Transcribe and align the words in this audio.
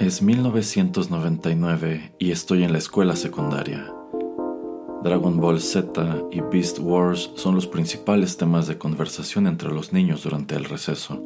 Es 0.00 0.22
1999 0.22 2.14
y 2.18 2.30
estoy 2.30 2.64
en 2.64 2.72
la 2.72 2.78
escuela 2.78 3.16
secundaria. 3.16 3.92
Dragon 5.04 5.38
Ball 5.38 5.60
Z 5.60 6.22
y 6.32 6.40
Beast 6.40 6.78
Wars 6.78 7.30
son 7.34 7.54
los 7.54 7.66
principales 7.66 8.38
temas 8.38 8.66
de 8.66 8.78
conversación 8.78 9.46
entre 9.46 9.68
los 9.68 9.92
niños 9.92 10.22
durante 10.22 10.54
el 10.54 10.64
receso, 10.64 11.22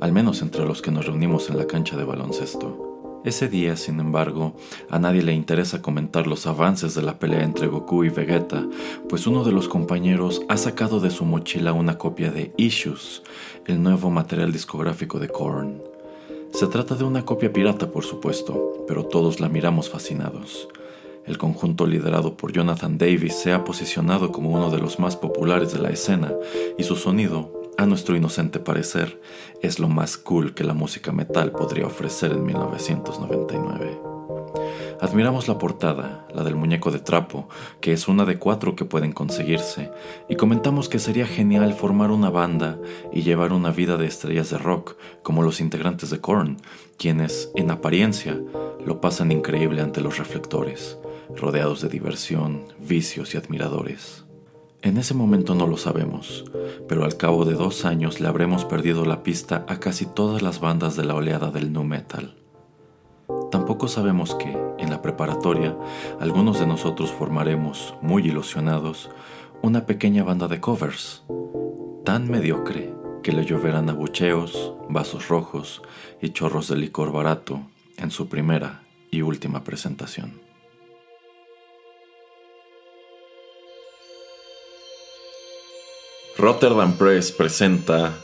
al 0.00 0.12
menos 0.12 0.40
entre 0.40 0.64
los 0.64 0.80
que 0.80 0.90
nos 0.90 1.04
reunimos 1.04 1.50
en 1.50 1.58
la 1.58 1.66
cancha 1.66 1.98
de 1.98 2.04
baloncesto. 2.04 3.20
Ese 3.26 3.48
día, 3.48 3.76
sin 3.76 4.00
embargo, 4.00 4.56
a 4.88 4.98
nadie 4.98 5.22
le 5.22 5.34
interesa 5.34 5.82
comentar 5.82 6.26
los 6.26 6.46
avances 6.46 6.94
de 6.94 7.02
la 7.02 7.18
pelea 7.18 7.44
entre 7.44 7.66
Goku 7.66 8.04
y 8.04 8.08
Vegeta, 8.08 8.66
pues 9.10 9.26
uno 9.26 9.44
de 9.44 9.52
los 9.52 9.68
compañeros 9.68 10.40
ha 10.48 10.56
sacado 10.56 11.00
de 11.00 11.10
su 11.10 11.26
mochila 11.26 11.74
una 11.74 11.98
copia 11.98 12.30
de 12.30 12.54
Issues, 12.56 13.22
el 13.66 13.82
nuevo 13.82 14.08
material 14.08 14.52
discográfico 14.52 15.18
de 15.18 15.28
Korn. 15.28 15.95
Se 16.52 16.66
trata 16.66 16.94
de 16.94 17.04
una 17.04 17.24
copia 17.24 17.52
pirata, 17.52 17.90
por 17.90 18.04
supuesto, 18.04 18.84
pero 18.88 19.04
todos 19.04 19.40
la 19.40 19.48
miramos 19.48 19.90
fascinados. 19.90 20.68
El 21.26 21.38
conjunto 21.38 21.86
liderado 21.86 22.36
por 22.36 22.52
Jonathan 22.52 22.98
Davis 22.98 23.34
se 23.34 23.52
ha 23.52 23.64
posicionado 23.64 24.32
como 24.32 24.50
uno 24.50 24.70
de 24.70 24.78
los 24.78 24.98
más 24.98 25.16
populares 25.16 25.72
de 25.72 25.80
la 25.80 25.90
escena 25.90 26.32
y 26.78 26.84
su 26.84 26.96
sonido, 26.96 27.52
a 27.76 27.84
nuestro 27.84 28.16
inocente 28.16 28.58
parecer, 28.58 29.20
es 29.60 29.78
lo 29.78 29.88
más 29.88 30.16
cool 30.16 30.54
que 30.54 30.64
la 30.64 30.72
música 30.72 31.12
metal 31.12 31.52
podría 31.52 31.86
ofrecer 31.86 32.32
en 32.32 32.44
1999. 32.44 34.15
Admiramos 35.00 35.46
la 35.46 35.58
portada, 35.58 36.26
la 36.34 36.42
del 36.42 36.56
muñeco 36.56 36.90
de 36.90 37.00
trapo, 37.00 37.48
que 37.80 37.92
es 37.92 38.08
una 38.08 38.24
de 38.24 38.38
cuatro 38.38 38.74
que 38.76 38.86
pueden 38.86 39.12
conseguirse, 39.12 39.90
y 40.28 40.36
comentamos 40.36 40.88
que 40.88 40.98
sería 40.98 41.26
genial 41.26 41.74
formar 41.74 42.10
una 42.10 42.30
banda 42.30 42.78
y 43.12 43.22
llevar 43.22 43.52
una 43.52 43.70
vida 43.70 43.98
de 43.98 44.06
estrellas 44.06 44.50
de 44.50 44.58
rock, 44.58 44.96
como 45.22 45.42
los 45.42 45.60
integrantes 45.60 46.10
de 46.10 46.20
Korn, 46.20 46.56
quienes, 46.96 47.50
en 47.54 47.70
apariencia, 47.70 48.40
lo 48.84 49.00
pasan 49.00 49.32
increíble 49.32 49.82
ante 49.82 50.00
los 50.00 50.16
reflectores, 50.16 50.98
rodeados 51.36 51.82
de 51.82 51.88
diversión, 51.88 52.64
vicios 52.78 53.34
y 53.34 53.36
admiradores. 53.38 54.24
En 54.80 54.96
ese 54.96 55.14
momento 55.14 55.54
no 55.54 55.66
lo 55.66 55.76
sabemos, 55.76 56.44
pero 56.88 57.04
al 57.04 57.16
cabo 57.16 57.44
de 57.44 57.54
dos 57.54 57.84
años 57.84 58.20
le 58.20 58.28
habremos 58.28 58.64
perdido 58.64 59.04
la 59.04 59.22
pista 59.22 59.64
a 59.68 59.78
casi 59.80 60.06
todas 60.06 60.42
las 60.42 60.60
bandas 60.60 60.96
de 60.96 61.04
la 61.04 61.14
oleada 61.14 61.50
del 61.50 61.72
nu 61.72 61.82
metal. 61.82 62.36
Tampoco 63.50 63.88
sabemos 63.88 64.34
que, 64.34 64.56
en 64.78 64.90
la 64.90 65.02
preparatoria, 65.02 65.76
algunos 66.20 66.60
de 66.60 66.66
nosotros 66.66 67.10
formaremos, 67.10 67.94
muy 68.02 68.26
ilusionados, 68.26 69.10
una 69.62 69.86
pequeña 69.86 70.24
banda 70.24 70.48
de 70.48 70.60
covers, 70.60 71.24
tan 72.04 72.30
mediocre 72.30 72.94
que 73.22 73.32
le 73.32 73.44
lloverán 73.44 73.90
abucheos, 73.90 74.74
vasos 74.88 75.28
rojos 75.28 75.82
y 76.20 76.30
chorros 76.30 76.68
de 76.68 76.76
licor 76.76 77.12
barato 77.12 77.62
en 77.96 78.10
su 78.10 78.28
primera 78.28 78.82
y 79.10 79.22
última 79.22 79.64
presentación. 79.64 80.40
Rotterdam 86.38 86.92
Press 86.98 87.32
presenta 87.32 88.14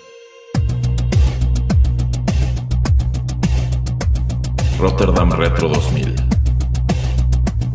Rotterdam 4.83 5.31
Retro 5.31 5.69
2000. 5.69 6.13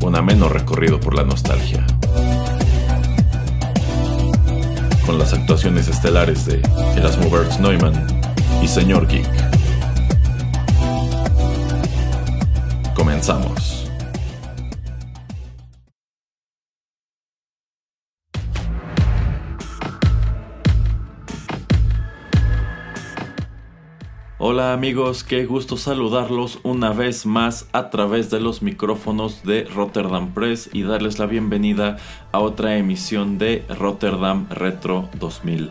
Un 0.04 0.16
ameno 0.18 0.50
recorrido 0.50 1.00
por 1.00 1.16
la 1.16 1.24
nostalgia. 1.24 1.88
Con 5.06 5.18
las 5.18 5.32
actuaciones 5.32 5.88
estelares 5.88 6.46
de 6.46 6.62
Erasmo 6.98 7.30
Bertz 7.30 7.62
Neumann 7.62 8.06
y 8.62 8.68
Señor 8.68 9.08
Geek. 9.08 9.26
Comenzamos. 12.94 13.77
Hola 24.50 24.72
amigos, 24.72 25.26
qué 25.26 25.46
gusto 25.46 25.76
saludarlos 25.76 26.60
una 26.64 26.94
vez 26.94 27.26
más 27.26 27.68
a 27.74 27.90
través 27.90 28.30
de 28.30 28.40
los 28.40 28.62
micrófonos 28.62 29.44
de 29.44 29.66
Rotterdam 29.66 30.34
Press 30.34 30.70
y 30.72 30.84
darles 30.84 31.20
la 31.20 31.26
bienvenida 31.26 31.98
a 32.32 32.40
otra 32.40 32.78
emisión 32.78 33.38
de 33.40 33.66
Rotterdam 33.68 34.48
Retro 34.50 35.10
2000. 35.20 35.70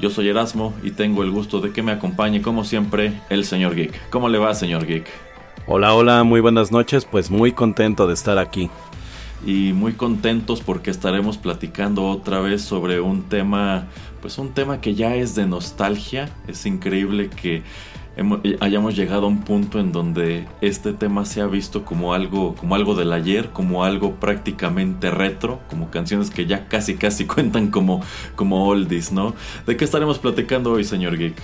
Yo 0.00 0.10
soy 0.10 0.28
Erasmo 0.28 0.74
y 0.82 0.90
tengo 0.90 1.22
el 1.22 1.30
gusto 1.30 1.62
de 1.62 1.72
que 1.72 1.82
me 1.82 1.92
acompañe 1.92 2.42
como 2.42 2.64
siempre 2.64 3.18
el 3.30 3.46
señor 3.46 3.74
Geek. 3.74 4.10
¿Cómo 4.10 4.28
le 4.28 4.36
va 4.36 4.54
señor 4.54 4.84
Geek? 4.84 5.06
Hola, 5.66 5.94
hola, 5.94 6.22
muy 6.22 6.42
buenas 6.42 6.70
noches, 6.70 7.06
pues 7.06 7.30
muy 7.30 7.52
contento 7.52 8.06
de 8.06 8.12
estar 8.12 8.36
aquí. 8.36 8.68
Y 9.46 9.72
muy 9.72 9.94
contentos 9.94 10.60
porque 10.60 10.90
estaremos 10.90 11.38
platicando 11.38 12.06
otra 12.06 12.40
vez 12.40 12.60
sobre 12.60 13.00
un 13.00 13.22
tema, 13.30 13.86
pues 14.20 14.36
un 14.36 14.52
tema 14.52 14.82
que 14.82 14.94
ya 14.94 15.14
es 15.14 15.34
de 15.34 15.46
nostalgia. 15.46 16.28
Es 16.46 16.66
increíble 16.66 17.30
que 17.30 17.62
hayamos 18.60 18.96
llegado 18.96 19.24
a 19.24 19.28
un 19.28 19.40
punto 19.40 19.80
en 19.80 19.92
donde 19.92 20.46
este 20.60 20.92
tema 20.92 21.24
se 21.24 21.40
ha 21.40 21.46
visto 21.46 21.84
como 21.84 22.12
algo, 22.12 22.54
como 22.54 22.74
algo 22.74 22.94
del 22.94 23.12
ayer, 23.12 23.50
como 23.50 23.84
algo 23.84 24.16
prácticamente 24.16 25.10
retro, 25.10 25.60
como 25.68 25.90
canciones 25.90 26.30
que 26.30 26.46
ya 26.46 26.68
casi 26.68 26.96
casi 26.96 27.24
cuentan 27.26 27.68
como, 27.70 28.02
como 28.36 28.66
oldies, 28.66 29.12
¿no? 29.12 29.34
¿De 29.66 29.76
qué 29.76 29.84
estaremos 29.84 30.18
platicando 30.18 30.72
hoy, 30.72 30.84
señor 30.84 31.16
Geek? 31.16 31.36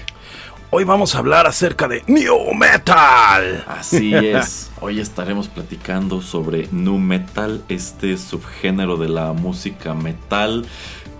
Hoy 0.71 0.85
vamos 0.85 1.15
a 1.15 1.19
hablar 1.19 1.47
acerca 1.47 1.87
de 1.89 2.03
New 2.09 2.53
Metal. 2.55 3.65
Así 3.69 4.15
es. 4.15 4.71
Hoy 4.81 5.01
estaremos 5.01 5.49
platicando 5.49 6.21
sobre 6.21 6.69
New 6.73 6.99
Metal, 6.99 7.63
este 7.69 8.19
subgénero 8.19 8.97
de 8.97 9.09
la 9.09 9.33
música 9.33 9.95
metal 9.95 10.67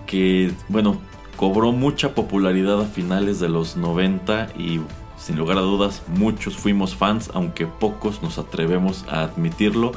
que, 0.05 0.51
bueno, 0.67 1.01
cobró 1.37 1.71
mucha 1.71 2.13
popularidad 2.13 2.81
a 2.81 2.85
finales 2.85 3.39
de 3.39 3.47
los 3.47 3.77
90 3.77 4.49
y 4.57 4.81
sin 5.17 5.37
lugar 5.37 5.57
a 5.57 5.61
dudas, 5.61 6.03
muchos 6.07 6.57
fuimos 6.57 6.95
fans, 6.95 7.31
aunque 7.33 7.65
pocos 7.65 8.21
nos 8.21 8.37
atrevemos 8.37 9.05
a 9.09 9.21
admitirlo, 9.23 9.93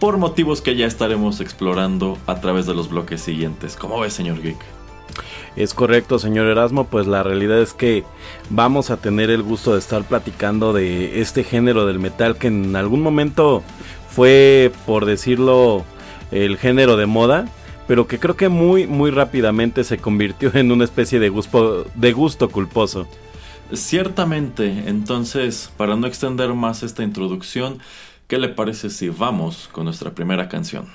por 0.00 0.18
motivos 0.18 0.60
que 0.60 0.76
ya 0.76 0.86
estaremos 0.86 1.40
explorando 1.40 2.18
a 2.26 2.40
través 2.40 2.66
de 2.66 2.74
los 2.74 2.90
bloques 2.90 3.20
siguientes. 3.20 3.76
¿Cómo 3.76 4.00
ves, 4.00 4.12
señor 4.12 4.42
Geek? 4.42 4.58
Es 5.56 5.72
correcto, 5.72 6.18
señor 6.18 6.46
Erasmo, 6.46 6.84
pues 6.84 7.06
la 7.06 7.22
realidad 7.22 7.60
es 7.60 7.72
que 7.72 8.04
vamos 8.50 8.90
a 8.90 8.98
tener 8.98 9.30
el 9.30 9.42
gusto 9.42 9.72
de 9.72 9.78
estar 9.78 10.04
platicando 10.04 10.72
de 10.72 11.20
este 11.20 11.44
género 11.44 11.86
del 11.86 11.98
metal 11.98 12.36
que 12.36 12.48
en 12.48 12.76
algún 12.76 13.00
momento 13.00 13.62
fue, 14.10 14.70
por 14.84 15.06
decirlo, 15.06 15.84
el 16.30 16.58
género 16.58 16.96
de 16.96 17.06
moda, 17.06 17.46
pero 17.86 18.06
que 18.06 18.18
creo 18.18 18.36
que 18.36 18.48
muy, 18.48 18.86
muy 18.86 19.10
rápidamente 19.10 19.84
se 19.84 19.98
convirtió 19.98 20.50
en 20.54 20.72
una 20.72 20.84
especie 20.84 21.18
de 21.18 21.28
gusto, 21.28 21.84
de 21.94 22.12
gusto 22.12 22.48
culposo. 22.48 23.06
Ciertamente, 23.72 24.84
entonces, 24.86 25.72
para 25.76 25.96
no 25.96 26.06
extender 26.06 26.54
más 26.54 26.82
esta 26.82 27.02
introducción, 27.02 27.80
¿qué 28.28 28.38
le 28.38 28.48
parece 28.48 28.90
si 28.90 29.08
vamos 29.08 29.68
con 29.72 29.84
nuestra 29.84 30.14
primera 30.14 30.48
canción? 30.48 30.86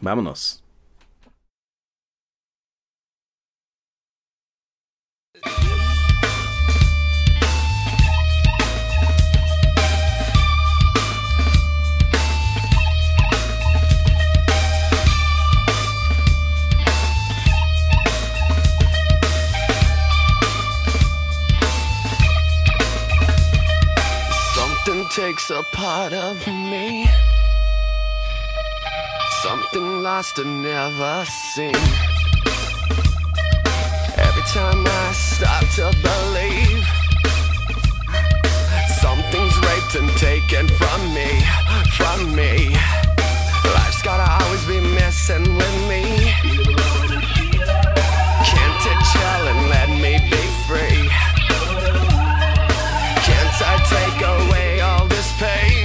Vámonos. 0.00 0.65
Takes 25.10 25.50
a 25.50 25.62
part 25.72 26.12
of 26.12 26.46
me. 26.46 27.06
Something 29.42 30.02
lost 30.02 30.38
and 30.38 30.62
never 30.62 31.24
seen. 31.26 31.74
Every 34.16 34.42
time 34.52 34.84
I 34.86 35.12
start 35.12 35.64
to 35.76 35.92
believe, 36.02 36.84
something's 39.00 39.56
raped 39.66 39.94
and 39.94 40.10
taken 40.16 40.66
from 40.78 41.14
me, 41.14 41.30
from 41.96 42.34
me. 42.34 42.74
Life's 43.74 44.02
gotta 44.02 44.44
always 44.44 44.64
be 44.66 44.80
messing 44.94 45.56
with 45.56 45.76
me. 45.88 46.02
Can't 48.50 48.82
it 48.92 49.00
chill 49.12 49.42
and 49.52 49.68
let 49.68 49.88
me 49.90 50.18
be 50.30 50.42
free? 50.66 51.08
Can't 53.26 53.56
I 53.60 53.74
take 53.88 54.20
away? 54.22 54.65
Pain. 55.38 55.75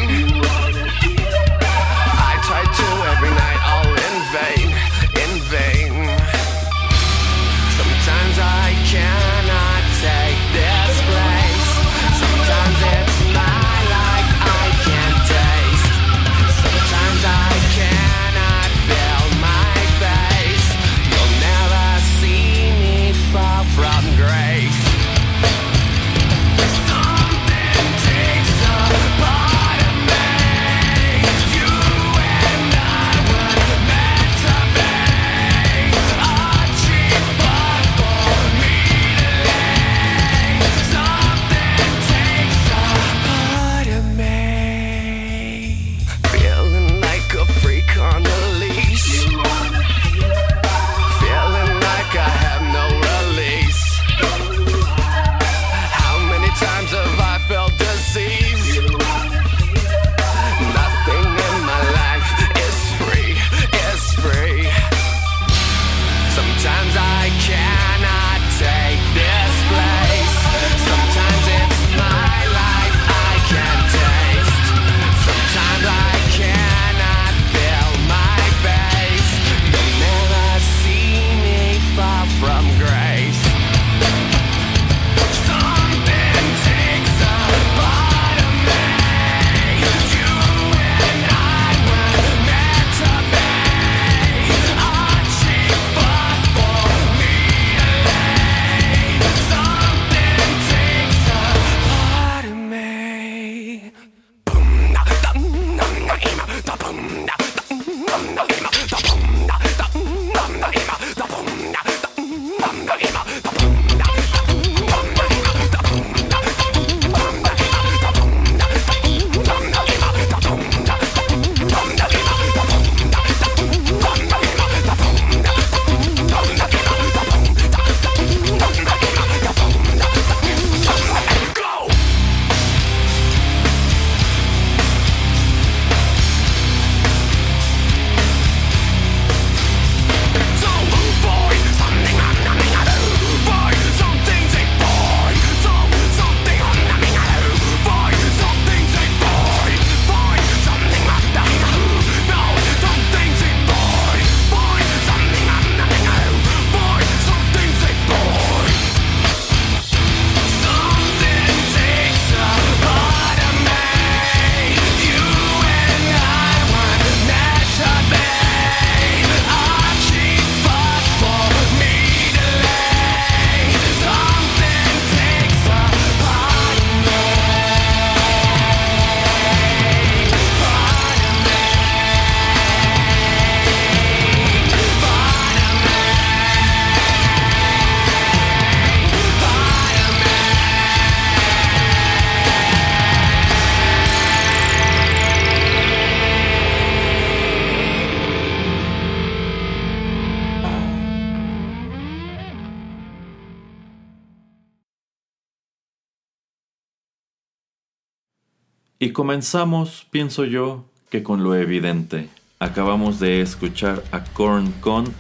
Comenzamos, 209.22 210.08
pienso 210.10 210.46
yo, 210.46 210.84
que 211.12 211.22
con 211.22 211.44
lo 211.44 211.54
evidente. 211.54 212.28
Acabamos 212.58 213.20
de 213.20 213.42
escuchar 213.42 214.04
a 214.12 214.24
Korn 214.24 214.72
con 214.82 215.14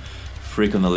Freak 0.56 0.74
on 0.74 0.86
a. 0.86 0.89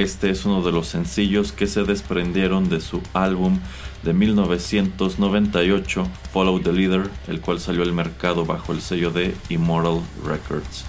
Este 0.00 0.30
es 0.30 0.46
uno 0.46 0.62
de 0.62 0.72
los 0.72 0.86
sencillos 0.86 1.52
que 1.52 1.66
se 1.66 1.84
desprendieron 1.84 2.70
de 2.70 2.80
su 2.80 3.02
álbum 3.12 3.58
de 4.02 4.14
1998, 4.14 6.06
Follow 6.32 6.60
the 6.60 6.72
Leader, 6.72 7.10
el 7.28 7.42
cual 7.42 7.60
salió 7.60 7.82
al 7.82 7.92
mercado 7.92 8.46
bajo 8.46 8.72
el 8.72 8.80
sello 8.80 9.10
de 9.10 9.34
Immortal 9.50 10.00
Records. 10.24 10.86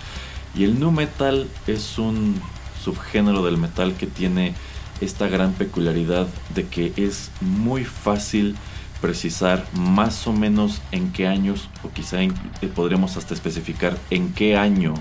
Y 0.55 0.63
el 0.63 0.79
nu 0.79 0.91
metal 0.91 1.50
es 1.67 2.00
un 2.00 2.41
subgénero 2.81 3.43
del 3.43 3.58
metal 3.58 3.96
que 3.96 4.08
tiene 4.08 4.53
esta 5.01 5.27
gran 5.27 5.51
peculiaridad 5.51 6.27
de 6.55 6.67
que 6.67 6.93
es 6.96 7.29
muy 7.41 7.84
fácil 7.84 8.55
precisar 9.01 9.65
más 9.74 10.27
o 10.27 10.34
menos 10.34 10.81
en 10.91 11.12
qué 11.12 11.27
años, 11.27 11.70
o 11.84 11.89
quizá 11.89 12.22
eh, 12.22 12.31
podríamos 12.74 13.17
hasta 13.17 13.34
especificar 13.34 13.98
en 14.10 14.31
qué 14.34 14.55
año 14.55 14.93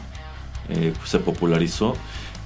eh, 0.69 0.93
se 1.05 1.19
popularizó 1.19 1.95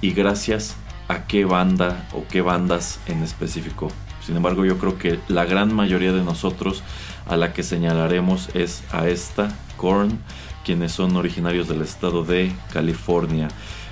y 0.01 0.11
gracias 0.11 0.75
a 1.07 1.25
qué 1.25 1.45
banda 1.45 2.07
o 2.13 2.25
qué 2.27 2.41
bandas 2.41 2.99
en 3.07 3.23
específico. 3.23 3.89
Sin 4.25 4.35
embargo, 4.35 4.65
yo 4.65 4.77
creo 4.77 4.97
que 4.97 5.19
la 5.27 5.45
gran 5.45 5.73
mayoría 5.73 6.11
de 6.11 6.23
nosotros 6.23 6.83
a 7.27 7.37
la 7.37 7.53
que 7.53 7.63
señalaremos 7.63 8.49
es 8.55 8.83
a 8.91 9.07
esta, 9.07 9.55
Korn, 9.77 10.19
quienes 10.63 10.91
son 10.91 11.15
originarios 11.15 11.67
del 11.67 11.81
estado 11.81 12.23
de 12.23 12.51
California. 12.73 13.49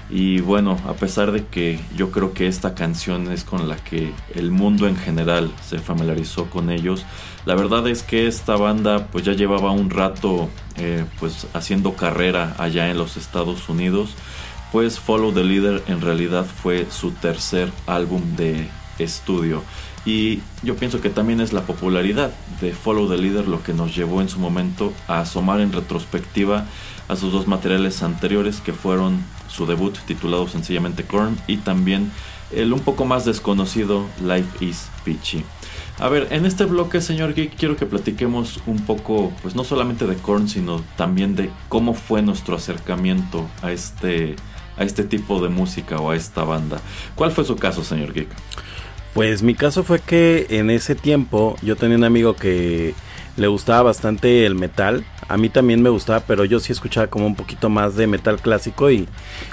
Y 0.09 0.41
bueno, 0.41 0.77
a 0.87 0.93
pesar 0.93 1.31
de 1.31 1.45
que 1.45 1.79
yo 1.95 2.11
creo 2.11 2.33
que 2.33 2.47
esta 2.47 2.75
canción 2.75 3.31
es 3.31 3.43
con 3.43 3.69
la 3.69 3.77
que 3.77 4.11
el 4.35 4.51
mundo 4.51 4.87
en 4.87 4.97
general 4.97 5.51
se 5.67 5.79
familiarizó 5.79 6.49
con 6.49 6.69
ellos, 6.69 7.05
la 7.45 7.55
verdad 7.55 7.87
es 7.87 8.03
que 8.03 8.27
esta 8.27 8.55
banda 8.55 9.07
pues 9.11 9.25
ya 9.25 9.33
llevaba 9.33 9.71
un 9.71 9.89
rato 9.89 10.49
eh, 10.77 11.05
pues 11.19 11.47
haciendo 11.53 11.93
carrera 11.95 12.55
allá 12.57 12.89
en 12.89 12.97
los 12.97 13.17
Estados 13.17 13.67
Unidos, 13.69 14.11
pues 14.71 14.99
Follow 14.99 15.33
the 15.33 15.43
Leader 15.43 15.83
en 15.87 16.01
realidad 16.01 16.45
fue 16.45 16.87
su 16.89 17.11
tercer 17.11 17.71
álbum 17.85 18.35
de 18.35 18.69
estudio. 18.97 19.61
Y 20.05 20.41
yo 20.63 20.75
pienso 20.75 20.99
que 20.99 21.09
también 21.09 21.39
es 21.39 21.53
la 21.53 21.61
popularidad 21.61 22.31
de 22.59 22.73
Follow 22.73 23.09
the 23.09 23.17
Leader 23.17 23.47
lo 23.47 23.63
que 23.63 23.73
nos 23.73 23.95
llevó 23.95 24.21
en 24.21 24.29
su 24.29 24.39
momento 24.39 24.91
a 25.07 25.19
asomar 25.19 25.61
en 25.61 25.71
retrospectiva 25.71 26.65
a 27.07 27.15
sus 27.15 27.31
dos 27.31 27.47
materiales 27.47 28.03
anteriores 28.03 28.61
que 28.61 28.73
fueron 28.73 29.23
su 29.49 29.65
debut 29.65 29.97
titulado 30.05 30.47
sencillamente 30.47 31.03
Korn 31.03 31.37
y 31.47 31.57
también 31.57 32.11
el 32.51 32.73
un 32.73 32.79
poco 32.79 33.05
más 33.05 33.25
desconocido 33.25 34.05
Life 34.21 34.65
is 34.65 34.89
Peachy. 35.05 35.43
A 35.99 36.09
ver, 36.09 36.27
en 36.31 36.45
este 36.45 36.65
bloque, 36.65 37.01
señor 37.01 37.33
Geek, 37.33 37.55
quiero 37.55 37.77
que 37.77 37.85
platiquemos 37.85 38.59
un 38.65 38.83
poco, 38.85 39.31
pues 39.41 39.55
no 39.55 39.63
solamente 39.63 40.07
de 40.07 40.15
Korn, 40.15 40.49
sino 40.49 40.81
también 40.97 41.35
de 41.35 41.51
cómo 41.69 41.93
fue 41.93 42.21
nuestro 42.21 42.55
acercamiento 42.55 43.47
a 43.61 43.71
este, 43.71 44.35
a 44.75 44.83
este 44.83 45.03
tipo 45.03 45.41
de 45.41 45.49
música 45.49 45.97
o 45.97 46.09
a 46.09 46.15
esta 46.15 46.43
banda. 46.43 46.81
¿Cuál 47.15 47.31
fue 47.31 47.45
su 47.45 47.55
caso, 47.55 47.83
señor 47.83 48.11
Geek? 48.13 48.29
Pues 49.13 49.43
mi 49.43 49.53
caso 49.53 49.83
fue 49.83 49.99
que 49.99 50.47
en 50.49 50.71
ese 50.71 50.95
tiempo 50.95 51.55
yo 51.61 51.75
tenía 51.75 51.97
un 51.97 52.03
amigo 52.03 52.35
que 52.35 52.95
le 53.35 53.47
gustaba 53.47 53.83
bastante 53.83 54.45
el 54.45 54.55
metal. 54.55 55.05
A 55.27 55.37
mí 55.37 55.49
también 55.49 55.81
me 55.81 55.89
gustaba, 55.89 56.19
pero 56.19 56.45
yo 56.45 56.59
sí 56.59 56.71
escuchaba 56.71 57.07
como 57.07 57.25
un 57.25 57.35
poquito 57.35 57.69
más 57.69 57.95
de 57.95 58.07
metal 58.07 58.39
clásico 58.39 58.91
y 58.91 59.07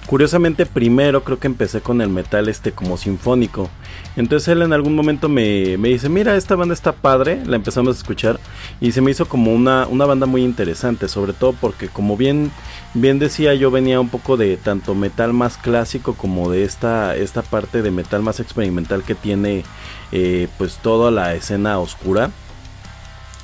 curiosamente 0.07 0.67
primero 0.67 1.25
creo 1.25 1.39
que 1.39 1.47
empecé 1.47 1.81
con 1.81 2.01
el 2.01 2.09
metal 2.09 2.49
este 2.49 2.73
como 2.73 2.97
sinfónico. 2.97 3.71
Entonces 4.17 4.49
él 4.49 4.63
en 4.63 4.73
algún 4.73 4.95
momento 4.95 5.29
me, 5.29 5.79
me 5.79 5.89
dice, 5.89 6.09
mira, 6.09 6.37
esta 6.37 6.57
banda 6.57 6.75
está 6.75 6.93
padre, 6.93 7.43
la 7.47 7.57
empezamos 7.57 7.97
a 7.97 7.99
escuchar 7.99 8.39
y 8.81 8.93
se 8.93 9.01
me 9.01 9.13
hizo 9.13 9.27
como 9.27 9.55
una, 9.55 9.87
una 9.87 10.05
banda 10.05 10.27
muy 10.27 10.43
interesante, 10.43 11.09
sobre 11.09 11.33
todo 11.33 11.53
porque 11.53 11.89
como 11.89 12.17
bien, 12.17 12.51
bien 12.93 13.19
decía 13.19 13.55
yo 13.55 13.71
venía 13.71 14.01
un 14.01 14.09
poco 14.09 14.37
de 14.37 14.57
tanto 14.57 14.95
metal 14.95 15.33
más 15.33 15.57
clásico 15.57 16.15
como 16.15 16.51
de 16.51 16.65
esta, 16.65 17.17
esta 17.17 17.43
parte 17.43 17.81
de 17.81 17.91
metal 17.91 18.23
más 18.23 18.41
experimental 18.41 19.05
que 19.05 19.15
tiene 19.15 19.65
eh, 20.13 20.49
pues 20.59 20.79
toda 20.79 21.11
la 21.11 21.35
escena 21.35 21.79
oscura. 21.79 22.31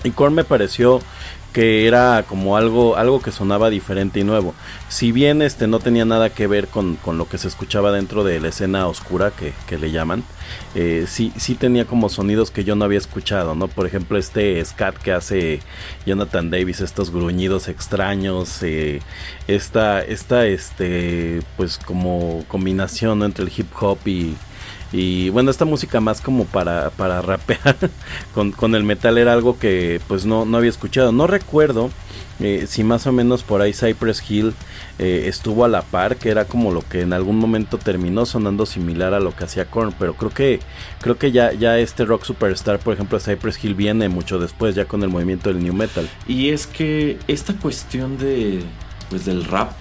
Y 0.06 0.12
Korn 0.12 0.34
me 0.34 0.44
pareció 0.44 1.00
que 1.56 1.86
era 1.86 2.22
como 2.28 2.58
algo, 2.58 2.96
algo 2.96 3.22
que 3.22 3.32
sonaba 3.32 3.70
diferente 3.70 4.20
y 4.20 4.24
nuevo. 4.24 4.54
Si 4.90 5.10
bien 5.10 5.40
este 5.40 5.66
no 5.66 5.78
tenía 5.78 6.04
nada 6.04 6.28
que 6.28 6.46
ver 6.46 6.68
con, 6.68 6.98
lo 7.06 7.28
que 7.30 7.38
se 7.38 7.48
escuchaba 7.48 7.92
dentro 7.92 8.24
de 8.24 8.40
la 8.40 8.48
escena 8.48 8.86
oscura 8.86 9.32
que, 9.32 9.78
le 9.78 9.90
llaman, 9.90 10.22
eh, 10.74 11.06
sí, 11.08 11.32
sí 11.38 11.54
tenía 11.54 11.86
como 11.86 12.10
sonidos 12.10 12.50
que 12.50 12.62
yo 12.62 12.76
no 12.76 12.84
había 12.84 12.98
escuchado, 12.98 13.54
¿no? 13.54 13.68
Por 13.68 13.86
ejemplo, 13.86 14.18
este 14.18 14.62
scat 14.66 14.98
que 14.98 15.12
hace 15.12 15.60
Jonathan 16.04 16.50
Davis, 16.50 16.82
estos 16.82 17.10
gruñidos 17.10 17.68
extraños, 17.68 18.62
eh, 18.62 19.00
esta, 19.48 20.02
esta, 20.02 20.46
este, 20.46 21.40
pues 21.56 21.78
como 21.78 22.44
combinación 22.48 23.22
entre 23.22 23.44
el 23.44 23.52
hip 23.56 23.68
hop 23.80 23.98
y, 24.04 24.36
y 24.92 25.30
bueno, 25.30 25.50
esta 25.50 25.64
música 25.64 26.00
más 26.00 26.20
como 26.20 26.44
para, 26.44 26.90
para 26.90 27.20
rapear 27.22 27.76
con, 28.34 28.52
con, 28.52 28.74
el 28.74 28.84
metal 28.84 29.18
era 29.18 29.32
algo 29.32 29.58
que 29.58 30.00
pues 30.06 30.26
no, 30.26 30.44
no 30.44 30.58
había 30.58 30.70
escuchado. 30.70 31.12
No 31.12 31.26
recuerdo 31.26 31.90
eh, 32.38 32.66
si 32.68 32.84
más 32.84 33.06
o 33.06 33.12
menos 33.12 33.42
por 33.42 33.62
ahí 33.62 33.72
Cypress 33.72 34.22
Hill 34.30 34.52
eh, 34.98 35.24
estuvo 35.26 35.64
a 35.64 35.68
la 35.68 35.82
par, 35.82 36.16
que 36.16 36.28
era 36.28 36.44
como 36.44 36.70
lo 36.70 36.82
que 36.82 37.00
en 37.00 37.12
algún 37.12 37.38
momento 37.38 37.78
terminó 37.78 38.26
sonando 38.26 38.66
similar 38.66 39.14
a 39.14 39.20
lo 39.20 39.34
que 39.34 39.44
hacía 39.44 39.66
Korn. 39.66 39.94
Pero 39.98 40.14
creo 40.14 40.30
que, 40.30 40.60
creo 41.00 41.18
que 41.18 41.32
ya, 41.32 41.52
ya 41.52 41.78
este 41.78 42.04
rock 42.04 42.24
superstar, 42.24 42.78
por 42.78 42.94
ejemplo, 42.94 43.18
Cypress 43.18 43.62
Hill 43.62 43.74
viene 43.74 44.08
mucho 44.08 44.38
después, 44.38 44.74
ya 44.74 44.84
con 44.84 45.02
el 45.02 45.08
movimiento 45.08 45.52
del 45.52 45.62
new 45.62 45.74
metal. 45.74 46.08
Y 46.28 46.50
es 46.50 46.66
que 46.66 47.18
esta 47.26 47.54
cuestión 47.54 48.18
de 48.18 48.62
pues 49.08 49.24
del 49.24 49.44
rap 49.44 49.72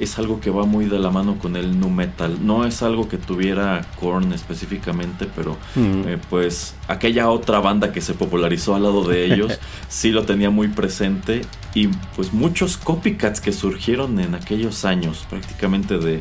es 0.00 0.18
algo 0.18 0.40
que 0.40 0.50
va 0.50 0.64
muy 0.64 0.86
de 0.86 0.98
la 0.98 1.10
mano 1.10 1.38
con 1.38 1.56
el 1.56 1.78
nu 1.78 1.90
metal. 1.90 2.38
No 2.44 2.64
es 2.64 2.82
algo 2.82 3.08
que 3.08 3.18
tuviera 3.18 3.84
Korn 4.00 4.32
específicamente, 4.32 5.28
pero 5.34 5.56
eh, 5.76 6.18
pues 6.30 6.74
aquella 6.86 7.30
otra 7.30 7.60
banda 7.60 7.92
que 7.92 8.00
se 8.00 8.14
popularizó 8.14 8.74
al 8.74 8.84
lado 8.84 9.04
de 9.04 9.24
ellos 9.32 9.58
sí 9.88 10.10
lo 10.10 10.24
tenía 10.24 10.50
muy 10.50 10.68
presente 10.68 11.42
y 11.74 11.88
pues 12.16 12.32
muchos 12.32 12.76
copycats 12.76 13.40
que 13.40 13.52
surgieron 13.52 14.18
en 14.20 14.34
aquellos 14.34 14.84
años, 14.84 15.26
prácticamente 15.28 15.98
de, 15.98 16.20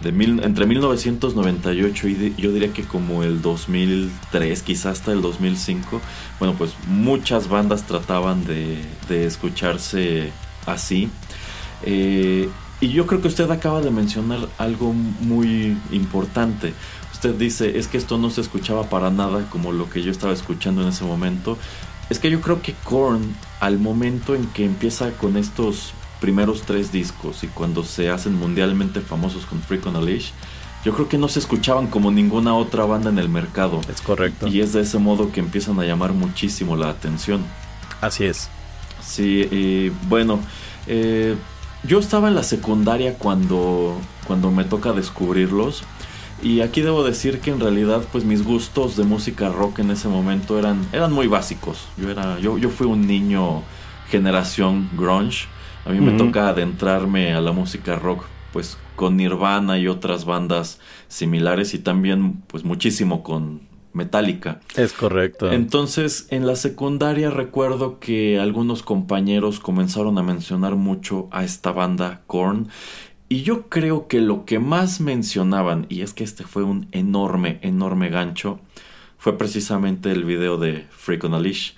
de 0.00 0.12
mil, 0.12 0.40
entre 0.42 0.66
1998 0.66 2.08
y 2.08 2.34
yo 2.36 2.52
diría 2.52 2.72
que 2.72 2.84
como 2.84 3.22
el 3.22 3.42
2003, 3.42 4.62
quizás 4.62 4.98
hasta 4.98 5.12
el 5.12 5.22
2005, 5.22 6.00
bueno 6.38 6.54
pues 6.56 6.72
muchas 6.86 7.48
bandas 7.48 7.84
trataban 7.84 8.44
de, 8.44 8.78
de 9.08 9.26
escucharse 9.26 10.30
así. 10.66 11.10
Eh, 11.84 12.48
y 12.80 12.88
yo 12.88 13.06
creo 13.06 13.20
que 13.20 13.28
usted 13.28 13.50
acaba 13.50 13.80
de 13.80 13.90
mencionar 13.90 14.48
algo 14.58 14.92
muy 14.92 15.76
importante. 15.90 16.74
Usted 17.12 17.34
dice, 17.34 17.78
es 17.78 17.88
que 17.88 17.98
esto 17.98 18.18
no 18.18 18.30
se 18.30 18.40
escuchaba 18.40 18.84
para 18.84 19.10
nada 19.10 19.48
como 19.50 19.72
lo 19.72 19.90
que 19.90 20.02
yo 20.02 20.10
estaba 20.12 20.32
escuchando 20.32 20.82
en 20.82 20.88
ese 20.88 21.04
momento. 21.04 21.58
Es 22.10 22.20
que 22.20 22.30
yo 22.30 22.40
creo 22.40 22.62
que 22.62 22.74
Korn, 22.84 23.34
al 23.60 23.78
momento 23.78 24.34
en 24.34 24.46
que 24.46 24.64
empieza 24.64 25.10
con 25.12 25.36
estos 25.36 25.92
primeros 26.20 26.62
tres 26.62 26.92
discos 26.92 27.44
y 27.44 27.48
cuando 27.48 27.84
se 27.84 28.10
hacen 28.10 28.34
mundialmente 28.34 29.00
famosos 29.00 29.44
con 29.46 29.60
Freak 29.60 29.86
on 29.86 29.96
a 29.96 30.00
Leash, 30.00 30.30
yo 30.84 30.94
creo 30.94 31.08
que 31.08 31.18
no 31.18 31.28
se 31.28 31.40
escuchaban 31.40 31.88
como 31.88 32.12
ninguna 32.12 32.54
otra 32.54 32.84
banda 32.84 33.10
en 33.10 33.18
el 33.18 33.28
mercado. 33.28 33.80
Es 33.90 34.00
correcto. 34.00 34.46
Y 34.46 34.60
es 34.60 34.72
de 34.72 34.82
ese 34.82 34.98
modo 34.98 35.32
que 35.32 35.40
empiezan 35.40 35.78
a 35.80 35.84
llamar 35.84 36.12
muchísimo 36.12 36.76
la 36.76 36.88
atención. 36.88 37.44
Así 38.00 38.24
es. 38.24 38.48
Sí, 39.02 39.48
y 39.50 39.88
bueno, 40.08 40.38
eh, 40.86 41.36
yo 41.88 41.98
estaba 41.98 42.28
en 42.28 42.34
la 42.34 42.42
secundaria 42.42 43.14
cuando, 43.14 43.96
cuando 44.26 44.50
me 44.50 44.64
toca 44.64 44.92
descubrirlos. 44.92 45.82
Y 46.40 46.60
aquí 46.60 46.82
debo 46.82 47.02
decir 47.02 47.40
que 47.40 47.50
en 47.50 47.58
realidad 47.58 48.02
pues 48.12 48.24
mis 48.24 48.44
gustos 48.44 48.96
de 48.96 49.02
música 49.02 49.48
rock 49.48 49.80
en 49.80 49.90
ese 49.90 50.06
momento 50.06 50.58
eran, 50.58 50.86
eran 50.92 51.12
muy 51.12 51.26
básicos. 51.26 51.88
Yo, 51.96 52.10
era, 52.10 52.38
yo, 52.38 52.58
yo 52.58 52.68
fui 52.68 52.86
un 52.86 53.06
niño 53.06 53.62
generación 54.08 54.88
grunge. 54.96 55.46
A 55.84 55.90
mí 55.90 56.00
me 56.00 56.12
toca 56.12 56.48
adentrarme 56.48 57.32
a 57.32 57.40
la 57.40 57.52
música 57.52 57.96
rock 57.96 58.24
pues 58.52 58.76
con 58.94 59.16
Nirvana 59.16 59.78
y 59.78 59.88
otras 59.88 60.26
bandas 60.26 60.80
similares 61.08 61.72
y 61.72 61.78
también 61.78 62.42
pues 62.46 62.64
muchísimo 62.64 63.22
con 63.22 63.67
metálica. 63.92 64.60
Es 64.76 64.92
correcto. 64.92 65.50
Entonces, 65.50 66.26
en 66.30 66.46
la 66.46 66.56
secundaria 66.56 67.30
recuerdo 67.30 67.98
que 67.98 68.38
algunos 68.38 68.82
compañeros 68.82 69.60
comenzaron 69.60 70.18
a 70.18 70.22
mencionar 70.22 70.76
mucho 70.76 71.28
a 71.30 71.44
esta 71.44 71.72
banda 71.72 72.22
Korn. 72.26 72.68
Y 73.28 73.42
yo 73.42 73.68
creo 73.68 74.08
que 74.08 74.20
lo 74.20 74.46
que 74.46 74.58
más 74.58 75.00
mencionaban, 75.00 75.86
y 75.88 76.00
es 76.00 76.14
que 76.14 76.24
este 76.24 76.44
fue 76.44 76.62
un 76.62 76.88
enorme, 76.92 77.58
enorme 77.62 78.08
gancho, 78.08 78.60
fue 79.18 79.36
precisamente 79.36 80.10
el 80.12 80.24
video 80.24 80.56
de 80.56 80.86
Freak 80.90 81.24
on 81.24 81.34
a 81.34 81.40
Leash. 81.40 81.72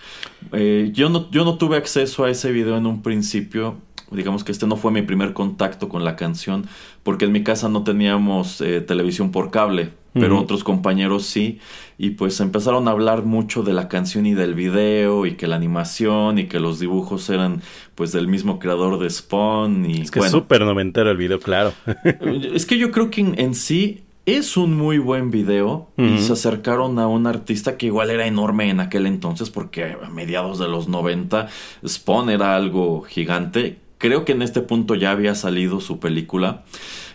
Eh, 0.52 0.90
yo, 0.93 1.09
no, 1.09 1.31
yo 1.31 1.45
no 1.45 1.57
tuve 1.59 1.76
acceso 1.76 2.25
a 2.25 2.31
ese 2.31 2.52
video 2.52 2.76
en 2.76 2.87
un 2.87 3.02
principio. 3.02 3.79
Digamos 4.12 4.45
que 4.45 4.52
este 4.52 4.67
no 4.67 4.76
fue 4.76 4.93
mi 4.93 5.02
primer 5.02 5.33
contacto 5.33 5.88
con 5.88 6.05
la 6.05 6.17
canción, 6.17 6.67
porque 7.02 7.25
en 7.25 7.33
mi 7.33 7.43
casa 7.43 7.69
no 7.69 7.83
teníamos 7.83 8.61
eh, 8.61 8.81
televisión 8.81 9.33
por 9.33 9.50
cable 9.50 9.90
pero 10.12 10.40
otros 10.40 10.64
compañeros 10.64 11.26
sí. 11.26 11.61
Y 11.99 12.11
pues 12.11 12.40
empezaron 12.40 12.88
a 12.88 12.93
hablar 12.93 13.25
mucho 13.25 13.62
de 13.62 13.73
la 13.73 13.88
canción 13.88 14.26
y 14.26 14.35
del 14.35 14.55
video, 14.55 15.26
y 15.26 15.35
que 15.35 15.47
la 15.47 15.57
animación 15.57 16.38
y 16.38 16.47
que 16.47 16.61
los 16.61 16.81
dibujos 16.81 17.29
eran 17.31 17.62
pues 17.95 18.12
del 18.12 18.29
mismo 18.29 18.59
creador 18.59 18.99
de 18.99 19.11
Spawn. 19.11 19.85
Y, 19.88 20.00
es 20.02 20.11
que 20.11 20.21
es 20.21 20.31
súper 20.31 20.62
noventero 20.62 21.11
el 21.11 21.17
video, 21.17 21.40
claro. 21.40 21.73
es 22.55 22.67
que 22.67 22.79
yo 22.79 22.90
creo 22.90 23.11
que 23.11 23.21
en, 23.21 23.55
sí 23.55 24.02
es 24.26 24.57
un 24.57 24.76
muy 24.76 24.99
buen 24.99 25.31
video 25.31 25.88
y 25.97 26.19
se 26.19 26.33
acercaron 26.33 26.99
a 26.99 27.07
un 27.07 27.26
artista 27.26 27.76
que 27.76 27.87
igual 27.87 28.11
era 28.11 28.26
enorme 28.26 28.71
en 28.71 28.81
aquel 28.81 29.07
entonces 29.07 29.50
porque 29.50 29.97
a 30.02 30.09
mediados 30.09 30.59
de 30.59 30.69
los 30.69 30.88
90 30.88 31.49
Spawn 31.87 32.31
era 32.31 32.55
algo 32.55 33.02
gigante. 33.02 33.79
Creo 33.99 34.25
que 34.25 34.33
en 34.33 34.43
este 34.43 34.61
punto 34.61 34.95
ya 34.95 35.11
había 35.11 35.35
salido 35.35 35.81
su 35.81 35.99
película. 35.99 36.64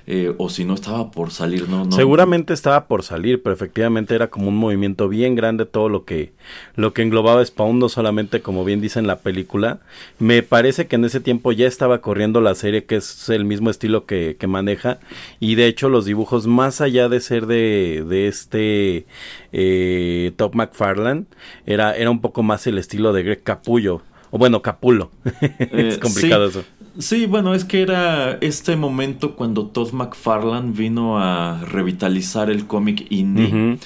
Eh, 0.07 0.35
o 0.37 0.49
si 0.49 0.65
no 0.65 0.75
estaba 0.75 1.09
por 1.09 1.31
salir, 1.31 1.67
¿no? 1.67 1.91
Seguramente 1.91 2.53
estaba 2.53 2.85
por 2.85 3.01
salir, 3.01 3.41
pero 3.41 3.55
efectivamente 3.55 4.13
era 4.13 4.27
como 4.27 4.49
un 4.49 4.57
movimiento 4.57 5.09
bien 5.09 5.33
grande 5.33 5.65
todo 5.65 5.89
lo 5.89 6.05
que, 6.05 6.31
lo 6.75 6.93
que 6.93 7.01
englobaba 7.01 7.43
Spawn, 7.43 7.79
no 7.79 7.89
solamente 7.89 8.41
como 8.41 8.63
bien 8.63 8.81
dice 8.81 8.99
en 8.99 9.07
la 9.07 9.17
película. 9.17 9.79
Me 10.19 10.43
parece 10.43 10.85
que 10.85 10.97
en 10.97 11.05
ese 11.05 11.21
tiempo 11.21 11.51
ya 11.51 11.65
estaba 11.65 12.01
corriendo 12.01 12.39
la 12.39 12.53
serie, 12.53 12.85
que 12.85 12.97
es 12.97 13.29
el 13.29 13.45
mismo 13.45 13.71
estilo 13.71 14.05
que, 14.05 14.37
que 14.39 14.45
maneja, 14.45 14.99
y 15.39 15.55
de 15.55 15.65
hecho 15.65 15.89
los 15.89 16.05
dibujos, 16.05 16.45
más 16.45 16.81
allá 16.81 17.09
de 17.09 17.19
ser 17.19 17.47
de, 17.47 18.05
de 18.07 18.27
este 18.27 19.07
eh, 19.53 20.33
Top 20.35 20.53
McFarlane, 20.53 21.25
era, 21.65 21.95
era 21.95 22.11
un 22.11 22.21
poco 22.21 22.43
más 22.43 22.67
el 22.67 22.77
estilo 22.77 23.11
de 23.11 23.23
Greg 23.23 23.41
Capullo. 23.41 24.03
O 24.31 24.37
bueno, 24.37 24.61
Capulo. 24.61 25.11
es 25.59 25.95
eh, 25.95 25.99
complicado 26.01 26.45
eso. 26.45 26.65
Sí, 26.97 27.25
bueno, 27.25 27.53
es 27.53 27.65
que 27.65 27.81
era 27.81 28.37
este 28.41 28.75
momento 28.75 29.35
cuando 29.35 29.67
Todd 29.67 29.91
McFarlane 29.91 30.71
vino 30.71 31.19
a 31.19 31.61
revitalizar 31.65 32.49
el 32.49 32.67
cómic 32.67 33.07
indie. 33.09 33.77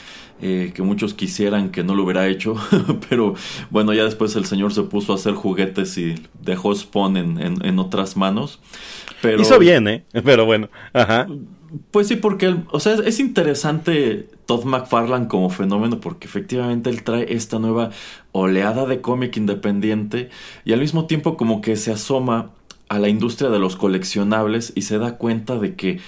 Eh, 0.42 0.72
que 0.74 0.84
muchos 0.84 1.14
quisieran 1.14 1.70
que 1.70 1.84
no 1.84 1.96
lo 1.96 2.06
hubiera 2.06 2.26
hecho, 2.30 2.56
pero 3.10 3.34
bueno, 3.72 3.94
ya 3.94 4.06
después 4.06 4.38
el 4.38 4.46
señor 4.46 4.74
se 4.74 4.84
puso 4.84 5.12
a 5.12 5.16
hacer 5.16 5.34
juguetes 5.34 5.98
y 5.98 6.16
dejó 6.42 6.74
Spawn 6.74 7.18
en, 7.18 7.60
en, 7.62 7.78
otras 7.78 8.16
manos. 8.16 8.62
Pero, 9.22 9.42
Hizo 9.42 9.60
bien, 9.60 9.90
¿eh? 9.90 10.06
Pero 10.24 10.46
bueno, 10.46 10.70
ajá. 10.94 11.28
Pues 11.92 12.08
sí, 12.08 12.16
porque, 12.16 12.56
o 12.72 12.80
sea, 12.80 12.94
es 13.06 13.20
interesante 13.20 14.30
Todd 14.46 14.64
McFarlane 14.64 15.28
como 15.28 15.50
fenómeno 15.50 16.00
porque 16.00 16.26
efectivamente 16.26 16.90
él 16.90 17.04
trae 17.04 17.34
esta 17.34 17.60
nueva 17.60 17.90
oleada 18.32 18.86
de 18.86 19.02
cómic 19.02 19.36
independiente 19.36 20.30
y 20.64 20.72
al 20.72 20.80
mismo 20.80 21.06
tiempo 21.06 21.36
como 21.36 21.60
que 21.60 21.76
se 21.76 21.92
asoma 21.92 22.52
a 22.90 23.00
la 23.00 23.08
industria 23.08 23.50
de 23.50 23.60
los 23.60 23.76
coleccionables 23.76 24.74
y 24.76 24.82
se 24.82 24.98
da 24.98 25.18
cuenta 25.18 25.58
de 25.58 25.76
que 25.76 26.00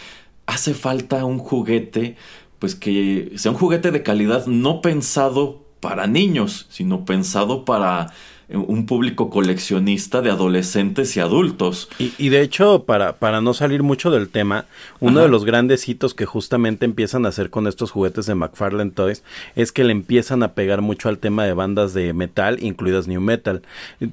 hace 0.47 0.73
falta 0.73 1.23
un 1.25 1.37
juguete, 1.37 2.17
pues 2.59 2.75
que 2.75 3.31
sea 3.35 3.51
un 3.51 3.57
juguete 3.57 3.91
de 3.91 4.03
calidad 4.03 4.47
no 4.47 4.81
pensado 4.81 5.63
para 5.79 6.07
niños, 6.07 6.67
sino 6.69 7.05
pensado 7.05 7.65
para 7.65 8.11
un 8.53 8.85
público 8.85 9.29
coleccionista 9.29 10.21
de 10.21 10.31
adolescentes 10.31 11.15
y 11.17 11.19
adultos. 11.19 11.89
Y, 11.97 12.29
de 12.29 12.41
hecho, 12.41 12.83
para, 12.83 13.17
para 13.17 13.41
no 13.41 13.53
salir 13.53 13.83
mucho 13.83 14.11
del 14.11 14.29
tema, 14.29 14.65
uno 14.99 15.21
de 15.21 15.27
los 15.27 15.45
grandes 15.45 15.87
hitos 15.87 16.13
que 16.13 16.25
justamente 16.25 16.85
empiezan 16.85 17.25
a 17.25 17.29
hacer 17.29 17.49
con 17.49 17.67
estos 17.67 17.91
juguetes 17.91 18.25
de 18.25 18.35
McFarlane 18.35 18.91
Toys 18.91 19.23
es 19.55 19.71
que 19.71 19.83
le 19.83 19.91
empiezan 19.91 20.43
a 20.43 20.53
pegar 20.53 20.81
mucho 20.81 21.09
al 21.09 21.17
tema 21.17 21.45
de 21.45 21.53
bandas 21.53 21.93
de 21.93 22.13
metal, 22.13 22.61
incluidas 22.61 23.07
New 23.07 23.21
Metal. 23.21 23.61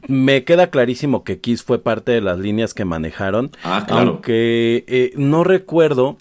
Me 0.06 0.44
queda 0.44 0.70
clarísimo 0.70 1.24
que 1.24 1.40
Kiss 1.40 1.62
fue 1.62 1.78
parte 1.78 2.12
de 2.12 2.20
las 2.20 2.38
líneas 2.38 2.74
que 2.74 2.84
manejaron. 2.84 3.50
Ah, 3.62 3.84
claro. 3.86 4.10
Aunque 4.10 4.84
eh, 4.86 5.12
no 5.16 5.44
recuerdo 5.44 6.16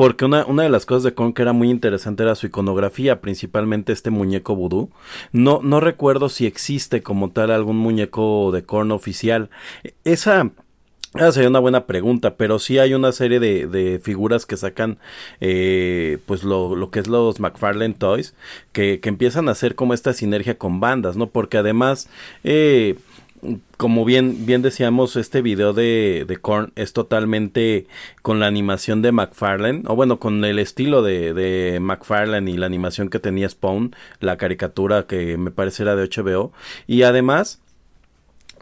porque 0.00 0.24
una, 0.24 0.46
una 0.46 0.62
de 0.62 0.70
las 0.70 0.86
cosas 0.86 1.02
de 1.02 1.12
Korn 1.12 1.34
que 1.34 1.42
era 1.42 1.52
muy 1.52 1.68
interesante 1.68 2.22
era 2.22 2.34
su 2.34 2.46
iconografía, 2.46 3.20
principalmente 3.20 3.92
este 3.92 4.08
muñeco 4.08 4.56
vudú. 4.56 4.88
No, 5.30 5.60
no 5.62 5.78
recuerdo 5.78 6.30
si 6.30 6.46
existe 6.46 7.02
como 7.02 7.32
tal 7.32 7.50
algún 7.50 7.76
muñeco 7.76 8.50
de 8.50 8.64
Korn 8.64 8.92
oficial. 8.92 9.50
Esa... 10.04 10.52
Esa 11.16 11.32
sería 11.32 11.48
una 11.48 11.58
buena 11.58 11.86
pregunta, 11.86 12.36
pero 12.36 12.60
sí 12.60 12.78
hay 12.78 12.94
una 12.94 13.10
serie 13.10 13.40
de, 13.40 13.66
de 13.66 13.98
figuras 13.98 14.46
que 14.46 14.56
sacan, 14.56 14.98
eh, 15.40 16.18
pues 16.24 16.44
lo, 16.44 16.76
lo, 16.76 16.92
que 16.92 17.00
es 17.00 17.08
los 17.08 17.40
McFarlane 17.40 17.94
Toys, 17.94 18.32
que, 18.70 19.00
que 19.00 19.08
empiezan 19.08 19.48
a 19.48 19.52
hacer 19.52 19.74
como 19.74 19.92
esta 19.92 20.12
sinergia 20.12 20.56
con 20.56 20.78
bandas, 20.78 21.16
¿no? 21.16 21.26
Porque 21.26 21.58
además, 21.58 22.08
eh, 22.44 22.94
como 23.76 24.04
bien, 24.04 24.46
bien 24.46 24.62
decíamos, 24.62 25.16
este 25.16 25.42
video 25.42 25.72
de, 25.72 26.24
de 26.26 26.36
Korn 26.36 26.72
es 26.76 26.92
totalmente 26.92 27.86
con 28.22 28.40
la 28.40 28.46
animación 28.46 29.02
de 29.02 29.12
McFarlane, 29.12 29.82
o 29.86 29.96
bueno, 29.96 30.18
con 30.18 30.44
el 30.44 30.58
estilo 30.58 31.02
de, 31.02 31.32
de 31.32 31.80
McFarlane 31.80 32.50
y 32.50 32.56
la 32.56 32.66
animación 32.66 33.08
que 33.08 33.18
tenía 33.18 33.48
Spawn, 33.48 33.94
la 34.20 34.36
caricatura 34.36 35.06
que 35.06 35.36
me 35.38 35.50
parece 35.50 35.84
era 35.84 35.96
de 35.96 36.08
HBO, 36.08 36.52
y 36.86 37.02
además 37.02 37.60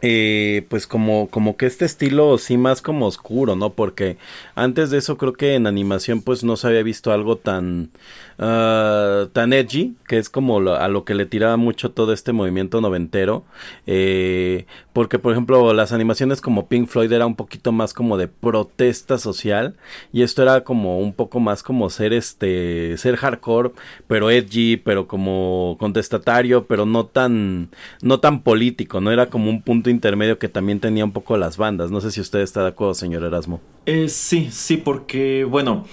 eh, 0.01 0.65
pues 0.69 0.87
como, 0.87 1.27
como 1.27 1.57
que 1.57 1.65
este 1.65 1.83
estilo 1.83 2.37
sí 2.37 2.57
más 2.57 2.81
como 2.81 3.05
oscuro, 3.05 3.57
¿no? 3.57 3.73
Porque 3.73 4.17
antes 4.55 4.91
de 4.91 4.97
eso 4.97 5.17
creo 5.17 5.33
que 5.33 5.55
en 5.55 5.67
animación 5.67 6.21
pues 6.21 6.43
no 6.45 6.55
se 6.55 6.67
había 6.67 6.83
visto 6.83 7.11
algo 7.11 7.35
tan, 7.35 7.89
uh, 8.39 9.27
tan 9.27 9.53
edgy, 9.53 9.95
que 10.07 10.17
es 10.17 10.29
como 10.29 10.59
a 10.71 10.87
lo 10.87 11.03
que 11.03 11.13
le 11.13 11.25
tiraba 11.25 11.57
mucho 11.57 11.91
todo 11.91 12.13
este 12.13 12.31
movimiento 12.31 12.81
noventero. 12.81 13.43
Eh, 13.85 14.65
porque 14.93 15.19
por 15.19 15.31
ejemplo 15.31 15.73
las 15.73 15.93
animaciones 15.93 16.41
como 16.41 16.67
Pink 16.67 16.87
Floyd 16.87 17.11
era 17.11 17.25
un 17.25 17.35
poquito 17.35 17.71
más 17.71 17.93
como 17.93 18.17
de 18.17 18.27
protesta 18.27 19.17
social 19.17 19.75
y 20.11 20.23
esto 20.23 20.41
era 20.41 20.63
como 20.63 20.99
un 20.99 21.13
poco 21.13 21.39
más 21.39 21.63
como 21.63 21.89
ser 21.89 22.13
este, 22.13 22.97
ser 22.97 23.15
hardcore, 23.15 23.71
pero 24.07 24.29
edgy, 24.29 24.77
pero 24.77 25.07
como 25.07 25.77
contestatario, 25.79 26.65
pero 26.65 26.85
no 26.85 27.05
tan, 27.05 27.69
no 28.01 28.19
tan 28.19 28.41
político, 28.41 28.99
no 29.01 29.11
era 29.11 29.27
como 29.27 29.49
un 29.49 29.61
punto 29.61 29.89
intermedio 29.89 30.39
que 30.39 30.49
también 30.49 30.79
tenía 30.79 31.05
un 31.05 31.11
poco 31.11 31.37
las 31.37 31.57
bandas. 31.57 31.91
No 31.91 32.01
sé 32.01 32.11
si 32.11 32.21
usted 32.21 32.39
está 32.39 32.61
de 32.63 32.69
acuerdo, 32.69 32.93
señor 32.93 33.23
Erasmo. 33.23 33.61
Eh, 33.85 34.09
sí, 34.09 34.49
sí, 34.51 34.77
porque, 34.77 35.45
bueno, 35.45 35.85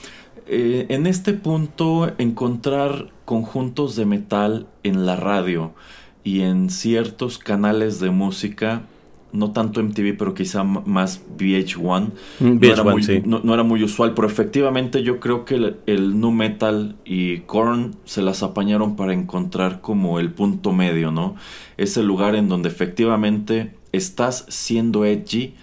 eh, 0.49 0.87
en 0.89 1.07
este 1.07 1.35
punto 1.35 2.13
encontrar 2.19 3.11
conjuntos 3.25 3.97
de 3.97 4.07
metal 4.07 4.67
en 4.83 5.07
la 5.07 5.17
radio 5.17 5.73
y 6.25 6.43
en 6.43 6.71
ciertos 6.71 7.39
canales 7.39 8.01
de 8.01 8.11
música 8.11 8.83
no 9.33 9.53
tanto 9.53 9.83
MTV, 9.83 10.17
pero 10.17 10.35
quizá 10.35 10.65
más 10.65 11.23
VH1. 11.37 12.11
Mm, 12.41 12.59
no, 12.59 12.67
era 12.67 12.83
muy, 12.85 13.23
no, 13.25 13.55
era 13.55 13.63
muy, 13.63 13.83
usual, 13.83 14.15
pero 14.15 14.27
efectivamente 14.27 15.03
yo 15.03 15.21
creo 15.21 15.45
que 15.45 15.57
el, 15.57 15.77
el, 15.87 16.19
nu 16.19 16.31
metal 16.31 16.97
y 17.05 17.41
Korn 17.41 17.97
se 18.05 18.23
las 18.23 18.43
apañaron 18.43 18.97
para 18.97 19.13
encontrar 19.13 19.81
como 19.81 20.19
el 20.19 20.33
punto 20.33 20.73
medio, 20.73 21.11
¿no? 21.11 21.37
Ese 21.77 22.03
lugar 22.03 22.35
en 22.35 22.49
donde 22.49 22.69
efectivamente 22.69 23.75
estás 23.93 24.47
siendo 24.49 25.05
edgy, 25.05 25.55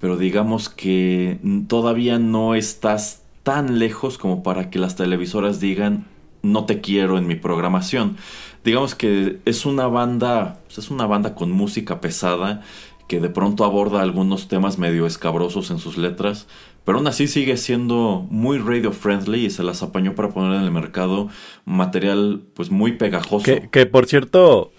pero 0.00 0.16
digamos 0.16 0.68
que 0.68 1.38
todavía 1.68 2.18
no 2.18 2.54
estás 2.54 3.21
tan 3.42 3.78
lejos 3.78 4.18
como 4.18 4.42
para 4.42 4.70
que 4.70 4.78
las 4.78 4.96
televisoras 4.96 5.60
digan 5.60 6.06
no 6.42 6.64
te 6.64 6.80
quiero 6.80 7.18
en 7.18 7.26
mi 7.26 7.36
programación. 7.36 8.16
Digamos 8.64 8.94
que 8.94 9.40
es 9.44 9.64
una 9.66 9.86
banda, 9.86 10.60
es 10.76 10.90
una 10.90 11.06
banda 11.06 11.34
con 11.34 11.50
música 11.50 12.00
pesada 12.00 12.62
que 13.08 13.20
de 13.20 13.28
pronto 13.28 13.64
aborda 13.64 14.00
algunos 14.00 14.48
temas 14.48 14.78
medio 14.78 15.06
escabrosos 15.06 15.70
en 15.70 15.78
sus 15.78 15.98
letras, 15.98 16.46
pero 16.84 16.98
aún 16.98 17.06
así 17.06 17.28
sigue 17.28 17.56
siendo 17.56 18.26
muy 18.30 18.58
radio 18.58 18.92
friendly 18.92 19.46
y 19.46 19.50
se 19.50 19.62
las 19.62 19.82
apañó 19.82 20.14
para 20.14 20.30
poner 20.30 20.54
en 20.54 20.62
el 20.62 20.70
mercado 20.70 21.28
material 21.64 22.42
pues 22.54 22.70
muy 22.70 22.92
pegajoso. 22.92 23.44
Que, 23.44 23.68
que 23.70 23.86
por 23.86 24.06
cierto, 24.06 24.72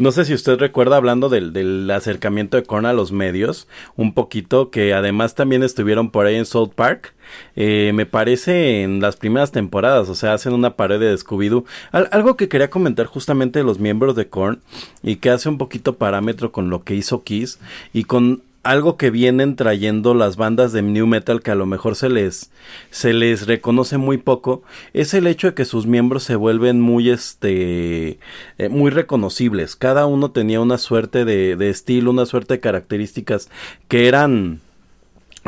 no 0.00 0.12
sé 0.12 0.24
si 0.24 0.32
usted 0.32 0.58
recuerda 0.58 0.96
hablando 0.96 1.28
del, 1.28 1.52
del, 1.52 1.90
acercamiento 1.90 2.56
de 2.56 2.62
Korn 2.62 2.86
a 2.86 2.94
los 2.94 3.12
medios, 3.12 3.68
un 3.96 4.14
poquito, 4.14 4.70
que 4.70 4.94
además 4.94 5.34
también 5.34 5.62
estuvieron 5.62 6.10
por 6.10 6.24
ahí 6.24 6.36
en 6.36 6.46
South 6.46 6.70
Park. 6.74 7.12
Eh, 7.54 7.92
me 7.94 8.06
parece 8.06 8.82
en 8.82 9.00
las 9.00 9.16
primeras 9.16 9.52
temporadas, 9.52 10.08
o 10.08 10.14
sea, 10.14 10.32
hacen 10.32 10.54
una 10.54 10.74
pared 10.74 10.98
de 10.98 11.14
Scooby-Doo. 11.14 11.64
algo 11.92 12.36
que 12.36 12.48
quería 12.48 12.70
comentar 12.70 13.06
justamente 13.06 13.58
de 13.58 13.64
los 13.64 13.78
miembros 13.78 14.16
de 14.16 14.28
Korn 14.28 14.60
y 15.02 15.16
que 15.16 15.30
hace 15.30 15.48
un 15.50 15.58
poquito 15.58 15.96
parámetro 15.96 16.50
con 16.50 16.70
lo 16.70 16.82
que 16.82 16.94
hizo 16.94 17.22
Kiss 17.22 17.58
y 17.92 18.04
con 18.04 18.42
algo 18.62 18.96
que 18.96 19.10
vienen 19.10 19.56
trayendo 19.56 20.14
las 20.14 20.36
bandas 20.36 20.72
de 20.72 20.82
new 20.82 21.06
metal 21.06 21.42
que 21.42 21.50
a 21.50 21.54
lo 21.54 21.66
mejor 21.66 21.96
se 21.96 22.08
les 22.10 22.50
se 22.90 23.12
les 23.14 23.46
reconoce 23.46 23.96
muy 23.96 24.18
poco 24.18 24.62
es 24.92 25.14
el 25.14 25.26
hecho 25.26 25.48
de 25.48 25.54
que 25.54 25.64
sus 25.64 25.86
miembros 25.86 26.24
se 26.24 26.36
vuelven 26.36 26.80
muy 26.80 27.10
este 27.10 28.18
eh, 28.58 28.68
muy 28.68 28.90
reconocibles. 28.90 29.76
Cada 29.76 30.06
uno 30.06 30.30
tenía 30.30 30.60
una 30.60 30.78
suerte 30.78 31.24
de, 31.24 31.56
de 31.56 31.70
estilo 31.70 32.10
una 32.10 32.26
suerte 32.26 32.54
de 32.54 32.60
características 32.60 33.48
que 33.88 34.08
eran 34.08 34.60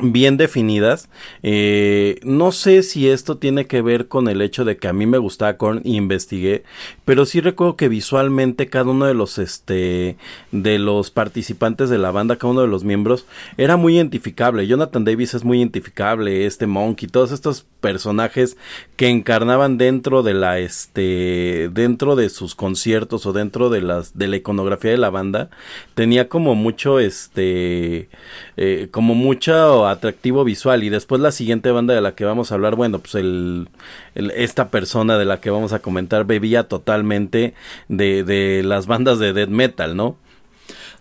bien 0.01 0.37
definidas. 0.37 1.09
Eh, 1.43 2.19
no 2.23 2.53
sé 2.53 2.83
si 2.83 3.09
esto 3.09 3.37
tiene 3.37 3.67
que 3.67 3.83
ver 3.83 4.09
con 4.09 4.29
el 4.29 4.41
hecho 4.41 4.65
de 4.65 4.77
que 4.77 4.89
a 4.89 4.93
mí 4.93 5.07
me 5.07 5.19
gustaba 5.19 5.57
Korn 5.57 5.83
investigué, 5.85 6.65
pero 7.05 7.27
sí 7.27 7.41
recuerdo 7.41 7.77
que 7.77 7.89
visualmente 7.89 8.69
cada 8.69 8.91
uno 8.91 9.07
de 9.07 9.15
los 9.15 9.39
este 9.39 10.17
de 10.51 10.79
los 10.79 11.11
participantes 11.11 11.91
de 11.91 11.99
la 11.99 12.11
banda, 12.11 12.37
cada 12.37 12.53
uno 12.53 12.63
de 12.63 12.69
los 12.69 12.85
miembros 12.85 13.27
era 13.57 13.77
muy 13.77 13.97
identificable. 13.97 14.67
Jonathan 14.67 15.05
Davis 15.05 15.35
es 15.35 15.45
muy 15.45 15.59
identificable, 15.59 16.47
este 16.47 16.67
Monkey, 16.67 17.09
todos 17.09 17.33
estos 17.33 17.67
personajes 17.81 18.57
que 18.97 19.09
encarnaban 19.09 19.77
dentro 19.77 20.23
de 20.23 20.35
la 20.35 20.59
este 20.59 21.69
dentro 21.73 22.17
de 22.17 22.31
sus 22.31 22.55
conciertos 22.55 23.27
o 23.27 23.33
dentro 23.33 23.69
de 23.69 23.83
las 23.83 24.17
de 24.17 24.29
la 24.29 24.37
iconografía 24.37 24.93
de 24.93 24.99
la 24.99 25.11
banda 25.11 25.51
tenía 25.95 26.29
como 26.29 26.55
mucho 26.55 27.01
este 27.01 28.09
eh, 28.57 28.89
como 28.91 29.15
mucho 29.15 29.87
atractivo 29.87 30.45
visual. 30.45 30.83
Y 30.85 30.91
después 30.91 31.21
la 31.21 31.33
siguiente 31.33 31.71
banda 31.71 31.95
de 31.95 32.01
la 32.01 32.15
que 32.15 32.25
vamos 32.25 32.53
a 32.53 32.55
hablar 32.55 32.77
bueno 32.77 32.99
pues 32.99 33.15
el, 33.15 33.69
esta 34.15 34.71
persona 34.71 35.19
de 35.19 35.25
la 35.25 35.41
que 35.41 35.51
vamos 35.51 35.73
a 35.73 35.81
comentar 35.81 36.25
bebía 36.27 36.65
totalmente 36.65 37.55
de, 37.89 38.25
de 38.25 38.63
las 38.63 38.87
bandas 38.87 39.19
de 39.19 39.33
death 39.33 39.49
metal 39.49 39.97
no 39.97 40.17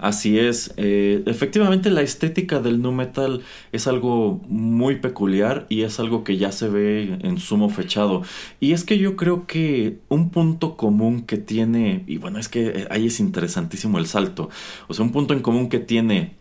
Así 0.02 0.40
es, 0.40 0.74
eh, 0.78 1.22
efectivamente 1.28 1.92
la 1.92 2.02
estética 2.02 2.60
del 2.60 2.82
nu 2.82 2.92
metal 2.92 3.44
es 3.72 3.86
algo 3.86 4.42
muy 4.48 4.96
peculiar 4.96 5.68
y 5.70 5.84
es 5.84 6.00
algo 6.00 6.24
que 6.24 6.38
ya 6.38 6.52
se 6.52 6.70
ve 6.70 7.20
en 7.22 7.38
sumo 7.38 7.70
fechado. 7.70 8.24
Y 8.60 8.72
es 8.72 8.84
que 8.84 8.98
yo 8.98 9.16
creo 9.16 9.46
que 9.46 10.00
un 10.10 10.32
punto 10.32 10.76
común 10.76 11.22
que 11.22 11.38
tiene, 11.38 12.04
y 12.08 12.18
bueno, 12.18 12.40
es 12.40 12.50
que 12.50 12.88
ahí 12.90 13.06
es 13.06 13.20
interesantísimo 13.20 14.00
el 14.00 14.08
salto, 14.08 14.50
o 14.88 14.96
sea, 14.96 15.06
un 15.06 15.12
punto 15.12 15.36
en 15.36 15.42
común 15.42 15.70
que 15.70 15.78
tiene 15.78 16.41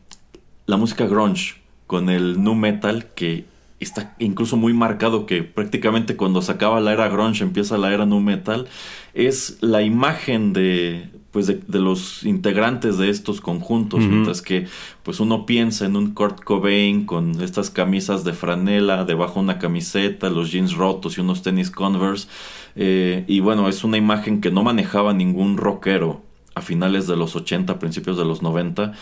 la 0.66 0.76
música 0.76 1.06
grunge 1.06 1.56
con 1.86 2.08
el 2.08 2.42
nu 2.42 2.54
metal 2.54 3.06
que 3.14 3.44
está 3.80 4.14
incluso 4.18 4.56
muy 4.56 4.72
marcado 4.72 5.26
que 5.26 5.42
prácticamente 5.42 6.16
cuando 6.16 6.42
se 6.42 6.52
acaba 6.52 6.80
la 6.80 6.92
era 6.92 7.08
grunge 7.08 7.42
empieza 7.42 7.78
la 7.78 7.92
era 7.92 8.06
nu 8.06 8.20
metal 8.20 8.68
es 9.14 9.58
la 9.60 9.82
imagen 9.82 10.52
de 10.52 11.10
pues 11.30 11.46
de, 11.46 11.78
los 11.78 12.24
integrantes 12.24 12.98
de 12.98 13.08
estos 13.08 13.40
conjuntos. 13.40 14.00
Mientras 14.00 14.42
que 14.42 14.66
pues 15.04 15.20
uno 15.20 15.46
piensa 15.46 15.86
en 15.86 15.96
un 15.96 16.12
Kurt 16.12 16.42
Cobain 16.42 17.06
con 17.06 17.40
estas 17.40 17.70
camisas 17.70 18.24
de 18.24 18.32
franela 18.32 19.04
debajo 19.04 19.38
una 19.38 19.58
camiseta 19.58 20.28
los 20.28 20.50
jeans 20.50 20.74
rotos 20.74 21.18
y 21.18 21.20
unos 21.20 21.42
tenis 21.42 21.70
Converse 21.70 22.28
eh, 22.74 23.24
y 23.28 23.40
bueno 23.40 23.68
es 23.68 23.84
una 23.84 23.96
imagen 23.96 24.40
que 24.40 24.50
no 24.50 24.64
manejaba 24.64 25.12
ningún 25.12 25.56
rockero 25.56 26.22
a 26.54 26.62
finales 26.62 27.06
de 27.06 27.16
los 27.16 27.36
80 27.36 27.78
principios 27.78 28.18
de 28.18 28.24
los 28.24 28.42
90 28.42 28.92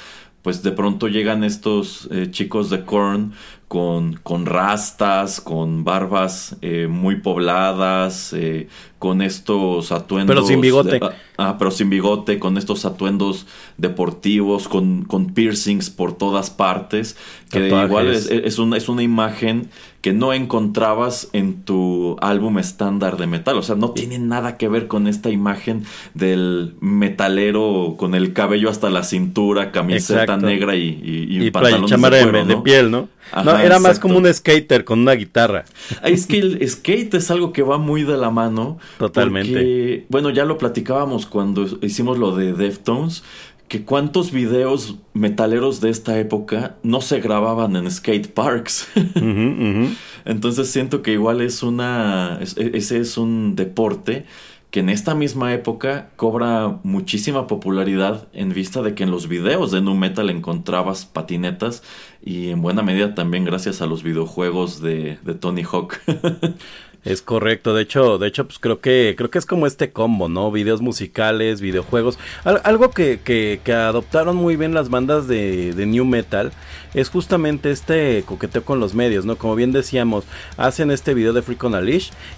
pues 0.42 0.62
de 0.62 0.72
pronto 0.72 1.09
llegan 1.09 1.44
estos 1.44 2.09
eh, 2.11 2.31
chicos 2.31 2.70
de 2.70 2.85
Korn 2.85 3.33
con, 3.68 4.14
con 4.14 4.46
rastas, 4.46 5.40
con 5.40 5.85
barbas 5.85 6.57
eh, 6.62 6.87
muy 6.88 7.16
pobladas, 7.16 8.33
eh, 8.33 8.68
con 8.98 9.22
estos 9.22 9.92
atuendos. 9.92 10.34
Pero 10.34 10.46
sin 10.46 10.61
bigote. 10.61 10.98
ah, 11.02 11.12
ah, 11.37 11.56
pero 11.58 11.70
sin 11.70 11.90
bigote, 11.90 12.38
con 12.38 12.58
estos 12.58 12.84
atuendos 12.84 13.46
deportivos, 13.76 14.68
con, 14.68 15.04
con 15.04 15.34
piercings 15.34 15.90
por 15.90 16.16
todas 16.16 16.50
partes. 16.50 17.16
Que 17.50 17.61
Tatuajes. 17.61 17.88
igual 17.88 18.08
es, 18.08 18.30
es, 18.30 18.58
una, 18.58 18.76
es 18.76 18.88
una 18.88 19.02
imagen 19.02 19.70
que 20.02 20.12
no 20.12 20.32
encontrabas 20.32 21.28
en 21.32 21.62
tu 21.64 22.16
álbum 22.20 22.58
estándar 22.58 23.16
de 23.16 23.26
metal. 23.26 23.56
O 23.58 23.62
sea, 23.62 23.74
no 23.74 23.90
tiene 23.92 24.18
nada 24.18 24.56
que 24.56 24.68
ver 24.68 24.87
con 24.87 25.06
esta 25.06 25.30
imagen 25.30 25.84
del 26.14 26.76
metalero 26.80 27.94
con 27.98 28.14
el 28.14 28.32
cabello 28.32 28.70
hasta 28.70 28.90
la 28.90 29.02
cintura, 29.02 29.72
camiseta 29.72 30.34
Exacto. 30.34 30.46
negra 30.46 30.76
y, 30.76 30.88
y, 31.02 31.38
y 31.38 31.46
Y 31.46 31.50
chamarra 31.87 32.18
de, 32.18 32.22
cuero, 32.24 32.44
de 32.44 32.56
¿no? 32.56 32.62
piel, 32.62 32.90
¿no? 32.90 33.08
Ajá, 33.30 33.44
no, 33.44 33.58
era 33.58 33.78
más 33.78 33.98
como 33.98 34.16
un 34.18 34.32
skater 34.32 34.84
con 34.84 35.00
una 35.00 35.12
guitarra. 35.12 35.64
Ah, 36.02 36.08
Es 36.08 36.26
que 36.26 36.38
el 36.38 36.68
skate 36.68 37.14
es 37.14 37.30
algo 37.30 37.52
que 37.52 37.62
va 37.62 37.78
muy 37.78 38.04
de 38.04 38.16
la 38.16 38.30
mano. 38.30 38.78
Totalmente. 38.98 39.53
porque, 39.53 40.07
bueno, 40.09 40.31
ya 40.31 40.44
lo 40.44 40.57
platicábamos 40.59 41.27
cuando 41.27 41.66
hicimos 41.83 42.18
lo 42.18 42.35
de 42.37 42.53
Deftones. 42.53 43.22
Que 43.68 43.85
cuántos 43.85 44.33
videos 44.33 44.96
metaleros 45.12 45.83
de 45.83 45.90
esta 45.90 46.18
época 46.18 46.77
no 46.83 47.03
se 47.03 47.20
grababan 47.20 47.77
en 47.77 47.90
skate 47.90 48.29
parks. 48.33 48.88
Entonces 50.24 50.70
siento 50.70 51.03
que 51.03 51.12
igual 51.12 51.40
es 51.42 51.62
una. 51.62 52.38
es- 52.40 52.57
ese 52.57 52.98
es 52.98 53.18
un 53.18 53.57
deporte 53.57 54.24
que 54.70 54.81
en 54.81 54.90
esta 54.90 55.14
misma 55.14 55.55
época 55.55 56.11
cobra 56.16 56.79
muchísima 56.83 57.46
popularidad 57.46 58.29
en 58.35 58.53
vista 58.53 58.83
de 58.83 58.94
que 58.94 59.03
en 59.03 59.11
los 59.11 59.27
videos 59.27 59.70
de 59.70 59.81
Nu 59.81 59.94
Metal 59.94 60.29
encontrabas 60.29 61.07
patinetas 61.07 61.83
y 62.22 62.48
en 62.48 62.61
buena 62.61 62.83
medida 62.83 63.14
también 63.14 63.44
gracias 63.46 63.81
a 63.81 63.87
los 63.87 64.03
videojuegos 64.03 64.83
de, 64.83 65.18
de 65.24 65.35
Tony 65.35 65.62
Hawk. 65.62 65.94
Es 67.04 67.22
correcto, 67.22 67.74
de 67.74 67.82
hecho, 67.82 68.18
de 68.18 68.26
hecho, 68.26 68.44
pues 68.46 68.58
creo 68.58 68.80
que, 68.80 69.14
creo 69.16 69.30
que 69.30 69.38
es 69.38 69.46
como 69.46 69.66
este 69.66 69.92
combo, 69.92 70.28
¿no? 70.28 70.50
Videos 70.50 70.82
musicales, 70.82 71.61
videojuegos. 71.61 72.18
Al- 72.44 72.61
algo 72.64 72.90
que, 72.90 73.20
que, 73.24 73.61
que 73.64 73.72
adoptaron 73.72 74.37
muy 74.37 74.56
bien 74.56 74.74
las 74.74 74.90
bandas 74.90 75.28
de, 75.28 75.72
de 75.74 75.87
New 75.87 76.04
Metal 76.04 76.52
es 76.94 77.09
justamente 77.09 77.70
este 77.70 78.22
coqueteo 78.27 78.64
con 78.64 78.81
los 78.81 78.94
medios, 78.94 79.24
¿no? 79.24 79.37
Como 79.37 79.55
bien 79.55 79.72
decíamos, 79.72 80.24
hacen 80.57 80.90
este 80.90 81.14
video 81.14 81.33
de 81.33 81.42
Freak 81.42 81.64
on 81.64 81.74
a 81.74 81.79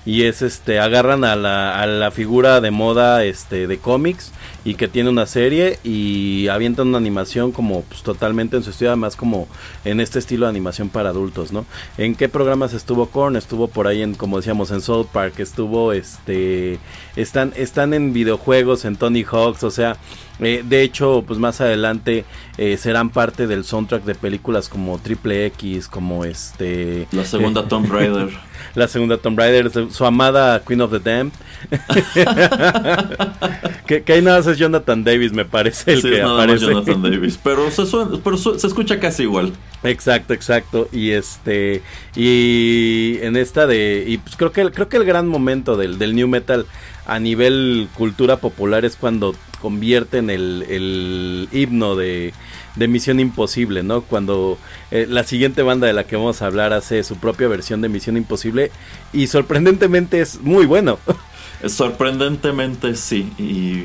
y 0.04 0.22
es 0.22 0.42
este, 0.42 0.78
agarran 0.78 1.24
a 1.24 1.34
la, 1.34 1.80
a 1.80 1.86
la 1.86 2.10
figura 2.10 2.60
de 2.60 2.70
moda 2.70 3.24
este 3.24 3.66
de 3.66 3.78
cómics 3.78 4.32
y 4.64 4.74
que 4.74 4.88
tiene 4.88 5.08
una 5.08 5.26
serie 5.26 5.78
y 5.82 6.48
avientan 6.48 6.88
una 6.88 6.98
animación 6.98 7.52
como 7.52 7.82
pues, 7.82 8.02
totalmente 8.02 8.56
en 8.56 8.62
su 8.62 8.70
estilo, 8.70 8.90
además 8.90 9.16
como 9.16 9.48
en 9.84 10.00
este 10.00 10.18
estilo 10.18 10.46
de 10.46 10.50
animación 10.50 10.90
para 10.90 11.08
adultos, 11.08 11.52
¿no? 11.52 11.64
¿En 11.96 12.14
qué 12.14 12.28
programas 12.28 12.74
estuvo 12.74 13.06
Korn? 13.06 13.36
Estuvo 13.36 13.68
por 13.68 13.86
ahí 13.86 14.02
en, 14.02 14.14
como 14.14 14.36
decíamos, 14.36 14.70
en 14.70 14.80
South 14.80 15.06
Park, 15.12 15.40
estuvo 15.40 15.92
este, 15.92 16.78
están, 17.16 17.52
están 17.56 17.94
en 17.94 18.12
videojuegos, 18.12 18.84
en 18.84 18.96
Tony 18.96 19.24
Hawks, 19.24 19.64
o 19.64 19.70
sea, 19.70 19.96
eh, 20.42 20.62
de 20.66 20.82
hecho, 20.82 21.24
pues 21.26 21.38
más 21.38 21.60
adelante 21.60 22.24
eh, 22.58 22.76
serán 22.76 23.10
parte 23.10 23.46
del 23.46 23.64
soundtrack 23.64 24.04
de 24.04 24.14
películas 24.14 24.68
como 24.68 24.98
Triple 24.98 25.46
X, 25.46 25.88
como 25.88 26.24
este... 26.24 27.06
La 27.12 27.24
segunda 27.24 27.66
Tomb 27.68 27.90
Raider. 27.90 28.28
La 28.74 28.86
segunda 28.88 29.16
Tomb 29.16 29.38
Raider, 29.38 29.70
su, 29.90 30.04
amada 30.04 30.62
Queen 30.64 30.80
of 30.82 30.90
the 30.92 31.00
Damned. 31.00 31.32
que, 33.86 34.02
que 34.02 34.12
ahí 34.12 34.22
nada 34.22 34.38
más 34.38 34.46
es 34.46 34.58
Jonathan 34.58 35.02
Davis, 35.02 35.32
me 35.32 35.44
parece, 35.44 35.92
el 35.92 36.02
Sí, 36.02 36.08
que 36.10 36.16
es 36.16 36.22
nada 36.22 36.34
más 36.34 36.44
aparece. 36.44 36.66
Jonathan 36.66 37.02
Davis. 37.02 37.38
Pero, 37.42 37.70
se, 37.70 37.86
suena- 37.86 38.18
pero 38.22 38.36
su- 38.36 38.58
se 38.58 38.66
escucha 38.66 39.00
casi 39.00 39.22
igual. 39.24 39.52
Exacto, 39.82 40.34
exacto. 40.34 40.88
Y 40.92 41.10
este. 41.10 41.82
Y 42.14 43.16
en 43.22 43.36
esta 43.36 43.66
de. 43.66 44.04
Y 44.06 44.18
pues 44.18 44.36
creo 44.36 44.52
que 44.52 44.60
el, 44.60 44.72
creo 44.72 44.88
que 44.88 44.98
el 44.98 45.04
gran 45.04 45.26
momento 45.26 45.76
del, 45.76 45.98
del 45.98 46.14
New 46.14 46.28
Metal 46.28 46.66
a 47.10 47.18
nivel 47.18 47.88
cultura 47.94 48.36
popular 48.38 48.84
es 48.84 48.96
cuando 48.96 49.34
convierten 49.60 50.30
el, 50.30 50.64
el 50.68 51.48
himno 51.52 51.94
de, 51.96 52.32
de 52.76 52.88
Misión 52.88 53.20
Imposible, 53.20 53.82
¿no? 53.82 54.02
Cuando 54.02 54.58
eh, 54.90 55.06
la 55.08 55.24
siguiente 55.24 55.62
banda 55.62 55.86
de 55.86 55.92
la 55.92 56.04
que 56.04 56.16
vamos 56.16 56.40
a 56.40 56.46
hablar 56.46 56.72
hace 56.72 57.02
su 57.04 57.16
propia 57.16 57.48
versión 57.48 57.80
de 57.82 57.88
Misión 57.90 58.16
Imposible. 58.16 58.70
Y 59.12 59.26
sorprendentemente 59.26 60.20
es 60.20 60.40
muy 60.40 60.66
bueno. 60.66 60.98
Sorprendentemente 61.66 62.94
sí. 62.94 63.30
Y 63.38 63.84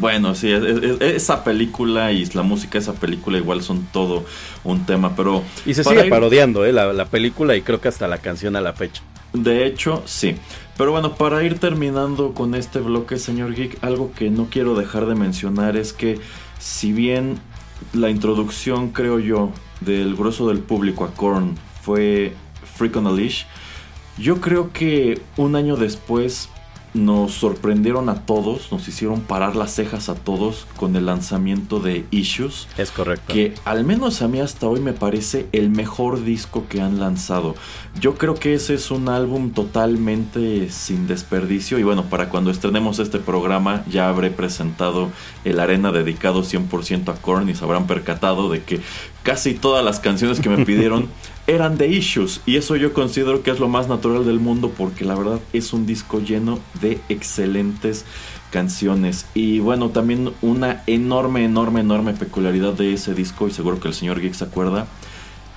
bueno, 0.00 0.34
sí, 0.34 0.50
es- 0.52 0.62
es- 0.62 1.00
esa 1.00 1.44
película 1.44 2.12
y 2.12 2.24
la 2.26 2.42
música 2.42 2.72
de 2.74 2.78
esa 2.80 2.92
película 2.94 3.38
igual 3.38 3.62
son 3.62 3.86
todo 3.92 4.24
un 4.64 4.86
tema. 4.86 5.14
Pero 5.16 5.42
Y 5.66 5.74
se 5.74 5.84
sigue 5.84 6.06
ir- 6.06 6.10
parodiando, 6.10 6.64
¿eh? 6.64 6.72
La, 6.72 6.92
la 6.92 7.06
película 7.06 7.56
y 7.56 7.62
creo 7.62 7.80
que 7.80 7.88
hasta 7.88 8.06
la 8.08 8.18
canción 8.18 8.56
a 8.56 8.60
la 8.60 8.72
fecha. 8.72 9.02
De 9.32 9.66
hecho, 9.66 10.02
sí. 10.06 10.36
Pero 10.76 10.92
bueno, 10.92 11.14
para 11.14 11.42
ir 11.44 11.58
terminando 11.58 12.34
con 12.34 12.54
este 12.54 12.80
bloque, 12.80 13.18
señor 13.18 13.54
Geek, 13.54 13.82
algo 13.82 14.12
que 14.12 14.30
no 14.30 14.48
quiero 14.50 14.74
dejar 14.74 15.06
de 15.06 15.14
mencionar 15.14 15.76
es 15.76 15.92
que 15.92 16.18
si 16.58 16.92
bien 16.92 17.38
la 17.92 18.10
introducción, 18.10 18.90
creo 18.90 19.18
yo, 19.18 19.52
del 19.80 20.14
grueso 20.16 20.48
del 20.48 20.60
público 20.60 21.04
a 21.04 21.14
Korn 21.14 21.56
fue 21.82 22.34
Freak 22.74 22.96
on 22.96 23.06
a 23.06 23.12
Leash, 23.12 23.44
yo 24.18 24.40
creo 24.40 24.72
que 24.72 25.20
un 25.36 25.56
año 25.56 25.76
después 25.76 26.48
nos 26.94 27.32
sorprendieron 27.32 28.08
a 28.08 28.26
todos, 28.26 28.70
nos 28.70 28.86
hicieron 28.86 29.20
parar 29.22 29.56
las 29.56 29.74
cejas 29.74 30.08
a 30.08 30.14
todos 30.14 30.66
con 30.76 30.94
el 30.96 31.06
lanzamiento 31.06 31.80
de 31.80 32.04
Issues 32.10 32.68
Es 32.76 32.90
correcto. 32.90 33.32
que 33.32 33.54
al 33.64 33.84
menos 33.84 34.20
a 34.22 34.28
mí 34.28 34.40
hasta 34.40 34.66
hoy 34.66 34.80
me 34.80 34.92
parece 34.92 35.46
el 35.52 35.70
mejor 35.70 36.24
disco 36.24 36.66
que 36.68 36.80
han 36.80 37.00
lanzado. 37.00 37.54
Yo 38.00 38.16
creo 38.16 38.34
que 38.34 38.54
ese 38.54 38.74
es 38.74 38.90
un 38.90 39.08
álbum 39.08 39.52
totalmente 39.52 40.68
sin 40.70 41.06
desperdicio 41.06 41.78
y 41.78 41.82
bueno, 41.82 42.04
para 42.04 42.28
cuando 42.28 42.50
estrenemos 42.50 42.98
este 42.98 43.18
programa 43.18 43.84
ya 43.88 44.08
habré 44.08 44.30
presentado 44.30 45.08
el 45.44 45.60
arena 45.60 45.92
dedicado 45.92 46.42
100% 46.42 47.08
a 47.08 47.14
Korn 47.14 47.48
y 47.48 47.54
se 47.54 47.64
habrán 47.64 47.86
percatado 47.86 48.50
de 48.50 48.62
que 48.62 48.80
casi 49.22 49.54
todas 49.54 49.84
las 49.84 50.00
canciones 50.00 50.40
que 50.40 50.48
me 50.48 50.64
pidieron 50.66 51.08
eran 51.46 51.76
de 51.76 51.88
issues 51.88 52.40
y 52.46 52.56
eso 52.56 52.76
yo 52.76 52.92
considero 52.92 53.42
que 53.42 53.50
es 53.50 53.58
lo 53.58 53.68
más 53.68 53.88
natural 53.88 54.24
del 54.24 54.38
mundo 54.38 54.72
porque 54.76 55.04
la 55.04 55.14
verdad 55.14 55.40
es 55.52 55.72
un 55.72 55.86
disco 55.86 56.20
lleno 56.20 56.60
de 56.80 57.00
excelentes 57.08 58.04
canciones. 58.50 59.26
Y 59.34 59.58
bueno 59.58 59.90
también 59.90 60.32
una 60.42 60.82
enorme 60.86 61.44
enorme 61.44 61.80
enorme 61.80 62.12
peculiaridad 62.12 62.74
de 62.74 62.94
ese 62.94 63.14
disco 63.14 63.48
y 63.48 63.50
seguro 63.50 63.80
que 63.80 63.88
el 63.88 63.94
señor 63.94 64.20
Geek 64.20 64.34
se 64.34 64.44
acuerda 64.44 64.86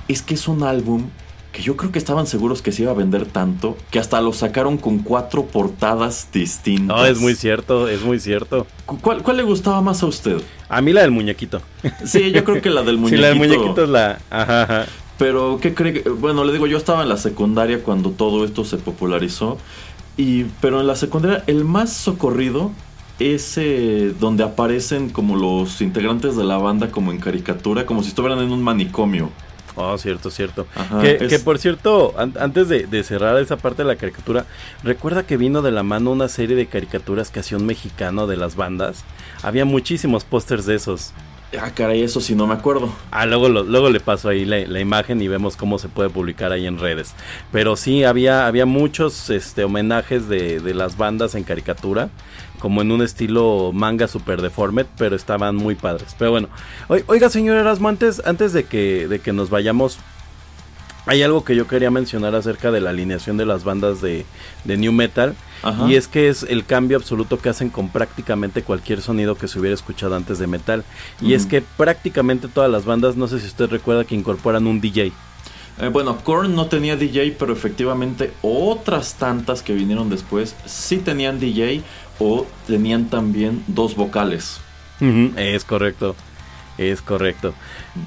es 0.07 0.21
que 0.21 0.35
es 0.35 0.47
un 0.47 0.63
álbum 0.63 1.09
que 1.55 1.61
yo 1.61 1.77
creo 1.77 1.91
que 1.91 1.99
estaban 1.99 2.27
seguros 2.27 2.61
que 2.61 2.71
se 2.73 2.81
iba 2.83 2.91
a 2.91 2.95
vender 2.95 3.25
tanto 3.25 3.77
que 3.91 3.99
hasta 3.99 4.19
lo 4.19 4.33
sacaron 4.33 4.77
con 4.77 4.99
cuatro 4.99 5.45
portadas 5.45 6.27
distintas. 6.33 6.97
No, 6.97 7.05
es 7.05 7.19
muy 7.19 7.33
cierto, 7.35 7.87
es 7.87 8.01
muy 8.01 8.19
cierto. 8.19 8.67
Cu- 8.85 8.99
¿Cuál, 8.99 9.23
cuál 9.23 9.37
le 9.37 9.43
gustaba 9.43 9.81
más 9.81 10.03
a 10.03 10.07
usted? 10.07 10.37
A 10.67 10.81
mí 10.81 10.91
la 10.91 11.01
del 11.01 11.11
muñequito. 11.11 11.61
Sí, 12.03 12.31
yo 12.31 12.43
creo 12.43 12.61
que 12.61 12.69
la 12.69 12.81
del 12.83 12.95
Sí, 12.95 13.01
muñequito. 13.01 13.21
la 13.21 13.27
del 13.29 13.37
muñequito 13.37 13.83
es 13.83 13.89
la. 13.89 14.19
Ajá, 14.29 14.63
ajá. 14.63 14.85
Pero, 15.17 15.59
¿qué 15.61 15.73
cree? 15.73 16.03
Bueno, 16.19 16.43
le 16.43 16.51
digo, 16.51 16.67
yo 16.67 16.77
estaba 16.77 17.03
en 17.03 17.09
la 17.09 17.15
secundaria 17.17 17.81
cuando 17.81 18.09
todo 18.11 18.43
esto 18.43 18.65
se 18.65 18.75
popularizó. 18.77 19.57
Y, 20.17 20.43
pero 20.59 20.81
en 20.81 20.87
la 20.87 20.95
secundaria, 20.97 21.43
el 21.47 21.63
más 21.63 21.93
socorrido 21.93 22.71
es 23.19 23.57
eh, 23.57 24.13
donde 24.19 24.43
aparecen 24.43 25.09
como 25.09 25.37
los 25.37 25.79
integrantes 25.81 26.35
de 26.35 26.43
la 26.43 26.57
banda 26.57 26.91
como 26.91 27.11
en 27.13 27.19
caricatura, 27.19 27.85
como 27.85 28.03
si 28.03 28.09
estuvieran 28.09 28.39
en 28.39 28.51
un 28.51 28.61
manicomio. 28.61 29.29
Oh, 29.75 29.97
cierto, 29.97 30.31
cierto. 30.31 30.67
Ajá, 30.75 31.01
que, 31.01 31.17
es- 31.21 31.29
que, 31.29 31.39
por 31.39 31.57
cierto, 31.59 32.13
an- 32.17 32.33
antes 32.39 32.69
de, 32.69 32.87
de 32.87 33.03
cerrar 33.03 33.37
esa 33.39 33.57
parte 33.57 33.83
de 33.83 33.87
la 33.89 33.95
caricatura, 33.97 34.45
recuerda 34.83 35.23
que 35.27 35.35
vino 35.37 35.61
de 35.61 35.71
la 35.71 35.83
mano 35.83 36.11
una 36.11 36.29
serie 36.29 36.55
de 36.55 36.67
caricaturas 36.67 37.29
que 37.29 37.41
hacía 37.41 37.57
un 37.57 37.65
mexicano 37.65 38.25
de 38.27 38.37
las 38.37 38.55
bandas. 38.55 39.03
Había 39.43 39.65
muchísimos 39.65 40.23
pósters 40.23 40.65
de 40.65 40.75
esos. 40.75 41.11
Ah, 41.61 41.71
caray, 41.71 42.01
eso 42.03 42.19
sí 42.21 42.35
no 42.35 42.47
me 42.47 42.53
acuerdo. 42.53 42.89
Ah, 43.11 43.25
luego, 43.25 43.49
luego 43.49 43.89
le 43.89 43.99
paso 43.99 44.29
ahí 44.29 44.45
la, 44.45 44.79
imagen 44.79 45.21
y 45.21 45.27
vemos 45.27 45.55
cómo 45.55 45.79
se 45.79 45.87
puede 45.89 46.09
publicar 46.09 46.51
ahí 46.51 46.65
en 46.65 46.77
redes. 46.79 47.13
Pero 47.51 47.75
sí, 47.75 48.03
había, 48.03 48.47
había 48.47 48.65
muchos 48.65 49.29
este, 49.29 49.63
homenajes 49.63 50.27
de, 50.27 50.59
de 50.59 50.73
las 50.73 50.97
bandas 50.97 51.35
en 51.35 51.43
caricatura, 51.43 52.09
como 52.59 52.81
en 52.81 52.91
un 52.91 53.01
estilo 53.01 53.71
manga 53.73 54.07
super 54.07 54.41
deformed, 54.41 54.85
pero 54.97 55.15
estaban 55.15 55.55
muy 55.55 55.75
padres. 55.75 56.15
Pero 56.17 56.31
bueno, 56.31 56.49
oi- 56.87 57.03
oiga 57.07 57.29
señor 57.29 57.57
Erasmo, 57.57 57.89
antes, 57.89 58.21
antes 58.25 58.53
de, 58.53 58.63
que, 58.65 59.07
de 59.07 59.19
que 59.19 59.33
nos 59.33 59.49
vayamos, 59.49 59.99
hay 61.05 61.21
algo 61.21 61.43
que 61.43 61.55
yo 61.55 61.67
quería 61.67 61.91
mencionar 61.91 62.33
acerca 62.35 62.71
de 62.71 62.81
la 62.81 62.89
alineación 62.89 63.37
de 63.37 63.45
las 63.45 63.63
bandas 63.63 64.01
de 64.01 64.25
New 64.65 64.91
Metal. 64.91 65.35
Ajá. 65.63 65.87
Y 65.87 65.95
es 65.95 66.07
que 66.07 66.29
es 66.29 66.43
el 66.43 66.65
cambio 66.65 66.97
absoluto 66.97 67.39
que 67.39 67.49
hacen 67.49 67.69
con 67.69 67.89
prácticamente 67.89 68.63
cualquier 68.63 69.01
sonido 69.01 69.35
que 69.35 69.47
se 69.47 69.59
hubiera 69.59 69.73
escuchado 69.73 70.15
antes 70.15 70.39
de 70.39 70.47
metal. 70.47 70.83
Y 71.21 71.33
es 71.33 71.45
que 71.45 71.61
prácticamente 71.61 72.47
todas 72.47 72.69
las 72.69 72.85
bandas, 72.85 73.15
no 73.15 73.27
sé 73.27 73.39
si 73.39 73.47
usted 73.47 73.69
recuerda 73.69 74.05
que 74.05 74.15
incorporan 74.15 74.67
un 74.67 74.81
DJ. 74.81 75.11
Eh, 75.77 75.89
bueno, 75.89 76.17
Korn 76.23 76.55
no 76.55 76.67
tenía 76.67 76.95
DJ, 76.95 77.35
pero 77.37 77.51
efectivamente 77.51 78.31
otras 78.41 79.15
tantas 79.15 79.61
que 79.61 79.73
vinieron 79.73 80.09
después 80.09 80.55
sí 80.65 80.97
tenían 80.97 81.39
DJ 81.39 81.81
o 82.19 82.45
tenían 82.65 83.09
también 83.09 83.63
dos 83.67 83.95
vocales. 83.95 84.61
Es 85.35 85.65
correcto. 85.65 86.15
Es 86.77 87.01
correcto. 87.01 87.53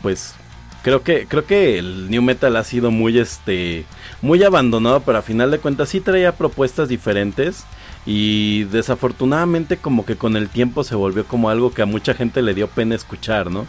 Pues 0.02 0.34
creo 0.82 1.02
que 1.02 1.26
creo 1.26 1.44
que 1.44 1.78
el 1.78 2.10
new 2.10 2.22
metal 2.22 2.56
ha 2.56 2.64
sido 2.64 2.90
muy 2.90 3.18
este 3.18 3.84
muy 4.22 4.42
abandonado, 4.42 5.00
pero 5.00 5.18
a 5.18 5.22
final 5.22 5.50
de 5.50 5.58
cuentas 5.58 5.88
sí 5.90 6.00
traía 6.00 6.32
propuestas 6.32 6.88
diferentes 6.88 7.64
y 8.06 8.64
desafortunadamente 8.64 9.76
como 9.76 10.04
que 10.04 10.16
con 10.16 10.36
el 10.36 10.48
tiempo 10.48 10.84
se 10.84 10.94
volvió 10.94 11.24
como 11.24 11.50
algo 11.50 11.72
que 11.72 11.82
a 11.82 11.86
mucha 11.86 12.14
gente 12.14 12.42
le 12.42 12.54
dio 12.54 12.68
pena 12.68 12.94
escuchar, 12.94 13.50
¿no? 13.50 13.66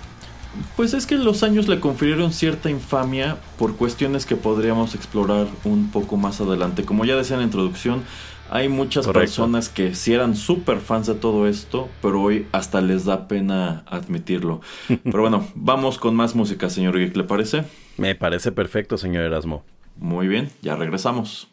Pues 0.75 0.93
es 0.93 1.05
que 1.05 1.17
los 1.17 1.43
años 1.43 1.67
le 1.67 1.79
confirieron 1.79 2.33
cierta 2.33 2.69
infamia 2.69 3.37
por 3.57 3.75
cuestiones 3.75 4.25
que 4.25 4.35
podríamos 4.35 4.95
explorar 4.95 5.47
un 5.63 5.91
poco 5.91 6.17
más 6.17 6.41
adelante. 6.41 6.83
Como 6.83 7.05
ya 7.05 7.15
decía 7.15 7.35
en 7.35 7.41
la 7.41 7.45
introducción, 7.45 8.03
hay 8.49 8.67
muchas 8.67 9.07
personas 9.07 9.69
que 9.69 9.93
sí 9.93 10.13
eran 10.13 10.35
súper 10.35 10.79
fans 10.79 11.05
de 11.05 11.13
todo 11.13 11.47
esto, 11.47 11.87
pero 12.01 12.21
hoy 12.21 12.47
hasta 12.51 12.81
les 12.81 13.05
da 13.05 13.27
pena 13.27 13.83
admitirlo. 13.85 14.61
pero 15.03 15.21
bueno, 15.21 15.47
vamos 15.53 15.99
con 15.99 16.15
más 16.15 16.33
música, 16.33 16.69
señor 16.69 16.97
Geek, 16.97 17.15
¿le 17.15 17.23
parece? 17.25 17.65
Me 17.97 18.15
parece 18.15 18.51
perfecto, 18.51 18.97
señor 18.97 19.23
Erasmo. 19.23 19.63
Muy 19.99 20.29
bien, 20.29 20.49
ya 20.61 20.75
regresamos. 20.75 21.48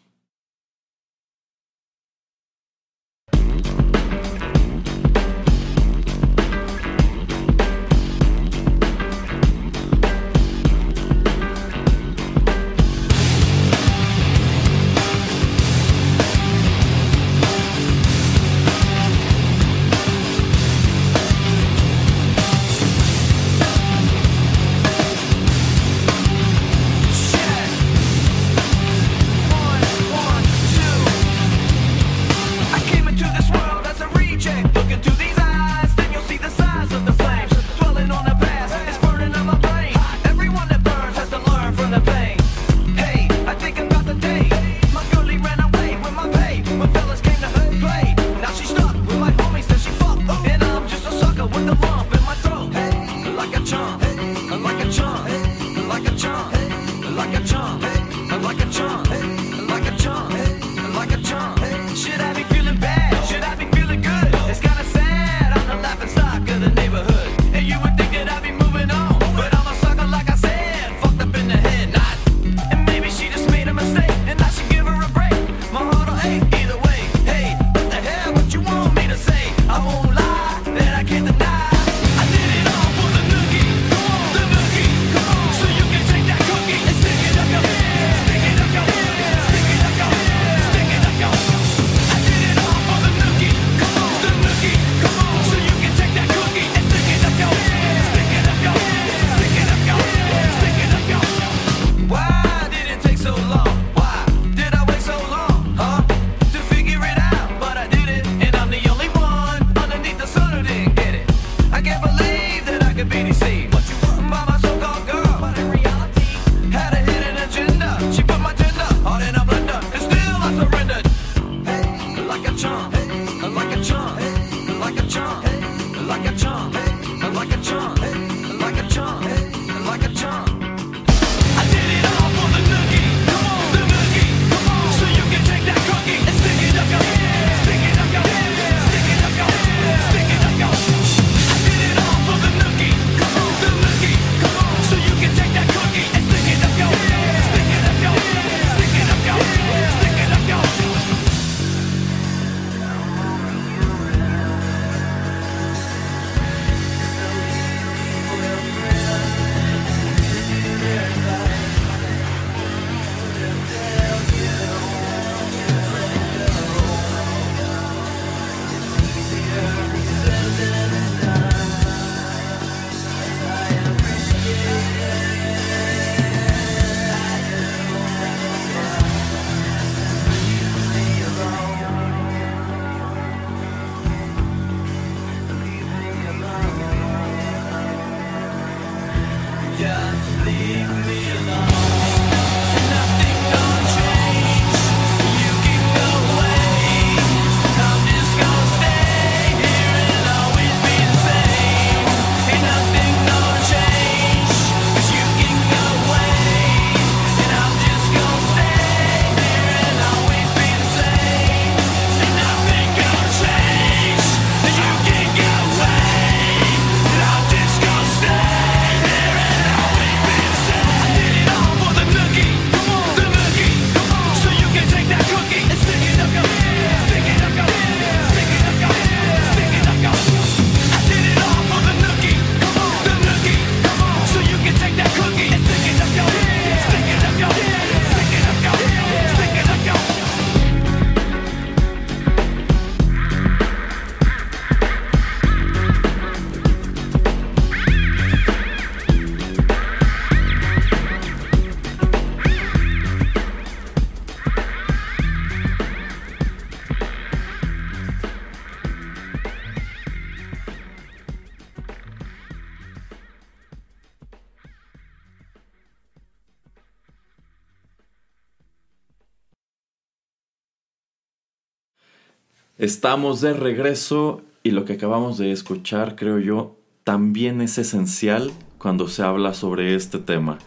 Estamos 272.79 273.41
de 273.41 273.53
regreso 273.53 274.43
y 274.61 274.69
lo 274.69 274.85
que 274.85 274.93
acabamos 274.93 275.39
de 275.39 275.51
escuchar, 275.51 276.15
creo 276.15 276.37
yo, 276.37 276.75
también 277.03 277.59
es 277.61 277.79
esencial 277.79 278.51
cuando 278.77 279.07
se 279.07 279.23
habla 279.23 279.55
sobre 279.55 279.95
este 279.95 280.19
tema. 280.19 280.59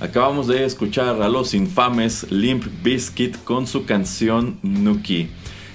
Acabamos 0.00 0.46
de 0.46 0.64
escuchar 0.64 1.20
a 1.20 1.28
los 1.28 1.52
infames 1.52 2.32
Limp 2.32 2.64
Bizkit 2.82 3.44
con 3.44 3.66
su 3.66 3.84
canción 3.84 4.58
Nuki. 4.62 5.28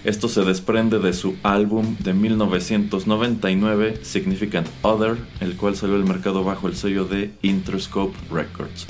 Esto 0.03 0.27
se 0.27 0.43
desprende 0.43 0.97
de 0.97 1.13
su 1.13 1.35
álbum 1.43 1.97
de 1.99 2.15
1999, 2.15 3.99
Significant 4.01 4.67
Other, 4.81 5.17
el 5.39 5.55
cual 5.55 5.75
salió 5.75 5.97
al 5.97 6.05
mercado 6.05 6.43
bajo 6.43 6.67
el 6.67 6.75
sello 6.75 7.05
de 7.05 7.31
Interscope 7.43 8.17
Records. 8.31 8.87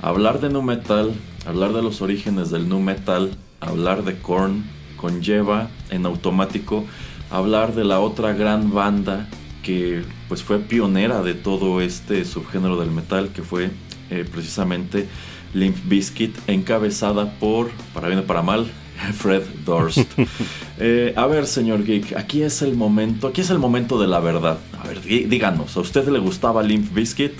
Hablar 0.00 0.40
de 0.40 0.48
nu 0.48 0.62
metal, 0.62 1.12
hablar 1.44 1.74
de 1.74 1.82
los 1.82 2.00
orígenes 2.00 2.48
del 2.50 2.66
nu 2.66 2.80
metal, 2.80 3.32
hablar 3.60 4.04
de 4.04 4.18
Korn, 4.18 4.77
conlleva 4.98 5.70
en 5.88 6.04
automático 6.04 6.84
hablar 7.30 7.74
de 7.74 7.84
la 7.84 8.00
otra 8.00 8.34
gran 8.34 8.72
banda 8.72 9.26
que 9.62 10.02
pues 10.28 10.42
fue 10.42 10.58
pionera 10.58 11.22
de 11.22 11.34
todo 11.34 11.80
este 11.80 12.24
subgénero 12.24 12.78
del 12.78 12.90
metal 12.90 13.30
que 13.30 13.42
fue 13.42 13.70
eh, 14.10 14.26
precisamente 14.30 15.08
Limp 15.54 15.76
Bizkit 15.84 16.36
encabezada 16.46 17.38
por 17.38 17.70
para 17.94 18.08
bien 18.08 18.20
o 18.20 18.24
para 18.24 18.42
mal 18.42 18.66
Fred 19.14 19.42
Durst. 19.64 20.10
Eh, 20.80 21.12
a 21.16 21.26
ver, 21.26 21.48
señor 21.48 21.82
Geek, 21.82 22.16
aquí 22.16 22.42
es 22.42 22.62
el 22.62 22.76
momento, 22.76 23.26
aquí 23.26 23.40
es 23.40 23.50
el 23.50 23.58
momento 23.58 24.00
de 24.00 24.06
la 24.06 24.20
verdad. 24.20 24.58
A 24.80 24.86
ver, 24.86 25.02
díganos, 25.02 25.76
¿a 25.76 25.80
usted 25.80 26.06
le 26.06 26.20
gustaba 26.20 26.62
Limp 26.62 26.94
Bizkit? 26.94 27.32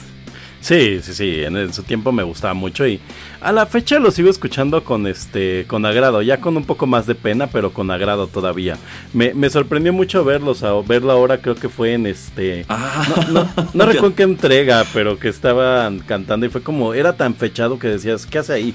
Sí, 0.61 1.01
sí, 1.03 1.15
sí, 1.15 1.41
en, 1.45 1.73
su 1.73 1.83
tiempo 1.85 2.11
me 2.11 2.25
gustaba 2.25 2.53
mucho 2.53 2.87
y 2.87 3.01
a 3.41 3.53
la 3.53 3.67
fecha 3.67 3.99
lo 4.01 4.11
sigo 4.11 4.29
escuchando 4.29 4.83
con 4.83 5.07
este 5.07 5.65
con 5.69 5.87
agrado, 5.87 6.21
ya 6.21 6.41
con 6.41 6.57
un 6.57 6.65
poco 6.65 6.87
más 6.87 7.07
de 7.07 7.15
pena, 7.15 7.47
pero 7.47 7.73
con 7.73 7.91
agrado 7.91 8.27
todavía. 8.27 8.77
Me, 9.13 9.35
me 9.35 9.51
sorprendió 9.51 9.93
mucho 9.93 10.25
verlos, 10.25 10.65
a, 10.65 10.73
verlo 10.83 11.13
ahora 11.13 11.39
creo 11.39 11.55
que 11.55 11.69
fue 11.69 11.95
en 11.95 12.07
este 12.07 12.67
ah. 12.69 13.49
no, 13.73 13.85
recuerdo 13.87 14.17
qué 14.17 14.25
entrega, 14.25 14.85
pero 14.93 15.19
que 15.19 15.29
estaban 15.29 16.01
cantando 16.01 16.47
y 16.47 16.49
fue 16.49 16.63
como 16.63 16.93
era 16.93 17.17
tan 17.17 17.35
fechado 17.35 17.79
que 17.79 17.89
decías, 17.89 18.27
¿qué 18.27 18.39
hace 18.39 18.53
ahí? 18.53 18.75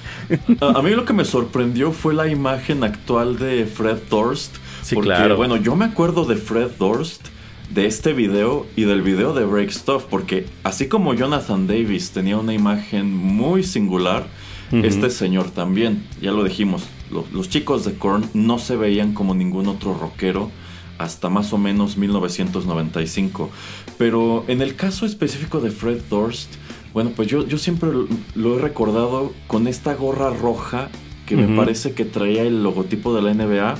a, 0.61 0.81
mí 0.81 0.91
lo 0.91 1.03
que 1.03 1.13
me 1.13 1.25
sorprendió 1.25 1.91
fue 1.91 2.13
la 2.13 2.27
imagen 2.27 2.83
actual 2.83 3.37
de 3.37 3.65
Fred 3.65 3.97
Durst. 4.09 4.55
Sí, 4.81 4.95
claro. 4.95 5.35
bueno, 5.37 5.57
yo 5.57 5.75
me 5.75 5.85
acuerdo 5.85 6.25
de 6.25 6.35
Fred 6.35 6.71
Durst 6.79 7.32
de 7.73 7.87
este 7.87 8.13
video 8.13 8.67
y 8.75 8.83
del 8.83 9.01
video 9.01 9.33
de 9.33 9.45
Break 9.45 9.71
Stuff, 9.71 10.03
porque 10.09 10.45
así 10.63 10.87
como 10.87 11.13
Jonathan 11.13 11.65
Davis 11.65 12.11
tenía 12.11 12.37
una 12.37 12.53
imagen 12.53 13.13
muy 13.13 13.63
singular, 13.63 14.27
este 14.71 15.11
señor 15.11 15.51
también, 15.51 16.03
ya 16.19 16.31
lo 16.31 16.43
dijimos, 16.43 16.87
los 17.11 17.47
chicos 17.47 17.85
de 17.85 17.93
Korn 17.93 18.27
no 18.33 18.57
se 18.57 18.75
veían 18.75 19.13
como 19.13 19.35
ningún 19.35 19.67
otro 19.67 19.93
rockero 19.93 20.49
hasta 20.97 21.29
más 21.29 21.53
o 21.53 21.59
menos 21.59 21.95
1995. 21.95 23.51
Pero 23.99 24.45
en 24.47 24.63
el 24.63 24.75
caso 24.75 25.05
específico 25.05 25.59
de 25.59 25.69
Fred 25.69 26.01
Durst, 26.09 26.55
bueno, 26.91 27.11
pues 27.15 27.27
yo, 27.27 27.47
yo 27.47 27.59
siempre 27.59 27.89
lo 28.33 28.57
he 28.57 28.61
recordado 28.61 29.31
con 29.45 29.67
esta 29.67 29.93
gorra 29.93 30.31
roja 30.31 30.89
que 31.27 31.35
me 31.35 31.55
parece 31.55 31.93
que 31.93 32.05
traía 32.05 32.41
el 32.41 32.63
logotipo 32.63 33.15
de 33.15 33.21
la 33.21 33.33
NBA 33.33 33.75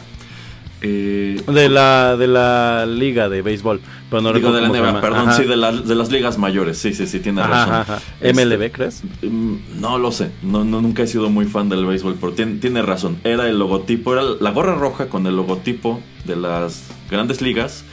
eh, 0.85 1.41
de 1.47 1.69
la 1.69 2.17
de 2.17 2.27
la 2.27 2.85
liga 2.85 3.29
de 3.29 3.41
béisbol, 3.41 3.79
pero 4.09 4.21
no 4.21 4.33
digo 4.33 4.51
de 4.51 4.61
la 4.61 4.67
NBA, 4.67 4.99
perdón, 4.99 5.33
sí, 5.33 5.43
de, 5.43 5.55
de, 5.55 5.95
las 5.95 6.11
ligas 6.11 6.37
mayores, 6.37 6.77
sí, 6.77 6.93
sí, 6.93 7.07
sí, 7.07 7.21
tiene 7.21 7.41
razón. 7.41 7.97
Este, 8.19 8.45
¿MLB 8.45 8.69
crees? 8.69 9.01
Mm, 9.21 9.79
no 9.79 9.97
lo 9.97 10.11
sé, 10.11 10.31
no, 10.41 10.65
no, 10.65 10.81
nunca 10.81 11.03
he 11.03 11.07
sido 11.07 11.29
muy 11.29 11.45
fan 11.45 11.69
del 11.69 11.85
béisbol, 11.85 12.17
pero 12.19 12.33
tiene, 12.33 12.55
tiene 12.55 12.81
razón. 12.81 13.17
Era 13.23 13.47
el 13.47 13.59
logotipo, 13.59 14.11
era 14.11 14.23
la 14.41 14.51
gorra 14.51 14.75
roja 14.75 15.07
con 15.07 15.25
el 15.25 15.37
logotipo 15.37 16.01
de 16.25 16.35
las 16.35 16.89
grandes 17.09 17.41
ligas. 17.41 17.85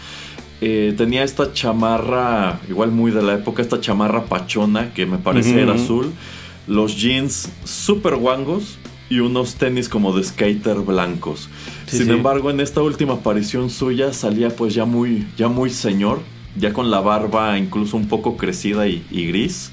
Eh, 0.60 0.92
tenía 0.96 1.22
esta 1.22 1.52
chamarra, 1.52 2.58
igual 2.68 2.90
muy 2.90 3.12
de 3.12 3.22
la 3.22 3.34
época, 3.34 3.62
esta 3.62 3.80
chamarra 3.80 4.24
pachona 4.24 4.92
que 4.92 5.06
me 5.06 5.18
parece 5.18 5.62
era 5.62 5.74
azul. 5.74 6.12
Los 6.66 6.96
jeans 6.96 7.50
super 7.64 8.16
guangos 8.16 8.78
y 9.08 9.20
unos 9.20 9.56
tenis 9.56 9.88
como 9.88 10.12
de 10.12 10.22
skater 10.22 10.78
blancos. 10.80 11.48
Sin 11.90 12.10
embargo, 12.10 12.50
en 12.50 12.60
esta 12.60 12.82
última 12.82 13.14
aparición 13.14 13.70
suya 13.70 14.12
salía 14.12 14.50
pues 14.50 14.74
ya 14.74 14.84
muy, 14.84 15.26
ya 15.36 15.48
muy 15.48 15.70
señor, 15.70 16.20
ya 16.56 16.72
con 16.72 16.90
la 16.90 17.00
barba 17.00 17.58
incluso 17.58 17.96
un 17.96 18.08
poco 18.08 18.36
crecida 18.36 18.86
y, 18.86 19.02
gris. 19.10 19.70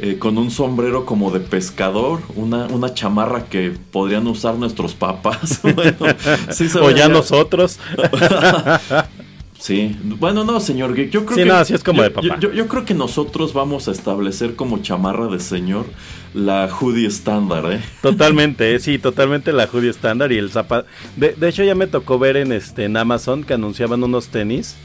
Eh, 0.00 0.18
con 0.18 0.36
un 0.36 0.50
sombrero 0.50 1.06
como 1.06 1.30
de 1.30 1.38
pescador, 1.38 2.22
una, 2.34 2.66
una 2.66 2.92
chamarra 2.92 3.44
que 3.44 3.72
podrían 3.92 4.26
usar 4.26 4.56
nuestros 4.56 4.94
papás. 4.94 5.60
o 6.80 6.90
ya 6.90 7.08
nosotros. 7.08 7.78
Sí, 9.62 9.96
bueno, 10.02 10.42
no, 10.42 10.58
señor 10.58 10.96
yo 10.96 11.24
creo 11.24 11.36
que. 11.36 11.44
no, 11.44 11.54
así 11.54 11.72
es 11.72 11.84
como 11.84 12.02
de 12.02 12.10
papá. 12.10 12.36
Yo, 12.40 12.66
creo 12.66 12.84
que 12.84 12.94
nosotros 12.94 13.52
vamos 13.52 13.86
a 13.86 13.92
establecer 13.92 14.56
como 14.56 14.78
chamarra 14.78 15.28
de 15.28 15.38
señor 15.38 15.86
la 16.34 16.66
hoodie 16.68 17.06
estándar, 17.06 17.70
¿eh? 17.70 17.80
Totalmente, 18.02 18.76
sí, 18.80 18.98
totalmente 18.98 19.52
la 19.52 19.68
hoodie 19.72 19.90
estándar 19.90 20.32
y 20.32 20.38
el 20.38 20.50
zapato. 20.50 20.88
De, 21.14 21.36
hecho, 21.48 21.62
ya 21.62 21.76
me 21.76 21.86
tocó 21.86 22.18
ver 22.18 22.38
en 22.38 22.50
este 22.50 22.86
en 22.86 22.96
Amazon 22.96 23.44
que 23.44 23.54
anunciaban 23.54 24.02
unos 24.02 24.30
tenis, 24.30 24.76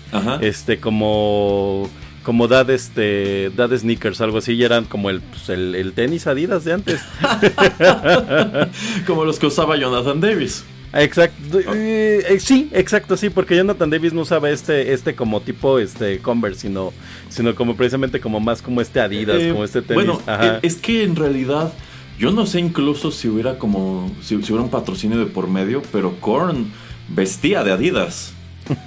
este, 0.42 0.80
como 0.80 1.90
como 2.22 2.48
dad 2.48 2.70
este 2.70 3.50
dad 3.56 3.76
sneakers 3.76 4.22
algo 4.22 4.38
así 4.38 4.54
y 4.54 4.64
eran 4.64 4.86
como 4.86 5.10
el, 5.10 5.22
pues, 5.22 5.50
el, 5.50 5.74
el 5.74 5.94
tenis 5.94 6.28
Adidas 6.28 6.66
de 6.66 6.74
antes 6.74 7.02
como 9.08 9.24
los 9.24 9.40
que 9.40 9.46
usaba 9.46 9.78
Jonathan 9.78 10.20
Davis 10.20 10.66
Exacto, 10.94 11.60
eh, 11.60 12.24
eh, 12.28 12.40
sí, 12.40 12.70
exacto, 12.72 13.18
sí, 13.18 13.30
porque 13.30 13.56
Jonathan 13.56 13.90
Davis 13.90 14.14
no 14.14 14.22
usaba 14.22 14.50
este, 14.50 14.94
este 14.94 15.16
como 15.16 15.42
tipo 15.42 15.80
este 15.80 16.20
Converse, 16.20 16.62
sino, 16.62 16.94
sino 17.30 17.54
como 17.56 17.76
precisamente 17.76 18.20
como 18.20 18.40
más 18.40 18.62
como 18.62 18.80
este 18.82 19.02
Adidas, 19.02 19.42
eh, 19.42 19.50
como 19.52 19.64
este 19.64 19.82
tenis. 19.82 20.06
Bueno, 20.06 20.22
es 20.62 20.76
que 20.76 21.04
en 21.04 21.16
realidad 21.16 21.74
yo 22.18 22.32
no 22.32 22.46
sé 22.46 22.60
incluso 22.60 23.12
si 23.12 23.28
hubiera 23.28 23.58
como 23.58 24.12
si, 24.22 24.36
hubiera 24.36 24.62
un 24.62 24.70
patrocinio 24.70 25.20
de 25.20 25.26
por 25.26 25.48
medio, 25.48 25.82
pero 25.92 26.20
Korn 26.20 26.72
vestía 27.10 27.64
de 27.64 27.72
Adidas. 27.72 28.34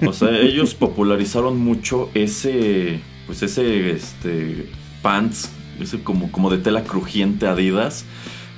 O 0.04 0.12
sea, 0.12 0.30
ellos 0.40 0.74
popularizaron 0.74 1.58
mucho 1.58 2.10
ese, 2.14 3.00
pues 3.26 3.42
ese, 3.42 3.90
este, 3.90 4.68
pants, 5.02 5.50
ese 5.80 6.02
como, 6.02 6.32
como 6.32 6.50
de 6.50 6.58
tela 6.58 6.82
crujiente 6.82 7.46
Adidas 7.46 8.04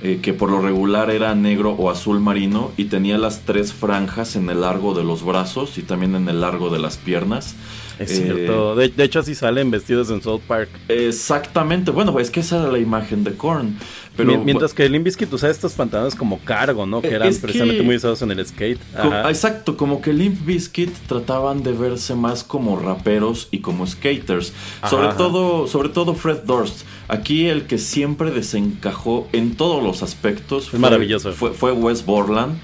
eh, 0.05 0.19
que 0.21 0.33
por 0.33 0.51
lo 0.51 0.61
regular 0.61 1.09
era 1.09 1.33
negro 1.33 1.71
o 1.71 1.89
azul 1.89 2.19
marino 2.19 2.71
y 2.75 2.85
tenía 2.85 3.17
las 3.17 3.45
tres 3.45 3.71
franjas 3.71 4.35
en 4.35 4.49
el 4.49 4.59
largo 4.59 4.93
de 4.93 5.05
los 5.05 5.23
brazos 5.23 5.77
y 5.77 5.81
también 5.81 6.15
en 6.15 6.27
el 6.27 6.41
largo 6.41 6.69
de 6.69 6.79
las 6.79 6.97
piernas. 6.97 7.55
Es 7.99 8.17
cierto. 8.17 8.75
De, 8.75 8.91
hecho, 9.03 9.19
así 9.19 9.35
salen 9.35 9.71
vestidos 9.71 10.09
en 10.09 10.21
South 10.21 10.41
Park. 10.47 10.69
Exactamente. 10.87 11.91
Bueno, 11.91 12.19
es 12.19 12.29
que 12.29 12.39
esa 12.39 12.61
era 12.61 12.71
la 12.71 12.79
imagen 12.79 13.23
de 13.23 13.33
Korn. 13.33 13.77
Pero, 14.15 14.37
Mientras 14.37 14.73
que 14.73 14.87
Limbiskit 14.87 15.31
usaba 15.33 15.51
estos 15.51 15.73
pantalones 15.73 16.13
como 16.13 16.39
cargo, 16.39 16.85
¿no? 16.85 17.01
Que 17.01 17.09
eran 17.09 17.33
precisamente 17.35 17.81
muy 17.81 17.95
usados 17.95 18.21
en 18.21 18.31
el 18.31 18.45
skate. 18.45 18.79
exacto, 19.27 19.75
como 19.75 20.01
que 20.01 20.13
Limp 20.13 20.45
Bizkit 20.45 20.91
trataban 21.07 21.63
de 21.63 21.73
verse 21.73 22.13
más 22.13 22.43
como 22.43 22.77
raperos 22.77 23.47
y 23.49 23.59
como 23.59 23.87
skaters. 23.87 24.53
sobre 24.89 25.09
todo, 25.15 25.67
sobre 25.67 25.89
todo 25.89 26.13
Fred 26.13 26.41
Durst. 26.45 26.85
Aquí 27.07 27.47
el 27.47 27.65
que 27.65 27.77
siempre 27.77 28.31
desencajó 28.31 29.27
en 29.33 29.55
todos 29.55 29.83
los 29.83 30.03
aspectos. 30.03 30.69
fue, 30.69 30.79
maravilloso. 30.79 31.31
Fue, 31.33 31.51
fue 31.51 31.71
Wes 31.71 32.05
Borland. 32.05 32.57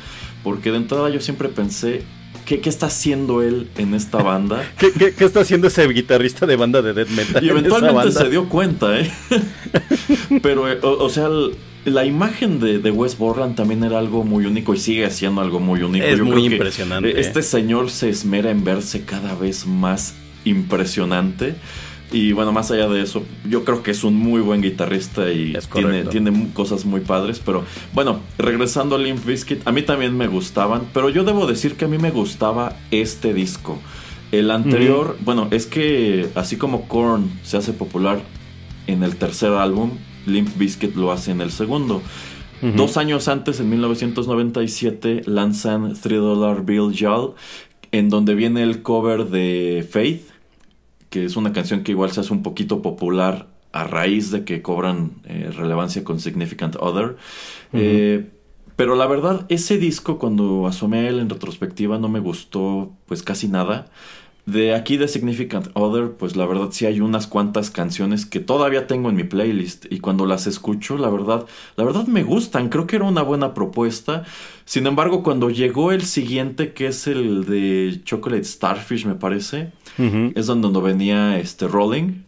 Porque 0.44 0.72
de 0.72 0.78
entrada 0.78 1.10
yo 1.10 1.20
siempre 1.20 1.50
pensé, 1.50 2.04
¿Qué, 2.58 2.70
está 2.70 2.88
haciendo 2.88 3.44
él 3.44 3.68
en 3.78 3.94
esta 3.94 4.18
banda? 4.24 4.64
¿Qué, 4.78 5.14
está 5.20 5.42
haciendo 5.42 5.68
ese 5.68 5.88
guitarrista 5.88 6.48
de 6.48 6.56
banda 6.56 6.82
de 6.82 6.94
death 6.94 7.10
metal? 7.10 7.44
Y 7.44 7.50
eventualmente 7.50 8.12
se 8.12 8.30
dio 8.30 8.50
cuenta, 8.50 9.00
¿eh? 9.00 9.12
Pero, 10.42 10.68
eh, 10.72 10.80
o, 10.82 11.10
sea, 11.10 11.30
la 11.86 12.06
imagen 12.06 12.60
de, 12.60 12.90
Wes 12.90 13.18
Borland 13.18 13.56
también 13.56 13.84
era 13.84 14.00
algo 14.00 14.24
muy 14.24 14.46
único 14.46 14.74
y 14.74 14.78
sigue 14.78 15.10
siendo 15.12 15.42
algo 15.42 15.60
muy 15.60 15.84
único. 15.84 16.06
Es 16.06 16.20
muy 16.22 16.46
impresionante. 16.46 17.20
Este 17.20 17.44
señor 17.44 17.92
se 17.92 18.10
esmera 18.10 18.50
en 18.50 18.64
verse 18.64 19.06
cada 19.06 19.36
vez 19.36 19.68
más 19.68 20.16
impresionante. 20.44 21.56
Y 22.12 22.32
bueno, 22.32 22.52
más 22.52 22.72
allá 22.72 22.88
de 22.88 23.02
eso, 23.02 23.24
yo 23.48 23.64
creo 23.64 23.84
que 23.84 23.92
es 23.92 24.04
un 24.04 24.16
muy 24.16 24.42
buen 24.42 24.62
guitarrista 24.62 25.32
y 25.32 25.56
tiene, 25.72 26.06
tiene, 26.06 26.50
cosas 26.54 26.86
muy 26.86 27.02
padres. 27.02 27.40
Pero 27.44 27.64
bueno, 27.94 28.20
regresando 28.38 28.96
a 28.96 29.00
Limp 29.00 29.24
Bizkit, 29.26 29.68
a 29.68 29.72
mí 29.72 29.84
también 29.84 30.18
me 30.18 30.28
gustaban, 30.28 30.88
pero 30.94 31.10
yo 31.10 31.24
debo 31.24 31.46
decir 31.46 31.76
que 31.76 31.86
a 31.86 31.88
mí 31.88 31.98
me 31.98 32.10
gustaba 32.10 32.76
este 32.90 33.34
disco. 33.34 33.80
El 34.32 34.52
anterior, 34.52 35.18
bueno, 35.22 35.48
es 35.52 35.66
que 35.66 36.30
así 36.36 36.58
como 36.58 36.88
Korn 36.88 37.32
se 37.44 37.58
hace 37.58 37.74
popular 37.74 38.22
en 38.88 39.04
el 39.04 39.16
tercer 39.16 39.54
álbum, 39.54 39.92
Limp 40.26 40.56
Bizkit 40.58 40.96
lo 40.96 41.12
hace 41.12 41.32
en 41.32 41.42
el 41.42 41.52
segundo. 41.52 42.02
Dos 42.62 42.98
años 42.98 43.28
antes, 43.30 43.60
en 43.62 43.70
1997, 43.70 45.22
lanzan 45.26 45.94
Three 45.94 46.18
Dollar 46.18 46.66
Bill 46.66 46.92
Y'all, 46.92 47.34
en 47.92 48.10
donde 48.10 48.36
viene 48.36 48.64
el 48.64 48.82
cover 48.82 49.28
de 49.30 49.88
Faith 49.90 50.29
que 51.10 51.26
es 51.26 51.36
una 51.36 51.54
canción 51.54 51.84
que 51.84 51.92
igual 51.92 52.12
se 52.12 52.22
hace 52.22 52.34
un 52.34 52.44
poquito 52.44 52.82
popular 52.82 53.48
a 53.72 53.84
raíz 53.84 54.32
de 54.32 54.44
que 54.46 54.62
cobran 54.62 55.12
eh, 55.26 55.52
relevancia 55.56 56.04
con 56.04 56.20
Significant 56.20 56.76
Other. 56.80 57.18
Eh, 57.74 58.30
Pero 58.76 58.96
la 58.96 59.08
verdad, 59.08 59.46
ese 59.50 59.78
disco 59.78 60.18
cuando 60.20 60.66
asomé 60.66 61.08
él 61.10 61.20
en 61.20 61.30
retrospectiva 61.30 62.00
no 62.00 62.08
me 62.10 62.20
gustó 62.20 62.94
pues 63.08 63.24
casi 63.24 63.48
nada. 63.48 63.88
De 64.50 64.74
aquí 64.74 64.98
de 64.98 65.08
Significant 65.08 65.68
Other, 65.76 66.14
pues 66.14 66.36
la 66.36 66.48
verdad 66.48 66.70
sí 66.72 66.88
hay 66.88 67.02
unas 67.02 67.28
cuantas 67.28 67.70
canciones 67.70 68.26
que 68.26 68.40
todavía 68.40 68.88
tengo 68.88 69.10
en 69.10 69.16
mi 69.16 69.24
playlist 69.24 69.86
y 69.92 70.00
cuando 70.00 70.26
las 70.26 70.48
escucho, 70.48 70.98
la 70.98 71.10
verdad, 71.10 71.46
la 71.76 71.84
verdad 71.84 72.08
me 72.08 72.24
gustan, 72.24 72.70
creo 72.70 72.88
que 72.88 72.96
era 72.96 73.06
una 73.06 73.22
buena 73.22 73.54
propuesta. 73.54 74.24
Sin 74.66 74.88
embargo, 74.88 75.22
cuando 75.22 75.52
llegó 75.52 75.92
el 75.92 76.02
siguiente, 76.02 76.74
que 76.74 76.88
es 76.88 77.06
el 77.06 77.46
de 77.46 78.02
Chocolate 78.04 78.44
Starfish, 78.44 79.06
me 79.06 79.14
parece, 79.14 79.72
es 79.98 80.48
donde, 80.48 80.82
venía 80.82 81.38
este 81.38 81.68
Rolling. 81.68 82.24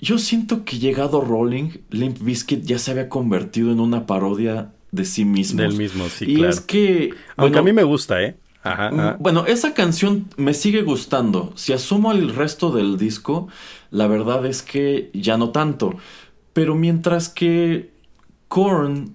Yo 0.00 0.18
siento 0.18 0.64
que 0.64 0.78
llegado 0.78 1.20
Rolling, 1.20 1.70
Limp 1.90 2.18
Bizkit 2.22 2.64
ya 2.64 2.80
se 2.80 2.90
había 2.90 3.08
convertido 3.08 3.70
en 3.70 3.78
una 3.78 4.04
parodia 4.06 4.72
de 4.90 5.04
sí 5.04 5.24
mismo. 5.24 5.62
Del 5.62 5.74
mismo, 5.74 6.08
sí, 6.08 6.24
y 6.26 6.44
es 6.44 6.60
que... 6.60 7.14
Aunque 7.36 7.58
a 7.60 7.62
mí 7.62 7.72
me 7.72 7.84
gusta, 7.84 8.20
¿eh? 8.20 8.36
Mm, 8.74 9.22
bueno, 9.22 9.46
esa 9.46 9.74
canción 9.74 10.28
me 10.36 10.54
sigue 10.54 10.82
gustando. 10.82 11.52
Si 11.56 11.72
asumo 11.72 12.12
el 12.12 12.34
resto 12.34 12.70
del 12.70 12.98
disco, 12.98 13.48
la 13.90 14.06
verdad 14.06 14.44
es 14.46 14.62
que 14.62 15.10
ya 15.12 15.36
no 15.36 15.50
tanto. 15.50 15.94
Pero 16.52 16.74
mientras 16.74 17.28
que 17.28 17.90
Korn, 18.48 19.14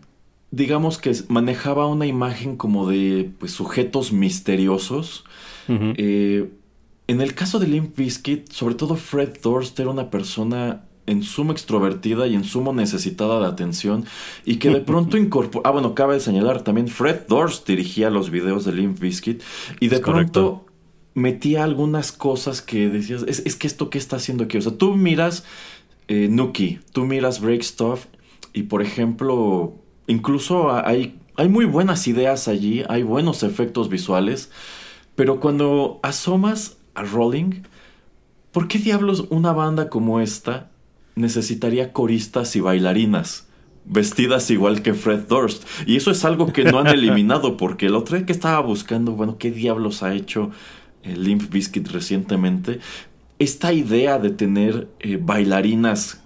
digamos 0.51 0.97
que 0.97 1.13
manejaba 1.27 1.87
una 1.87 2.05
imagen 2.05 2.55
como 2.55 2.87
de 2.87 3.31
pues, 3.39 3.51
sujetos 3.51 4.11
misteriosos, 4.11 5.23
eh, 5.67 6.51
en 7.07 7.21
el 7.21 7.33
caso 7.33 7.59
de 7.59 7.67
Limp 7.67 7.95
Bizkit, 7.97 8.51
sobre 8.51 8.75
todo 8.75 8.95
Fred 8.95 9.37
Durst 9.41 9.79
era 9.79 9.89
una 9.89 10.09
persona 10.09 10.83
en 11.07 11.23
sumo 11.23 11.51
extrovertida 11.51 12.27
y 12.27 12.35
en 12.35 12.43
sumo 12.43 12.73
necesitada 12.73 13.39
de 13.39 13.47
atención 13.47 14.05
y 14.45 14.57
que 14.57 14.69
de 14.69 14.81
pronto 14.81 15.17
incorporó... 15.17 15.65
Ah, 15.65 15.71
bueno, 15.71 15.95
cabe 15.95 16.19
señalar 16.19 16.63
también 16.63 16.87
Fred 16.87 17.21
Durst 17.27 17.67
dirigía 17.67 18.09
los 18.09 18.29
videos 18.29 18.65
de 18.65 18.73
Limp 18.73 18.99
Bizkit 18.99 19.41
y 19.79 19.87
de 19.87 19.99
pronto 19.99 20.65
metía 21.13 21.63
algunas 21.63 22.11
cosas 22.11 22.61
que 22.61 22.89
decías, 22.89 23.23
es, 23.27 23.55
que 23.55 23.67
esto 23.67 23.89
qué 23.89 23.97
está 23.97 24.15
haciendo 24.15 24.45
aquí. 24.45 24.57
O 24.57 24.61
sea, 24.61 24.77
tú 24.77 24.95
miras 24.95 25.43
eh, 26.07 26.27
Nuki, 26.29 26.79
tú 26.93 27.05
miras 27.05 27.41
Break 27.41 27.61
Stuff 27.61 28.05
y 28.53 28.63
por 28.63 28.81
ejemplo, 28.81 29.75
incluso 30.07 30.71
hay, 30.71 31.19
hay 31.35 31.49
muy 31.49 31.65
buenas 31.65 32.07
ideas 32.07 32.47
allí, 32.47 32.83
hay 32.89 33.03
buenos 33.03 33.43
efectos 33.43 33.89
visuales, 33.89 34.51
pero 35.15 35.39
cuando 35.39 35.99
asomas 36.03 36.77
a 36.95 37.03
Rolling, 37.03 37.63
¿por 38.51 38.67
qué 38.67 38.79
diablos 38.79 39.25
una 39.29 39.53
banda 39.53 39.89
como 39.89 40.19
esta 40.19 40.70
necesitaría 41.15 41.93
coristas 41.93 42.55
y 42.55 42.59
bailarinas 42.59 43.47
vestidas 43.85 44.49
igual 44.51 44.81
que 44.81 44.93
Fred 44.93 45.27
Durst. 45.27 45.63
Y 45.85 45.95
eso 45.95 46.11
es 46.11 46.25
algo 46.25 46.51
que 46.53 46.63
no 46.63 46.79
han 46.79 46.87
eliminado 46.93 47.57
porque 47.57 47.87
el 47.87 47.95
otro 47.95 48.17
día 48.17 48.25
que 48.25 48.31
estaba 48.31 48.59
buscando, 48.59 49.13
bueno, 49.13 49.37
¿qué 49.37 49.51
diablos 49.51 50.03
ha 50.03 50.13
hecho 50.13 50.51
el 51.03 51.23
Limp 51.23 51.49
Bizkit 51.49 51.87
recientemente? 51.89 52.79
Esta 53.39 53.73
idea 53.73 54.19
de 54.19 54.29
tener 54.29 54.87
eh, 54.99 55.17
bailarinas 55.21 56.21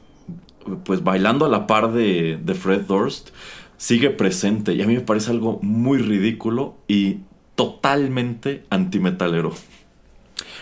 pues 0.83 1.03
bailando 1.03 1.45
a 1.45 1.49
la 1.49 1.67
par 1.67 1.93
de, 1.93 2.39
de 2.43 2.53
Fred 2.55 2.81
Durst 2.81 3.29
sigue 3.77 4.09
presente 4.09 4.73
y 4.73 4.81
a 4.81 4.87
mí 4.87 4.95
me 4.95 5.01
parece 5.01 5.29
algo 5.29 5.59
muy 5.61 5.99
ridículo 5.99 6.75
y 6.87 7.19
totalmente 7.55 8.63
antimetalero. 8.69 9.53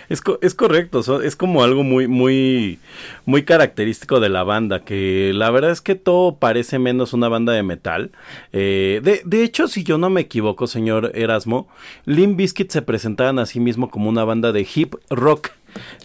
Es, 0.09 0.21
es 0.41 0.55
correcto, 0.55 1.21
es 1.21 1.35
como 1.35 1.63
algo 1.63 1.83
muy, 1.83 2.07
muy, 2.07 2.79
muy 3.25 3.43
característico 3.43 4.19
de 4.19 4.29
la 4.29 4.43
banda, 4.43 4.81
que 4.81 5.31
la 5.33 5.49
verdad 5.51 5.71
es 5.71 5.81
que 5.81 5.95
todo 5.95 6.35
parece 6.35 6.79
menos 6.79 7.13
una 7.13 7.29
banda 7.29 7.53
de 7.53 7.63
metal. 7.63 8.11
Eh, 8.51 9.01
de, 9.03 9.21
de, 9.25 9.43
hecho, 9.43 9.67
si 9.67 9.83
yo 9.83 9.97
no 9.97 10.09
me 10.09 10.21
equivoco, 10.21 10.67
señor 10.67 11.11
Erasmo, 11.15 11.67
Limp 12.05 12.37
Bizkit 12.37 12.71
se 12.71 12.81
presentaban 12.81 13.39
a 13.39 13.45
sí 13.45 13.59
mismo 13.59 13.89
como 13.89 14.09
una 14.09 14.23
banda 14.23 14.51
de 14.51 14.67
hip 14.73 14.95
rock. 15.09 15.49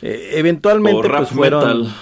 Eh, 0.03 0.30
eventualmente, 0.34 1.09
pues 1.09 1.30
fueron. 1.30 1.93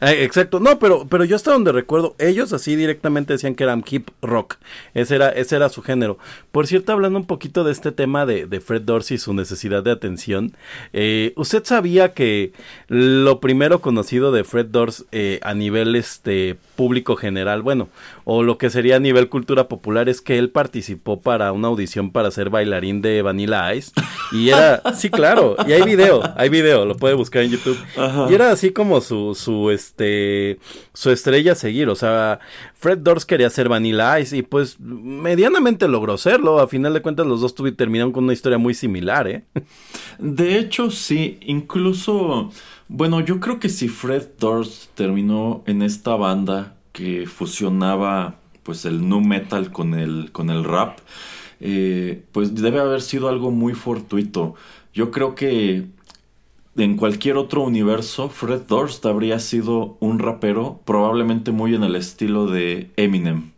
Eh, 0.00 0.24
exacto, 0.24 0.60
no, 0.60 0.78
pero, 0.78 1.06
pero 1.08 1.24
yo 1.24 1.36
hasta 1.36 1.52
donde 1.52 1.72
recuerdo, 1.72 2.14
ellos 2.18 2.52
así 2.52 2.76
directamente 2.76 3.32
decían 3.32 3.54
que 3.54 3.64
eran 3.64 3.82
hip 3.88 4.10
rock, 4.20 4.56
ese 4.92 5.14
era, 5.14 5.30
ese 5.30 5.56
era 5.56 5.70
su 5.70 5.80
género. 5.80 6.18
Por 6.52 6.66
cierto, 6.66 6.92
hablando 6.92 7.18
un 7.18 7.26
poquito 7.26 7.64
de 7.64 7.72
este 7.72 7.92
tema 7.92 8.26
de, 8.26 8.46
de 8.46 8.60
Fred 8.60 8.82
Dorsey 8.82 9.14
y 9.14 9.18
su 9.18 9.32
necesidad 9.32 9.82
de 9.82 9.92
atención, 9.92 10.54
eh, 10.92 11.32
¿usted 11.36 11.64
sabía 11.64 12.12
que 12.12 12.52
lo 12.88 13.40
primero 13.40 13.80
conocido 13.80 14.32
de 14.32 14.44
Fred 14.44 14.66
Dorsey 14.66 15.06
eh, 15.12 15.40
a 15.42 15.54
nivel 15.54 15.96
este, 15.96 16.58
público 16.76 17.16
general, 17.16 17.62
bueno, 17.62 17.88
o 18.24 18.42
lo 18.42 18.58
que 18.58 18.68
sería 18.68 18.96
a 18.96 19.00
nivel 19.00 19.30
cultura 19.30 19.66
popular, 19.66 20.10
es 20.10 20.20
que 20.20 20.38
él 20.38 20.50
participó 20.50 21.22
para 21.22 21.52
una 21.52 21.68
audición 21.68 22.10
para 22.12 22.30
ser 22.30 22.50
bailarín 22.50 23.00
de 23.00 23.22
Vanilla 23.22 23.74
Ice? 23.74 23.92
Y 24.30 24.50
era, 24.50 24.82
sí, 24.94 25.08
claro, 25.08 25.56
y 25.66 25.72
hay 25.72 25.82
video, 25.82 26.20
hay 26.36 26.50
video, 26.50 26.84
lo 26.84 26.96
puede 26.96 27.14
buscar 27.14 27.42
en 27.42 27.50
YouTube. 27.50 27.78
Y 28.28 28.34
era 28.34 28.50
así 28.50 28.72
como 28.72 29.00
su, 29.00 29.34
su, 29.34 29.70
este, 29.70 29.85
su 30.92 31.10
estrella 31.10 31.52
a 31.52 31.54
seguir. 31.54 31.88
O 31.88 31.94
sea, 31.94 32.40
Fred 32.74 32.98
Durst 32.98 33.28
quería 33.28 33.50
ser 33.50 33.68
Vanilla 33.68 34.18
Ice 34.20 34.36
y 34.36 34.42
pues 34.42 34.78
medianamente 34.80 35.88
logró 35.88 36.18
serlo. 36.18 36.58
A 36.60 36.68
final 36.68 36.94
de 36.94 37.02
cuentas 37.02 37.26
los 37.26 37.40
dos 37.40 37.54
terminaron 37.76 38.12
con 38.12 38.24
una 38.24 38.32
historia 38.32 38.58
muy 38.58 38.74
similar, 38.74 39.28
¿eh? 39.28 39.44
De 40.18 40.58
hecho, 40.58 40.90
sí, 40.90 41.38
incluso, 41.42 42.50
bueno, 42.88 43.20
yo 43.20 43.40
creo 43.40 43.60
que 43.60 43.68
si 43.68 43.88
Fred 43.88 44.28
Durst 44.38 44.94
terminó 44.94 45.62
en 45.66 45.82
esta 45.82 46.16
banda 46.16 46.76
que 46.92 47.26
fusionaba 47.26 48.36
pues 48.62 48.84
el 48.84 49.08
nu 49.08 49.20
metal 49.20 49.70
con 49.70 49.94
el, 49.94 50.30
con 50.32 50.50
el 50.50 50.64
rap, 50.64 50.98
eh, 51.60 52.24
pues 52.32 52.54
debe 52.54 52.80
haber 52.80 53.00
sido 53.00 53.28
algo 53.28 53.50
muy 53.50 53.74
fortuito. 53.74 54.54
Yo 54.92 55.10
creo 55.10 55.34
que 55.34 55.86
en 56.76 56.96
cualquier 56.96 57.36
otro 57.36 57.62
universo, 57.62 58.28
Fred 58.28 58.62
Durst 58.68 59.04
habría 59.06 59.38
sido 59.38 59.96
un 60.00 60.18
rapero 60.18 60.80
probablemente 60.84 61.52
muy 61.52 61.74
en 61.74 61.84
el 61.84 61.96
estilo 61.96 62.46
de 62.46 62.90
Eminem. 62.96 63.52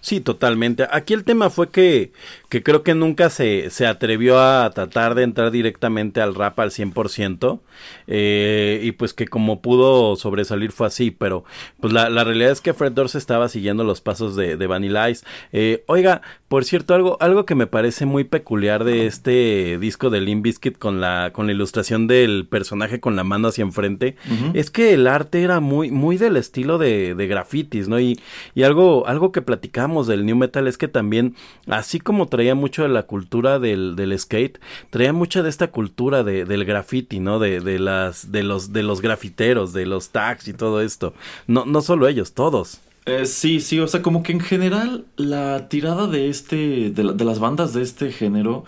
Sí, 0.00 0.20
totalmente. 0.20 0.86
Aquí 0.90 1.12
el 1.12 1.24
tema 1.24 1.50
fue 1.50 1.70
que, 1.70 2.12
que 2.52 2.62
creo 2.62 2.82
que 2.82 2.94
nunca 2.94 3.30
se, 3.30 3.70
se 3.70 3.86
atrevió 3.86 4.38
a 4.38 4.68
tratar 4.74 5.14
de 5.14 5.22
entrar 5.22 5.50
directamente 5.50 6.20
al 6.20 6.34
rap 6.34 6.60
al 6.60 6.70
100%. 6.70 7.60
Eh, 8.08 8.80
y 8.82 8.92
pues 8.92 9.14
que 9.14 9.26
como 9.26 9.62
pudo 9.62 10.16
sobresalir 10.16 10.70
fue 10.70 10.86
así. 10.86 11.10
Pero 11.10 11.44
pues 11.80 11.94
la, 11.94 12.10
la 12.10 12.24
realidad 12.24 12.50
es 12.50 12.60
que 12.60 12.74
Fred 12.74 12.92
Durst 12.92 13.14
estaba 13.14 13.48
siguiendo 13.48 13.84
los 13.84 14.02
pasos 14.02 14.36
de, 14.36 14.58
de 14.58 14.66
Vanilla 14.66 15.08
Ice. 15.08 15.24
Eh, 15.52 15.82
oiga, 15.86 16.20
por 16.52 16.66
cierto, 16.66 16.94
algo, 16.94 17.16
algo 17.22 17.46
que 17.46 17.54
me 17.54 17.66
parece 17.66 18.04
muy 18.04 18.24
peculiar 18.24 18.84
de 18.84 19.06
este 19.06 19.78
disco 19.78 20.10
de 20.10 20.20
Limp 20.20 20.44
Bizkit 20.44 20.76
con 20.76 21.00
la, 21.00 21.30
con 21.32 21.46
la 21.46 21.52
ilustración 21.52 22.06
del 22.06 22.46
personaje 22.46 23.00
con 23.00 23.16
la 23.16 23.24
mano 23.24 23.48
hacia 23.48 23.62
enfrente, 23.62 24.16
es 24.52 24.70
que 24.70 24.92
el 24.92 25.06
arte 25.06 25.42
era 25.42 25.60
muy, 25.60 25.90
muy 25.90 26.18
del 26.18 26.36
estilo 26.36 26.76
de, 26.76 27.14
de 27.14 27.26
grafitis, 27.26 27.88
¿no? 27.88 27.98
Y, 27.98 28.20
y 28.54 28.64
algo, 28.64 29.06
algo 29.06 29.32
que 29.32 29.40
platicamos 29.40 30.06
del 30.06 30.26
New 30.26 30.36
Metal 30.36 30.68
es 30.68 30.76
que 30.76 30.88
también, 30.88 31.36
así 31.68 32.00
como 32.00 32.26
traía 32.42 32.54
mucho 32.56 32.82
de 32.82 32.88
la 32.88 33.04
cultura 33.04 33.60
del, 33.60 33.94
del 33.94 34.18
skate, 34.18 34.58
traía 34.90 35.12
mucha 35.12 35.44
de 35.44 35.48
esta 35.48 35.68
cultura 35.68 36.24
de, 36.24 36.44
del 36.44 36.64
graffiti, 36.64 37.20
¿no? 37.20 37.38
De, 37.38 37.60
de 37.60 37.78
las, 37.78 38.32
de 38.32 38.42
los, 38.42 38.72
de 38.72 38.82
los 38.82 39.00
grafiteros, 39.00 39.72
de 39.72 39.86
los 39.86 40.10
tags 40.10 40.48
y 40.48 40.52
todo 40.52 40.80
esto. 40.80 41.14
No, 41.46 41.66
no 41.66 41.82
solo 41.82 42.08
ellos, 42.08 42.32
todos. 42.32 42.80
Eh, 43.06 43.26
sí, 43.26 43.60
sí, 43.60 43.78
o 43.78 43.86
sea, 43.86 44.02
como 44.02 44.24
que 44.24 44.32
en 44.32 44.40
general 44.40 45.04
la 45.14 45.68
tirada 45.68 46.08
de 46.08 46.30
este, 46.30 46.90
de, 46.90 47.04
las 47.04 47.38
bandas 47.38 47.74
de 47.74 47.82
este 47.82 48.10
género 48.10 48.64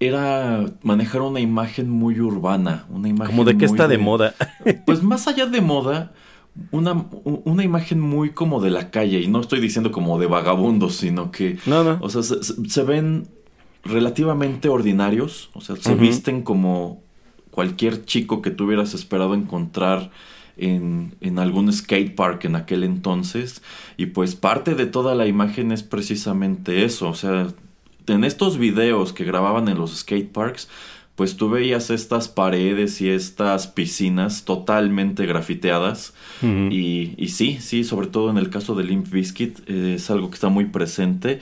era 0.00 0.64
manejar 0.82 1.20
una 1.20 1.38
imagen 1.38 1.88
muy 1.88 2.18
urbana, 2.18 2.86
una 2.90 3.08
imagen 3.08 3.36
como 3.36 3.44
de 3.44 3.56
que 3.56 3.66
está 3.66 3.86
de, 3.86 3.98
moda. 3.98 4.34
Pues 4.84 5.04
más 5.04 5.28
allá 5.28 5.46
de 5.46 5.60
moda, 5.60 6.12
una, 6.70 7.06
una 7.24 7.64
imagen 7.64 8.00
muy 8.00 8.30
como 8.30 8.60
de 8.60 8.70
la 8.70 8.90
calle 8.90 9.20
y 9.20 9.28
no 9.28 9.40
estoy 9.40 9.60
diciendo 9.60 9.92
como 9.92 10.18
de 10.18 10.26
vagabundos, 10.26 10.96
sino 10.96 11.30
que, 11.30 11.58
no, 11.66 11.84
no. 11.84 11.98
o 12.00 12.08
sea, 12.08 12.22
se, 12.22 12.82
ven 12.82 13.28
relativamente 13.84 14.68
ordinarios, 14.68 15.50
o 15.54 15.60
sea, 15.60 15.76
se 15.76 15.94
visten 15.94 16.42
como 16.42 17.02
cualquier 17.50 18.04
chico 18.04 18.42
que 18.42 18.50
tuvieras 18.50 18.94
esperado 18.94 19.34
encontrar 19.34 20.10
en, 20.56 21.14
en 21.20 21.38
algún 21.38 21.72
skate 21.72 22.14
park 22.14 22.44
en 22.44 22.56
aquel 22.56 22.82
entonces. 22.84 23.62
Y 23.96 24.06
pues 24.06 24.34
parte 24.34 24.74
de 24.74 24.86
toda 24.86 25.14
la 25.14 25.26
imagen 25.26 25.72
es 25.72 25.82
precisamente 25.82 26.84
eso. 26.84 27.08
O 27.08 27.14
sea, 27.14 27.48
en 28.06 28.24
estos 28.24 28.58
videos 28.58 29.12
que 29.12 29.24
grababan 29.24 29.68
en 29.68 29.78
los 29.78 29.96
skate 29.96 30.30
parks, 30.32 30.68
pues 31.16 31.36
tú 31.36 31.48
veías 31.48 31.90
estas 31.90 32.28
paredes 32.28 33.00
y 33.00 33.08
estas 33.08 33.66
piscinas 33.66 34.44
totalmente 34.44 35.26
grafiteadas. 35.26 36.14
y, 36.42 37.14
y, 37.16 37.28
sí, 37.28 37.58
sí, 37.60 37.82
sobre 37.84 38.06
todo 38.06 38.30
en 38.30 38.36
el 38.36 38.50
caso 38.50 38.74
de 38.74 38.84
Limp 38.84 39.10
Bizkit, 39.10 39.60
eh, 39.66 39.94
es 39.96 40.10
algo 40.10 40.28
que 40.28 40.34
está 40.34 40.50
muy 40.50 40.66
presente. 40.66 41.40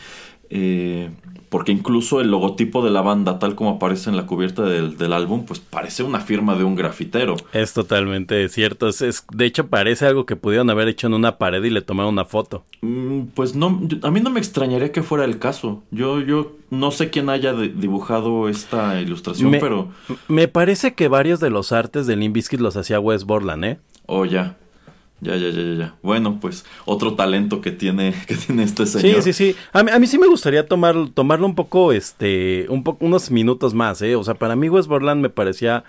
Eh, 0.49 1.11
porque 1.55 1.71
incluso 1.71 2.21
el 2.21 2.33
logotipo 2.33 2.85
de 2.85 2.91
la 2.91 3.01
banda, 3.01 3.39
tal 3.39 3.55
como 3.55 3.71
aparece 3.71 4.11
en 4.11 4.17
la 4.17 4.27
cubierta 4.27 4.65
del, 4.65 5.13
álbum, 5.13 5.45
pues 5.47 5.61
parece 5.61 6.03
una 6.03 6.19
firma 6.19 6.57
de 6.57 6.65
un 6.65 6.75
grafitero. 6.75 7.37
Es 7.53 7.73
totalmente 7.73 8.49
cierto. 8.49 8.89
Es, 8.89 9.25
de 9.33 9.45
hecho, 9.45 9.69
parece 9.69 10.05
algo 10.05 10.27
que 10.27 10.35
pudieron 10.35 10.69
haber 10.71 10.89
hecho 10.89 11.07
en 11.07 11.15
una 11.15 11.39
pared 11.39 11.63
y 11.63 11.71
le 11.71 11.81
tomaron 11.81 12.15
una 12.15 12.25
foto. 12.25 12.65
Mm, 12.81 13.27
pues 13.37 13.55
no, 13.55 13.81
a 14.03 14.11
mí 14.11 14.21
no 14.21 14.31
me 14.31 14.41
extrañaría 14.41 14.91
que 14.91 15.05
fuera 15.05 15.25
el 15.25 15.39
caso. 15.39 15.85
Yo, 15.93 16.21
yo 16.23 16.57
no 16.71 16.91
sé 16.91 17.11
quién 17.11 17.29
haya 17.29 17.53
dibujado 17.53 18.49
esta 18.49 19.01
ilustración, 19.01 19.53
pero. 19.61 19.93
Me 20.27 20.49
parece 20.49 20.95
que 20.95 21.07
varios 21.07 21.39
de 21.39 21.51
los 21.51 21.71
artes 21.71 22.09
de 22.09 22.17
Limp 22.17 22.37
los 22.59 22.77
hacía 22.77 22.99
Wes 22.99 23.27
Borland, 23.27 23.65
¿eh? 23.65 23.79
Oh, 24.07 24.25
ya. 24.25 24.57
Ya, 25.21 25.37
ya, 25.37 25.49
ya, 25.51 25.63
ya. 25.63 25.95
Bueno, 26.03 26.39
pues 26.41 26.65
otro 26.85 27.15
talento 27.15 27.61
que 27.61 27.71
tiene, 27.71 28.15
que 28.27 28.35
tiene 28.35 28.63
este 28.65 28.87
señor. 28.87 29.23
Sí, 29.23 29.33
sí, 29.33 29.53
sí. 29.53 29.57
A 29.73 29.99
mí, 29.99 30.07
sí 30.07 30.19
me 30.19 30.27
gustaría 30.27 30.67
tomar, 30.67 30.97
tomarlo 31.15 31.47
un 31.47 31.55
poco, 31.55 31.93
este, 31.93 32.67
un 32.69 32.85
poco, 32.85 33.05
unos 33.05 33.31
minutos 33.31 33.75
más, 33.75 34.03
¿eh? 34.03 34.17
O 34.17 34.25
sea, 34.25 34.35
para 34.35 34.57
mí 34.57 34.69
Wes 34.69 34.87
Borland 34.87 35.23
me 35.23 35.31
parecía 35.31 35.85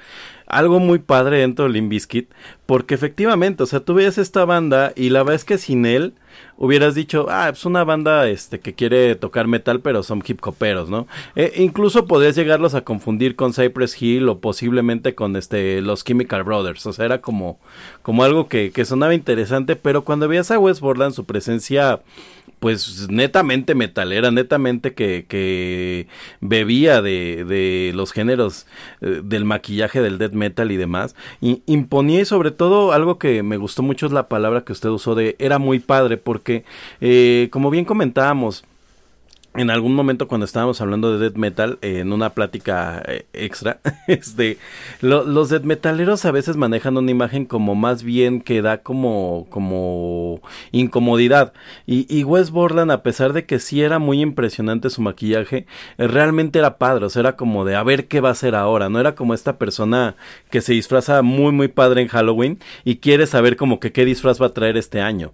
algo 0.48 0.80
muy 0.80 1.00
padre 1.00 1.40
dentro 1.40 1.66
de 1.66 1.72
Limp 1.72 1.90
Bizkit, 1.90 2.30
porque 2.66 2.94
efectivamente, 2.94 3.64
o 3.64 3.66
sea, 3.66 3.80
tú 3.80 3.96
veías 3.96 4.18
esta 4.18 4.46
banda 4.46 4.94
y 4.96 5.10
la 5.10 5.24
verdad 5.24 5.36
es 5.36 5.46
que 5.46 5.58
sin 5.58 5.86
él 5.86 6.14
hubieras 6.58 6.96
dicho, 6.96 7.28
ah, 7.30 7.50
es 7.50 7.66
una 7.66 7.84
banda 7.84 8.28
este 8.30 8.60
que 8.60 8.74
quiere 8.74 9.16
tocar 9.16 9.48
metal, 9.48 9.82
pero 9.82 10.04
son 10.04 10.24
hip 10.26 10.40
hoperos, 10.46 10.90
¿no? 10.90 11.08
E 11.36 11.64
incluso 11.64 12.06
podrías 12.06 12.36
llegarlos 12.36 12.76
a 12.76 12.82
confundir 12.82 13.36
con 13.36 13.54
Cypress 13.54 14.02
Hill 14.02 14.30
o 14.30 14.40
posiblemente 14.40 15.16
con 15.16 15.36
este 15.36 15.82
los 15.82 16.04
Chemical 16.04 16.44
Brothers, 16.44 16.86
o 16.86 16.94
sea, 16.94 17.06
era 17.06 17.22
como 17.22 17.60
como 18.02 18.24
algo 18.24 18.48
que, 18.48 18.72
que 18.72 18.86
sonaba 18.86 19.14
interesante, 19.14 19.76
pero 19.76 20.04
cuando 20.04 20.28
veías 20.28 20.52
a 20.52 20.60
Wes 20.60 20.80
Borland 20.80 21.14
su 21.14 21.26
presencia 21.26 22.02
pues 22.60 23.08
netamente 23.10 23.76
metalera, 23.76 24.32
netamente 24.32 24.94
que, 24.94 25.26
que 25.28 26.08
bebía 26.42 27.02
de, 27.02 27.46
de, 27.46 27.92
los 27.94 28.12
géneros 28.12 28.66
eh, 29.02 29.22
del 29.24 29.46
maquillaje 29.46 30.02
del 30.02 30.18
death 30.18 30.34
metal 30.34 30.72
y 30.72 30.78
demás. 30.78 31.16
Y 31.42 31.64
imponía 31.66 32.22
y 32.22 32.26
sobre 32.26 32.52
todo 32.52 32.92
algo 32.92 33.20
que 33.20 33.44
me 33.44 33.58
gustó 33.58 33.84
mucho 33.84 34.06
es 34.06 34.12
la 34.12 34.28
palabra 34.28 34.64
que 34.64 34.74
usted 34.74 34.90
usó 34.90 35.16
de 35.16 35.36
era 35.40 35.60
muy 35.60 35.80
padre 35.80 36.18
porque 36.18 36.66
eh, 37.02 37.50
como 37.52 37.70
bien 37.70 37.86
comentábamos, 37.86 38.64
en 39.58 39.70
algún 39.70 39.96
momento 39.96 40.28
cuando 40.28 40.46
estábamos 40.46 40.82
hablando 40.82 41.12
de 41.12 41.20
death 41.20 41.38
metal 41.38 41.78
en 41.82 42.12
una 42.14 42.32
plática 42.32 43.02
eh, 43.08 43.26
extra 43.34 43.80
este 44.08 44.58
los 45.02 45.50
death 45.50 45.64
metaleros 45.64 46.26
a 46.26 46.32
veces 46.32 46.58
manejan 46.58 46.98
una 46.98 47.12
imagen 47.12 47.46
como 47.46 47.76
más 47.76 48.04
bien 48.04 48.42
que 48.42 48.62
da 48.62 48.80
como 48.80 49.48
como 49.50 50.42
incomodidad. 50.72 51.54
Y, 51.86 52.06
y 52.16 52.24
Wes 52.24 52.52
Borland 52.52 52.92
a 52.92 53.04
pesar 53.04 53.34
de 53.34 53.46
que 53.46 53.60
sí 53.60 53.82
era 53.82 54.00
muy 54.00 54.22
impresionante 54.22 54.90
su 54.90 55.02
maquillaje 55.02 55.66
eh, 55.98 56.08
realmente 56.08 56.60
era 56.60 56.78
padre 56.78 57.06
o 57.06 57.10
sea 57.10 57.22
era 57.22 57.36
como 57.36 57.66
de 57.66 57.76
a 57.76 57.84
ver 57.84 58.08
qué 58.08 58.22
va 58.22 58.30
a 58.30 58.34
hacer 58.34 58.56
ahora 58.56 58.90
no 58.90 59.00
era 59.00 59.16
como 59.16 59.34
esta 59.34 59.58
persona 59.58 60.16
que 60.50 60.62
se 60.62 60.74
disfraza 60.74 61.22
muy 61.22 61.52
muy 61.52 61.68
padre 61.68 62.02
en 62.02 62.08
Halloween 62.08 62.60
y 62.84 62.98
quiere 62.98 63.28
saber 63.28 63.56
como 63.56 63.80
que 63.80 63.92
qué 63.92 64.06
disfraz 64.06 64.42
va 64.42 64.48
a 64.48 64.54
traer 64.54 64.78
este 64.78 65.02
año. 65.02 65.34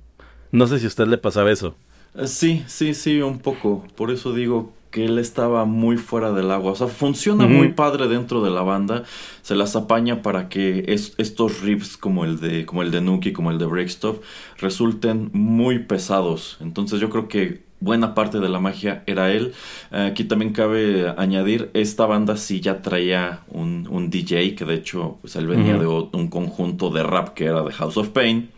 No 0.52 0.68
sé 0.68 0.80
si 0.80 0.86
a 0.86 0.88
usted 0.90 1.08
le 1.08 1.18
pasaba 1.18 1.52
eso. 1.52 1.76
eh, 1.76 1.91
sí, 2.26 2.64
sí, 2.68 2.94
sí, 2.94 3.22
un 3.22 3.40
poco. 3.40 3.86
Por 3.96 4.12
eso 4.12 4.34
digo 4.34 4.74
que 4.92 5.06
él 5.06 5.18
estaba 5.18 5.66
muy 5.66 5.98
fuera 5.98 6.32
del 6.34 6.52
agua. 6.52 6.74
O 6.74 6.76
sea, 6.76 6.88
funciona 6.88 7.48
muy 7.48 7.70
padre 7.70 8.08
dentro 8.08 8.44
de 8.44 8.52
la 8.52 8.62
banda. 8.62 9.04
Se 9.42 9.56
las 9.56 9.76
apaña 9.76 10.22
para 10.22 10.50
que 10.50 10.84
estos 10.88 11.62
riffs 11.62 11.98
como 11.98 12.26
el 12.26 12.40
de 12.40 12.66
como 12.66 12.84
el 12.84 12.92
de 12.92 13.02
Nuki, 13.02 13.32
como 13.32 13.52
el 13.52 13.58
de 13.58 13.66
Breakstuff, 13.66 14.18
resulten 14.60 15.30
muy 15.34 15.80
pesados. 15.80 16.58
Entonces 16.60 17.00
yo 17.00 17.10
creo 17.10 17.30
que 17.30 17.64
buena 17.80 18.14
parte 18.14 18.40
de 18.40 18.50
la 18.50 18.60
magia 18.60 19.04
era 19.08 19.32
él. 19.32 19.54
Eh, 19.92 20.10
aquí 20.12 20.26
también 20.26 20.54
cabe 20.54 21.14
añadir, 21.18 21.72
esta 21.74 22.06
banda 22.06 22.38
sí 22.38 22.60
ya 22.62 22.82
traía 22.82 23.42
un, 23.50 23.88
un 23.90 24.10
DJ, 24.10 24.56
que 24.56 24.66
de 24.66 24.76
hecho 24.76 25.18
pues 25.22 25.36
él 25.36 25.48
venía 25.48 25.78
de 25.78 25.88
un 25.88 26.28
conjunto 26.28 26.92
de 26.92 27.04
rap 27.04 27.30
que 27.30 27.46
era 27.46 27.64
de 27.64 27.72
House 27.72 27.98
of 27.98 28.10
Pain. 28.10 28.50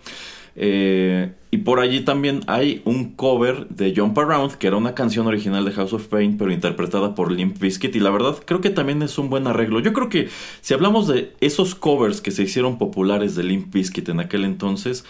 Eh, 0.56 1.32
y 1.54 1.60
por 1.60 1.80
allí 1.80 2.02
también 2.02 2.42
hay 2.48 2.82
un 2.84 3.14
cover 3.14 3.68
de 3.68 3.94
Jump 3.96 4.18
Around, 4.18 4.54
que 4.54 4.66
era 4.66 4.76
una 4.76 4.96
canción 4.96 5.28
original 5.28 5.64
de 5.64 5.72
House 5.74 5.94
of 5.94 6.08
Pain, 6.08 6.36
pero 6.36 6.52
interpretada 6.52 7.14
por 7.14 7.32
Limp 7.32 7.60
Bizkit. 7.60 7.96
Y 7.96 8.00
la 8.00 8.10
verdad, 8.10 8.38
creo 8.44 8.60
que 8.60 8.72
también 8.72 9.04
es 9.04 9.20
un 9.20 9.30
buen 9.30 9.46
arreglo. 9.46 9.80
Yo 9.80 9.94
creo 9.94 10.10
que 10.10 10.30
si 10.62 10.74
hablamos 10.74 11.08
de 11.08 11.36
esos 11.42 11.76
covers 11.76 12.22
que 12.22 12.32
se 12.32 12.42
hicieron 12.42 12.80
populares 12.80 13.36
de 13.36 13.44
Limp 13.44 13.72
Bizkit 13.72 14.10
en 14.10 14.20
aquel 14.20 14.46
entonces, 14.46 15.06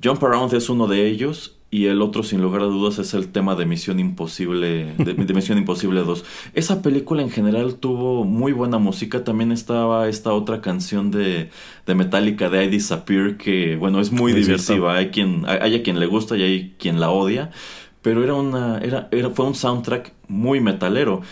Jump 0.00 0.22
Around 0.22 0.54
es 0.54 0.70
uno 0.70 0.86
de 0.86 1.08
ellos. 1.08 1.56
Y 1.72 1.86
el 1.86 2.02
otro, 2.02 2.24
sin 2.24 2.42
lugar 2.42 2.62
a 2.62 2.64
dudas, 2.64 2.98
es 2.98 3.14
el 3.14 3.28
tema 3.28 3.54
de 3.54 3.64
Misión 3.64 4.00
Imposible, 4.00 4.92
de, 4.98 5.34
Misión 5.34 5.56
Imposible 5.56 6.00
2. 6.02 6.24
Esa 6.54 6.82
película 6.82 7.22
en 7.22 7.30
general 7.30 7.76
tuvo 7.76 8.24
muy 8.24 8.50
buena 8.50 8.78
música. 8.78 9.22
También 9.22 9.52
estaba 9.52 10.08
esta 10.08 10.32
otra 10.32 10.62
canción 10.62 11.12
de, 11.12 11.50
de 11.86 11.94
Metallica 11.94 12.50
de 12.50 12.64
I 12.64 12.68
Disappear, 12.68 13.36
que, 13.36 13.76
bueno, 13.76 14.00
es 14.00 14.10
muy, 14.10 14.32
diversiva. 14.32 14.96
Hay 14.96 15.10
quien, 15.10 15.44
hay 15.46 15.76
a 15.76 15.82
quien 15.84 16.00
le 16.00 16.06
gusta 16.06 16.36
y 16.36 16.42
hay 16.42 16.74
quien 16.76 16.98
la 16.98 17.10
odia. 17.10 17.52
Pero 18.02 18.24
era 18.24 18.34
una, 18.34 18.78
era, 18.78 19.08
era, 19.12 19.30
fue 19.30 19.46
un 19.46 19.54
soundtrack 19.54 20.12
muy 20.26 20.58
metalero. 20.58 21.22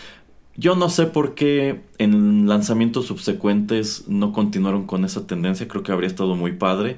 Yo 0.55 0.75
no 0.77 0.87
sé 0.87 1.05
por 1.05 1.35
qué 1.35 1.81
en 1.97 2.47
lanzamientos 2.47 3.07
subsecuentes 3.07 4.05
no 4.07 4.31
continuaron 4.31 4.85
con 4.85 5.03
esa 5.03 5.27
tendencia. 5.27 5.67
Creo 5.67 5.83
que 5.83 5.91
habría 5.91 6.07
estado 6.07 6.35
muy 6.35 6.53
padre 6.53 6.97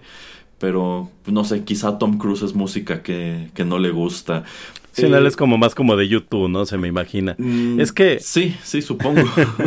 pero 0.61 1.09
no 1.25 1.43
sé, 1.43 1.63
quizá 1.63 1.97
Tom 1.97 2.19
Cruise 2.19 2.43
es 2.43 2.53
música 2.53 3.01
que, 3.01 3.49
que 3.55 3.65
no 3.65 3.79
le 3.79 3.89
gusta. 3.89 4.43
Sí, 4.91 5.05
él 5.05 5.25
es 5.25 5.37
como 5.37 5.57
más 5.57 5.73
como 5.73 5.95
de 5.95 6.07
YouTube, 6.07 6.49
¿no? 6.49 6.65
Se 6.65 6.77
me 6.77 6.89
imagina. 6.89 7.35
Mm, 7.37 7.79
es 7.79 7.93
que 7.93 8.19
sí, 8.19 8.57
sí, 8.61 8.81
supongo. 8.81 9.21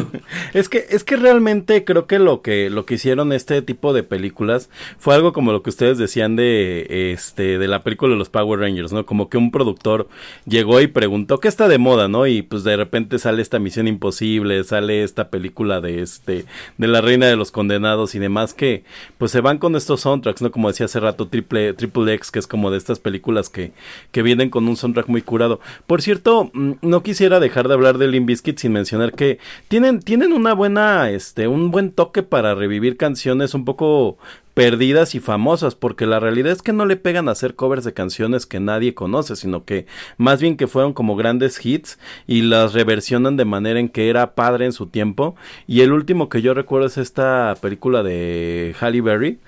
es 0.52 0.68
que 0.68 0.84
es 0.90 1.02
que 1.02 1.16
realmente 1.16 1.84
creo 1.84 2.06
que 2.06 2.18
lo 2.18 2.42
que 2.42 2.68
lo 2.68 2.84
que 2.84 2.94
hicieron 2.94 3.32
este 3.32 3.62
tipo 3.62 3.94
de 3.94 4.02
películas 4.02 4.68
fue 4.98 5.14
algo 5.14 5.32
como 5.32 5.52
lo 5.52 5.62
que 5.62 5.70
ustedes 5.70 5.96
decían 5.96 6.36
de 6.36 7.12
este 7.12 7.58
de 7.58 7.68
la 7.68 7.82
película 7.82 8.12
de 8.12 8.18
los 8.18 8.28
Power 8.28 8.60
Rangers, 8.60 8.92
¿no? 8.92 9.06
Como 9.06 9.30
que 9.30 9.38
un 9.38 9.50
productor 9.50 10.08
llegó 10.46 10.82
y 10.82 10.88
preguntó 10.88 11.40
qué 11.40 11.48
está 11.48 11.68
de 11.68 11.78
moda, 11.78 12.06
¿no? 12.06 12.26
Y 12.26 12.42
pues 12.42 12.62
de 12.62 12.76
repente 12.76 13.18
sale 13.18 13.40
esta 13.40 13.58
Misión 13.58 13.88
Imposible, 13.88 14.62
sale 14.64 15.04
esta 15.04 15.30
película 15.30 15.80
de 15.80 16.02
este 16.02 16.44
de 16.76 16.86
la 16.86 17.00
Reina 17.00 17.26
de 17.26 17.36
los 17.36 17.50
Condenados 17.50 18.14
y 18.14 18.18
demás 18.18 18.52
que 18.52 18.84
pues 19.16 19.30
se 19.30 19.40
van 19.40 19.56
con 19.56 19.74
estos 19.74 20.02
soundtracks, 20.02 20.42
¿no? 20.42 20.50
Como 20.50 20.68
decía 20.68 20.84
hace 20.84 21.00
rato 21.00 21.28
Triple 21.28 21.72
Triple 21.72 22.12
X, 22.12 22.30
que 22.30 22.40
es 22.40 22.46
como 22.46 22.70
de 22.70 22.76
estas 22.76 22.98
películas 22.98 23.48
que 23.48 23.72
que 24.12 24.22
vienen 24.22 24.50
con 24.50 24.68
un 24.68 24.76
soundtrack 24.76 25.13
muy 25.14 25.22
curado. 25.22 25.60
Por 25.86 26.02
cierto, 26.02 26.50
mm, 26.52 26.72
no 26.82 27.04
quisiera 27.04 27.38
dejar 27.38 27.68
de 27.68 27.74
hablar 27.74 27.98
de 27.98 28.08
Limp 28.08 28.26
Bizkit 28.26 28.58
sin 28.58 28.72
mencionar 28.72 29.12
que 29.12 29.38
tienen, 29.68 30.00
tienen 30.00 30.32
una 30.32 30.54
buena, 30.54 31.08
este, 31.10 31.46
un 31.46 31.70
buen 31.70 31.92
toque 31.92 32.24
para 32.24 32.56
revivir 32.56 32.96
canciones 32.96 33.54
un 33.54 33.64
poco 33.64 34.18
perdidas 34.54 35.14
y 35.14 35.20
famosas, 35.20 35.76
porque 35.76 36.06
la 36.06 36.18
realidad 36.20 36.52
es 36.52 36.62
que 36.62 36.72
no 36.72 36.84
le 36.84 36.96
pegan 36.96 37.28
a 37.28 37.32
hacer 37.32 37.54
covers 37.54 37.84
de 37.84 37.92
canciones 37.92 38.46
que 38.46 38.58
nadie 38.58 38.94
conoce, 38.94 39.36
sino 39.36 39.64
que 39.64 39.86
más 40.16 40.40
bien 40.40 40.56
que 40.56 40.66
fueron 40.66 40.92
como 40.92 41.14
grandes 41.14 41.64
hits 41.64 41.98
y 42.26 42.42
las 42.42 42.72
reversionan 42.72 43.36
de 43.36 43.44
manera 43.44 43.78
en 43.78 43.88
que 43.88 44.08
era 44.08 44.34
padre 44.34 44.64
en 44.64 44.72
su 44.72 44.86
tiempo. 44.86 45.36
Y 45.68 45.82
el 45.82 45.92
último 45.92 46.28
que 46.28 46.42
yo 46.42 46.54
recuerdo 46.54 46.88
es 46.88 46.98
esta 46.98 47.54
película 47.60 48.02
de 48.02 48.74
Halle 48.80 49.00
Berry, 49.00 49.38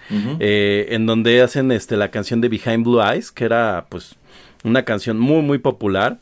eh, 0.40 0.86
en 0.90 1.06
donde 1.06 1.40
hacen 1.40 1.72
este 1.72 1.96
la 1.96 2.10
canción 2.12 2.40
de 2.40 2.48
Behind 2.48 2.84
Blue 2.84 3.02
Eyes, 3.02 3.32
que 3.32 3.44
era 3.44 3.86
pues 3.88 4.16
una 4.66 4.84
canción 4.84 5.18
muy, 5.18 5.42
muy 5.42 5.58
popular. 5.58 6.18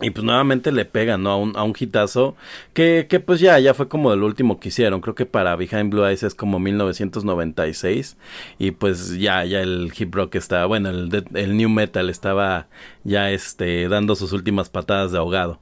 Y 0.00 0.10
pues 0.10 0.24
nuevamente 0.24 0.72
le 0.72 0.84
pegan, 0.84 1.22
¿no? 1.22 1.30
A 1.30 1.36
un, 1.36 1.56
a 1.56 1.62
un 1.62 1.72
hitazo 1.78 2.34
que, 2.72 3.06
que 3.08 3.20
pues 3.20 3.38
ya, 3.38 3.60
ya 3.60 3.74
fue 3.74 3.88
como 3.88 4.12
el 4.12 4.24
último 4.24 4.58
que 4.58 4.68
hicieron. 4.68 5.00
Creo 5.00 5.14
que 5.14 5.24
para 5.24 5.54
Behind 5.54 5.90
Blue 5.90 6.04
Eyes 6.04 6.24
es 6.24 6.34
como 6.34 6.58
1996. 6.58 8.16
Y 8.58 8.72
pues 8.72 9.16
ya, 9.18 9.44
ya 9.44 9.60
el 9.60 9.92
hip 9.96 10.12
rock 10.12 10.34
estaba, 10.34 10.66
bueno, 10.66 10.90
el, 10.90 11.24
el 11.34 11.56
new 11.56 11.68
metal 11.68 12.10
estaba 12.10 12.66
ya 13.04 13.30
este, 13.30 13.88
dando 13.88 14.16
sus 14.16 14.32
últimas 14.32 14.68
patadas 14.68 15.12
de 15.12 15.18
ahogado. 15.18 15.60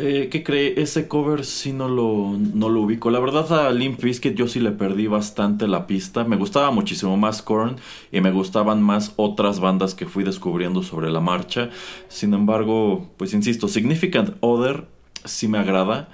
Eh, 0.00 0.28
¿Qué 0.30 0.44
cree? 0.44 0.80
Ese 0.80 1.08
cover 1.08 1.44
sí 1.44 1.72
no 1.72 1.88
lo, 1.88 2.36
no 2.38 2.68
lo 2.68 2.82
ubico. 2.82 3.10
La 3.10 3.18
verdad 3.18 3.66
a 3.66 3.72
Limp 3.72 4.00
Bizkit 4.00 4.36
yo 4.36 4.46
sí 4.46 4.60
le 4.60 4.70
perdí 4.70 5.08
bastante 5.08 5.66
la 5.66 5.88
pista. 5.88 6.22
Me 6.22 6.36
gustaba 6.36 6.70
muchísimo 6.70 7.16
más 7.16 7.42
Korn 7.42 7.78
y 8.12 8.20
me 8.20 8.30
gustaban 8.30 8.80
más 8.80 9.12
otras 9.16 9.58
bandas 9.58 9.96
que 9.96 10.06
fui 10.06 10.22
descubriendo 10.22 10.84
sobre 10.84 11.10
la 11.10 11.18
marcha. 11.18 11.70
Sin 12.06 12.32
embargo, 12.32 13.10
pues 13.16 13.34
insisto, 13.34 13.66
Significant 13.66 14.36
Other 14.38 14.86
sí 15.24 15.48
me 15.48 15.58
agrada. 15.58 16.10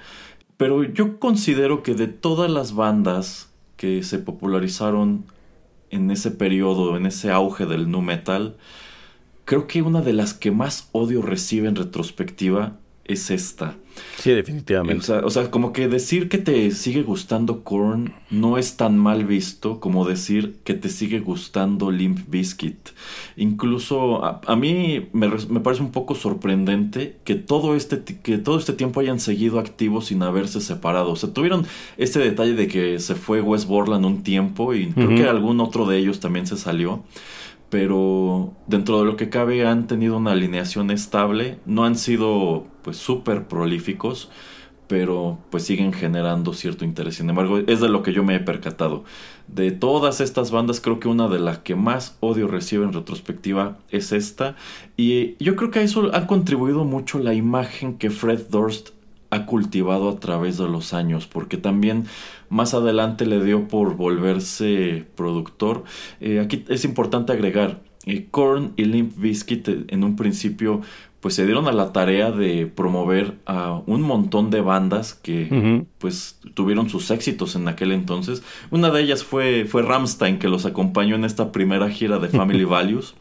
Pero 0.57 0.83
yo 0.83 1.19
considero 1.19 1.83
que 1.83 1.93
de 1.93 2.07
todas 2.07 2.49
las 2.49 2.73
bandas 2.73 3.51
que 3.77 4.01
se 4.01 4.17
popularizaron 4.17 5.25
en 5.91 6.09
ese 6.09 6.31
periodo, 6.31 6.97
en 6.97 7.05
ese 7.05 7.29
auge 7.29 7.67
del 7.67 7.91
nu 7.91 8.01
metal, 8.01 8.55
creo 9.43 9.67
que 9.67 9.83
una 9.83 10.01
de 10.01 10.13
las 10.13 10.33
que 10.33 10.49
más 10.49 10.89
odio 10.91 11.21
recibe 11.21 11.67
en 11.67 11.75
retrospectiva 11.75 12.79
es 13.05 13.29
esta. 13.29 13.75
Sí, 14.17 14.31
definitivamente. 14.31 15.13
O 15.13 15.29
sea, 15.29 15.49
como 15.51 15.71
que 15.71 15.87
decir 15.87 16.27
que 16.27 16.37
te 16.37 16.71
sigue 16.71 17.03
gustando 17.03 17.63
Korn 17.63 18.13
no 18.29 18.57
es 18.57 18.75
tan 18.75 18.97
mal 18.97 19.25
visto 19.25 19.79
como 19.79 20.05
decir 20.05 20.57
que 20.63 20.73
te 20.73 20.89
sigue 20.89 21.19
gustando 21.19 21.91
Limp 21.91 22.19
Bizkit. 22.27 22.89
Incluso 23.37 24.23
a, 24.25 24.55
mí 24.55 25.07
me, 25.13 25.29
parece 25.61 25.81
un 25.81 25.91
poco 25.91 26.15
sorprendente 26.15 27.17
que 27.23 27.35
todo, 27.35 27.75
este, 27.75 28.03
que 28.03 28.37
todo 28.37 28.57
este 28.57 28.73
tiempo 28.73 28.99
hayan 28.99 29.19
seguido 29.19 29.59
activos 29.59 30.07
sin 30.07 30.23
haberse 30.23 30.59
separado. 30.59 31.11
O 31.11 31.15
sea, 31.15 31.31
tuvieron 31.31 31.65
este 31.97 32.19
detalle 32.19 32.53
de 32.53 32.67
que 32.67 32.99
se 32.99 33.15
fue 33.15 33.41
Wes 33.41 33.65
Borland 33.65 34.05
un 34.05 34.23
tiempo 34.23 34.73
y 34.73 34.87
creo 34.87 35.09
que 35.09 35.27
algún 35.27 35.61
otro 35.61 35.85
de 35.85 35.97
ellos 35.97 36.19
también 36.19 36.47
se 36.47 36.57
salió 36.57 37.03
pero 37.69 38.53
dentro 38.67 38.99
de 38.99 39.05
lo 39.05 39.17
que 39.17 39.29
cabe 39.29 39.65
han 39.65 39.87
tenido 39.87 40.15
una 40.15 40.31
alineación 40.31 40.91
estable, 40.91 41.59
no 41.65 41.83
han 41.83 41.95
sido 41.95 42.67
pues 42.85 42.97
súper 42.97 43.47
prolíficos, 43.47 44.29
pero 44.87 45.39
pues 45.49 45.63
siguen 45.63 45.91
generando 45.91 46.53
cierto 46.53 46.85
interés. 46.85 47.15
Sin 47.15 47.27
embargo, 47.27 47.57
es 47.57 47.81
de 47.81 47.89
lo 47.89 48.03
que 48.03 48.13
yo 48.13 48.23
me 48.23 48.35
he 48.35 48.39
percatado. 48.39 49.03
De 49.47 49.71
todas 49.71 50.21
estas 50.21 50.51
bandas, 50.51 50.79
creo 50.81 50.99
que 50.99 51.07
una 51.07 51.27
de 51.27 51.39
las 51.39 51.57
que 51.57 51.75
más 51.75 52.15
odio 52.19 52.47
recibe 52.47 52.85
en 52.85 52.93
retrospectiva 52.93 53.79
es 53.89 54.11
esta. 54.11 54.55
Y 54.97 55.35
yo 55.43 55.55
creo 55.55 55.71
que 55.71 55.79
a 55.79 55.81
eso 55.81 56.11
ha 56.13 56.27
contribuido 56.27 56.85
mucho 56.85 57.17
la 57.17 57.33
imagen 57.33 57.97
que 57.97 58.11
Fred 58.11 58.49
Durst 58.51 58.89
ha 59.31 59.47
cultivado 59.47 60.07
a 60.07 60.19
través 60.19 60.59
de 60.59 60.67
los 60.67 60.93
años, 60.93 61.25
porque 61.25 61.57
también 61.57 62.05
más 62.49 62.75
adelante 62.75 63.25
le 63.25 63.43
dio 63.43 63.67
por 63.67 63.95
volverse 63.95 65.07
productor. 65.15 65.85
Eh, 66.21 66.39
aquí 66.39 66.63
es 66.69 66.85
importante 66.85 67.33
agregar, 67.33 67.81
eh, 68.05 68.27
Korn 68.29 68.73
y 68.77 68.85
Limp 68.85 69.17
Bizkit 69.17 69.67
eh, 69.67 69.85
en 69.87 70.03
un 70.03 70.15
principio 70.15 70.81
pues 71.25 71.33
se 71.33 71.45
dieron 71.47 71.67
a 71.67 71.71
la 71.71 71.91
tarea 71.91 72.29
de 72.29 72.67
promover 72.67 73.33
a 73.47 73.81
un 73.87 74.03
montón 74.03 74.51
de 74.51 74.61
bandas 74.61 75.15
que 75.15 75.83
pues 75.97 76.39
tuvieron 76.53 76.87
sus 76.87 77.09
éxitos 77.09 77.55
en 77.55 77.67
aquel 77.67 77.93
entonces. 77.93 78.43
Una 78.69 78.91
de 78.91 79.01
ellas 79.01 79.23
fue, 79.23 79.65
fue 79.65 79.81
Ramstein 79.81 80.37
que 80.37 80.47
los 80.49 80.67
acompañó 80.67 81.15
en 81.15 81.25
esta 81.25 81.51
primera 81.51 81.89
gira 81.89 82.19
de 82.19 82.27
Family 82.27 82.63
Values. 82.65 83.15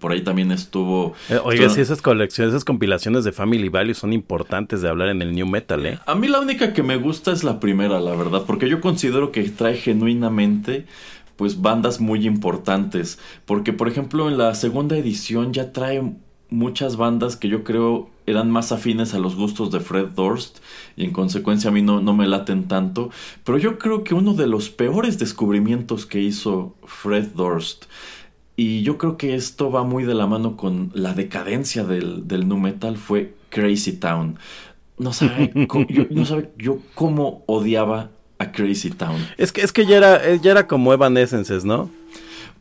Por 0.00 0.10
ahí 0.10 0.22
también 0.22 0.50
estuvo. 0.50 1.14
Eh, 1.28 1.38
oiga, 1.44 1.68
si 1.68 1.80
esas 1.80 2.02
colecciones, 2.02 2.52
esas 2.52 2.64
compilaciones 2.64 3.22
de 3.22 3.30
Family 3.30 3.68
Values 3.68 3.98
son 3.98 4.12
importantes 4.12 4.82
de 4.82 4.88
hablar 4.88 5.10
en 5.10 5.22
el 5.22 5.32
New 5.32 5.46
Metal, 5.46 5.86
¿eh? 5.86 6.00
A 6.06 6.16
mí 6.16 6.26
la 6.26 6.40
única 6.40 6.72
que 6.72 6.82
me 6.82 6.96
gusta 6.96 7.30
es 7.30 7.44
la 7.44 7.60
primera, 7.60 8.00
la 8.00 8.16
verdad, 8.16 8.42
porque 8.44 8.68
yo 8.68 8.80
considero 8.80 9.30
que 9.30 9.44
trae 9.50 9.76
genuinamente 9.76 10.84
pues 11.36 11.62
bandas 11.62 12.00
muy 12.00 12.26
importantes. 12.26 13.20
Porque, 13.46 13.72
por 13.72 13.86
ejemplo, 13.86 14.28
en 14.28 14.36
la 14.36 14.52
segunda 14.56 14.98
edición 14.98 15.52
ya 15.52 15.72
trae 15.72 16.02
muchas 16.50 16.96
bandas 16.96 17.36
que 17.36 17.48
yo 17.48 17.64
creo 17.64 18.10
eran 18.26 18.50
más 18.50 18.72
afines 18.72 19.14
a 19.14 19.18
los 19.18 19.34
gustos 19.36 19.70
de 19.70 19.80
Fred 19.80 20.08
Durst 20.08 20.58
y 20.96 21.04
en 21.04 21.12
consecuencia 21.12 21.70
a 21.70 21.72
mí 21.72 21.82
no, 21.82 22.00
no, 22.00 22.14
me 22.14 22.26
laten 22.26 22.68
tanto. 22.68 23.10
Pero 23.44 23.58
yo 23.58 23.78
creo 23.78 24.04
que 24.04 24.14
uno 24.14 24.34
de 24.34 24.46
los 24.46 24.70
peores 24.70 25.18
descubrimientos 25.18 26.06
que 26.06 26.20
hizo 26.20 26.74
Fred 26.84 27.28
Durst, 27.34 27.84
y 28.56 28.82
yo 28.82 28.98
creo 28.98 29.16
que 29.16 29.34
esto 29.34 29.70
va 29.70 29.84
muy 29.84 30.04
de 30.04 30.14
la 30.14 30.26
mano 30.26 30.56
con 30.56 30.90
la 30.94 31.14
decadencia 31.14 31.84
del, 31.84 32.28
del 32.28 32.46
nu 32.46 32.58
metal, 32.58 32.98
fue 32.98 33.34
Crazy 33.48 33.92
Town. 33.94 34.38
No 34.98 35.14
sabe, 35.14 35.50
yo, 35.88 36.06
no 36.10 36.26
sabe 36.26 36.50
yo 36.58 36.78
cómo 36.94 37.42
odiaba 37.46 38.10
a 38.38 38.52
Crazy 38.52 38.90
Town. 38.90 39.16
Es 39.38 39.52
que, 39.52 39.62
es 39.62 39.72
que 39.72 39.86
ya, 39.86 39.96
era, 39.96 40.36
ya 40.36 40.50
era 40.50 40.66
como 40.66 40.94
¿no? 41.64 41.90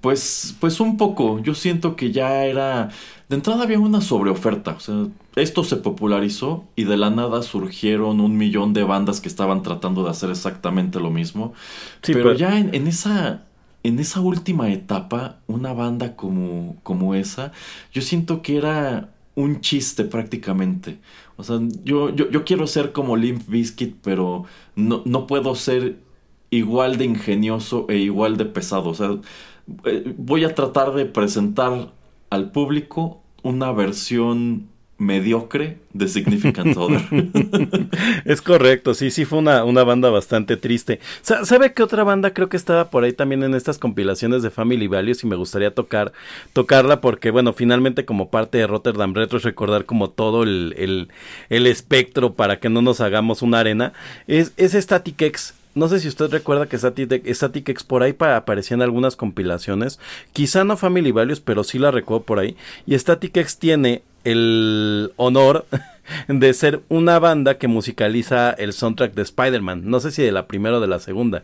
Pues, 0.02 0.56
pues 0.60 0.80
un 0.80 0.97
poco. 0.97 1.39
Yo 1.39 1.54
siento 1.54 1.95
que 1.95 2.12
ya 2.12 2.45
era 2.45 2.89
de 3.30 3.36
entrada 3.36 3.64
había 3.64 3.80
una 3.80 4.02
sobreoferta, 4.02 4.72
o 4.72 4.80
sea, 4.80 5.06
esto 5.36 5.64
se 5.64 5.76
popularizó 5.76 6.64
y 6.76 6.86
de 6.86 6.97
la 6.97 7.12
nada 7.12 7.43
surgieron 7.43 8.22
un 8.22 8.38
millón 8.38 8.74
de 8.74 8.84
bandas 8.84 9.22
que 9.22 9.28
estaban 9.28 9.62
tratando 9.62 10.04
de 10.04 10.10
hacer 10.10 10.32
exactamente 10.32 11.00
lo 11.00 11.12
mismo. 11.12 11.54
pero, 12.02 12.34
ya 12.34 12.58
en, 12.58 12.88
esa 12.88 13.45
en 13.84 14.00
esa 14.00 14.20
última 14.20 14.72
etapa, 14.72 15.38
una 15.45 15.74
banda 15.74 16.16
como, 16.16 16.78
como 16.82 17.14
esa, 17.14 17.52
yo 17.93 18.02
siento 18.02 18.41
que 18.41 18.58
era 18.58 19.12
un 19.36 19.62
chiste 19.62 20.06
prácticamente. 20.06 20.97
O 21.38 21.43
sea, 21.43 21.60
yo, 21.84 22.10
yo, 22.10 22.32
yo 22.32 22.43
quiero 22.43 22.66
ser 22.66 22.93
como 22.93 23.16
Limp 23.16 23.47
Bizkit, 23.47 23.97
pero 24.02 24.45
no, 24.76 25.04
no 25.06 25.28
puedo 25.28 25.54
ser 25.54 25.97
igual 26.50 26.97
de 26.97 27.06
ingenioso 27.06 27.86
e 27.89 27.97
igual 27.97 28.38
de 28.38 28.45
pesado. 28.45 28.89
O 28.89 28.95
sea, 28.95 29.12
eh, 29.86 30.13
voy 30.17 30.43
a 30.43 30.55
tratar 30.55 30.93
de 30.93 31.05
presentar 31.05 31.91
al 32.30 32.51
público 32.51 33.22
una 33.43 33.72
versión 33.72 34.70
mediocre 34.99 35.78
de 35.93 36.07
Significant 36.07 36.76
Other. 36.78 37.01
es 38.26 38.41
correcto, 38.41 38.93
sí, 38.93 39.11
sí 39.11 39.26
fue 39.26 39.39
una, 39.39 39.63
una 39.63 39.84
banda 39.84 40.09
bastante 40.09 40.57
triste. 40.57 40.99
¿Sabe 41.22 41.74
qué 41.74 41.84
otra 41.84 42.03
banda 42.03 42.34
creo 42.34 42.49
que 42.49 42.57
estaba 42.57 42.89
por 42.89 43.05
ahí 43.05 43.13
también 43.13 43.43
en 43.43 43.55
estas 43.55 43.80
compilaciones 43.80 44.43
de 44.43 44.49
Family 44.49 44.88
Values 44.88 45.24
y 45.24 45.28
me 45.28 45.38
gustaría 45.38 45.74
tocar, 45.74 46.11
tocarla 46.53 46.99
porque, 46.99 47.32
bueno, 47.32 47.53
finalmente 47.53 48.05
como 48.05 48.30
parte 48.30 48.57
de 48.57 48.67
Rotterdam 48.67 49.13
Retro 49.15 49.38
es 49.38 49.43
recordar 49.43 49.86
como 49.86 50.09
todo 50.09 50.43
el, 50.43 50.76
el, 50.78 51.07
el 51.49 51.65
espectro 51.65 52.34
para 52.34 52.59
que 52.59 52.70
no 52.70 52.82
nos 52.82 52.99
hagamos 52.99 53.41
una 53.41 53.61
arena, 53.61 53.93
es, 54.28 54.51
es 54.57 54.74
Static 54.74 55.22
X. 55.22 55.55
No 55.76 55.88
sé 55.88 55.99
si 55.99 56.07
usted 56.07 56.32
recuerda 56.32 56.67
que 56.67 56.78
Static, 56.78 57.70
X 57.70 57.84
por 57.84 58.03
ahí 58.03 58.15
aparecía 58.20 58.76
en 58.76 58.82
algunas 58.82 59.15
compilaciones. 59.15 59.99
Quizá 60.34 60.63
no 60.63 60.78
Family 60.78 61.11
Values, 61.11 61.39
pero 61.39 61.63
sí 61.63 61.78
la 61.78 61.91
recuerdo 61.91 62.24
por 62.24 62.39
ahí. 62.39 62.57
Y 62.86 62.97
Static 62.97 63.38
X 63.38 63.59
tiene 63.59 64.01
el 64.24 65.13
honor 65.15 65.65
de 66.28 66.53
ser 66.53 66.82
una 66.89 67.20
banda 67.20 67.57
que 67.57 67.67
musicaliza 67.67 68.51
el 68.51 68.74
soundtrack 68.74 69.13
de 69.13 69.22
Spider-Man. 69.22 69.84
No 69.86 69.99
sé 69.99 70.11
si 70.11 70.24
de 70.24 70.32
la 70.32 70.47
primera 70.47 70.78
o 70.78 70.82
de 70.82 70.88
la 70.88 70.99
segunda. 70.99 71.43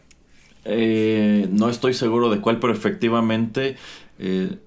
Eh, 0.66 1.48
no 1.52 1.70
estoy 1.70 1.94
seguro 1.94 2.30
de 2.32 2.42
cuál, 2.42 2.60
pero 2.60 2.74
efectivamente 2.74 3.78
eh, 4.18 4.58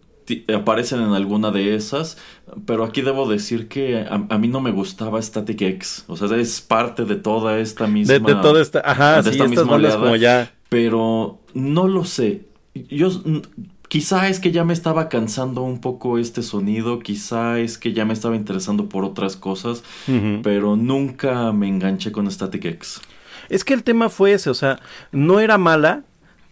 aparecen 0.54 1.00
en 1.00 1.12
alguna 1.12 1.50
de 1.50 1.74
esas, 1.74 2.18
pero 2.66 2.84
aquí 2.84 3.02
debo 3.02 3.28
decir 3.28 3.68
que 3.68 4.06
a, 4.08 4.38
mí 4.38 4.48
no 4.48 4.60
me 4.60 4.70
gustaba 4.70 5.20
Static 5.20 5.60
X, 5.60 6.04
o 6.06 6.16
sea, 6.16 6.36
es 6.36 6.60
parte 6.60 7.04
de 7.04 7.16
toda 7.16 7.58
esta 7.58 7.86
misma... 7.86 8.14
De, 8.14 8.20
toda 8.20 8.60
esta, 8.60 8.80
ajá, 8.84 9.22
de 9.22 9.30
esta 9.30 9.46
misma 9.46 9.78
como 9.92 10.16
ya... 10.16 10.52
Pero 10.68 11.40
no 11.54 11.88
lo 11.88 12.04
sé, 12.04 12.46
yo... 12.74 13.10
Quizá 13.88 14.28
es 14.28 14.38
que 14.38 14.52
ya 14.52 14.64
me 14.64 14.74
estaba 14.74 15.08
cansando 15.08 15.62
un 15.62 15.80
poco 15.80 16.18
este 16.18 16.42
sonido, 16.42 16.98
quizá 16.98 17.58
es 17.58 17.78
que 17.78 17.94
ya 17.94 18.04
me 18.04 18.12
estaba 18.12 18.36
interesando 18.36 18.86
por 18.90 19.02
otras 19.02 19.34
cosas, 19.34 19.82
pero 20.42 20.76
nunca 20.76 21.52
me 21.52 21.68
enganché 21.68 22.12
con 22.12 22.30
Static 22.30 22.66
X. 22.66 23.00
Es 23.48 23.64
que 23.64 23.72
el 23.72 23.82
tema 23.82 24.10
fue 24.10 24.32
ese, 24.34 24.50
o 24.50 24.54
sea, 24.54 24.78
no 25.10 25.40
era 25.40 25.56
mala, 25.56 26.04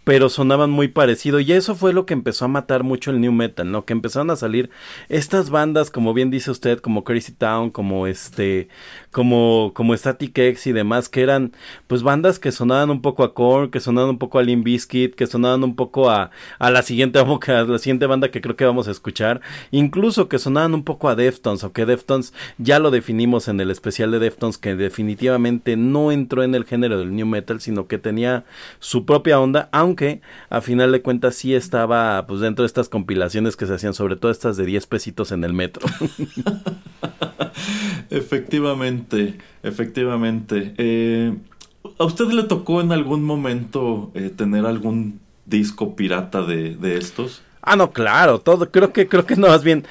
pero 0.07 0.29
sonaban 0.29 0.69
muy 0.69 0.87
parecido 0.87 1.41
y 1.41 1.51
eso 1.51 1.75
fue 1.75 1.91
lo 1.91 2.05
que 2.05 2.13
empezó 2.13 2.45
a 2.45 2.47
matar 2.47 2.83
mucho 2.83 3.11
el 3.11 3.19
new 3.19 3.33
metal, 3.33 3.69
¿no? 3.69 3.83
Que 3.83 3.91
empezaron 3.91 4.29
a 4.29 4.37
salir 4.37 4.69
estas 5.09 5.49
bandas, 5.49 5.91
como 5.91 6.13
bien 6.13 6.31
dice 6.31 6.49
usted, 6.49 6.79
como 6.79 7.03
Crazy 7.03 7.33
Town, 7.33 7.71
como 7.71 8.07
este, 8.07 8.69
como, 9.11 9.71
como 9.73 9.95
Static 9.95 10.37
X 10.37 10.67
y 10.67 10.73
demás, 10.73 11.09
que 11.09 11.21
eran 11.21 11.53
pues 11.87 12.03
bandas 12.03 12.39
que 12.39 12.51
sonaban 12.51 12.89
un 12.89 13.01
poco 13.01 13.23
a 13.23 13.33
Korn, 13.33 13.71
que 13.71 13.79
sonaban 13.79 14.11
un 14.11 14.17
poco 14.17 14.39
a 14.39 14.43
Limp 14.43 14.65
Bizkit, 14.65 15.15
que 15.15 15.27
sonaban 15.27 15.63
un 15.63 15.75
poco 15.75 16.09
a, 16.09 16.31
a 16.59 16.71
la 16.71 16.81
siguiente, 16.81 17.19
a 17.19 17.63
la 17.63 17.79
siguiente 17.79 18.05
banda 18.05 18.29
que 18.29 18.41
creo 18.41 18.55
que 18.55 18.65
vamos 18.65 18.87
a 18.87 18.91
escuchar, 18.91 19.41
incluso 19.71 20.27
que 20.27 20.39
sonaban 20.39 20.73
un 20.73 20.83
poco 20.83 21.09
a 21.09 21.15
Deftones, 21.15 21.63
o 21.63 21.73
que 21.73 21.85
Deftones 21.85 22.33
ya 22.57 22.79
lo 22.79 22.91
definimos 22.91 23.47
en 23.47 23.59
el 23.59 23.71
especial 23.71 24.11
de 24.11 24.19
Deftones, 24.19 24.57
que 24.57 24.75
definitivamente 24.75 25.77
no 25.77 26.11
entró 26.11 26.43
en 26.43 26.55
el 26.55 26.65
género 26.65 26.99
del 26.99 27.15
new 27.15 27.25
metal, 27.25 27.61
sino 27.61 27.87
que 27.87 27.97
tenía 27.97 28.45
su 28.79 29.05
propia 29.05 29.39
onda, 29.39 29.69
aunque 29.71 30.21
a 30.49 30.61
final 30.61 30.91
de 30.91 31.01
cuentas 31.01 31.35
sí 31.35 31.55
estaba 31.55 32.25
pues 32.27 32.41
dentro 32.41 32.63
de 32.63 32.67
estas 32.67 32.89
compilaciones 32.89 33.55
que 33.55 33.65
se 33.65 33.73
hacían, 33.73 33.93
sobre 33.93 34.15
todo 34.15 34.31
estas 34.31 34.57
de 34.57 34.65
10 34.65 34.87
pesitos 34.87 35.31
en 35.31 35.43
el 35.43 35.53
metro. 35.53 35.87
efectivamente, 38.09 38.96
efectivamente. 39.63 40.73
Eh, 40.77 41.33
¿A 41.99 42.05
usted 42.05 42.25
le 42.25 42.43
tocó 42.43 42.81
en 42.81 42.91
algún 42.91 43.23
momento 43.23 44.11
eh, 44.13 44.31
tener 44.35 44.65
algún 44.65 45.19
disco 45.45 45.95
pirata 45.95 46.43
de, 46.43 46.97
estos? 46.97 47.41
Ah, 47.61 47.75
no, 47.75 47.91
claro, 47.91 48.39
todo, 48.39 48.71
creo 48.71 48.93
que, 48.93 49.07
creo 49.07 49.25
que 49.25 49.35
no, 49.35 49.47
más 49.47 49.63
bien, 49.63 49.85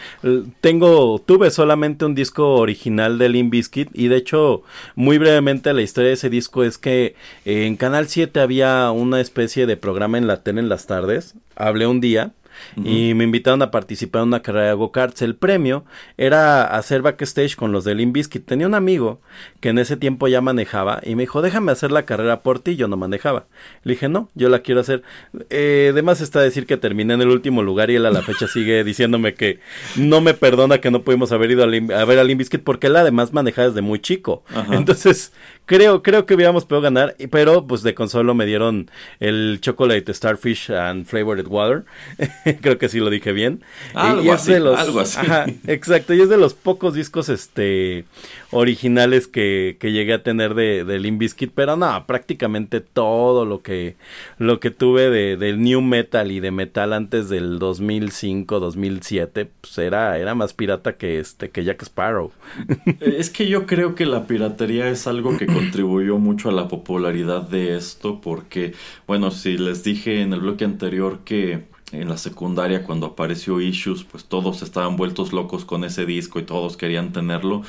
tengo, 0.61 1.19
tuve 1.19 1.51
solamente 1.51 2.07
un 2.07 2.15
disco 2.15 2.55
original 2.55 3.19
de 3.19 3.29
Limp 3.29 3.51
Bizkit 3.51 3.91
y 3.93 4.09
de 4.09 4.17
hecho, 4.17 4.63
muy 4.95 5.19
brevemente 5.19 5.75
la 5.75 5.83
historia 5.83 6.09
de 6.09 6.15
ese 6.15 6.31
disco 6.31 6.65
es 6.65 6.79
que 6.79 7.17
eh, 7.45 7.67
en 7.67 7.77
Canal 7.77 8.09
7 8.09 8.41
había 8.41 8.91
una 8.93 9.21
especie 9.21 9.67
de 9.67 9.77
programa 9.77 10.17
en 10.17 10.27
la 10.27 10.43
tele 10.43 10.61
en 10.61 10.71
las 10.71 10.87
tardes, 10.87 11.35
hablé 11.55 11.87
un 11.87 12.01
día, 12.01 12.33
y 12.77 13.15
me 13.15 13.25
invitaron 13.25 13.63
a 13.63 13.71
participar 13.71 14.23
en 14.23 14.29
una 14.29 14.43
carrera 14.43 14.69
de 14.69 14.75
go-karts. 14.75 15.23
El 15.23 15.37
premio 15.37 15.85
era 16.17 16.65
hacer 16.65 17.03
backstage 17.03 17.57
con 17.57 17.73
los 17.73 17.85
de 17.85 17.95
Limbiskit. 17.95 18.45
Tenía 18.45 18.67
un 18.67 18.75
amigo 18.75 19.21
que 19.61 19.71
en 19.71 19.79
ese 19.79 19.97
tiempo 19.97 20.29
ya 20.29 20.41
manejaba 20.41 21.01
y 21.03 21.15
me 21.15 21.23
dijo, 21.23 21.43
déjame 21.43 21.73
hacer 21.73 21.93
la 21.93 22.05
carrera 22.05 22.43
por 22.43 22.61
ti. 22.61 22.77
Yo 22.77 22.89
no 22.89 22.97
manejaba. 22.97 23.47
Le 23.83 23.95
dije, 23.95 24.09
no, 24.09 24.29
yo 24.35 24.49
la 24.49 24.61
quiero 24.61 24.81
hacer. 24.81 25.03
Eh, 25.51 25.89
además 25.93 26.21
está 26.21 26.41
decir 26.41 26.67
que 26.67 26.77
terminé 26.77 27.15
en 27.15 27.23
el 27.23 27.29
último 27.29 27.63
lugar 27.63 27.91
y 27.91 27.97
él 27.97 28.07
a 28.07 28.11
la 28.11 28.23
fecha 28.23 28.47
sigue 28.47 28.85
diciéndome 28.85 29.35
que 29.35 29.61
no 29.97 30.21
me 30.21 30.35
perdona 30.35 30.79
que 30.79 30.91
no 30.91 31.03
pudimos 31.03 31.33
haber 31.33 31.51
ido 31.51 31.65
a, 31.65 31.67
ver 31.67 32.19
a 32.19 32.25
Limbiskit 32.25 32.63
porque 32.63 32.89
él 32.89 32.97
además 32.97 33.33
manejaba 33.33 33.69
desde 33.69 33.83
muy 33.83 34.01
chico. 34.01 34.45
Entonces, 34.71 35.33
creo, 35.67 36.03
creo 36.03 36.27
que 36.27 36.35
hubiéramos 36.35 36.65
podido 36.65 36.83
ganar, 36.83 37.17
pero 37.31 37.67
pues 37.67 37.83
de 37.83 37.95
consuelo 37.95 38.35
me 38.35 38.47
dieron 38.47 38.91
el 39.21 39.59
Chocolate 39.61 40.13
Starfish 40.13 40.71
and 40.71 41.07
Flavored 41.07 41.47
Water. 41.49 41.85
creo 42.61 42.79
que 42.79 42.89
sí 42.89 43.01
lo 43.01 43.11
dije 43.11 43.33
bien. 43.33 43.63
Algo 43.95 44.33
así, 44.33 44.55
algo 44.55 45.01
así. 45.01 45.21
exacto, 45.67 46.15
y 46.15 46.21
es 46.21 46.29
de 46.29 46.37
los 46.37 46.55
pocos 46.55 46.95
discos 46.95 47.29
este 47.29 48.05
originales 48.51 49.27
que, 49.27 49.77
que 49.81 49.93
llegué 49.93 50.13
a 50.13 50.23
tener 50.23 50.55
de, 50.55 50.85
de 50.85 50.99
Limp 50.99 51.17
pero 51.55 51.77
no, 51.77 52.07
prácticamente 52.07 52.81
todo 52.81 53.45
lo 53.45 53.63
que 53.63 53.97
lo 54.39 54.61
que 54.61 54.71
tuve 54.71 55.11
de, 55.11 55.37
del 55.37 55.61
new 55.63 55.81
metal 55.81 56.31
y 56.31 56.41
de 56.41 56.51
metal 56.51 56.93
antes 56.93 57.29
del 57.29 57.59
2005, 57.59 58.61
2007, 58.61 59.49
pues 59.61 59.79
era 59.79 60.19
era 60.19 60.35
más 60.35 60.53
pirata 60.53 60.97
que 60.97 61.19
este 61.19 61.51
que 61.51 61.65
Jack 61.65 61.83
Sparrow. 61.83 62.33
es 63.01 63.31
que 63.31 63.49
yo 63.49 63.67
creo 63.67 63.95
que 63.95 64.07
la 64.07 64.27
piratería 64.27 64.89
es 64.89 65.07
algo 65.07 65.37
que 65.37 65.47
contribuyó 65.47 66.19
mucho 66.19 66.51
a 66.51 66.53
la 66.53 66.69
popularidad 66.69 67.43
de 67.43 67.77
esto 67.77 68.21
porque 68.21 68.75
bueno, 69.07 69.31
si 69.31 69.57
les 69.57 69.83
dije 69.83 70.21
en 70.21 70.33
el 70.33 70.41
bloque 70.41 70.65
anterior 70.65 71.21
que 71.25 71.76
en 71.93 72.09
la 72.09 72.17
secundaria 72.17 72.83
cuando 72.83 73.07
apareció 73.07 73.61
Issues, 73.61 74.05
pues 74.05 74.25
todos 74.25 74.63
estaban 74.63 74.97
vueltos 74.97 75.33
locos 75.33 75.65
con 75.65 75.85
ese 75.85 76.05
disco 76.05 76.39
y 76.39 76.43
todos 76.43 76.77
querían 76.77 77.13
tenerlo. 77.13 77.63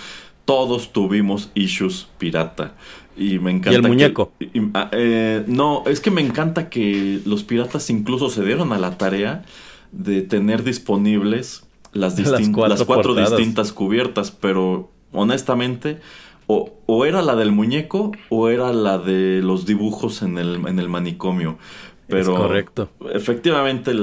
Todos 0.46 0.94
tuvimos 0.94 1.52
Issues 1.54 2.08
pirata. 2.18 2.74
Y 3.16 3.40
me 3.40 3.52
encanta. 3.52 3.72
¿Y 3.72 3.76
el 3.76 3.82
muñeco? 3.84 4.32
Ah, 4.74 4.90
eh, 4.92 5.44
no, 5.48 5.84
es 5.88 6.00
que 6.00 6.12
me 6.12 6.22
encanta 6.22 6.70
que 6.70 7.20
los 7.26 7.44
piratas 7.44 7.90
incluso 7.90 8.30
se 8.30 8.44
dieron 8.44 8.74
a 8.74 8.78
la 8.78 8.98
tarea 8.98 9.44
de 9.92 10.22
tener 10.22 10.64
disponibles 10.64 11.64
las, 11.94 12.18
las 12.20 12.50
cuatro, 12.86 13.16
distintas 13.16 13.72
cubiertas, 13.74 14.32
pero 14.32 14.92
honestamente, 15.12 16.00
o, 16.46 16.74
o, 16.86 17.06
era 17.06 17.22
la 17.22 17.36
del 17.36 17.52
muñeco 17.52 18.12
o 18.30 18.50
era 18.50 18.72
la 18.72 18.98
de 18.98 19.42
los 19.42 19.66
dibujos 19.66 20.22
en 20.22 20.38
el, 20.38 20.68
en 20.68 20.80
el 20.80 20.88
manicomio. 20.90 21.58
Pero 22.08 22.36
correcto. 22.36 22.90
Efectivamente, 23.14 23.94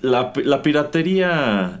la, 0.00 0.32
la, 0.44 0.62
piratería 0.62 1.80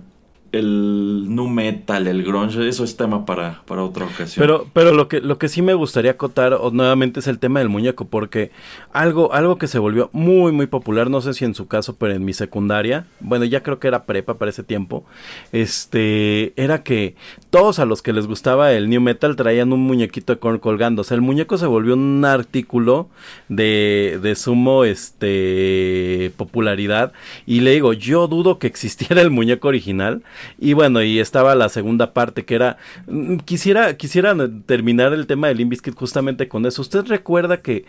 el 0.52 1.24
nu 1.34 1.48
metal, 1.48 2.06
el 2.06 2.22
grunge, 2.22 2.68
eso 2.68 2.84
es 2.84 2.96
tema 2.96 3.24
para, 3.24 3.62
para 3.66 3.82
otra 3.82 4.04
ocasión. 4.04 4.42
Pero, 4.42 4.66
pero 4.72 4.92
lo 4.92 5.08
que, 5.08 5.20
lo 5.20 5.38
que 5.38 5.48
sí 5.48 5.62
me 5.62 5.74
gustaría 5.74 6.12
acotar 6.12 6.56
nuevamente 6.72 7.20
es 7.20 7.26
el 7.26 7.38
tema 7.38 7.58
del 7.60 7.70
muñeco, 7.70 8.06
porque 8.06 8.50
algo, 8.92 9.32
algo 9.32 9.56
que 9.56 9.66
se 9.66 9.78
volvió 9.78 10.10
muy, 10.12 10.52
muy 10.52 10.66
popular, 10.66 11.08
no 11.10 11.22
sé 11.22 11.32
si 11.32 11.46
en 11.46 11.54
su 11.54 11.66
caso, 11.68 11.96
pero 11.96 12.12
en 12.12 12.24
mi 12.24 12.34
secundaria, 12.34 13.06
bueno, 13.20 13.46
ya 13.46 13.62
creo 13.62 13.78
que 13.80 13.88
era 13.88 14.04
prepa 14.04 14.34
para 14.34 14.50
ese 14.50 14.62
tiempo, 14.62 15.04
este, 15.52 16.52
era 16.62 16.82
que 16.82 17.16
todos 17.52 17.78
a 17.78 17.84
los 17.84 18.00
que 18.00 18.14
les 18.14 18.26
gustaba 18.26 18.72
el 18.72 18.88
new 18.88 19.02
metal 19.02 19.36
traían 19.36 19.74
un 19.74 19.80
muñequito 19.80 20.34
de 20.34 20.58
colgando. 20.58 21.02
O 21.02 21.04
sea, 21.04 21.16
el 21.16 21.20
muñeco 21.20 21.58
se 21.58 21.66
volvió 21.66 21.92
un 21.92 22.24
artículo 22.24 23.10
de, 23.50 24.18
de 24.22 24.34
sumo, 24.36 24.84
este, 24.84 26.32
popularidad. 26.38 27.12
Y 27.44 27.60
le 27.60 27.72
digo, 27.72 27.92
yo 27.92 28.26
dudo 28.26 28.58
que 28.58 28.66
existiera 28.68 29.20
el 29.20 29.28
muñeco 29.28 29.68
original 29.68 30.22
y 30.58 30.72
bueno, 30.72 31.02
y 31.02 31.20
estaba 31.20 31.54
la 31.54 31.68
segunda 31.68 32.14
parte 32.14 32.46
que 32.46 32.54
era, 32.54 32.78
mm, 33.06 33.36
quisiera, 33.44 33.98
quisiera 33.98 34.34
terminar 34.64 35.12
el 35.12 35.26
tema 35.26 35.48
de 35.48 35.54
Limbiskit 35.54 35.94
justamente 35.94 36.48
con 36.48 36.64
eso. 36.64 36.80
¿Usted 36.80 37.04
recuerda 37.04 37.58
que 37.58 37.84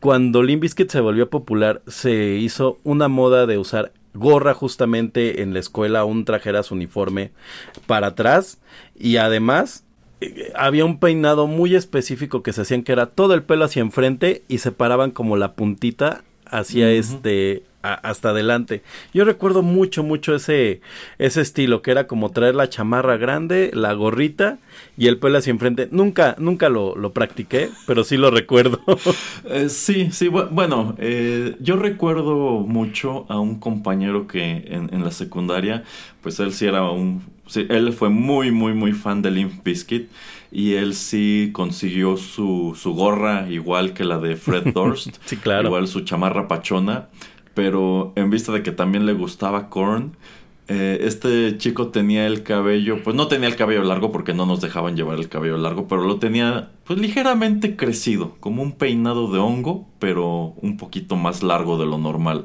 cuando 0.00 0.42
Limbiskit 0.42 0.90
se 0.90 0.98
volvió 0.98 1.30
popular 1.30 1.82
se 1.86 2.34
hizo 2.34 2.80
una 2.82 3.06
moda 3.06 3.46
de 3.46 3.58
usar 3.58 3.92
gorra 4.14 4.54
justamente 4.54 5.42
en 5.42 5.52
la 5.52 5.60
escuela, 5.60 6.04
un 6.04 6.24
trajeras 6.24 6.70
uniforme 6.70 7.32
para 7.86 8.08
atrás. 8.08 8.58
Y 8.96 9.16
además 9.16 9.84
eh, 10.20 10.52
había 10.54 10.84
un 10.84 10.98
peinado 10.98 11.46
muy 11.46 11.74
específico 11.74 12.42
que 12.42 12.52
se 12.52 12.62
hacían 12.62 12.82
que 12.82 12.92
era 12.92 13.06
todo 13.06 13.34
el 13.34 13.42
pelo 13.42 13.64
hacia 13.64 13.82
enfrente 13.82 14.42
y 14.48 14.58
se 14.58 14.72
paraban 14.72 15.10
como 15.10 15.36
la 15.36 15.54
puntita 15.54 16.24
hacia 16.46 16.90
este 16.90 17.64
hasta 17.84 18.30
adelante. 18.30 18.82
Yo 19.12 19.24
recuerdo 19.24 19.62
mucho, 19.62 20.02
mucho 20.02 20.34
ese, 20.34 20.80
ese 21.18 21.40
estilo, 21.42 21.82
que 21.82 21.90
era 21.90 22.06
como 22.06 22.30
traer 22.30 22.54
la 22.54 22.68
chamarra 22.68 23.16
grande, 23.16 23.70
la 23.74 23.92
gorrita 23.92 24.58
y 24.96 25.06
el 25.08 25.18
pelo 25.18 25.38
hacia 25.38 25.50
enfrente. 25.50 25.88
Nunca, 25.90 26.34
nunca 26.38 26.68
lo, 26.68 26.96
lo 26.96 27.12
practiqué, 27.12 27.70
pero 27.86 28.04
sí 28.04 28.16
lo 28.16 28.30
recuerdo. 28.30 28.80
Eh, 29.46 29.68
sí, 29.68 30.10
sí, 30.10 30.28
bueno, 30.28 30.94
eh, 30.98 31.56
yo 31.60 31.76
recuerdo 31.76 32.60
mucho 32.60 33.26
a 33.28 33.38
un 33.38 33.60
compañero 33.60 34.26
que 34.26 34.64
en, 34.68 34.88
en, 34.92 35.04
la 35.04 35.10
secundaria, 35.10 35.84
pues 36.22 36.40
él 36.40 36.52
sí 36.52 36.66
era 36.66 36.90
un, 36.90 37.22
él 37.54 37.92
fue 37.92 38.08
muy, 38.08 38.50
muy, 38.50 38.72
muy 38.72 38.92
fan 38.92 39.22
de 39.22 39.30
Limp 39.30 39.62
Bizkit 39.64 40.08
y 40.50 40.74
él 40.74 40.94
sí 40.94 41.50
consiguió 41.52 42.16
su, 42.16 42.76
su 42.80 42.94
gorra 42.94 43.46
igual 43.50 43.92
que 43.92 44.04
la 44.04 44.18
de 44.18 44.36
Fred 44.36 44.64
Durst. 44.74 45.16
sí, 45.26 45.36
claro. 45.36 45.66
Igual 45.66 45.88
su 45.88 46.00
chamarra 46.00 46.48
pachona 46.48 47.08
pero 47.54 48.12
en 48.16 48.30
vista 48.30 48.52
de 48.52 48.62
que 48.62 48.72
también 48.72 49.06
le 49.06 49.12
gustaba 49.12 49.70
Korn, 49.70 50.16
eh, 50.66 50.98
este 51.02 51.58
chico 51.58 51.88
tenía 51.88 52.26
el 52.26 52.42
cabello, 52.42 53.02
pues 53.02 53.14
no 53.14 53.28
tenía 53.28 53.48
el 53.48 53.56
cabello 53.56 53.84
largo 53.84 54.12
porque 54.12 54.32
no 54.32 54.46
nos 54.46 54.62
dejaban 54.62 54.96
llevar 54.96 55.18
el 55.18 55.28
cabello 55.28 55.58
largo, 55.58 55.88
pero 55.88 56.04
lo 56.04 56.18
tenía 56.18 56.70
pues 56.84 56.98
ligeramente 56.98 57.76
crecido, 57.76 58.36
como 58.40 58.62
un 58.62 58.72
peinado 58.72 59.30
de 59.30 59.38
hongo, 59.38 59.86
pero 59.98 60.54
un 60.62 60.78
poquito 60.78 61.16
más 61.16 61.42
largo 61.42 61.76
de 61.76 61.84
lo 61.84 61.98
normal. 61.98 62.44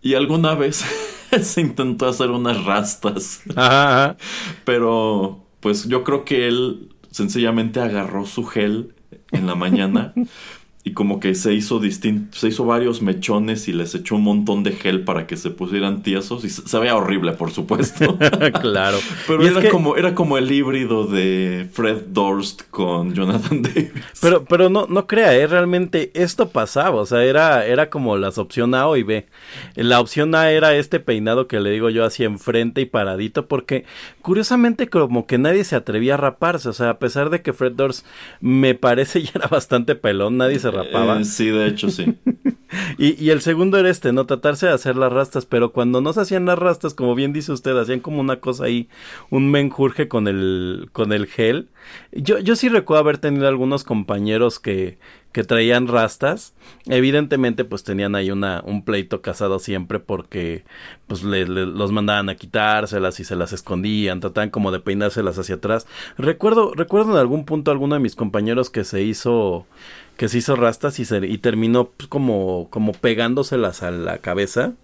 Y 0.00 0.14
alguna 0.14 0.54
vez 0.54 0.84
se 1.42 1.60
intentó 1.60 2.08
hacer 2.08 2.30
unas 2.30 2.64
rastas, 2.64 3.42
pero 4.64 5.44
pues 5.58 5.88
yo 5.88 6.04
creo 6.04 6.24
que 6.24 6.46
él 6.46 6.94
sencillamente 7.10 7.80
agarró 7.80 8.26
su 8.26 8.44
gel 8.44 8.94
en 9.32 9.48
la 9.48 9.56
mañana 9.56 10.14
y 10.90 10.92
como 10.92 11.20
que 11.20 11.36
se 11.36 11.54
hizo 11.54 11.78
distinto, 11.78 12.36
se 12.36 12.48
hizo 12.48 12.64
varios 12.64 13.00
mechones 13.00 13.68
y 13.68 13.72
les 13.72 13.94
echó 13.94 14.16
un 14.16 14.24
montón 14.24 14.64
de 14.64 14.72
gel 14.72 15.04
para 15.04 15.28
que 15.28 15.36
se 15.36 15.50
pusieran 15.50 16.02
tiesos 16.02 16.44
y 16.44 16.50
se, 16.50 16.78
veía 16.80 16.96
horrible, 16.96 17.32
por 17.32 17.52
supuesto. 17.52 18.18
claro. 18.60 18.98
Pero 19.28 19.46
era 19.46 19.70
como 19.70 19.96
era 19.96 20.14
como 20.16 20.36
el 20.36 20.50
híbrido 20.50 21.06
de 21.06 21.68
Fred 21.72 22.06
Durst 22.08 22.62
con 22.70 23.14
Jonathan 23.14 23.62
Davis. 23.62 23.92
Pero 24.20 24.44
pero 24.44 24.68
no 24.68 24.86
no 24.88 25.06
crea, 25.06 25.32
¿eh? 25.36 25.46
realmente 25.46 26.10
esto 26.14 26.48
pasaba, 26.48 27.00
o 27.00 27.06
sea, 27.06 27.22
era 27.22 27.64
era 27.64 27.88
como 27.88 28.16
las 28.16 28.38
opción 28.38 28.74
A 28.74 28.90
y 28.96 29.04
B. 29.04 29.26
La 29.76 30.00
opción 30.00 30.34
A 30.34 30.50
era 30.50 30.74
este 30.74 30.98
peinado 30.98 31.46
que 31.46 31.60
le 31.60 31.70
digo 31.70 31.90
yo 31.90 32.04
hacia 32.04 32.26
enfrente 32.26 32.80
y 32.80 32.86
paradito 32.86 33.46
porque 33.46 33.84
curiosamente 34.22 34.88
como 34.88 35.26
que 35.28 35.38
nadie 35.38 35.62
se 35.62 35.76
atrevía 35.76 36.14
a 36.14 36.16
raparse, 36.16 36.68
o 36.68 36.72
sea, 36.72 36.90
a 36.90 36.98
pesar 36.98 37.30
de 37.30 37.42
que 37.42 37.52
Fred 37.52 37.72
Durst 37.72 38.04
me 38.40 38.74
parece 38.74 39.22
ya 39.22 39.30
era 39.36 39.46
bastante 39.46 39.94
pelón, 39.94 40.36
nadie 40.36 40.58
se 40.58 40.79
rapaba. 40.84 41.20
Eh, 41.20 41.24
sí, 41.24 41.46
de 41.46 41.66
hecho, 41.66 41.90
sí. 41.90 42.14
y, 42.98 43.22
y, 43.22 43.30
el 43.30 43.40
segundo 43.40 43.78
era 43.78 43.90
este, 43.90 44.12
no 44.12 44.26
tratarse 44.26 44.66
de 44.66 44.72
hacer 44.72 44.96
las 44.96 45.12
rastas, 45.12 45.46
pero 45.46 45.72
cuando 45.72 46.00
no 46.00 46.12
se 46.12 46.20
hacían 46.20 46.46
las 46.46 46.58
rastas, 46.58 46.94
como 46.94 47.14
bien 47.14 47.32
dice 47.32 47.52
usted, 47.52 47.76
hacían 47.76 48.00
como 48.00 48.20
una 48.20 48.36
cosa 48.36 48.64
ahí, 48.64 48.88
un 49.30 49.50
menjurje 49.50 50.08
con 50.08 50.28
el, 50.28 50.88
con 50.92 51.12
el 51.12 51.26
gel. 51.26 51.68
Yo, 52.12 52.38
yo 52.38 52.56
sí 52.56 52.68
recuerdo 52.68 53.00
haber 53.00 53.18
tenido 53.18 53.48
algunos 53.48 53.84
compañeros 53.84 54.58
que, 54.58 54.98
que 55.32 55.44
traían 55.44 55.86
rastas. 55.86 56.54
Evidentemente, 56.86 57.64
pues 57.64 57.84
tenían 57.84 58.14
ahí 58.14 58.30
una, 58.30 58.62
un 58.64 58.84
pleito 58.84 59.22
casado 59.22 59.58
siempre 59.58 60.00
porque 60.00 60.64
pues 61.06 61.22
le, 61.22 61.46
los 61.46 61.92
mandaban 61.92 62.28
a 62.28 62.34
quitárselas 62.34 63.20
y 63.20 63.24
se 63.24 63.36
las 63.36 63.52
escondían, 63.52 64.20
trataban 64.20 64.50
como 64.50 64.72
de 64.72 64.80
peinárselas 64.80 65.38
hacia 65.38 65.56
atrás. 65.56 65.86
Recuerdo, 66.18 66.72
recuerdo 66.74 67.12
en 67.12 67.18
algún 67.18 67.44
punto 67.44 67.70
alguno 67.70 67.94
de 67.94 68.00
mis 68.00 68.16
compañeros 68.16 68.70
que 68.70 68.84
se 68.84 69.02
hizo 69.02 69.66
que 70.16 70.28
se 70.28 70.36
hizo 70.36 70.54
rastas 70.54 70.98
y, 70.98 71.06
se, 71.06 71.26
y 71.26 71.38
terminó 71.38 71.88
pues, 71.88 72.06
como, 72.06 72.68
como 72.68 72.92
pegándoselas 72.92 73.82
a 73.82 73.90
la 73.90 74.18
cabeza. 74.18 74.74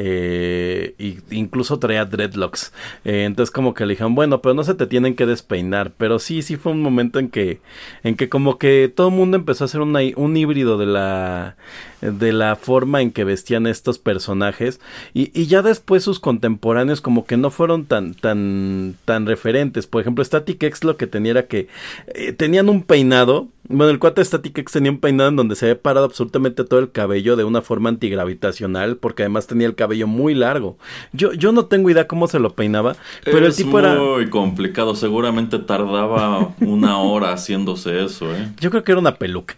Eh, 0.00 0.94
incluso 1.30 1.80
traía 1.80 2.04
dreadlocks. 2.04 2.72
Eh, 3.04 3.24
entonces 3.24 3.50
como 3.50 3.74
que 3.74 3.84
le 3.84 3.94
dijeron, 3.94 4.14
bueno, 4.14 4.40
pero 4.40 4.54
no 4.54 4.62
se 4.62 4.74
te 4.74 4.86
tienen 4.86 5.16
que 5.16 5.26
despeinar. 5.26 5.92
Pero 5.96 6.20
sí, 6.20 6.42
sí 6.42 6.56
fue 6.56 6.70
un 6.70 6.82
momento 6.82 7.18
en 7.18 7.28
que, 7.28 7.60
en 8.04 8.14
que 8.14 8.28
como 8.28 8.58
que 8.58 8.92
todo 8.94 9.08
el 9.08 9.14
mundo 9.14 9.36
empezó 9.36 9.64
a 9.64 9.66
hacer 9.66 9.80
un 9.80 10.36
híbrido 10.36 10.78
de 10.78 10.86
la, 10.86 11.56
de 12.00 12.32
la 12.32 12.54
forma 12.54 13.02
en 13.02 13.10
que 13.10 13.24
vestían 13.24 13.66
estos 13.66 13.98
personajes. 13.98 14.80
Y, 15.14 15.32
y, 15.38 15.46
ya 15.46 15.62
después 15.62 16.04
sus 16.04 16.20
contemporáneos 16.20 17.00
como 17.00 17.26
que 17.26 17.36
no 17.36 17.50
fueron 17.50 17.84
tan, 17.86 18.14
tan, 18.14 18.94
tan 19.04 19.26
referentes. 19.26 19.88
Por 19.88 20.02
ejemplo, 20.02 20.24
Static 20.24 20.62
X 20.62 20.84
lo 20.84 20.96
que 20.96 21.08
tenía 21.08 21.32
era 21.32 21.46
que 21.46 21.66
eh, 22.14 22.32
tenían 22.32 22.68
un 22.68 22.84
peinado 22.84 23.48
Bueno, 23.68 23.90
el 23.90 23.98
cuate 23.98 24.24
Static 24.24 24.56
X 24.58 24.72
tenía 24.72 24.90
un 24.90 24.98
peinado 24.98 25.28
en 25.28 25.36
donde 25.36 25.54
se 25.54 25.66
había 25.66 25.80
parado 25.80 26.06
absolutamente 26.06 26.64
todo 26.64 26.80
el 26.80 26.90
cabello 26.90 27.36
de 27.36 27.44
una 27.44 27.60
forma 27.60 27.90
antigravitacional, 27.90 28.96
porque 28.96 29.24
además 29.24 29.46
tenía 29.46 29.66
el 29.66 29.74
cabello 29.74 30.06
muy 30.06 30.34
largo. 30.34 30.78
Yo, 31.12 31.34
yo 31.34 31.52
no 31.52 31.66
tengo 31.66 31.90
idea 31.90 32.06
cómo 32.06 32.28
se 32.28 32.38
lo 32.38 32.54
peinaba, 32.54 32.96
pero 33.24 33.46
el 33.46 33.54
tipo 33.54 33.78
era. 33.78 33.94
Muy 33.94 34.30
complicado, 34.30 34.94
seguramente 34.94 35.58
tardaba 35.58 36.54
una 36.60 36.98
hora 36.98 37.32
haciéndose 37.32 38.04
eso, 38.04 38.34
¿eh? 38.34 38.48
Yo 38.58 38.70
creo 38.70 38.84
que 38.84 38.92
era 38.92 39.00
una 39.00 39.16
peluca. 39.16 39.54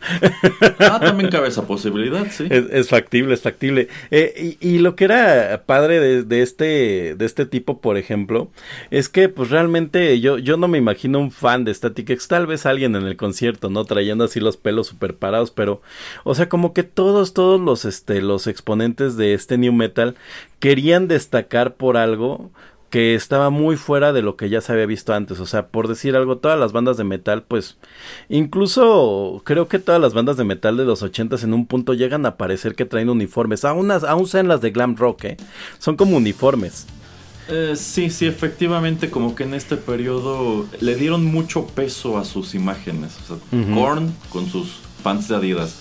ah, 0.80 0.98
también 1.00 1.30
cabe 1.30 1.48
esa 1.48 1.66
posibilidad, 1.66 2.26
sí. 2.30 2.46
Es, 2.50 2.88
factible, 2.88 3.34
es 3.34 3.42
factible. 3.42 3.88
Eh, 4.11 4.56
y, 4.61 4.78
lo 4.78 4.96
que 4.96 5.04
era 5.04 5.62
padre 5.66 6.00
de, 6.00 6.22
de, 6.24 6.42
este, 6.42 7.14
de 7.14 7.24
este 7.26 7.46
tipo, 7.46 7.80
por 7.80 7.96
ejemplo, 7.96 8.50
es 8.90 9.08
que, 9.08 9.28
pues 9.28 9.50
realmente 9.50 10.20
yo, 10.20 10.38
yo 10.38 10.56
no 10.56 10.68
me 10.68 10.78
imagino 10.78 11.20
un 11.20 11.30
fan 11.30 11.64
de 11.64 11.72
Static 11.72 12.11
X, 12.11 12.28
tal 12.28 12.46
vez 12.46 12.66
alguien 12.66 12.96
en 12.96 13.06
el 13.06 13.16
concierto, 13.16 13.68
¿no? 13.68 13.84
Trayendo 14.01 14.24
así 14.24 14.40
los 14.40 14.57
pelos 14.57 14.86
super 14.86 15.14
parados, 15.14 15.51
pero, 15.51 15.82
o 16.24 16.34
sea, 16.34 16.48
como 16.48 16.72
que 16.72 16.84
todos, 16.84 17.34
todos 17.34 17.61
los, 17.61 17.84
este, 17.84 18.22
los 18.22 18.46
exponentes 18.46 19.18
de 19.18 19.34
este 19.34 19.59
new 19.59 19.74
metal 19.74 20.16
querían 20.59 21.07
destacar 21.07 21.74
por 21.74 21.98
algo 21.98 22.51
que 22.88 23.14
estaba 23.14 23.51
muy 23.51 23.76
fuera 23.76 24.14
de 24.14 24.22
lo 24.22 24.36
que 24.36 24.48
ya 24.48 24.62
se 24.62 24.72
había 24.72 24.86
visto 24.86 25.12
antes. 25.12 25.38
O 25.38 25.44
sea, 25.44 25.66
por 25.66 25.86
decir 25.86 26.16
algo, 26.16 26.38
todas 26.38 26.59
las 26.59 26.72
bandas 26.72 26.96
de 26.96 27.05
metal, 27.05 27.44
pues, 27.46 27.76
incluso 28.30 29.42
creo 29.44 29.68
que 29.68 29.78
todas 29.78 30.01
las 30.01 30.14
bandas 30.14 30.38
de 30.38 30.44
metal 30.44 30.78
de 30.78 30.86
los 30.86 31.03
ochentas 31.03 31.44
en 31.44 31.53
un 31.53 31.66
punto 31.66 31.92
llegan 31.92 32.24
a 32.24 32.38
parecer 32.38 32.74
que 32.74 32.86
traen 32.86 33.11
uniformes. 33.11 33.66
Aún, 33.66 33.90
aún 33.90 34.26
sean 34.26 34.48
las 34.48 34.62
de 34.62 34.70
glam 34.70 34.96
rock, 34.96 35.24
¿eh? 35.24 35.36
Son 35.78 35.96
como 35.96 36.16
uniformes. 36.16 36.86
Eh, 37.51 37.76
sí, 37.76 38.11
sí, 38.11 38.26
efectivamente, 38.26 39.11
como 39.11 39.34
que 39.34 39.44
en 39.44 39.55
este 39.55 39.76
periodo 39.76 40.66
le 40.80 40.94
dieron 40.96 41.24
mucho 41.24 41.66
peso 41.66 42.18
a 42.18 42.24
sus 42.24 42.55
imágenes. 42.55 43.12
O 43.24 43.26
sea, 43.26 43.74
Korn 43.74 44.14
con 44.30 44.48
sus 44.48 44.78
pants 45.03 45.28
de 45.28 45.36
Adidas. 45.36 45.76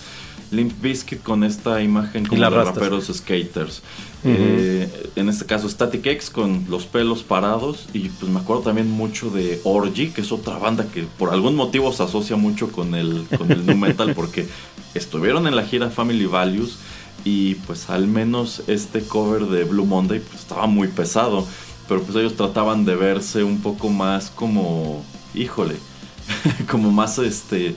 Limp 0.50 0.82
Bizkit 0.82 1.22
con 1.22 1.44
esta 1.44 1.80
imagen 1.80 2.26
como 2.26 2.40
de 2.40 2.50
raperos 2.50 3.06
skaters. 3.06 3.82
Eh, 4.24 5.10
en 5.16 5.28
este 5.28 5.46
caso 5.46 5.68
Static 5.68 6.04
X 6.04 6.28
con 6.30 6.66
los 6.68 6.86
pelos 6.86 7.22
parados. 7.22 7.86
Y 7.92 8.08
pues 8.08 8.30
me 8.30 8.40
acuerdo 8.40 8.62
también 8.62 8.90
mucho 8.90 9.30
de 9.30 9.60
Orgy, 9.64 10.08
que 10.10 10.22
es 10.22 10.32
otra 10.32 10.58
banda 10.58 10.86
que 10.92 11.04
por 11.18 11.30
algún 11.30 11.54
motivo 11.54 11.92
se 11.92 12.02
asocia 12.02 12.36
mucho 12.36 12.72
con 12.72 12.94
el, 12.94 13.26
con 13.38 13.50
el 13.52 13.64
nu 13.64 13.76
metal 13.76 14.12
porque 14.14 14.46
estuvieron 14.94 15.46
en 15.46 15.54
la 15.54 15.64
gira 15.64 15.88
Family 15.90 16.26
Values 16.26 16.78
y 17.24 17.56
pues 17.66 17.90
al 17.90 18.06
menos 18.06 18.62
este 18.66 19.02
cover 19.02 19.46
de 19.46 19.64
Blue 19.64 19.86
Monday 19.86 20.20
pues, 20.20 20.40
estaba 20.40 20.66
muy 20.66 20.88
pesado, 20.88 21.46
pero 21.88 22.02
pues 22.02 22.16
ellos 22.16 22.36
trataban 22.36 22.84
de 22.84 22.96
verse 22.96 23.42
un 23.42 23.60
poco 23.60 23.88
más 23.88 24.30
como, 24.30 25.04
híjole, 25.34 25.76
como 26.70 26.90
más 26.90 27.18
este 27.18 27.74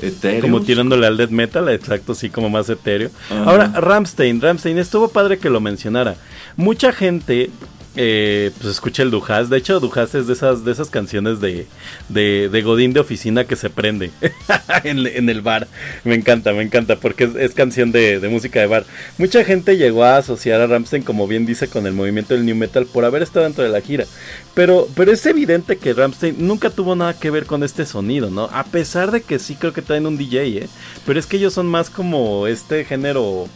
etéreo. 0.00 0.40
Como 0.40 0.60
tirándole 0.60 1.06
al 1.06 1.16
death 1.16 1.30
metal, 1.30 1.68
exacto, 1.68 2.14
sí, 2.14 2.30
como 2.30 2.50
más 2.50 2.68
etéreo. 2.68 3.10
Ahora, 3.30 3.68
Ramstein, 3.68 4.40
Ramstein, 4.40 4.78
estuvo 4.78 5.08
padre 5.08 5.38
que 5.38 5.50
lo 5.50 5.60
mencionara. 5.60 6.16
Mucha 6.56 6.92
gente 6.92 7.50
eh, 7.94 8.50
pues 8.58 8.72
escucha 8.72 9.02
el 9.02 9.10
Dujas. 9.10 9.50
De 9.50 9.58
hecho, 9.58 9.78
Dujas 9.78 10.14
es 10.14 10.26
de 10.26 10.32
esas, 10.32 10.64
de 10.64 10.72
esas 10.72 10.88
canciones 10.88 11.40
de, 11.40 11.66
de, 12.08 12.62
Godín 12.62 12.92
de 12.92 13.00
oficina 13.00 13.44
que 13.44 13.56
se 13.56 13.68
prende 13.68 14.10
en, 14.84 15.28
el 15.28 15.42
bar. 15.42 15.68
Me 16.04 16.14
encanta, 16.14 16.52
me 16.52 16.62
encanta, 16.62 16.96
porque 16.96 17.30
es, 17.38 17.54
canción 17.54 17.92
de, 17.92 18.18
música 18.30 18.60
de 18.60 18.66
bar. 18.66 18.86
Mucha 19.18 19.44
gente 19.44 19.76
llegó 19.76 20.04
a 20.04 20.16
asociar 20.16 20.60
a 20.60 20.66
Ramstein, 20.66 21.02
como 21.02 21.26
bien 21.26 21.44
dice, 21.44 21.68
con 21.68 21.86
el 21.86 21.92
movimiento 21.92 22.34
del 22.34 22.46
New 22.46 22.56
Metal 22.56 22.86
por 22.86 23.04
haber 23.04 23.22
estado 23.22 23.44
dentro 23.44 23.62
de 23.62 23.70
la 23.70 23.80
gira. 23.80 24.06
Pero, 24.54 24.88
pero 24.94 25.12
es 25.12 25.24
evidente 25.26 25.76
que 25.76 25.92
Ramstein 25.92 26.36
nunca 26.38 26.70
tuvo 26.70 26.96
nada 26.96 27.18
que 27.18 27.30
ver 27.30 27.44
con 27.44 27.62
este 27.62 27.84
sonido, 27.84 28.30
¿no? 28.30 28.44
A 28.52 28.64
pesar 28.64 29.10
de 29.10 29.22
que 29.22 29.38
sí 29.38 29.54
creo 29.54 29.72
que 29.74 29.82
traen 29.82 30.06
un 30.06 30.16
DJ, 30.16 30.64
¿eh? 30.64 30.68
Pero 31.04 31.18
es 31.18 31.26
que 31.26 31.36
ellos 31.36 31.52
son 31.52 31.66
más 31.66 31.90
como 31.90 32.46
este 32.46 32.84
género. 32.84 33.48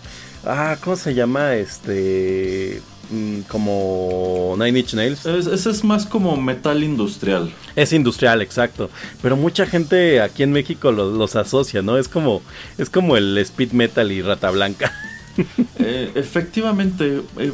Ah, 0.45 0.76
¿cómo 0.80 0.97
se 0.97 1.14
llama? 1.14 1.55
Este 1.57 2.82
Mm, 3.11 3.43
como 3.43 4.57
Nine 4.59 4.81
Inch 4.81 4.95
Nails. 4.95 5.27
Ese 5.27 5.71
es 5.71 5.85
más 5.85 6.07
como 6.07 6.37
metal 6.37 6.83
industrial. 6.83 7.53
Es 7.77 7.93
industrial, 7.93 8.43
exacto. 8.43 8.91
Pero 9.23 9.37
mucha 9.37 9.67
gente 9.67 10.21
aquí 10.21 10.43
en 10.43 10.53
México 10.53 10.91
los, 10.91 11.37
asocia, 11.37 11.83
¿no? 11.83 11.99
Es 11.99 12.09
como, 12.09 12.43
es 12.79 12.91
como 12.91 13.17
el 13.17 13.39
speed 13.39 13.73
metal 13.73 14.11
y 14.11 14.23
rata 14.23 14.51
blanca. 14.51 14.93
Eh, 15.79 16.13
efectivamente, 16.15 17.21
eh, 17.37 17.53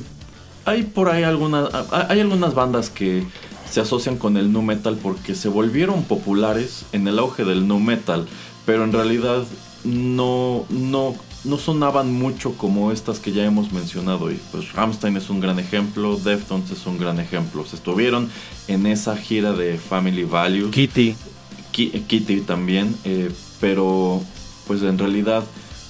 hay 0.64 0.84
por 0.84 1.08
ahí 1.08 1.24
algunas, 1.24 1.68
hay 1.90 2.20
algunas 2.20 2.54
bandas 2.54 2.90
que 2.90 3.24
se 3.68 3.80
asocian 3.80 4.18
con 4.18 4.36
el 4.36 4.52
nu 4.52 4.62
metal 4.62 4.96
porque 5.02 5.34
se 5.34 5.48
volvieron 5.48 6.04
populares 6.04 6.84
en 6.92 7.08
el 7.08 7.18
auge 7.18 7.44
del 7.44 7.66
nu 7.66 7.80
metal, 7.80 8.28
pero 8.64 8.84
en 8.84 8.92
realidad 8.92 9.42
no, 9.82 10.64
no 10.70 11.16
no 11.44 11.58
sonaban 11.58 12.12
mucho 12.12 12.52
como 12.56 12.92
estas 12.92 13.18
que 13.18 13.32
ya 13.32 13.44
hemos 13.44 13.72
mencionado. 13.72 14.30
Y 14.30 14.40
pues 14.50 14.72
Ramstein 14.72 15.16
es 15.16 15.30
un 15.30 15.40
gran 15.40 15.58
ejemplo, 15.58 16.16
Deftones 16.16 16.70
es 16.70 16.86
un 16.86 16.98
gran 16.98 17.18
ejemplo. 17.18 17.64
Se 17.66 17.76
estuvieron 17.76 18.30
en 18.68 18.86
esa 18.86 19.16
gira 19.16 19.52
de 19.52 19.78
Family 19.78 20.24
Values. 20.24 20.70
Kitty. 20.70 21.14
Kitty 21.72 22.42
también, 22.42 22.94
eh, 23.04 23.32
pero 23.60 24.22
pues 24.66 24.82
en 24.82 24.98
realidad 24.98 25.42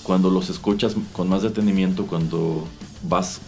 cuando 0.03 0.31
los 0.31 0.49
escuchas 0.49 0.95
con 1.13 1.29
más 1.29 1.43
detenimiento, 1.43 2.07
cuando 2.07 2.67
vas, 3.03 3.41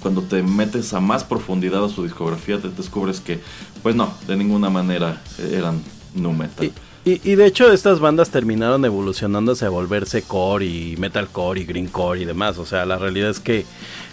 cuando 0.00 0.22
te 0.22 0.42
metes 0.42 0.92
a 0.94 1.00
más 1.00 1.24
profundidad 1.24 1.84
a 1.84 1.88
su 1.88 2.04
discografía, 2.04 2.60
te 2.60 2.70
descubres 2.70 3.20
que 3.20 3.40
pues 3.82 3.94
no, 3.94 4.12
de 4.26 4.36
ninguna 4.36 4.70
manera 4.70 5.22
eran 5.52 5.82
nu 6.14 6.32
metal. 6.32 6.72
Y, 7.08 7.36
de 7.36 7.46
hecho 7.46 7.72
estas 7.72 8.00
bandas 8.00 8.28
terminaron 8.28 8.84
evolucionándose 8.84 9.64
a 9.64 9.70
volverse 9.70 10.20
core 10.20 10.66
y 10.66 10.96
metalcore 10.98 11.60
y 11.60 11.64
greencore 11.64 12.20
y 12.20 12.24
demás. 12.26 12.58
O 12.58 12.66
sea, 12.66 12.84
la 12.84 12.98
realidad 12.98 13.30
es 13.30 13.40
que 13.40 13.64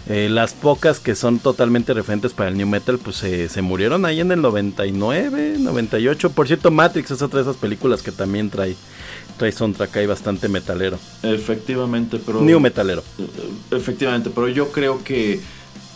eh, 0.08 0.28
las 0.30 0.54
pocas 0.54 0.98
que 0.98 1.14
son 1.14 1.38
totalmente 1.38 1.92
referentes 1.92 2.32
para 2.32 2.48
el 2.48 2.56
new 2.56 2.66
metal 2.66 2.98
pues 2.98 3.16
se 3.16 3.62
murieron 3.62 4.06
ahí 4.06 4.20
en 4.20 4.32
el 4.32 4.40
99, 4.40 5.56
98. 5.58 6.30
Por 6.30 6.46
cierto, 6.46 6.70
Matrix 6.70 7.10
es 7.10 7.20
otra 7.20 7.40
de 7.40 7.50
esas 7.50 7.56
películas 7.56 8.02
que 8.02 8.12
también 8.12 8.48
trae, 8.48 8.74
trae 9.36 9.52
soundtrack 9.52 9.94
ahí 9.98 10.06
bastante 10.06 10.48
metalero. 10.48 10.98
Efectivamente, 11.22 12.18
pero... 12.24 12.40
New 12.40 12.60
metalero. 12.60 13.02
Efectivamente, 13.70 14.30
pero 14.34 14.48
yo 14.48 14.72
creo 14.72 15.04
que 15.04 15.40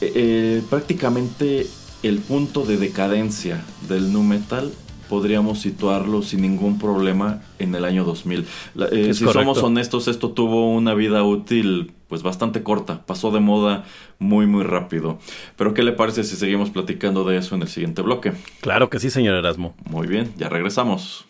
eh, 0.03 0.63
prácticamente 0.69 1.67
el 2.03 2.19
punto 2.19 2.65
de 2.67 2.77
decadencia 2.77 3.65
del 3.89 4.13
new 4.13 4.23
metal 4.23 4.71
podríamos 5.11 5.59
situarlo 5.59 6.23
sin 6.23 6.43
ningún 6.43 6.79
problema 6.79 7.43
en 7.59 7.75
el 7.75 7.85
año 7.85 8.05
2000. 8.05 8.47
Eh, 8.93 9.13
si 9.13 9.25
somos 9.27 9.59
honestos, 9.59 10.07
esto 10.07 10.31
tuvo 10.31 10.71
una 10.71 10.95
vida 10.95 11.25
útil 11.25 11.93
pues 12.07 12.23
bastante 12.23 12.63
corta, 12.63 13.05
pasó 13.07 13.33
de 13.33 13.41
moda 13.41 13.85
muy 14.21 14.47
muy 14.47 14.63
rápido. 14.63 15.19
Pero 15.57 15.75
¿qué 15.75 15.83
le 15.83 15.93
parece 15.93 16.23
si 16.23 16.37
seguimos 16.37 16.71
platicando 16.71 17.25
de 17.25 17.39
eso 17.39 17.57
en 17.57 17.63
el 17.63 17.69
siguiente 17.69 18.03
bloque? 18.03 18.33
Claro 18.61 18.89
que 18.89 19.01
sí, 19.01 19.11
señor 19.11 19.35
Erasmo. 19.35 19.75
Muy 19.85 20.07
bien, 20.07 20.33
ya 20.37 20.49
regresamos. 20.49 21.27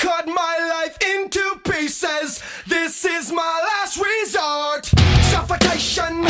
Cut 0.00 0.26
my 0.26 0.56
life 0.74 0.96
into 1.18 1.40
pieces. 1.64 2.42
This 2.66 3.04
is 3.04 3.30
my 3.30 3.60
last 3.68 4.00
resort. 4.00 4.86
Suffocation, 5.30 6.24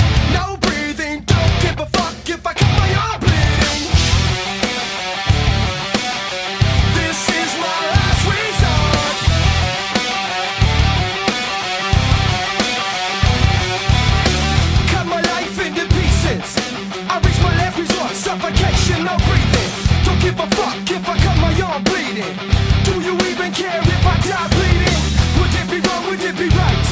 Do 22.14 23.00
you 23.02 23.14
even 23.26 23.50
care 23.52 23.80
if 23.82 24.06
I 24.06 24.16
die 24.22 24.48
bleeding? 24.54 25.02
Would 25.40 25.52
it 25.52 25.68
be 25.68 25.80
wrong? 25.88 26.06
Would 26.06 26.22
it 26.22 26.36
be 26.38 26.48
right? 26.48 26.86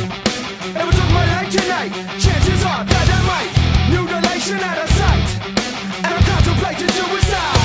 Took 0.75 1.11
my 1.15 1.25
life 1.35 1.49
tonight, 1.49 1.93
chances 2.19 2.65
are 2.65 2.83
that 2.83 3.09
I 3.09 3.21
might 3.31 3.53
mutilation 3.89 4.59
out 4.59 4.79
of 4.79 4.91
sight, 4.91 5.29
and 6.03 6.15
I'm 6.15 6.23
contemplating 6.25 6.89
suicide. 6.89 7.62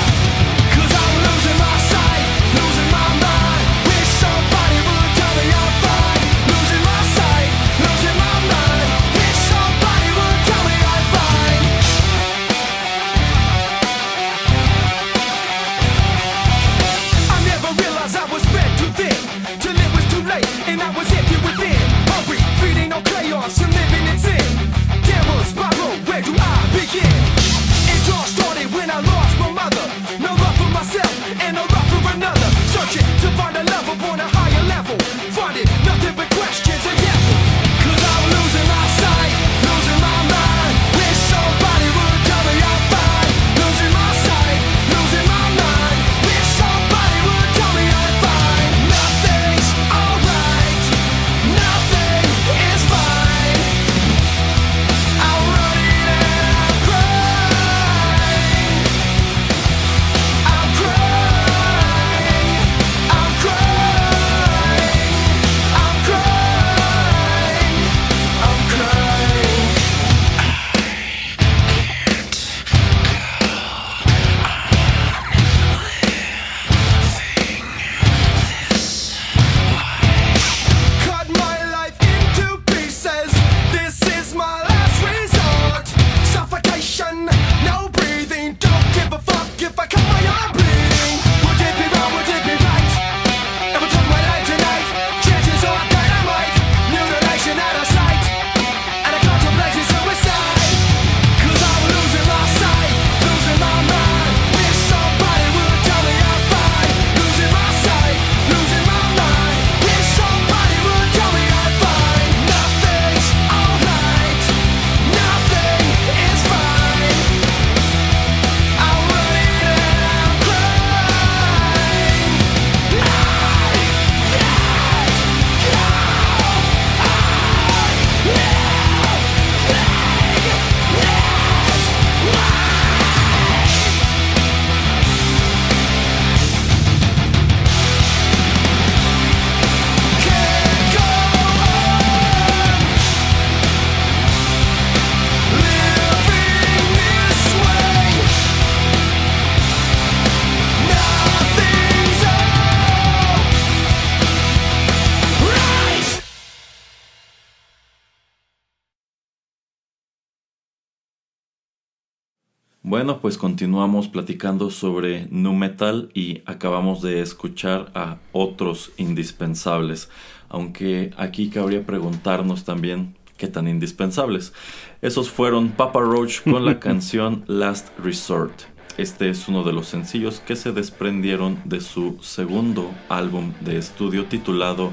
Bueno, 163.08 163.22
pues 163.22 163.38
continuamos 163.38 164.06
platicando 164.06 164.68
sobre 164.68 165.28
nu 165.30 165.54
metal 165.54 166.10
y 166.12 166.42
acabamos 166.44 167.00
de 167.00 167.22
escuchar 167.22 167.90
a 167.94 168.18
otros 168.32 168.92
indispensables, 168.98 170.10
aunque 170.50 171.14
aquí 171.16 171.48
cabría 171.48 171.86
preguntarnos 171.86 172.64
también 172.64 173.16
qué 173.38 173.46
tan 173.46 173.66
indispensables. 173.66 174.52
Esos 175.00 175.30
fueron 175.30 175.70
Papa 175.70 176.00
Roach 176.00 176.42
con 176.42 176.66
la 176.66 176.78
canción 176.86 177.44
Last 177.46 177.98
Resort. 177.98 178.64
Este 178.98 179.30
es 179.30 179.48
uno 179.48 179.64
de 179.64 179.72
los 179.72 179.86
sencillos 179.86 180.40
que 180.40 180.54
se 180.54 180.72
desprendieron 180.72 181.62
de 181.64 181.80
su 181.80 182.18
segundo 182.20 182.90
álbum 183.08 183.54
de 183.60 183.78
estudio 183.78 184.26
titulado 184.26 184.90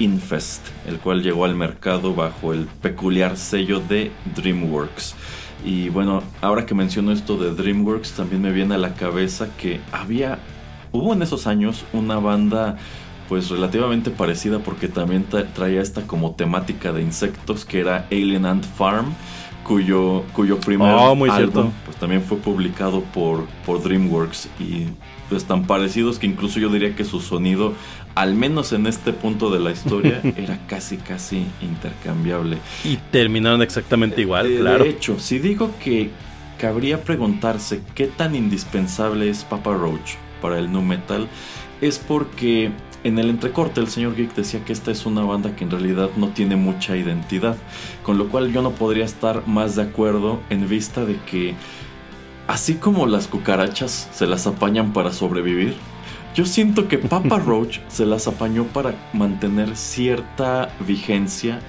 Infest, 0.00 0.66
el 0.88 0.98
cual 0.98 1.22
llegó 1.22 1.44
al 1.44 1.54
mercado 1.54 2.12
bajo 2.12 2.54
el 2.54 2.66
peculiar 2.66 3.36
sello 3.36 3.78
de 3.78 4.10
DreamWorks. 4.34 5.14
Y 5.64 5.88
bueno, 5.88 6.22
ahora 6.40 6.66
que 6.66 6.74
menciono 6.74 7.12
esto 7.12 7.36
de 7.36 7.54
DreamWorks, 7.54 8.12
también 8.12 8.42
me 8.42 8.52
viene 8.52 8.74
a 8.74 8.78
la 8.78 8.94
cabeza 8.94 9.48
que 9.56 9.80
había, 9.92 10.38
hubo 10.90 11.12
en 11.12 11.22
esos 11.22 11.46
años 11.46 11.84
una 11.92 12.18
banda 12.18 12.76
pues 13.28 13.48
relativamente 13.48 14.10
parecida 14.10 14.58
porque 14.58 14.88
también 14.88 15.24
traía 15.54 15.80
esta 15.80 16.02
como 16.06 16.32
temática 16.32 16.92
de 16.92 17.02
insectos 17.02 17.64
que 17.64 17.80
era 17.80 18.06
Alien 18.10 18.44
Ant 18.44 18.64
Farm 18.64 19.14
cuyo, 19.62 20.24
cuyo 20.32 20.58
primer 20.58 20.94
oh, 20.94 21.14
muy 21.14 21.30
álbum 21.30 21.70
pues 21.84 21.96
también 21.96 22.22
fue 22.22 22.38
publicado 22.38 23.00
por, 23.00 23.46
por 23.64 23.82
DreamWorks. 23.82 24.48
Y 24.60 24.88
pues 25.28 25.44
tan 25.44 25.66
parecidos 25.66 26.18
que 26.18 26.26
incluso 26.26 26.60
yo 26.60 26.68
diría 26.68 26.94
que 26.94 27.04
su 27.04 27.20
sonido 27.20 27.72
al 28.14 28.34
menos 28.34 28.72
en 28.72 28.86
este 28.86 29.12
punto 29.12 29.50
de 29.50 29.60
la 29.60 29.70
historia, 29.70 30.20
era 30.36 30.58
casi, 30.66 30.96
casi 30.96 31.46
intercambiable. 31.60 32.58
Y 32.84 32.96
terminaron 33.10 33.62
exactamente 33.62 34.20
igual, 34.20 34.54
claro. 34.58 34.84
De 34.84 34.90
hecho, 34.90 35.18
si 35.18 35.38
digo 35.38 35.70
que 35.82 36.10
cabría 36.58 37.02
preguntarse 37.02 37.82
qué 37.94 38.06
tan 38.06 38.34
indispensable 38.34 39.28
es 39.28 39.44
Papa 39.44 39.74
Roach 39.74 40.14
para 40.40 40.58
el 40.58 40.70
nu 40.70 40.82
metal, 40.82 41.28
es 41.80 41.98
porque 41.98 42.70
en 43.04 43.18
el 43.18 43.30
entrecorte 43.30 43.80
el 43.80 43.88
señor 43.88 44.14
Geek 44.14 44.34
decía 44.34 44.64
que 44.64 44.72
esta 44.72 44.90
es 44.92 45.06
una 45.06 45.22
banda 45.22 45.56
que 45.56 45.64
en 45.64 45.70
realidad 45.70 46.10
no 46.16 46.28
tiene 46.28 46.56
mucha 46.56 46.96
identidad, 46.96 47.56
con 48.04 48.18
lo 48.18 48.28
cual 48.28 48.52
yo 48.52 48.62
no 48.62 48.70
podría 48.70 49.04
estar 49.04 49.46
más 49.48 49.74
de 49.74 49.82
acuerdo 49.82 50.40
en 50.50 50.68
vista 50.68 51.04
de 51.04 51.18
que 51.22 51.54
así 52.46 52.74
como 52.74 53.06
las 53.06 53.26
cucarachas 53.26 54.08
se 54.12 54.26
las 54.26 54.46
apañan 54.46 54.92
para 54.92 55.12
sobrevivir, 55.12 55.74
yo 56.34 56.46
siento 56.46 56.88
que 56.88 56.98
Papa 56.98 57.38
Roach 57.46 57.80
se 57.88 58.06
las 58.06 58.26
apañó 58.26 58.64
para 58.64 58.94
mantener 59.12 59.76
cierta 59.76 60.70
vigencia, 60.86 61.60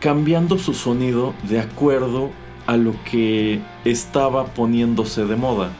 cambiando 0.00 0.58
su 0.58 0.74
sonido 0.74 1.34
de 1.48 1.60
acuerdo 1.60 2.30
a 2.66 2.76
lo 2.76 2.94
que 3.04 3.60
estaba 3.84 4.46
poniéndose 4.46 5.24
de 5.24 5.36
moda. 5.36 5.70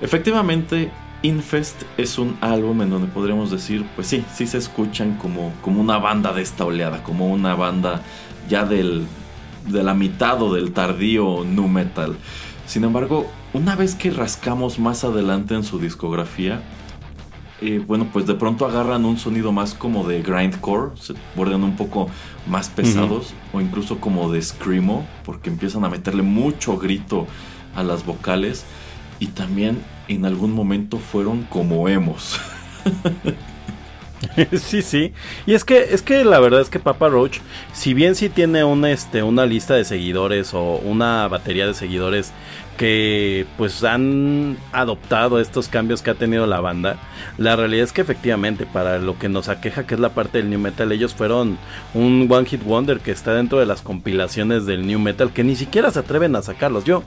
Efectivamente, 0.00 0.90
Infest 1.22 1.82
es 1.98 2.18
un 2.18 2.36
álbum 2.40 2.80
en 2.82 2.90
donde 2.90 3.08
podríamos 3.08 3.50
decir, 3.50 3.84
pues 3.94 4.06
sí, 4.06 4.24
sí 4.34 4.46
se 4.46 4.58
escuchan 4.58 5.16
como, 5.16 5.52
como 5.62 5.80
una 5.80 5.98
banda 5.98 6.32
de 6.32 6.42
esta 6.42 6.64
oleada, 6.64 7.02
como 7.02 7.28
una 7.28 7.54
banda 7.54 8.02
ya 8.48 8.64
del, 8.64 9.06
de 9.66 9.82
la 9.82 9.94
mitad 9.94 10.42
o 10.42 10.54
del 10.54 10.72
tardío 10.72 11.44
nu 11.44 11.68
metal. 11.68 12.16
Sin 12.66 12.84
embargo, 12.84 13.30
una 13.52 13.76
vez 13.76 13.94
que 13.94 14.10
rascamos 14.10 14.78
más 14.78 15.04
adelante 15.04 15.54
en 15.54 15.64
su 15.64 15.78
discografía, 15.78 16.62
eh, 17.62 17.82
bueno, 17.86 18.08
pues 18.12 18.26
de 18.26 18.34
pronto 18.34 18.64
agarran 18.64 19.04
un 19.04 19.18
sonido 19.18 19.52
más 19.52 19.74
como 19.74 20.06
de 20.06 20.22
grindcore, 20.22 20.96
se 20.96 21.14
vuelven 21.36 21.62
un 21.62 21.76
poco 21.76 22.08
más 22.46 22.68
pesados 22.68 23.34
o 23.52 23.60
incluso 23.60 23.98
como 24.00 24.32
de 24.32 24.40
screamo, 24.40 25.06
porque 25.24 25.50
empiezan 25.50 25.84
a 25.84 25.90
meterle 25.90 26.22
mucho 26.22 26.78
grito 26.78 27.26
a 27.74 27.82
las 27.82 28.06
vocales 28.06 28.64
y 29.18 29.26
también 29.26 29.82
en 30.08 30.24
algún 30.24 30.52
momento 30.52 30.98
fueron 30.98 31.44
como 31.44 31.88
emos. 31.88 32.40
sí, 34.58 34.82
sí. 34.82 35.12
Y 35.46 35.54
es 35.54 35.64
que, 35.64 35.88
es 35.90 36.02
que 36.02 36.24
la 36.24 36.40
verdad 36.40 36.60
es 36.60 36.70
que 36.70 36.78
Papa 36.78 37.08
Roach, 37.08 37.38
si 37.72 37.94
bien 37.94 38.14
sí 38.14 38.28
tiene 38.28 38.62
este, 38.90 39.22
una 39.22 39.46
lista 39.46 39.74
de 39.74 39.84
seguidores 39.84 40.54
o 40.54 40.76
una 40.76 41.28
batería 41.28 41.66
de 41.66 41.74
seguidores 41.74 42.32
que 42.80 43.44
pues 43.58 43.84
han 43.84 44.56
adoptado 44.72 45.38
estos 45.38 45.68
cambios 45.68 46.00
que 46.00 46.08
ha 46.08 46.14
tenido 46.14 46.46
la 46.46 46.62
banda. 46.62 46.96
La 47.36 47.54
realidad 47.54 47.84
es 47.84 47.92
que 47.92 48.00
efectivamente 48.00 48.64
para 48.64 48.98
lo 48.98 49.18
que 49.18 49.28
nos 49.28 49.50
aqueja 49.50 49.86
que 49.86 49.92
es 49.92 50.00
la 50.00 50.14
parte 50.14 50.38
del 50.38 50.48
new 50.48 50.58
metal 50.58 50.90
ellos 50.90 51.12
fueron 51.12 51.58
un 51.92 52.26
one 52.30 52.46
hit 52.46 52.64
wonder 52.64 53.00
que 53.00 53.10
está 53.10 53.34
dentro 53.34 53.58
de 53.58 53.66
las 53.66 53.82
compilaciones 53.82 54.64
del 54.64 54.86
new 54.86 54.98
metal 54.98 55.30
que 55.30 55.44
ni 55.44 55.56
siquiera 55.56 55.90
se 55.90 55.98
atreven 55.98 56.34
a 56.36 56.40
sacarlos. 56.40 56.84
Yo 56.84 57.02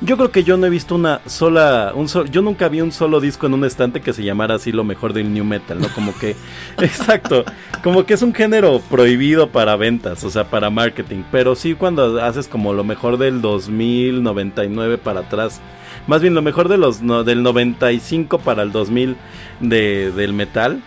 yo 0.00 0.16
creo 0.16 0.30
que 0.30 0.44
yo 0.44 0.56
no 0.58 0.66
he 0.66 0.70
visto 0.70 0.94
una 0.94 1.20
sola 1.26 1.90
un 1.96 2.06
yo 2.06 2.40
nunca 2.40 2.68
vi 2.68 2.80
un 2.80 2.92
solo 2.92 3.18
disco 3.18 3.46
en 3.46 3.54
un 3.54 3.64
estante 3.64 4.02
que 4.02 4.12
se 4.12 4.22
llamara 4.22 4.54
así 4.54 4.70
lo 4.70 4.84
mejor 4.84 5.12
del 5.12 5.34
new 5.34 5.44
metal, 5.44 5.80
¿no? 5.80 5.88
Como 5.88 6.16
que 6.16 6.36
exacto, 6.78 7.44
como 7.82 8.06
que 8.06 8.14
es 8.14 8.22
un 8.22 8.32
género 8.32 8.80
prohibido 8.88 9.48
para 9.48 9.74
ventas, 9.74 10.22
o 10.22 10.30
sea, 10.30 10.44
para 10.44 10.70
marketing, 10.70 11.24
pero 11.32 11.56
sí 11.56 11.74
cuando 11.74 12.22
haces 12.22 12.46
como 12.46 12.72
lo 12.72 12.84
mejor 12.84 13.18
del 13.18 13.42
2099 13.42 14.98
para 14.98 15.15
atrás. 15.20 15.60
Más 16.06 16.22
bien 16.22 16.34
lo 16.34 16.42
mejor 16.42 16.68
de 16.68 16.78
los 16.78 17.00
del 17.24 17.42
95 17.42 18.38
para 18.38 18.62
el 18.62 18.72
2000 18.72 19.16
de, 19.60 20.12
del 20.12 20.32
metal. 20.32 20.82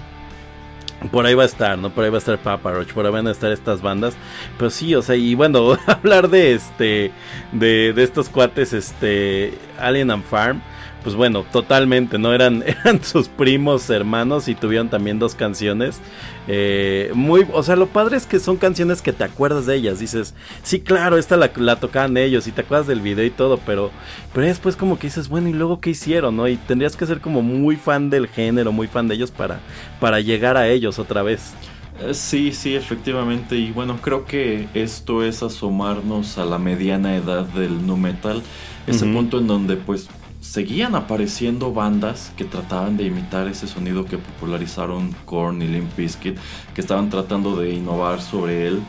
Por 1.12 1.26
ahí 1.26 1.34
va 1.34 1.44
a 1.44 1.46
estar, 1.46 1.78
¿no? 1.78 1.92
Por 1.92 2.04
ahí 2.04 2.10
va 2.10 2.18
a 2.18 2.20
estar 2.20 2.38
Papa 2.40 2.72
Roach, 2.74 2.92
por 2.92 3.06
ahí 3.06 3.12
van 3.12 3.28
a 3.28 3.32
estar 3.32 3.52
estas 3.52 3.82
bandas. 3.82 4.16
Pero 4.58 4.70
sí, 4.70 4.94
o 4.96 5.02
sea, 5.02 5.16
y 5.16 5.34
bueno, 5.34 5.78
hablar 5.88 6.30
de 6.30 6.54
este, 6.54 7.12
de, 7.54 7.94
de 7.94 8.04
estos 8.04 8.28
cuates, 8.28 8.74
este, 8.74 9.54
Alien 9.80 10.12
and 10.12 10.26
Farm 10.26 10.62
pues 11.04 11.16
bueno, 11.16 11.46
totalmente, 11.52 12.18
¿no? 12.18 12.34
Eran, 12.34 12.64
eran 12.84 13.04
sus 13.04 13.28
primos 13.28 13.90
hermanos 13.90 14.48
y 14.48 14.56
tuvieron 14.56 14.90
también 14.90 15.20
dos 15.20 15.36
canciones. 15.36 16.00
Eh, 16.48 17.12
muy, 17.14 17.46
o 17.54 17.64
sea, 17.64 17.76
lo 17.76 17.88
padre 17.88 18.18
es 18.18 18.26
que 18.26 18.40
son 18.40 18.58
canciones 18.58 19.02
que 19.02 19.14
te 19.14 19.24
acuerdas 19.24 19.66
de 19.66 19.76
ellas. 19.76 20.00
Dices, 20.00 20.34
sí, 20.64 20.82
claro, 20.82 21.18
esta 21.18 21.38
la, 21.38 21.52
la 21.56 21.78
tocaban 21.78 22.18
ellos 22.18 22.48
y 22.48 22.52
te 22.52 22.62
acuerdas 22.62 22.88
del 22.88 23.02
video 23.02 23.26
y 23.26 23.30
todo, 23.30 23.60
pero, 23.66 23.92
pero 24.34 24.48
después 24.48 24.76
como 24.76 24.98
que 24.98 25.08
dices, 25.08 25.30
bueno, 25.30 25.50
¿y 25.50 25.54
luego 25.54 25.80
qué 25.80 25.92
hicieron, 25.92 26.36
no? 26.36 26.48
Y 26.48 26.58
tendrías 26.58 26.96
que 26.96 27.06
ser 27.06 27.22
como 27.22 27.42
muy 27.42 27.76
fan 27.76 28.10
del 28.10 28.28
género, 28.28 28.72
muy 28.72 28.88
fan 28.88 29.08
de 29.08 29.16
ellos 29.16 29.32
para, 29.32 29.60
para 30.00 30.20
llegar 30.20 30.58
a 30.58 30.68
ellos 30.68 31.00
otra 31.00 31.24
vez. 31.24 31.54
Eh, 32.02 32.14
sí, 32.14 32.52
sí, 32.52 32.76
efectivamente. 32.76 33.56
Y 33.56 33.72
bueno, 33.72 34.00
creo 34.02 34.26
que 34.26 34.68
esto 34.74 35.24
es 35.24 35.44
asomarnos 35.44 36.38
a 36.38 36.46
la 36.46 36.58
mediana 36.58 37.16
edad 37.16 37.46
del 37.46 37.86
nu 37.86 37.98
metal. 37.98 38.42
Ese 38.88 39.06
punto 39.06 39.38
en 39.38 39.46
donde 39.46 39.76
pues 39.76 40.10
seguían 40.50 40.96
apareciendo 40.96 41.72
bandas 41.72 42.32
que 42.36 42.44
trataban 42.44 42.98
de 42.98 43.04
imitar 43.04 43.48
ese 43.48 43.68
sonido 43.68 44.06
que 44.06 44.18
popularizaron 44.18 45.16
Korn 45.26 45.62
y 45.62 45.68
Limp 45.68 45.96
Bizkit, 45.96 46.38
que 46.74 46.82
estaban 46.82 47.12
tratando 47.12 47.56
de 47.56 47.72
innovar 47.72 48.20
sobre 48.20 48.66
él, 48.66 48.80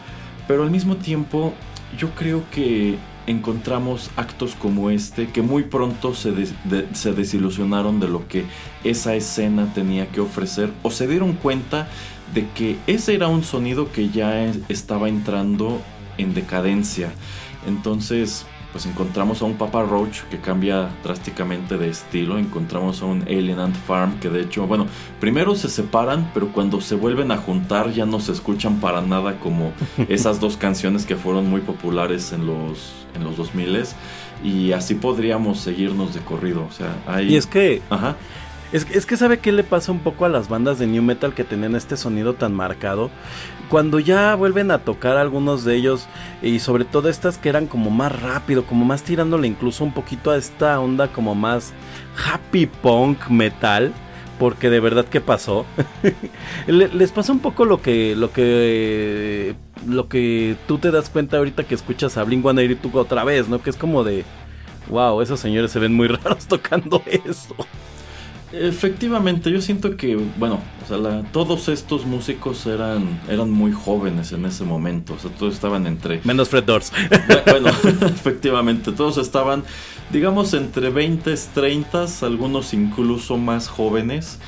pero 0.49 0.63
al 0.63 0.71
mismo 0.71 0.97
tiempo 0.97 1.53
yo 1.99 2.15
creo 2.15 2.45
que 2.51 2.97
encontramos 3.27 4.11
actos 4.17 4.55
como 4.55 4.89
este 4.89 5.29
que 5.29 5.43
muy 5.43 5.65
pronto 5.65 6.15
se, 6.15 6.33
se 6.95 7.13
desilusionaron 7.13 8.01
de 8.01 8.09
lo 8.09 8.27
que 8.27 8.47
esa 8.83 9.15
escena 9.15 9.71
tenía 9.75 10.09
que 10.09 10.21
ofrecer 10.21 10.73
o 10.83 10.91
se 10.91 11.07
dieron 11.07 11.35
cuenta 11.35 11.89
de 12.33 12.49
que 12.55 12.79
ese 12.87 13.15
era 13.15 13.29
un 13.29 13.45
sonido 13.45 13.93
que 13.93 14.09
ya 14.09 14.51
estaba 14.71 15.11
entrando 15.11 15.83
en 16.17 16.33
decadencia. 16.33 17.13
Entonces, 17.67 18.47
pues 18.73 18.87
encontramos 18.87 19.43
a 19.43 19.45
un 19.45 19.55
Papa 19.55 19.83
Roach 19.83 20.23
que 20.31 20.39
cambia 20.39 20.91
drásticamente 21.03 21.77
de 21.77 21.89
estilo, 21.89 22.39
encontramos 22.39 23.03
a 23.03 23.07
un 23.07 23.23
Alien 23.23 23.59
Ant 23.59 23.77
Farm 23.77 24.19
que 24.21 24.29
de 24.29 24.43
hecho, 24.43 24.67
bueno, 24.67 24.87
primero 25.19 25.55
se 25.55 25.69
separan, 25.69 26.31
pero 26.33 26.53
cuando 26.53 26.81
se 26.81 26.95
vuelven 26.95 27.33
a 27.33 27.37
juntar 27.37 27.93
ya 27.93 28.07
no 28.07 28.21
se 28.21 28.33
escuchan 28.33 28.81
para 28.81 29.01
nada 29.01 29.39
como 29.41 29.73
esas 30.09 30.41
dos 30.41 30.57
canciones 30.57 31.07
que 31.07 31.17
fueron 31.17 31.49
muy 31.49 31.61
populares 31.61 32.33
en 32.33 32.47
los, 32.47 32.93
en 33.15 33.25
los 33.25 33.37
2000 33.37 33.71
y 34.43 34.73
así 34.73 34.95
podríamos 34.95 35.61
seguirnos 35.61 36.15
de 36.15 36.21
corrido, 36.21 36.67
o 36.69 36.73
sea, 36.73 36.97
hay... 37.07 37.35
Y 37.35 37.37
es 37.37 37.47
que... 37.47 37.83
Ajá. 37.91 38.17
Es, 38.73 38.87
es, 38.93 39.05
que 39.05 39.17
sabe 39.17 39.41
qué 39.41 39.51
le 39.51 39.65
pasa 39.65 39.91
un 39.91 39.99
poco 39.99 40.25
a 40.25 40.29
las 40.29 40.49
bandas 40.49 40.79
de 40.79 40.87
new 40.87 41.03
metal 41.03 41.35
que 41.35 41.43
tenían 41.43 41.75
este 41.75 41.97
sonido 41.97 42.35
tan 42.35 42.55
marcado. 42.55 43.11
Cuando 43.71 44.01
ya 44.01 44.35
vuelven 44.35 44.71
a 44.73 44.79
tocar 44.79 45.17
algunos 45.17 45.65
de 45.65 45.77
ellos 45.77 46.07
y 46.43 46.59
sobre 46.59 46.85
todo 46.85 47.09
estas 47.09 47.39
que 47.39 47.49
eran 47.49 47.67
como 47.67 47.91
más 47.91 48.21
rápido, 48.21 48.65
como 48.65 48.85
más 48.85 49.05
tirándole 49.05 49.47
incluso 49.47 49.85
un 49.85 49.93
poquito 49.93 50.33
a 50.33 50.37
esta 50.37 50.81
onda 50.81 51.09
como 51.09 51.35
más 51.35 51.73
happy 52.27 52.67
punk 52.67 53.29
metal. 53.29 53.93
Porque 54.39 54.71
de 54.71 54.81
verdad 54.81 55.05
que 55.05 55.21
pasó. 55.21 55.67
Les 56.67 57.13
pasa 57.13 57.31
un 57.31 57.41
poco 57.41 57.67
lo 57.67 57.83
que 57.83 58.17
lo 58.17 58.33
que 58.33 59.55
lo 59.87 60.09
que 60.09 60.57
tú 60.67 60.79
te 60.79 60.91
das 60.91 61.11
cuenta 61.11 61.37
ahorita 61.37 61.65
que 61.65 61.75
escuchas 61.75 62.17
a 62.17 62.25
Blink-182 62.25 62.95
otra 62.95 63.23
vez, 63.23 63.49
¿no? 63.49 63.63
Que 63.63 63.69
es 63.69 63.77
como 63.77 64.03
de 64.03 64.25
wow, 64.89 65.21
esos 65.21 65.41
señores 65.41 65.71
se 65.71 65.79
ven 65.79 65.95
muy 65.95 66.09
raros 66.09 66.47
tocando 66.47 67.03
eso. 67.07 67.55
Efectivamente, 68.53 69.51
yo 69.53 69.61
siento 69.61 69.97
que, 69.97 70.17
bueno, 70.17 70.61
o 70.83 70.89
sea, 70.89 71.23
todos 71.33 71.69
estos 71.69 72.05
músicos 72.05 72.67
eran, 72.67 73.21
eran 73.29 73.51
muy 73.51 73.71
jóvenes 73.71 74.33
en 74.33 74.45
ese 74.45 74.65
momento, 74.65 75.15
o 75.15 75.19
sea, 75.19 75.31
todos 75.31 75.55
estaban 75.55 75.87
entre... 75.87 76.21
Menos 76.25 76.49
Fred 76.49 76.65
Doors. 76.65 76.93
Bueno, 77.47 77.69
efectivamente, 78.07 78.91
todos 78.91 79.19
estaban, 79.19 79.63
digamos, 80.11 80.53
entre 80.55 80.91
20, 80.91 81.33
30, 81.55 82.07
algunos 82.23 82.75
incluso 82.75 83.37
más 83.37 83.69
jóvenes, 83.69 84.41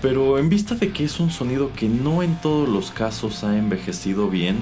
pero 0.00 0.38
en 0.38 0.48
vista 0.48 0.74
de 0.74 0.90
que 0.90 1.04
es 1.04 1.20
un 1.20 1.30
sonido 1.30 1.70
que 1.76 1.88
no 1.88 2.24
en 2.24 2.34
todos 2.40 2.68
los 2.68 2.90
casos 2.90 3.44
ha 3.44 3.56
envejecido 3.56 4.28
bien, 4.28 4.56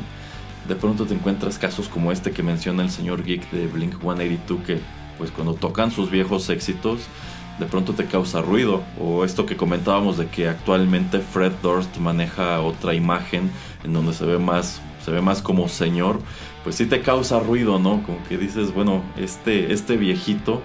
de 0.68 0.76
pronto 0.76 1.06
te 1.06 1.14
encuentras 1.14 1.58
casos 1.58 1.88
como 1.88 2.12
este 2.12 2.32
que 2.32 2.42
menciona 2.42 2.82
el 2.82 2.90
señor 2.90 3.24
Geek 3.24 3.50
de 3.50 3.66
Blink 3.68 4.00
182, 4.02 4.60
que 4.66 4.80
pues 5.16 5.30
cuando 5.30 5.54
tocan 5.54 5.90
sus 5.90 6.10
viejos 6.10 6.50
éxitos, 6.50 7.00
de 7.60 7.66
pronto 7.66 7.92
te 7.92 8.06
causa 8.06 8.40
ruido. 8.40 8.82
O 8.98 9.24
esto 9.24 9.46
que 9.46 9.56
comentábamos 9.56 10.18
de 10.18 10.26
que 10.26 10.48
actualmente 10.48 11.20
Fred 11.20 11.52
Durst 11.62 11.96
maneja 11.98 12.60
otra 12.60 12.94
imagen 12.94 13.50
en 13.84 13.92
donde 13.92 14.12
se 14.12 14.24
ve 14.24 14.38
más, 14.38 14.80
se 15.04 15.10
ve 15.10 15.20
más 15.20 15.42
como 15.42 15.68
señor, 15.68 16.18
pues 16.64 16.74
sí 16.76 16.86
te 16.86 17.02
causa 17.02 17.38
ruido, 17.38 17.78
¿no? 17.78 18.02
Como 18.02 18.18
que 18.28 18.36
dices, 18.36 18.74
bueno, 18.74 19.02
este, 19.16 19.72
este 19.72 19.96
viejito 19.96 20.62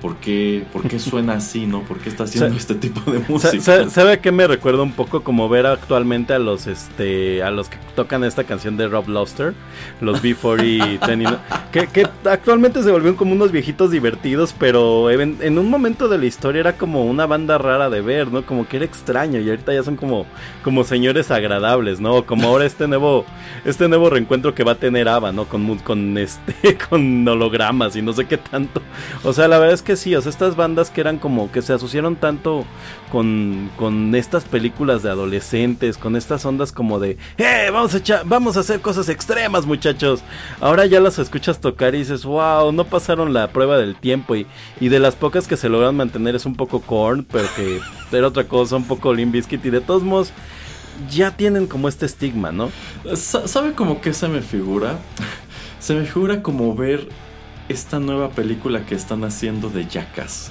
¿Por 0.00 0.16
qué, 0.16 0.64
suena 0.98 1.34
así, 1.34 1.66
no? 1.66 1.82
¿Por 1.82 1.98
qué 1.98 2.10
está 2.10 2.24
haciendo 2.24 2.54
este 2.56 2.74
tipo 2.74 3.10
de 3.10 3.18
música? 3.28 3.88
¿Sabe 3.88 4.20
qué 4.20 4.30
me 4.30 4.46
recuerda 4.46 4.82
un 4.82 4.92
poco 4.92 5.22
como 5.22 5.48
ver 5.48 5.66
actualmente 5.66 6.34
a 6.34 6.38
los 6.38 6.66
este 6.66 7.42
a 7.42 7.50
los 7.50 7.70
que 7.70 7.78
tocan 7.94 8.22
esta 8.22 8.44
canción 8.44 8.76
de 8.76 8.88
Rob 8.88 9.08
Luster, 9.08 9.54
los 10.00 10.22
B40 10.22 11.38
que, 11.72 11.86
que 11.86 12.06
actualmente 12.24 12.82
se 12.82 12.90
volvieron 12.90 13.16
como 13.16 13.32
unos 13.32 13.52
viejitos 13.52 13.90
divertidos, 13.90 14.54
pero 14.58 15.10
en, 15.10 15.58
un 15.58 15.70
momento 15.70 16.08
de 16.08 16.18
la 16.18 16.26
historia 16.26 16.60
era 16.60 16.76
como 16.76 17.04
una 17.04 17.26
banda 17.26 17.56
rara 17.56 17.88
de 17.88 18.02
ver, 18.02 18.30
¿no? 18.30 18.44
Como 18.44 18.68
que 18.68 18.76
era 18.76 18.84
extraño 18.84 19.40
y 19.40 19.48
ahorita 19.48 19.72
ya 19.72 19.82
son 19.82 19.96
como 19.96 20.26
como 20.62 20.84
señores 20.84 21.30
agradables, 21.30 22.00
¿no? 22.00 22.26
Como 22.26 22.48
ahora 22.48 22.66
este 22.66 22.86
nuevo 22.86 23.24
este 23.64 23.88
nuevo 23.88 24.10
reencuentro 24.10 24.54
que 24.54 24.62
va 24.62 24.72
a 24.72 24.76
tener 24.76 25.08
Ava, 25.08 25.32
¿no? 25.32 25.46
Con 25.46 25.78
con 25.78 26.18
este 26.18 26.76
con 26.90 27.26
hologramas 27.26 27.96
y 27.96 28.02
no 28.02 28.12
sé 28.12 28.26
qué 28.26 28.36
tanto. 28.36 28.82
O 29.24 29.32
sea, 29.32 29.48
la 29.48 29.58
verdad 29.58 29.74
es 29.74 29.85
que 29.86 29.96
sí, 29.96 30.14
o 30.14 30.20
sea, 30.20 30.28
estas 30.28 30.56
bandas 30.56 30.90
que 30.90 31.00
eran 31.00 31.18
como 31.18 31.50
que 31.50 31.62
se 31.62 31.72
asociaron 31.72 32.16
tanto 32.16 32.66
con, 33.10 33.70
con 33.76 34.14
estas 34.14 34.44
películas 34.44 35.02
de 35.02 35.10
adolescentes, 35.10 35.96
con 35.96 36.16
estas 36.16 36.44
ondas 36.44 36.72
como 36.72 36.98
de, 36.98 37.16
¡eh! 37.38 37.70
Vamos 37.72 37.94
a, 37.94 37.98
echar, 37.98 38.22
vamos 38.26 38.56
a 38.56 38.60
hacer 38.60 38.80
cosas 38.80 39.08
extremas, 39.08 39.64
muchachos. 39.64 40.22
Ahora 40.60 40.84
ya 40.84 41.00
las 41.00 41.18
escuchas 41.18 41.60
tocar 41.60 41.94
y 41.94 41.98
dices, 41.98 42.24
wow, 42.24 42.72
no 42.72 42.84
pasaron 42.84 43.32
la 43.32 43.48
prueba 43.48 43.78
del 43.78 43.96
tiempo. 43.96 44.36
Y, 44.36 44.46
y 44.80 44.88
de 44.88 44.98
las 44.98 45.14
pocas 45.14 45.46
que 45.46 45.56
se 45.56 45.68
logran 45.68 45.96
mantener 45.96 46.34
es 46.34 46.44
un 46.44 46.56
poco 46.56 46.80
corn, 46.80 47.24
pero 47.24 47.46
que 47.54 47.80
era 48.12 48.26
otra 48.26 48.44
cosa, 48.44 48.76
un 48.76 48.84
poco 48.84 49.14
Limp 49.14 49.32
Bizkit. 49.32 49.64
Y 49.64 49.70
de 49.70 49.80
todos 49.80 50.02
modos, 50.02 50.32
ya 51.08 51.36
tienen 51.36 51.68
como 51.68 51.88
este 51.88 52.04
estigma, 52.04 52.50
¿no? 52.50 52.70
¿Sabe 53.14 53.72
como 53.72 54.00
que 54.00 54.12
se 54.12 54.28
me 54.28 54.42
figura? 54.42 54.98
Se 55.78 55.94
me 55.94 56.04
figura 56.04 56.42
como 56.42 56.74
ver 56.74 57.08
esta 57.68 57.98
nueva 57.98 58.30
película 58.30 58.84
que 58.86 58.94
están 58.94 59.24
haciendo 59.24 59.68
de 59.68 59.86
Jackass. 59.86 60.50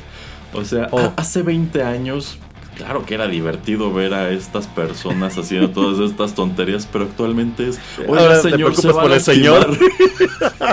O 0.54 0.64
sea, 0.64 0.88
oh. 0.92 1.14
hace 1.18 1.42
20 1.42 1.84
años, 1.84 2.38
claro 2.78 3.06
que 3.06 3.14
era 3.14 3.28
divertido 3.28 3.94
ver 3.94 4.14
a 4.14 4.30
estas 4.30 4.68
personas 4.68 5.38
haciendo 5.38 5.70
todas 5.70 6.10
estas 6.10 6.34
tonterías, 6.34 6.88
pero 6.92 7.06
actualmente 7.06 7.70
es. 7.70 7.80
Oiga, 8.08 8.42
señor, 8.42 8.76
se 8.76 8.90
por 8.90 9.12
el 9.12 9.22
señor. 9.22 9.78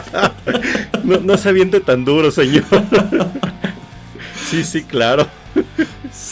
no, 1.05 1.18
no 1.18 1.36
se 1.36 1.49
aviente 1.49 1.80
tan 1.80 2.05
duro, 2.05 2.30
señor. 2.30 2.64
sí, 4.51 4.62
sí, 4.62 4.82
claro. 4.84 5.26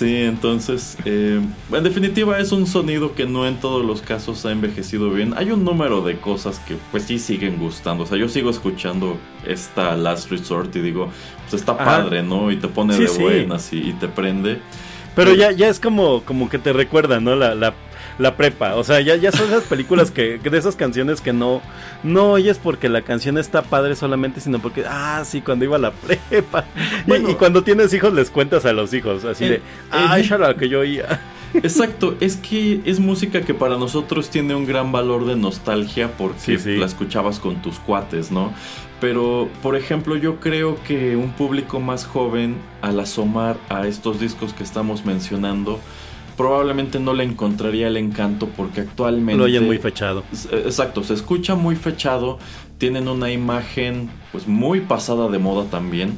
Sí, 0.00 0.16
entonces, 0.16 0.96
eh, 1.04 1.42
en 1.70 1.84
definitiva 1.84 2.38
es 2.38 2.52
un 2.52 2.66
sonido 2.66 3.14
que 3.14 3.26
no 3.26 3.46
en 3.46 3.60
todos 3.60 3.84
los 3.84 4.00
casos 4.00 4.46
ha 4.46 4.50
envejecido 4.50 5.10
bien. 5.10 5.34
Hay 5.36 5.50
un 5.50 5.62
número 5.62 6.00
de 6.00 6.18
cosas 6.18 6.58
que 6.60 6.78
pues 6.90 7.02
sí 7.02 7.18
siguen 7.18 7.58
gustando. 7.58 8.04
O 8.04 8.06
sea, 8.06 8.16
yo 8.16 8.26
sigo 8.26 8.48
escuchando 8.48 9.18
esta 9.46 9.94
Last 9.98 10.30
Resort 10.30 10.74
y 10.76 10.80
digo, 10.80 11.10
pues 11.42 11.60
está 11.60 11.76
padre, 11.76 12.22
¿no? 12.22 12.50
Y 12.50 12.56
te 12.56 12.66
pone 12.66 12.96
de 12.96 13.10
buenas 13.10 13.74
y, 13.74 13.92
te 13.92 14.08
prende. 14.08 14.62
Pero, 15.14 15.34
ya, 15.34 15.52
ya 15.52 15.68
es 15.68 15.78
como, 15.78 16.22
como 16.22 16.48
que 16.48 16.58
te 16.58 16.72
recuerda, 16.72 17.20
¿no? 17.20 17.36
La, 17.36 17.54
la 17.54 17.74
la 18.18 18.36
prepa. 18.36 18.74
O 18.76 18.84
sea, 18.84 19.00
ya, 19.00 19.16
ya 19.16 19.32
son 19.32 19.48
esas 19.48 19.64
películas 19.64 20.10
que, 20.10 20.38
de 20.38 20.58
esas 20.58 20.76
canciones 20.76 21.20
que 21.20 21.32
no, 21.32 21.62
no 22.02 22.32
oyes 22.32 22.58
porque 22.58 22.88
la 22.88 23.02
canción 23.02 23.38
está 23.38 23.62
padre 23.62 23.94
solamente, 23.94 24.40
sino 24.40 24.58
porque, 24.58 24.84
ah, 24.86 25.22
sí, 25.24 25.40
cuando 25.40 25.64
iba 25.64 25.76
a 25.76 25.80
la 25.80 25.90
prepa. 26.28 26.64
y, 27.06 27.34
cuando 27.34 27.62
tienes 27.62 27.92
hijos 27.94 28.12
les 28.12 28.30
cuentas 28.30 28.64
a 28.64 28.72
los 28.72 28.92
hijos, 28.94 29.24
así 29.24 29.46
de, 29.46 29.62
ah, 29.90 30.18
esa 30.18 30.36
era 30.36 30.48
la 30.48 30.56
que 30.56 30.68
yo 30.68 30.80
oía. 30.80 31.20
Exacto, 31.54 32.16
es 32.20 32.36
que 32.36 32.80
es 32.84 33.00
música 33.00 33.40
que 33.40 33.54
para 33.54 33.76
nosotros 33.76 34.30
tiene 34.30 34.54
un 34.54 34.66
gran 34.66 34.92
valor 34.92 35.26
de 35.26 35.34
nostalgia 35.34 36.12
porque 36.16 36.58
la 36.78 36.86
escuchabas 36.86 37.40
con 37.40 37.60
tus 37.60 37.78
cuates, 37.80 38.30
¿no? 38.30 38.52
Pero, 39.00 39.48
por 39.62 39.76
ejemplo, 39.76 40.16
yo 40.16 40.40
creo 40.40 40.80
que 40.84 41.16
un 41.16 41.32
público 41.32 41.80
más 41.80 42.04
joven, 42.04 42.56
al 42.82 43.00
asomar 43.00 43.56
a 43.70 43.86
estos 43.86 44.20
discos 44.20 44.52
que 44.52 44.62
estamos 44.62 45.06
mencionando, 45.06 45.80
probablemente 46.40 46.98
no 46.98 47.12
le 47.12 47.22
encontraría 47.22 47.88
el 47.88 47.98
encanto 47.98 48.48
porque 48.56 48.80
actualmente... 48.80 49.36
Lo 49.36 49.44
oyen 49.44 49.66
muy 49.66 49.76
fechado. 49.76 50.24
Eh, 50.50 50.62
exacto, 50.64 51.04
se 51.04 51.12
escucha 51.12 51.54
muy 51.54 51.76
fechado, 51.76 52.38
tienen 52.78 53.08
una 53.08 53.30
imagen 53.30 54.08
pues 54.32 54.48
muy 54.48 54.80
pasada 54.80 55.28
de 55.28 55.38
moda 55.38 55.68
también. 55.68 56.16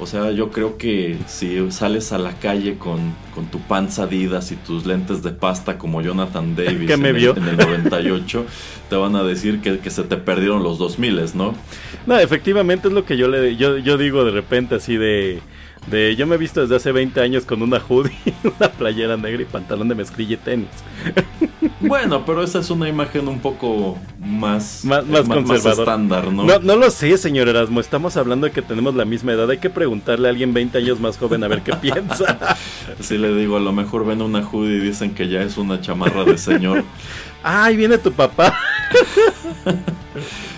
O 0.00 0.06
sea, 0.08 0.32
yo 0.32 0.50
creo 0.50 0.78
que 0.78 1.16
si 1.28 1.70
sales 1.70 2.10
a 2.10 2.18
la 2.18 2.32
calle 2.40 2.76
con, 2.76 3.14
con 3.36 3.46
tu 3.52 3.60
panza 3.60 4.02
Adidas 4.02 4.50
y 4.50 4.56
tus 4.56 4.84
lentes 4.84 5.22
de 5.22 5.30
pasta 5.30 5.78
como 5.78 6.02
Jonathan 6.02 6.56
Davis 6.56 6.90
en, 6.90 7.06
El, 7.06 7.24
en, 7.24 7.48
El, 7.48 7.56
98, 7.56 8.44
te 8.90 8.96
van 8.96 9.14
a 9.14 9.22
decir 9.22 9.60
que, 9.60 9.78
que, 9.78 9.90
se 9.90 10.02
te 10.02 10.16
perdieron 10.16 10.64
los 10.64 10.76
2000, 10.78 11.36
¿no? 11.36 11.54
No, 12.06 12.18
efectivamente 12.18 12.88
es 12.88 12.94
lo 12.94 13.04
que 13.04 13.16
yo 13.16 13.28
le 13.28 13.54
yo, 13.54 13.78
yo 13.78 13.96
digo 13.96 14.24
de 14.24 14.32
repente 14.32 14.74
así 14.74 14.96
de 14.96 15.40
de 15.86 16.16
yo 16.16 16.26
me 16.26 16.36
he 16.36 16.38
visto 16.38 16.60
desde 16.60 16.76
hace 16.76 16.92
20 16.92 17.20
años 17.20 17.44
con 17.44 17.62
una 17.62 17.78
hoodie, 17.78 18.12
una 18.44 18.70
playera 18.70 19.16
negra 19.16 19.42
y 19.42 19.44
pantalón 19.44 19.88
de 19.88 19.94
mezclilla 19.94 20.34
y 20.34 20.38
tenis. 20.38 20.68
Bueno, 21.80 22.24
pero 22.24 22.42
esa 22.42 22.60
es 22.60 22.70
una 22.70 22.88
imagen 22.88 23.26
un 23.26 23.40
poco 23.40 23.98
más, 24.20 24.84
más, 24.84 25.04
más, 25.04 25.66
estándar, 25.66 26.32
¿no? 26.32 26.44
¿no? 26.44 26.58
No 26.60 26.76
lo 26.76 26.90
sé, 26.90 27.16
señor 27.18 27.48
Erasmo. 27.48 27.80
Estamos 27.80 28.16
hablando 28.16 28.46
de 28.46 28.52
que 28.52 28.62
tenemos 28.62 28.94
la 28.94 29.04
misma 29.04 29.32
edad. 29.32 29.50
Hay 29.50 29.58
que 29.58 29.70
preguntarle 29.70 30.28
a 30.28 30.30
alguien 30.30 30.54
20 30.54 30.78
años 30.78 31.00
más 31.00 31.18
joven 31.18 31.42
a 31.42 31.48
ver 31.48 31.62
qué 31.62 31.74
piensa. 31.80 32.56
Si 33.00 33.18
le 33.18 33.34
digo, 33.34 33.56
a 33.56 33.60
lo 33.60 33.72
mejor 33.72 34.06
ven 34.06 34.22
una 34.22 34.46
hoodie 34.46 34.76
y 34.76 34.80
dicen 34.80 35.14
que 35.14 35.28
ya 35.28 35.42
es 35.42 35.56
una 35.56 35.80
chamarra 35.80 36.24
de 36.24 36.38
señor. 36.38 36.84
¡Ay, 37.42 37.76
viene 37.76 37.98
tu 37.98 38.12
papá! 38.12 38.56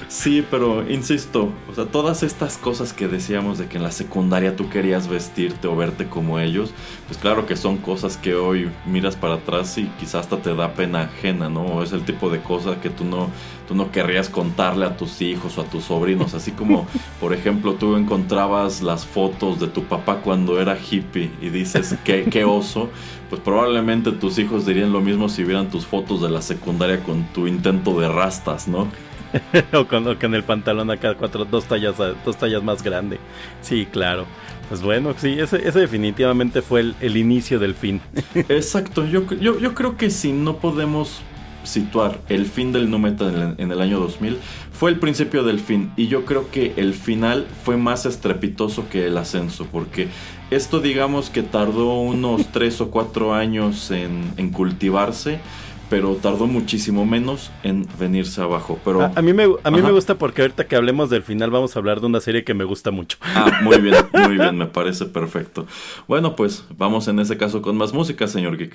Sí, 0.09 0.45
pero 0.51 0.89
insisto, 0.89 1.51
o 1.69 1.75
sea, 1.75 1.87
todas 1.87 2.23
estas 2.23 2.57
cosas 2.57 2.93
que 2.93 3.09
decíamos 3.09 3.59
de 3.59 3.67
que 3.67 3.79
en 3.79 3.83
la 3.83 3.91
secundaria 3.91 4.55
tú 4.57 4.69
querías 4.69 5.09
vestirte 5.09 5.67
o 5.67 5.77
verte 5.77 6.07
como 6.07 6.39
ellos, 6.39 6.73
pues 7.07 7.19
claro 7.19 7.47
que 7.47 7.57
son 7.57 7.79
cosas 7.79 8.17
que 8.17 8.35
hoy 8.35 8.71
miras 8.87 9.17
para 9.17 9.35
atrás 9.35 9.77
y 9.79 9.85
quizás 9.99 10.25
hasta 10.25 10.39
te 10.39 10.55
da 10.55 10.75
pena 10.75 11.03
ajena, 11.03 11.49
¿no? 11.49 11.83
Es 11.83 11.93
el 11.93 12.05
tipo 12.05 12.31
de 12.31 12.41
cosas 12.41 12.77
que 12.79 12.91
tú 12.91 13.05
no, 13.05 13.29
tú 13.67 13.75
no 13.75 13.91
querrías 13.91 14.29
contarle 14.29 14.87
a 14.87 14.97
tus 14.97 15.21
hijos 15.21 15.59
o 15.59 15.63
a 15.63 15.65
tus 15.65 15.85
sobrinos, 15.85 16.35
así 16.35 16.53
como, 16.53 16.87
por 17.21 17.33
ejemplo, 17.33 17.75
tú 17.75 17.97
encontrabas 17.97 18.83
las 18.83 19.05
fotos 19.05 19.59
de 19.61 19.67
tu 19.67 19.85
papá 19.85 20.21
cuando 20.23 20.61
era 20.61 20.79
hippie 20.79 21.31
y 21.41 21.49
dices, 21.49 21.97
qué, 22.05 22.25
qué 22.31 22.45
oso, 22.45 22.91
pues 23.31 23.41
probablemente 23.41 24.13
tus 24.13 24.39
hijos 24.39 24.67
dirían 24.67 24.93
lo 24.93 25.01
mismo 25.01 25.29
si 25.29 25.45
vieran 25.45 25.71
tus 25.71 25.87
fotos 25.87 26.23
de 26.23 26.31
la 26.31 26.43
secundaria 26.43 27.03
con 27.03 27.25
tu 27.33 27.47
intento 27.47 27.99
de 27.99 28.09
rastas, 28.09 28.69
¿no? 28.69 28.89
o, 29.73 29.87
con, 29.87 30.35
el 30.35 30.45
pantalón 30.45 30.91
acá 30.91 31.15
cuatro, 31.15 31.45
dos 31.45 31.65
tallas, 31.65 31.97
dos 32.25 32.37
tallas 32.37 32.63
más 32.63 32.83
grande. 32.83 33.19
Sí, 33.63 33.87
claro. 33.91 34.27
Pues 34.69 34.81
bueno, 34.81 35.15
sí, 35.17 35.37
ese, 35.39 35.59
definitivamente 35.59 36.63
fue 36.63 36.95
el, 37.01 37.17
inicio 37.17 37.59
del 37.59 37.75
fin. 37.75 38.01
Exacto, 38.35 39.07
yo, 39.07 39.27
yo, 39.35 39.59
yo 39.59 39.75
creo 39.75 39.97
que 39.97 40.11
si 40.11 40.33
no 40.33 40.57
podemos 40.57 41.21
situar 41.65 42.21
el 42.29 42.47
fin 42.47 42.73
del 42.73 42.91
nu 42.91 42.99
metal 42.99 43.55
en 43.57 43.73
el, 43.73 43.81
año 43.81 43.99
2000 43.99 44.39
fue 44.71 44.91
el 44.91 44.99
principio 44.99 45.45
del 45.45 45.59
fin 45.59 45.93
y 45.97 46.09
yo 46.09 46.27
creo 46.27 46.51
que 46.51 46.75
el 46.77 46.93
final 46.93 47.47
fue 47.65 47.79
más 47.79 48.05
estrepitoso 48.05 48.89
que 48.91 49.07
el 49.07 49.17
ascenso 49.17 49.67
porque 49.73 50.09
esto 50.51 50.81
digamos 50.81 51.31
que 51.31 51.43
tardó 51.43 52.01
unos 52.01 52.49
3 52.53 52.83
o 52.83 52.91
4 52.91 53.35
años 53.35 53.91
en, 53.91 54.31
en 54.37 54.51
cultivarse 54.51 55.41
pero 55.91 56.15
tardó 56.17 56.47
muchísimo 56.47 57.05
menos 57.05 57.51
en 57.63 57.87
venirse 57.99 58.41
abajo. 58.41 58.79
Pero 58.85 59.03
a, 59.03 59.23
mí 59.23 59.33
me 59.33 59.45
a 59.63 59.71
mí 59.71 59.83
me 59.83 59.93
gusta 59.93 60.17
porque 60.17 60.43
ahorita 60.43 60.67
que 60.67 60.77
hablemos 60.77 61.11
del 61.11 61.23
final 61.23 61.51
vamos 61.51 61.77
a 61.77 61.79
hablar 61.79 62.01
de 62.01 62.07
una 62.07 62.21
serie 62.21 62.45
que 62.45 62.55
me 62.55 62.65
gusta 62.65 62.91
mucho. 62.91 63.19
Ah, 63.23 63.61
muy 63.63 63.79
bien, 63.81 63.97
muy 64.13 64.37
bien, 64.37 64.57
me 64.59 64.67
parece 64.67 65.07
perfecto. 65.07 65.67
Bueno, 66.09 66.37
pues 66.37 66.65
vamos 66.77 67.09
en 67.09 67.19
ese 67.19 67.37
caso 67.37 67.63
con 67.63 67.77
más 67.77 67.93
música, 67.93 68.27
señor 68.27 68.57
Geek. 68.57 68.75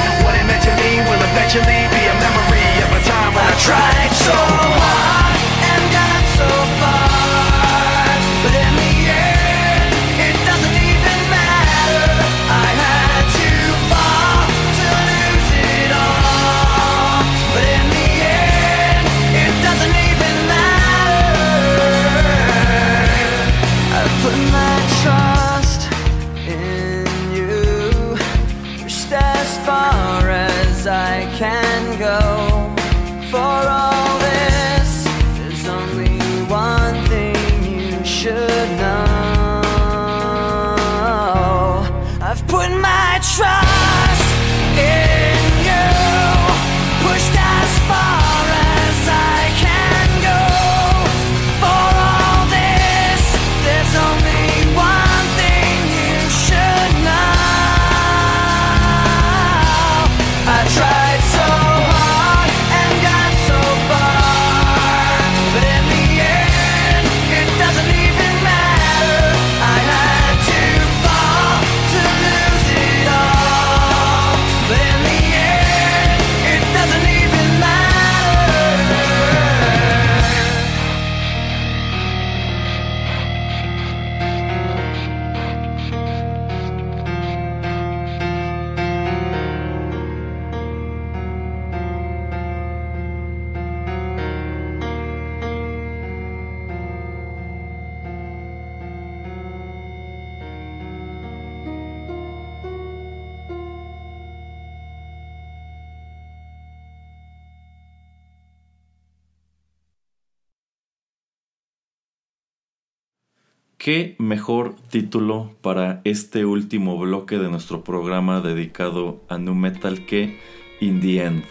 ¿Qué 113.91 114.15
mejor 114.19 114.75
título 114.89 115.51
para 115.59 115.99
este 116.05 116.45
último 116.45 116.97
bloque 116.97 117.37
de 117.37 117.49
nuestro 117.49 117.83
programa 117.83 118.39
dedicado 118.39 119.19
a 119.27 119.37
Nu 119.37 119.53
Metal 119.53 120.05
que 120.05 120.39
In 120.79 121.01
the 121.01 121.21
End? 121.25 121.43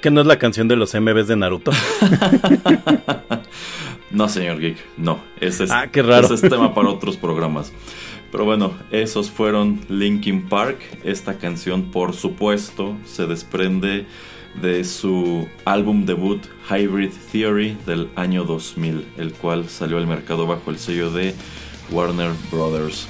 ¿Que 0.00 0.12
no 0.12 0.20
es 0.20 0.28
la 0.28 0.38
canción 0.38 0.68
de 0.68 0.76
los 0.76 0.94
MVs 0.94 1.26
de 1.26 1.34
Naruto? 1.34 1.72
No, 4.12 4.28
señor 4.28 4.60
Geek, 4.60 4.76
no. 4.96 5.18
Ese 5.40 5.64
es, 5.64 5.72
Ah, 5.72 5.88
qué 5.90 6.02
raro. 6.02 6.26
ese 6.26 6.34
es 6.34 6.40
tema 6.42 6.72
para 6.72 6.88
otros 6.88 7.16
programas. 7.16 7.72
Pero 8.30 8.44
bueno, 8.44 8.72
esos 8.92 9.28
fueron 9.28 9.80
Linkin 9.88 10.48
Park. 10.48 10.78
Esta 11.02 11.38
canción, 11.38 11.90
por 11.90 12.12
supuesto, 12.12 12.96
se 13.06 13.26
desprende 13.26 14.06
de 14.60 14.84
su 14.84 15.48
álbum 15.64 16.04
debut 16.06 16.42
Hybrid 16.68 17.12
Theory 17.32 17.76
del 17.86 18.10
año 18.16 18.44
2000, 18.44 19.06
el 19.16 19.32
cual 19.32 19.68
salió 19.68 19.98
al 19.98 20.06
mercado 20.06 20.46
bajo 20.46 20.70
el 20.70 20.78
sello 20.78 21.10
de 21.10 21.34
Warner 21.90 22.32
Brothers. 22.50 23.06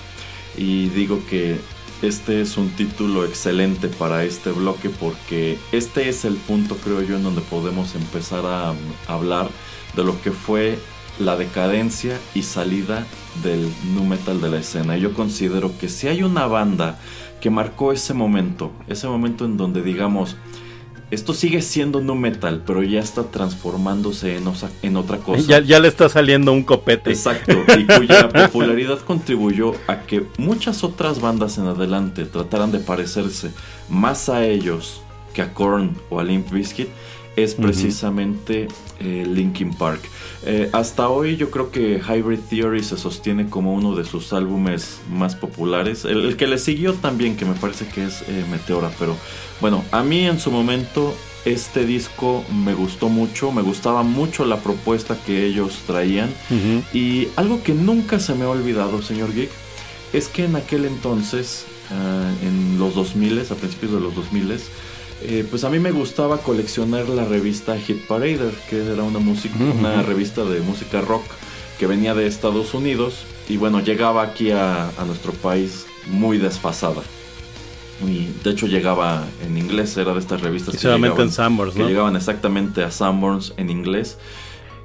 Y 0.56 0.88
digo 0.88 1.20
que 1.28 1.58
este 2.02 2.40
es 2.40 2.56
un 2.56 2.70
título 2.70 3.24
excelente 3.24 3.88
para 3.88 4.24
este 4.24 4.50
bloque 4.52 4.88
porque 4.88 5.58
este 5.72 6.08
es 6.08 6.24
el 6.24 6.34
punto, 6.34 6.76
creo 6.76 7.02
yo, 7.02 7.16
en 7.16 7.22
donde 7.22 7.42
podemos 7.42 7.94
empezar 7.94 8.44
a, 8.46 8.70
a 8.70 8.74
hablar 9.08 9.48
de 9.94 10.04
lo 10.04 10.20
que 10.22 10.30
fue 10.30 10.78
la 11.18 11.36
decadencia 11.36 12.18
y 12.34 12.42
salida 12.42 13.06
del 13.42 13.70
nu 13.94 14.04
metal 14.04 14.40
de 14.40 14.48
la 14.48 14.58
escena. 14.58 14.96
Yo 14.96 15.12
considero 15.14 15.76
que 15.78 15.88
si 15.88 16.08
hay 16.08 16.22
una 16.22 16.46
banda 16.46 16.98
que 17.40 17.50
marcó 17.50 17.92
ese 17.92 18.14
momento, 18.14 18.72
ese 18.86 19.06
momento 19.06 19.44
en 19.44 19.56
donde 19.56 19.82
digamos, 19.82 20.36
esto 21.10 21.34
sigue 21.34 21.60
siendo 21.62 22.00
nu 22.00 22.14
metal, 22.14 22.62
pero 22.64 22.82
ya 22.82 23.00
está 23.00 23.24
transformándose 23.30 24.36
en, 24.36 24.46
osa- 24.46 24.70
en 24.82 24.96
otra 24.96 25.18
cosa. 25.18 25.42
Ya, 25.46 25.60
ya 25.60 25.80
le 25.80 25.88
está 25.88 26.08
saliendo 26.08 26.52
un 26.52 26.62
copete. 26.62 27.10
Exacto, 27.10 27.52
y 27.78 27.84
cuya 27.84 28.28
popularidad 28.46 28.98
contribuyó 29.00 29.72
a 29.88 30.02
que 30.02 30.24
muchas 30.38 30.84
otras 30.84 31.20
bandas 31.20 31.58
en 31.58 31.66
adelante 31.66 32.24
trataran 32.24 32.70
de 32.72 32.78
parecerse 32.78 33.50
más 33.88 34.28
a 34.28 34.44
ellos 34.46 35.02
que 35.34 35.42
a 35.42 35.52
Korn 35.52 35.96
o 36.10 36.20
a 36.20 36.24
Limp 36.24 36.50
Bizkit, 36.50 36.88
es 37.36 37.54
precisamente 37.54 38.68
eh, 38.98 39.26
Linkin 39.28 39.72
Park. 39.74 40.00
Eh, 40.46 40.70
hasta 40.72 41.08
hoy 41.08 41.36
yo 41.36 41.50
creo 41.50 41.70
que 41.70 42.00
Hybrid 42.00 42.38
Theory 42.48 42.82
se 42.82 42.96
sostiene 42.96 43.50
como 43.50 43.74
uno 43.74 43.94
de 43.94 44.04
sus 44.04 44.32
álbumes 44.32 45.00
más 45.10 45.34
populares. 45.34 46.04
El, 46.04 46.24
el 46.24 46.36
que 46.36 46.46
le 46.46 46.58
siguió 46.58 46.94
también, 46.94 47.36
que 47.36 47.44
me 47.44 47.54
parece 47.54 47.86
que 47.86 48.04
es 48.04 48.22
eh, 48.22 48.44
Meteora, 48.50 48.90
pero 48.98 49.16
bueno, 49.60 49.84
a 49.90 50.02
mí 50.02 50.26
en 50.26 50.40
su 50.40 50.50
momento 50.50 51.14
este 51.44 51.84
disco 51.84 52.44
me 52.64 52.74
gustó 52.74 53.08
mucho, 53.08 53.52
me 53.52 53.62
gustaba 53.62 54.02
mucho 54.02 54.44
la 54.44 54.58
propuesta 54.58 55.16
que 55.26 55.46
ellos 55.46 55.80
traían. 55.86 56.30
Y 56.92 57.28
algo 57.36 57.62
que 57.62 57.72
nunca 57.74 58.18
se 58.18 58.34
me 58.34 58.44
ha 58.44 58.48
olvidado, 58.48 59.02
señor 59.02 59.32
Geek, 59.34 59.50
es 60.12 60.28
que 60.28 60.44
en 60.44 60.56
aquel 60.56 60.84
entonces, 60.84 61.66
ah, 61.90 62.30
en 62.42 62.78
los 62.78 62.94
2000, 62.94 63.40
a 63.40 63.54
principios 63.54 63.92
de 63.92 64.00
los 64.00 64.14
2000, 64.14 64.58
eh, 65.22 65.46
pues 65.48 65.64
a 65.64 65.70
mí 65.70 65.78
me 65.78 65.92
gustaba 65.92 66.38
coleccionar 66.38 67.08
la 67.08 67.24
revista 67.24 67.78
Hit 67.78 68.06
Parader, 68.06 68.52
que 68.68 68.84
era 68.92 69.02
una, 69.02 69.18
música, 69.18 69.56
una 69.58 70.02
revista 70.02 70.44
de 70.44 70.60
música 70.60 71.00
rock 71.00 71.24
que 71.78 71.86
venía 71.86 72.14
de 72.14 72.26
Estados 72.26 72.74
Unidos 72.74 73.24
y 73.48 73.56
bueno, 73.56 73.80
llegaba 73.80 74.22
aquí 74.22 74.50
a, 74.50 74.88
a 74.88 75.04
nuestro 75.04 75.32
país 75.32 75.86
muy 76.06 76.38
desfasada. 76.38 77.02
Y 78.06 78.28
de 78.42 78.50
hecho 78.50 78.66
llegaba 78.66 79.26
en 79.46 79.58
inglés, 79.58 79.96
era 79.96 80.14
de 80.14 80.20
estas 80.20 80.40
revistas 80.40 80.74
que 80.76 80.80
llegaban, 80.80 81.20
en 81.20 81.30
Sanborns, 81.30 81.74
que 81.74 81.84
llegaban 81.84 82.16
exactamente 82.16 82.82
a 82.82 82.90
Sanborns 82.90 83.52
en 83.56 83.68
inglés. 83.68 84.16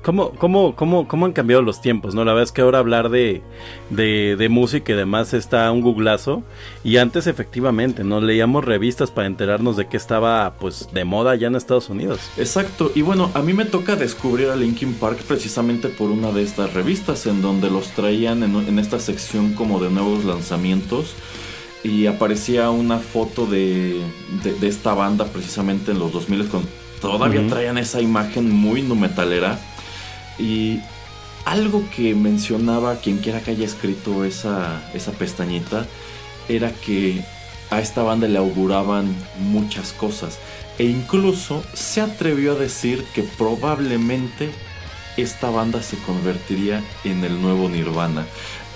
¿Cómo, 0.06 0.30
cómo, 0.34 0.76
cómo, 0.76 1.08
cómo 1.08 1.26
han 1.26 1.34
cambiado 1.34 1.64
los 1.64 1.82
tiempos? 1.82 2.14
¿no? 2.14 2.24
La 2.24 2.34
verdad 2.34 2.44
es 2.44 2.52
que 2.52 2.62
ahora 2.62 2.78
hablar 2.78 3.10
de, 3.10 3.42
de, 3.90 4.36
de, 4.38 4.50
música 4.50 4.94
y 4.94 4.96
demás 4.96 5.34
está 5.34 5.72
un 5.72 5.82
googlazo. 5.82 6.44
Y 6.84 6.98
antes 6.98 7.26
efectivamente, 7.26 8.04
nos 8.04 8.22
leíamos 8.22 8.64
revistas 8.64 9.10
para 9.10 9.26
enterarnos 9.26 9.78
de 9.78 9.88
qué 9.88 9.98
estaba 9.98 10.58
pues 10.60 10.90
de 10.94 11.06
moda 11.06 11.34
ya 11.34 11.48
en 11.48 11.56
Estados 11.56 11.90
Unidos. 11.90 12.20
Exacto. 12.38 12.92
Y 12.94 13.02
bueno, 13.02 13.32
a 13.34 13.42
mí 13.42 13.54
me 13.54 13.66
toca 13.66 13.96
descubrir 13.96 14.50
a 14.50 14.56
Linkin 14.56 14.94
Park 14.94 15.24
precisamente 15.28 15.90
por 15.90 16.12
una 16.12 16.32
de 16.32 16.44
estas 16.44 16.72
revistas 16.76 17.26
en 17.26 17.42
donde 17.42 17.72
los 17.72 17.88
traían 17.88 18.44
en, 18.44 18.56
en 18.58 18.78
esta 18.78 19.00
sección 19.00 19.54
como 19.54 19.80
de 19.80 19.90
nuevos 19.90 20.24
lanzamientos 20.24 21.16
y 21.84 22.06
aparecía 22.06 22.70
una 22.70 23.00
foto 23.00 23.48
de, 23.48 24.04
de, 24.44 24.68
esta 24.68 24.94
banda 24.94 25.26
precisamente 25.26 25.94
en 25.94 26.00
los 26.00 26.12
2000 26.14 26.48
con 26.50 26.64
todavía 27.02 27.48
traían 27.48 27.78
esa 27.78 28.02
imagen 28.02 28.52
muy 28.52 28.82
numetalera 28.82 29.60
y 30.38 30.80
algo 31.46 31.84
que 31.96 32.16
mencionaba 32.16 32.98
quien 32.98 33.18
quiera 33.18 33.42
que 33.42 33.52
haya 33.52 33.66
escrito 33.66 34.26
esa, 34.26 34.82
esa 34.94 35.12
pestañita 35.12 35.86
era 36.50 36.72
que 36.72 37.24
a 37.70 37.80
esta 37.80 38.04
banda 38.04 38.28
le 38.28 38.38
auguraban 38.38 39.16
muchas 39.40 39.94
cosas 39.94 40.40
e 40.78 40.86
incluso 40.86 41.64
se 41.74 42.02
atrevió 42.02 42.54
a 42.54 42.56
decir 42.56 43.04
que 43.14 43.24
probablemente 43.24 44.50
esta 45.18 45.50
banda 45.50 45.82
se 45.82 45.98
convertiría 45.98 46.84
en 47.04 47.24
el 47.24 47.42
nuevo 47.42 47.70
Nirvana. 47.70 48.26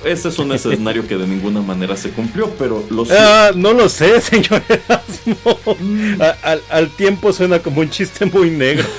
Ese 0.03 0.29
es 0.29 0.39
un 0.39 0.53
escenario 0.53 1.05
que 1.05 1.17
de 1.17 1.27
ninguna 1.27 1.61
manera 1.61 1.97
se 1.97 2.11
cumplió, 2.11 2.49
pero 2.57 2.85
lo 2.89 3.05
ah, 3.11 3.51
No 3.53 3.73
lo 3.73 3.89
sé, 3.89 4.21
señor 4.21 4.63
Erasmo. 4.69 5.77
Mm. 5.79 6.21
al, 6.69 6.89
tiempo 6.91 7.33
suena 7.33 7.59
como 7.59 7.81
un 7.81 7.89
chiste 7.89 8.25
muy 8.25 8.49
negro. 8.49 8.85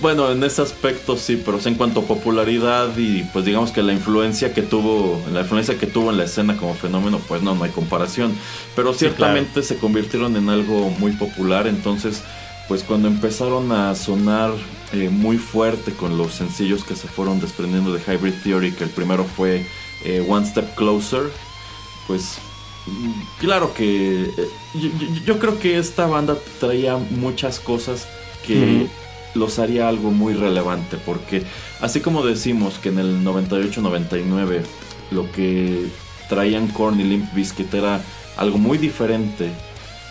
Bueno, 0.00 0.30
en 0.30 0.42
ese 0.44 0.62
aspecto 0.62 1.16
sí, 1.16 1.42
pero 1.44 1.58
en 1.64 1.74
cuanto 1.74 2.00
a 2.00 2.04
popularidad 2.04 2.96
y 2.96 3.22
pues 3.32 3.44
digamos 3.44 3.72
que 3.72 3.82
la 3.82 3.92
influencia 3.92 4.52
que 4.52 4.62
tuvo, 4.62 5.22
la 5.32 5.40
influencia 5.40 5.78
que 5.78 5.86
tuvo 5.86 6.10
en 6.10 6.18
la 6.18 6.24
escena 6.24 6.56
como 6.56 6.74
fenómeno, 6.74 7.20
pues 7.26 7.42
no, 7.42 7.54
no 7.54 7.64
hay 7.64 7.70
comparación. 7.70 8.34
Pero 8.74 8.92
ciertamente 8.92 9.62
se 9.62 9.78
convirtieron 9.78 10.36
en 10.36 10.48
algo 10.50 10.90
muy 10.98 11.12
popular, 11.12 11.66
entonces 11.66 12.22
pues 12.68 12.82
cuando 12.82 13.08
empezaron 13.08 13.70
a 13.72 13.94
sonar 13.94 14.52
eh, 14.92 15.08
muy 15.08 15.38
fuerte 15.38 15.92
con 15.92 16.18
los 16.18 16.32
sencillos 16.32 16.84
que 16.84 16.96
se 16.96 17.08
fueron 17.08 17.40
desprendiendo 17.40 17.92
de 17.92 18.00
Hybrid 18.00 18.34
Theory, 18.42 18.72
que 18.72 18.84
el 18.84 18.90
primero 18.90 19.24
fue 19.24 19.66
eh, 20.04 20.24
One 20.28 20.46
Step 20.46 20.74
Closer, 20.74 21.30
pues 22.06 22.38
claro 23.38 23.72
que 23.74 24.24
eh, 24.24 24.48
yo, 25.24 25.38
creo 25.38 25.58
que 25.58 25.78
esta 25.78 26.06
banda 26.06 26.36
traía 26.60 26.96
muchas 26.96 27.60
cosas 27.60 28.06
que 28.46 28.86
los 29.36 29.58
haría 29.58 29.88
algo 29.88 30.10
muy 30.10 30.34
relevante, 30.34 30.96
porque 31.04 31.42
así 31.80 32.00
como 32.00 32.24
decimos 32.24 32.78
que 32.78 32.88
en 32.88 32.98
el 32.98 33.24
98-99 33.24 34.62
lo 35.10 35.30
que 35.32 35.86
traían 36.28 36.68
Korn 36.68 37.00
y 37.00 37.04
Limp 37.04 37.32
Bizkit 37.34 37.72
era 37.74 38.00
algo 38.36 38.58
muy 38.58 38.78
diferente 38.78 39.50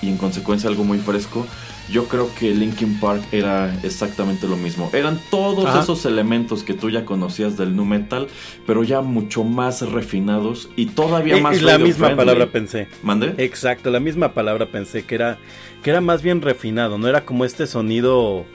y 0.01 0.09
en 0.09 0.17
consecuencia 0.17 0.69
algo 0.69 0.83
muy 0.83 0.99
fresco, 0.99 1.45
yo 1.89 2.07
creo 2.07 2.29
que 2.39 2.53
Linkin 2.53 2.99
Park 2.99 3.21
era 3.31 3.73
exactamente 3.83 4.47
lo 4.47 4.55
mismo. 4.55 4.89
Eran 4.93 5.19
todos 5.29 5.83
esos 5.83 6.05
elementos 6.05 6.63
que 6.63 6.73
tú 6.73 6.89
ya 6.89 7.05
conocías 7.05 7.57
del 7.57 7.75
nu 7.75 7.85
metal, 7.85 8.27
pero 8.65 8.83
ya 8.83 9.01
mucho 9.01 9.43
más 9.43 9.81
refinados 9.81 10.69
y 10.75 10.87
todavía 10.87 11.37
eh, 11.37 11.41
más. 11.41 11.57
Y 11.57 11.61
la 11.61 11.77
misma 11.77 12.15
palabra 12.15 12.47
pensé. 12.47 12.87
¿Mande? 13.03 13.35
Exacto, 13.37 13.91
la 13.91 13.99
misma 13.99 14.33
palabra 14.33 14.67
pensé 14.71 15.05
que 15.05 15.15
era 15.15 15.37
que 15.83 15.91
era 15.91 16.01
más 16.01 16.23
bien 16.23 16.41
refinado, 16.41 16.97
no 16.97 17.07
era 17.07 17.25
como 17.25 17.45
este 17.45 17.67
sonido 17.67 18.45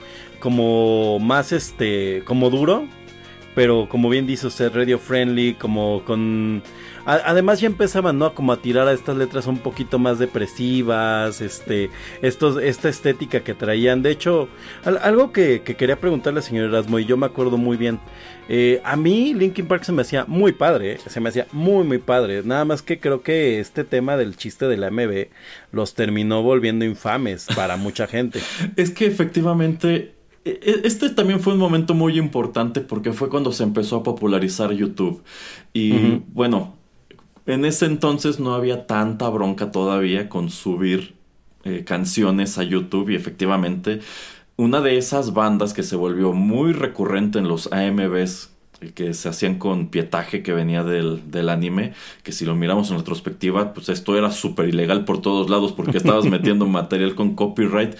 como 0.40 1.18
más 1.18 1.52
este 1.52 2.22
como 2.24 2.50
duro, 2.50 2.86
pero 3.54 3.88
como 3.88 4.08
bien 4.08 4.26
dice 4.26 4.46
usted 4.46 4.74
radio 4.74 4.98
friendly, 4.98 5.54
como 5.54 6.02
con 6.04 6.62
además 7.04 7.60
ya 7.60 7.66
empezaban, 7.66 8.18
¿no? 8.18 8.34
Como 8.34 8.52
a 8.52 8.60
tirar 8.60 8.86
a 8.88 8.92
estas 8.92 9.16
letras 9.16 9.46
un 9.46 9.58
poquito 9.58 9.98
más 9.98 10.18
depresivas, 10.18 11.40
este, 11.40 11.90
estos, 12.22 12.62
esta 12.62 12.88
estética 12.88 13.40
que 13.40 13.54
traían. 13.54 14.02
De 14.02 14.10
hecho, 14.10 14.48
algo 14.84 15.32
que, 15.32 15.62
quería 15.62 15.98
preguntarle 15.98 16.42
señor 16.42 16.68
Erasmo, 16.68 16.98
y 16.98 17.04
yo 17.04 17.16
me 17.16 17.26
acuerdo 17.26 17.56
muy 17.56 17.76
bien. 17.76 17.98
Eh, 18.48 18.80
a 18.84 18.96
mí 18.96 19.32
Linkin 19.34 19.66
Park 19.66 19.84
se 19.84 19.92
me 19.92 20.02
hacía 20.02 20.24
muy 20.26 20.52
padre, 20.52 20.98
se 20.98 21.20
me 21.20 21.28
hacía 21.28 21.46
muy 21.52 21.84
muy 21.84 21.98
padre. 21.98 22.42
Nada 22.44 22.64
más 22.64 22.82
que 22.82 22.98
creo 22.98 23.22
que 23.22 23.60
este 23.60 23.84
tema 23.84 24.16
del 24.16 24.36
chiste 24.36 24.66
de 24.66 24.76
la 24.76 24.90
MB 24.90 25.28
los 25.72 25.94
terminó 25.94 26.42
volviendo 26.42 26.84
infames 26.84 27.46
para 27.54 27.76
mucha 27.76 28.06
gente. 28.06 28.40
es 28.76 28.90
que 28.90 29.06
efectivamente 29.06 30.19
este 30.44 31.10
también 31.10 31.40
fue 31.40 31.52
un 31.52 31.58
momento 31.58 31.94
muy 31.94 32.18
importante 32.18 32.80
porque 32.80 33.12
fue 33.12 33.28
cuando 33.28 33.52
se 33.52 33.62
empezó 33.62 33.96
a 33.96 34.02
popularizar 34.02 34.72
YouTube. 34.72 35.22
Y 35.72 36.22
bueno, 36.32 36.74
en 37.46 37.64
ese 37.64 37.86
entonces 37.86 38.40
no 38.40 38.54
había 38.54 38.86
tanta 38.86 39.28
bronca 39.28 39.70
todavía 39.70 40.28
con 40.28 40.50
subir 40.50 41.14
eh, 41.64 41.84
canciones 41.84 42.58
a 42.58 42.62
YouTube 42.62 43.10
y 43.10 43.16
efectivamente 43.16 44.00
una 44.56 44.80
de 44.80 44.98
esas 44.98 45.34
bandas 45.34 45.74
que 45.74 45.82
se 45.82 45.96
volvió 45.96 46.32
muy 46.32 46.72
recurrente 46.72 47.38
en 47.38 47.48
los 47.48 47.72
AMVs 47.72 48.50
que 48.94 49.12
se 49.12 49.28
hacían 49.28 49.58
con 49.58 49.88
pietaje 49.88 50.42
que 50.42 50.54
venía 50.54 50.82
del, 50.84 51.30
del, 51.30 51.50
anime, 51.50 51.92
que 52.22 52.32
si 52.32 52.46
lo 52.46 52.54
miramos 52.54 52.90
en 52.90 52.96
retrospectiva, 52.96 53.74
pues 53.74 53.90
esto 53.90 54.16
era 54.16 54.30
súper 54.30 54.68
ilegal 54.68 55.04
por 55.04 55.20
todos 55.20 55.50
lados 55.50 55.72
porque 55.72 55.98
estabas 55.98 56.24
metiendo 56.30 56.66
material 56.66 57.14
con 57.14 57.34
copyright, 57.34 57.94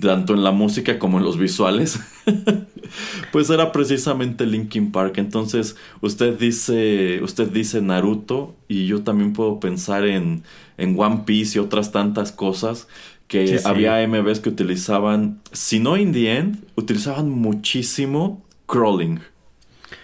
tanto 0.00 0.34
en 0.34 0.42
la 0.42 0.52
música 0.52 0.98
como 0.98 1.18
en 1.18 1.24
los 1.24 1.38
visuales, 1.38 2.00
pues 3.32 3.50
era 3.50 3.72
precisamente 3.72 4.46
Linkin 4.46 4.92
Park. 4.92 5.18
Entonces, 5.18 5.76
usted 6.00 6.38
dice, 6.38 7.20
usted 7.22 7.48
dice 7.48 7.80
Naruto 7.80 8.54
y 8.68 8.86
yo 8.86 9.02
también 9.02 9.32
puedo 9.32 9.60
pensar 9.60 10.06
en, 10.06 10.42
en 10.78 10.98
One 10.98 11.22
Piece 11.24 11.58
y 11.58 11.60
otras 11.60 11.92
tantas 11.92 12.32
cosas 12.32 12.88
que 13.28 13.60
había 13.64 14.06
MVs 14.06 14.40
que 14.40 14.50
utilizaban, 14.50 15.40
si 15.52 15.80
no 15.80 15.96
in 15.96 16.12
the 16.12 16.36
end, 16.36 16.64
utilizaban 16.76 17.30
muchísimo 17.30 18.42
crawling. 18.66 19.20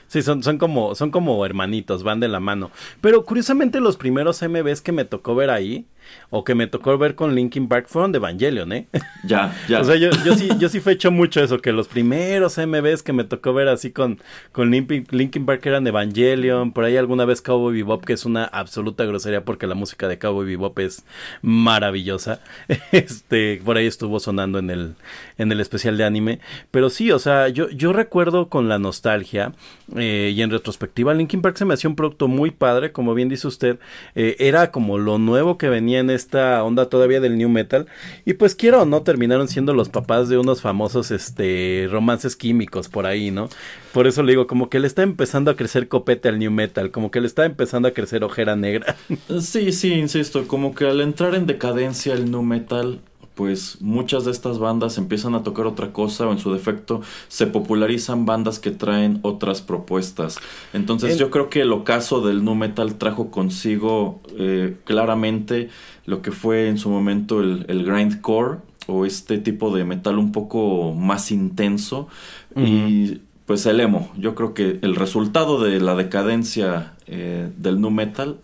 Sí, 0.06 0.22
son, 0.22 0.42
son, 0.42 0.56
como, 0.56 0.94
son 0.94 1.10
como 1.10 1.44
hermanitos, 1.44 2.02
van 2.02 2.20
de 2.20 2.28
la 2.28 2.40
mano. 2.40 2.70
Pero 3.02 3.26
curiosamente 3.26 3.80
los 3.80 3.98
primeros 3.98 4.40
MVs 4.42 4.80
que 4.80 4.92
me 4.92 5.04
tocó 5.04 5.34
ver 5.34 5.50
ahí, 5.50 5.86
o 6.30 6.44
que 6.44 6.54
me 6.54 6.66
tocó 6.66 6.96
ver 6.98 7.14
con 7.14 7.34
Linkin 7.34 7.68
Park 7.68 7.86
fueron 7.88 8.12
de 8.12 8.18
Evangelion, 8.18 8.72
¿eh? 8.72 8.88
Ya, 9.24 9.54
ya. 9.68 9.80
o 9.80 9.84
sea, 9.84 9.96
yo, 9.96 10.10
yo 10.24 10.34
sí, 10.34 10.48
yo 10.58 10.68
sí 10.68 10.80
fecho 10.80 11.10
mucho 11.10 11.42
eso, 11.42 11.60
que 11.60 11.72
los 11.72 11.88
primeros 11.88 12.58
MVs 12.58 13.02
que 13.02 13.12
me 13.12 13.24
tocó 13.24 13.54
ver 13.54 13.68
así 13.68 13.90
con, 13.90 14.20
con 14.52 14.70
Linkin, 14.70 15.46
Park 15.46 15.64
eran 15.66 15.86
Evangelion, 15.86 16.72
por 16.72 16.84
ahí 16.84 16.96
alguna 16.96 17.24
vez 17.24 17.42
Cowboy 17.42 17.74
Bebop, 17.74 18.04
que 18.04 18.12
es 18.12 18.24
una 18.24 18.44
absoluta 18.44 19.04
grosería 19.04 19.44
porque 19.44 19.66
la 19.66 19.74
música 19.74 20.08
de 20.08 20.18
Cowboy 20.18 20.46
Bebop 20.46 20.78
es 20.78 21.04
maravillosa. 21.42 22.40
Este, 22.90 23.60
por 23.64 23.76
ahí 23.76 23.86
estuvo 23.86 24.18
sonando 24.18 24.58
en 24.58 24.70
el, 24.70 24.94
en 25.36 25.52
el 25.52 25.60
especial 25.60 25.96
de 25.96 26.04
anime. 26.04 26.40
Pero 26.70 26.90
sí, 26.90 27.10
o 27.10 27.18
sea, 27.18 27.48
yo, 27.48 27.68
yo 27.70 27.92
recuerdo 27.92 28.48
con 28.48 28.68
la 28.68 28.78
nostalgia, 28.78 29.52
eh, 29.96 30.32
y 30.34 30.42
en 30.42 30.50
retrospectiva, 30.50 31.14
Linkin 31.14 31.42
Park 31.42 31.56
se 31.56 31.64
me 31.64 31.74
hacía 31.74 31.90
un 31.90 31.96
producto 31.96 32.28
muy 32.28 32.50
padre, 32.50 32.92
como 32.92 33.14
bien 33.14 33.28
dice 33.28 33.46
usted, 33.46 33.78
eh, 34.14 34.36
era 34.38 34.70
como 34.70 34.98
lo 34.98 35.18
nuevo 35.18 35.58
que 35.58 35.68
venía 35.68 35.97
en 35.98 36.10
esta 36.10 36.62
onda 36.64 36.88
todavía 36.88 37.20
del 37.20 37.36
new 37.36 37.48
metal. 37.48 37.86
Y 38.24 38.34
pues 38.34 38.54
quiero 38.54 38.82
o 38.82 38.86
no, 38.86 39.02
terminaron 39.02 39.48
siendo 39.48 39.74
los 39.74 39.88
papás 39.88 40.28
de 40.28 40.38
unos 40.38 40.60
famosos 40.60 41.10
este 41.10 41.88
romances 41.90 42.36
químicos 42.36 42.88
por 42.88 43.06
ahí, 43.06 43.30
¿no? 43.30 43.48
Por 43.92 44.06
eso 44.06 44.22
le 44.22 44.32
digo, 44.32 44.46
como 44.46 44.70
que 44.70 44.80
le 44.80 44.86
está 44.86 45.02
empezando 45.02 45.50
a 45.50 45.56
crecer 45.56 45.88
copete 45.88 46.28
al 46.28 46.38
new 46.38 46.50
metal, 46.50 46.90
como 46.90 47.10
que 47.10 47.20
le 47.20 47.26
está 47.26 47.44
empezando 47.44 47.88
a 47.88 47.92
crecer 47.92 48.24
ojera 48.24 48.56
negra. 48.56 48.96
Sí, 49.40 49.72
sí, 49.72 49.94
insisto, 49.94 50.46
como 50.46 50.74
que 50.74 50.86
al 50.86 51.00
entrar 51.00 51.34
en 51.34 51.46
decadencia 51.46 52.14
el 52.14 52.30
new 52.30 52.42
metal 52.42 53.00
pues 53.38 53.80
muchas 53.80 54.24
de 54.24 54.32
estas 54.32 54.58
bandas 54.58 54.98
empiezan 54.98 55.36
a 55.36 55.44
tocar 55.44 55.64
otra 55.66 55.92
cosa 55.92 56.26
o 56.26 56.32
en 56.32 56.40
su 56.40 56.52
defecto 56.52 57.02
se 57.28 57.46
popularizan 57.46 58.26
bandas 58.26 58.58
que 58.58 58.72
traen 58.72 59.20
otras 59.22 59.62
propuestas. 59.62 60.40
Entonces 60.72 61.18
yo 61.18 61.30
creo 61.30 61.48
que 61.48 61.60
el 61.60 61.70
ocaso 61.70 62.20
del 62.20 62.42
nu 62.42 62.56
metal 62.56 62.96
trajo 62.96 63.30
consigo 63.30 64.20
eh, 64.36 64.78
claramente 64.82 65.68
lo 66.04 66.20
que 66.20 66.32
fue 66.32 66.68
en 66.68 66.78
su 66.78 66.90
momento 66.90 67.40
el, 67.40 67.64
el 67.68 67.84
grindcore 67.84 68.58
o 68.88 69.06
este 69.06 69.38
tipo 69.38 69.72
de 69.72 69.84
metal 69.84 70.18
un 70.18 70.32
poco 70.32 70.92
más 70.92 71.30
intenso 71.30 72.08
y 72.56 73.20
pues 73.46 73.66
el 73.66 73.78
emo. 73.78 74.10
Yo 74.16 74.34
creo 74.34 74.52
que 74.52 74.80
el 74.82 74.96
resultado 74.96 75.62
de 75.62 75.78
la 75.78 75.94
decadencia 75.94 76.94
eh, 77.06 77.52
del 77.56 77.80
nu 77.80 77.90
metal 77.90 78.40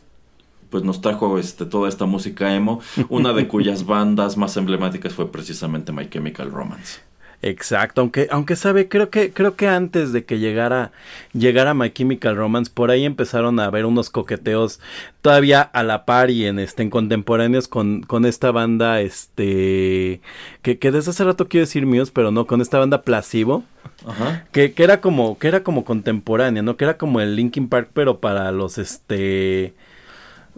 pues 0.75 0.83
nos 0.83 1.01
trajo 1.01 1.39
este, 1.39 1.67
toda 1.67 1.89
esta 1.89 2.05
música 2.05 2.53
emo, 2.53 2.81
una 3.09 3.33
de 3.33 3.47
cuyas 3.55 3.87
bandas 3.87 4.37
más 4.37 4.57
emblemáticas 4.57 5.15
fue 5.15 5.31
precisamente 5.31 5.93
My 5.93 6.11
Chemical 6.11 6.51
Romance. 6.51 6.99
Exacto, 7.43 8.01
aunque, 8.01 8.27
aunque 8.33 8.57
sabe, 8.57 8.89
creo 8.89 9.09
que, 9.09 9.33
creo 9.33 9.55
que 9.55 9.69
antes 9.69 10.13
de 10.13 10.25
que 10.25 10.41
llegara, 10.41 10.91
llegara 11.33 11.75
My 11.75 11.93
Chemical 11.93 12.35
Romance, 12.35 12.73
por 12.75 12.91
ahí 12.91 13.05
empezaron 13.05 13.61
a 13.61 13.67
haber 13.67 13.87
unos 13.87 14.11
coqueteos 14.11 14.81
todavía 15.23 15.63
a 15.63 15.85
la 15.85 16.07
par 16.07 16.31
y 16.31 16.45
en 16.45 16.59
este, 16.59 16.83
en 16.83 16.91
contemporáneos 16.91 17.69
con, 17.69 18.03
con 18.03 18.25
esta 18.25 18.51
banda, 18.51 19.01
este, 19.01 20.21
que, 20.63 20.81
que 20.81 20.91
desde 20.91 21.13
hace 21.13 21.23
rato 21.23 21.47
quiero 21.47 21.67
decir 21.67 21.87
míos, 21.87 22.11
pero 22.11 22.33
no, 22.33 22.49
con 22.49 22.61
esta 22.61 22.81
banda 22.81 23.03
Placebo. 23.03 23.63
Ajá. 24.05 24.45
Que, 24.51 24.73
que 24.73 24.83
era 24.83 25.01
como, 25.01 25.39
que 25.39 25.47
era 25.47 25.63
como 25.63 25.85
contemporánea, 25.85 26.65
¿no? 26.65 26.77
Que 26.77 26.83
era 26.83 26.99
como 26.99 27.21
el 27.21 27.37
Linkin 27.37 27.69
Park, 27.69 27.91
pero 27.95 28.19
para 28.19 28.51
los 28.51 28.77
este 28.77 29.73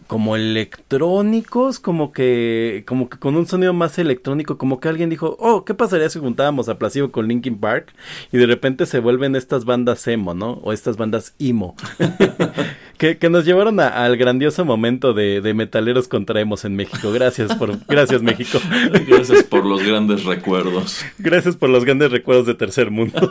como 0.06 0.36
electrónicos, 0.36 1.80
como 1.80 2.12
que, 2.12 2.84
como 2.86 3.08
que 3.08 3.18
con 3.18 3.36
un 3.36 3.46
sonido 3.46 3.72
más 3.72 3.98
electrónico, 3.98 4.58
como 4.58 4.80
que 4.80 4.88
alguien 4.88 5.10
dijo, 5.10 5.36
oh, 5.40 5.64
¿qué 5.64 5.74
pasaría 5.74 6.08
si 6.08 6.18
juntábamos 6.18 6.68
a 6.68 6.78
Placido 6.78 7.10
con 7.10 7.28
Linkin 7.28 7.58
Park? 7.58 7.92
Y 8.32 8.38
de 8.38 8.46
repente 8.46 8.86
se 8.86 9.00
vuelven 9.00 9.36
estas 9.36 9.64
bandas 9.64 10.06
emo, 10.06 10.34
¿no? 10.34 10.52
O 10.62 10.72
estas 10.72 10.96
bandas 10.96 11.34
emo. 11.38 11.74
que, 12.98 13.18
que, 13.18 13.30
nos 13.30 13.44
llevaron 13.44 13.80
al 13.80 14.16
grandioso 14.16 14.64
momento 14.64 15.12
de, 15.12 15.40
de, 15.40 15.54
metaleros 15.54 16.08
contra 16.08 16.40
emos 16.40 16.64
en 16.64 16.76
México. 16.76 17.12
Gracias 17.12 17.54
por, 17.54 17.78
gracias 17.86 18.22
México. 18.22 18.58
Gracias 19.06 19.44
por 19.44 19.64
los 19.66 19.82
grandes 19.82 20.24
recuerdos. 20.24 21.04
Gracias 21.18 21.56
por 21.56 21.68
los 21.68 21.84
grandes 21.84 22.10
recuerdos 22.10 22.46
de 22.46 22.54
tercer 22.54 22.90
mundo. 22.90 23.30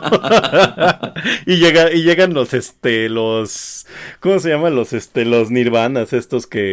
y 1.46 1.56
llega, 1.56 1.92
y 1.92 2.02
llegan 2.02 2.34
los, 2.34 2.54
este, 2.54 3.08
los, 3.08 3.86
¿cómo 4.20 4.38
se 4.38 4.50
llaman? 4.50 4.74
Los, 4.74 4.92
este, 4.92 5.24
los 5.24 5.50
nirvanas, 5.50 6.12
estos 6.12 6.46
que 6.46 6.65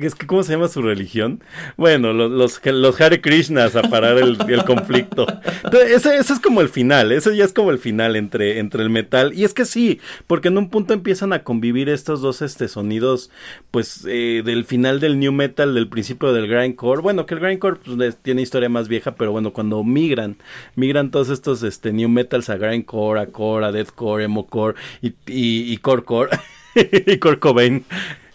es 0.00 0.14
que 0.14 0.26
¿cómo 0.26 0.42
se 0.42 0.52
llama 0.52 0.68
su 0.68 0.82
religión? 0.82 1.42
Bueno, 1.76 2.12
los, 2.12 2.60
los, 2.64 3.00
Hare 3.00 3.20
Krishnas 3.20 3.76
a 3.76 3.82
parar 3.82 4.18
el, 4.18 4.36
conflicto. 4.64 5.26
ese, 5.72 6.16
ese, 6.16 6.32
es 6.32 6.40
como 6.40 6.60
el 6.60 6.68
final, 6.68 7.12
eso 7.12 7.32
ya 7.32 7.44
es 7.44 7.52
como 7.52 7.70
el 7.70 7.78
final 7.78 8.16
entre, 8.16 8.58
entre 8.58 8.82
el 8.82 8.90
metal. 8.90 9.32
Y 9.34 9.44
es 9.44 9.54
que 9.54 9.64
sí, 9.64 10.00
porque 10.26 10.48
en 10.48 10.58
un 10.58 10.70
punto 10.70 10.94
empiezan 10.94 11.32
a 11.32 11.42
convivir 11.42 11.88
estos 11.88 12.20
dos 12.20 12.42
este, 12.42 12.68
sonidos, 12.68 13.30
pues, 13.70 14.06
eh, 14.08 14.42
del 14.44 14.64
final 14.64 15.00
del 15.00 15.18
new 15.18 15.32
metal, 15.32 15.74
del 15.74 15.88
principio 15.88 16.32
del 16.32 16.48
grindcore. 16.48 17.02
Bueno, 17.02 17.26
que 17.26 17.34
el 17.34 17.40
grindcore 17.40 17.76
pues, 17.84 18.16
tiene 18.18 18.42
historia 18.42 18.68
más 18.68 18.88
vieja, 18.88 19.14
pero 19.14 19.32
bueno, 19.32 19.52
cuando 19.52 19.82
migran, 19.84 20.36
migran 20.76 21.10
todos 21.10 21.30
estos 21.30 21.62
este, 21.62 21.92
new 21.92 22.08
metals 22.08 22.48
a 22.48 22.56
grindcore, 22.56 23.20
a 23.20 23.26
core, 23.26 23.66
a 23.66 23.72
deathcore, 23.72 24.24
emocore 24.24 24.74
y, 25.00 25.08
y, 25.26 25.72
y 25.72 25.76
corecore. 25.78 26.30
y 27.06 27.18
Kurt 27.18 27.38
Cobain. 27.38 27.84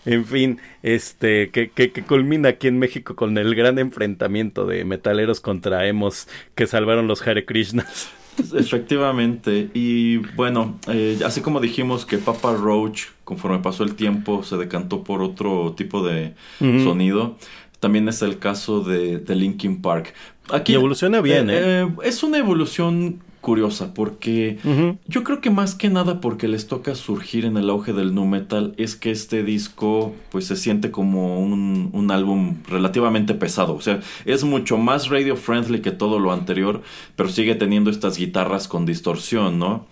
En 0.07 0.25
fin, 0.25 0.59
este, 0.83 1.49
que, 1.49 1.69
que, 1.69 1.91
que, 1.91 2.03
culmina 2.03 2.49
aquí 2.49 2.67
en 2.67 2.79
México 2.79 3.15
con 3.15 3.37
el 3.37 3.53
gran 3.55 3.77
enfrentamiento 3.77 4.65
de 4.65 4.85
metaleros 4.85 5.41
contra 5.41 5.85
emos 5.85 6.29
que 6.55 6.65
salvaron 6.65 7.07
los 7.07 7.27
Hare 7.27 7.45
Krishnas. 7.45 8.09
Efectivamente, 8.55 9.69
y 9.73 10.17
bueno, 10.35 10.79
eh, 10.87 11.19
así 11.25 11.41
como 11.41 11.59
dijimos 11.59 12.05
que 12.05 12.17
Papa 12.19 12.53
Roach, 12.53 13.07
conforme 13.25 13.59
pasó 13.59 13.83
el 13.83 13.95
tiempo, 13.95 14.43
se 14.43 14.55
decantó 14.55 15.03
por 15.03 15.21
otro 15.21 15.73
tipo 15.75 16.07
de 16.07 16.35
uh 16.61 16.65
-huh. 16.65 16.83
sonido, 16.85 17.37
también 17.81 18.07
es 18.07 18.21
el 18.21 18.39
caso 18.39 18.81
de, 18.81 19.17
de 19.19 19.35
Linkin 19.35 19.81
Park. 19.81 20.13
Aquí 20.49 20.71
y 20.71 20.75
evoluciona 20.75 21.19
bien, 21.19 21.49
¿eh? 21.49 21.81
¿eh? 21.81 21.87
Es 22.03 22.23
una 22.23 22.37
evolución 22.37 23.19
curiosa 23.47 23.93
porque 23.93 24.57
uh 24.65 24.67
-huh. 24.67 24.97
yo 25.07 25.23
creo 25.23 25.39
que 25.39 25.49
más 25.49 25.73
que 25.73 25.89
nada 25.89 26.19
porque 26.19 26.49
les 26.49 26.67
toca 26.67 26.95
surgir 26.95 27.45
en 27.45 27.55
el 27.55 27.69
auge 27.69 27.93
del 27.93 28.13
nu 28.13 28.25
metal 28.25 28.73
es 28.75 28.97
que 28.97 29.09
este 29.09 29.41
disco 29.41 30.13
pues 30.31 30.47
se 30.47 30.57
siente 30.57 30.91
como 30.91 31.39
un, 31.39 31.89
un, 31.93 32.11
álbum 32.11 32.57
relativamente 32.67 33.33
pesado 33.35 33.73
o 33.73 33.79
sea 33.79 34.01
es 34.25 34.43
mucho 34.43 34.77
más 34.77 35.07
radio 35.07 35.37
friendly 35.37 35.79
que 35.79 35.91
todo 35.91 36.19
lo 36.19 36.33
anterior 36.33 36.81
pero 37.15 37.29
sigue 37.29 37.55
teniendo 37.55 37.89
estas 37.89 38.17
guitarras 38.17 38.67
con 38.67 38.85
distorsión 38.85 39.59
no 39.59 39.85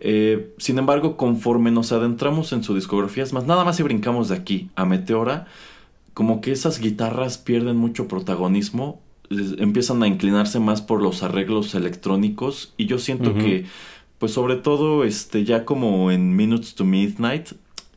eh, 0.00 0.54
sin 0.56 0.78
embargo 0.78 1.18
conforme 1.18 1.70
nos 1.70 1.92
adentramos 1.92 2.54
en 2.54 2.62
su 2.62 2.74
discografía 2.74 3.24
es 3.24 3.34
más 3.34 3.44
nada 3.44 3.62
más 3.62 3.76
si 3.76 3.82
brincamos 3.82 4.30
de 4.30 4.36
aquí 4.36 4.70
a 4.74 4.86
Meteora 4.86 5.48
como 6.14 6.40
que 6.40 6.50
esas 6.52 6.78
guitarras 6.78 7.36
pierden 7.36 7.76
mucho 7.76 8.08
protagonismo 8.08 9.02
empiezan 9.58 10.02
a 10.02 10.06
inclinarse 10.06 10.60
más 10.60 10.82
por 10.82 11.02
los 11.02 11.22
arreglos 11.22 11.74
electrónicos 11.74 12.74
y 12.76 12.86
yo 12.86 12.98
siento 12.98 13.30
uh 13.30 13.34
-huh. 13.34 13.44
que 13.44 13.66
pues 14.18 14.32
sobre 14.32 14.56
todo 14.56 15.04
este 15.04 15.44
ya 15.44 15.64
como 15.64 16.10
en 16.10 16.36
Minutes 16.36 16.74
to 16.74 16.84
Midnight 16.84 17.48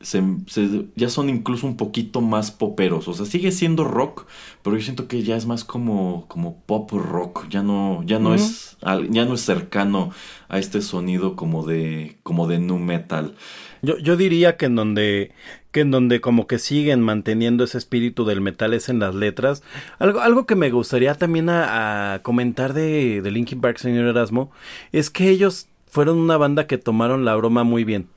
se, 0.02 0.22
se, 0.48 0.86
ya 0.96 1.10
son 1.10 1.30
incluso 1.30 1.66
un 1.66 1.78
poquito 1.78 2.22
más 2.22 2.52
poperos 2.52 3.08
o 3.08 3.14
sea 3.14 3.26
sigue 3.26 3.52
siendo 3.52 3.84
rock 3.84 4.28
pero 4.62 4.76
yo 4.76 4.84
siento 4.84 5.08
que 5.08 5.24
ya 5.24 5.36
es 5.36 5.46
más 5.46 5.64
como 5.64 6.26
como 6.28 6.62
pop 6.66 6.92
rock 6.92 7.48
ya 7.50 7.64
no 7.64 8.04
ya 8.06 8.20
no 8.20 8.30
uh 8.30 8.34
-huh. 8.34 8.36
es 8.36 8.78
ya 9.10 9.26
no 9.26 9.34
es 9.34 9.42
cercano 9.42 10.12
a 10.48 10.60
este 10.60 10.82
sonido 10.82 11.36
como 11.36 11.66
de 11.66 12.18
como 12.24 12.48
de 12.48 12.60
nu 12.60 12.78
metal 12.78 13.36
yo, 13.82 13.98
yo 13.98 14.18
diría 14.18 14.58
que 14.58 14.66
en 14.66 14.76
donde 14.76 15.32
que 15.76 15.82
en 15.82 15.92
donde 15.92 16.22
como 16.22 16.48
que 16.48 16.58
siguen 16.58 17.02
manteniendo 17.02 17.66
ese 17.66 17.78
espíritu 17.78 18.24
del 18.24 18.40
metal 18.40 18.74
es 18.74 18.88
en 18.88 19.00
las 19.00 19.14
letras. 19.14 19.62
Algo, 20.00 20.22
algo 20.22 20.46
que 20.46 20.56
me 20.56 20.72
gustaría 20.72 21.16
también 21.16 21.50
a, 21.50 22.22
comentar 22.24 22.72
de, 22.72 23.22
de 23.22 23.30
Linkin 23.30 23.60
Park, 23.60 23.78
señor 23.78 24.06
Erasmo, 24.06 24.54
es 24.94 25.10
que 25.10 25.30
ellos 25.30 25.68
fueron 25.86 26.18
una 26.18 26.38
banda 26.38 26.66
que 26.66 26.78
tomaron 26.78 27.26
la 27.26 27.36
broma 27.36 27.66
muy 27.66 27.84
bien. 27.84 28.08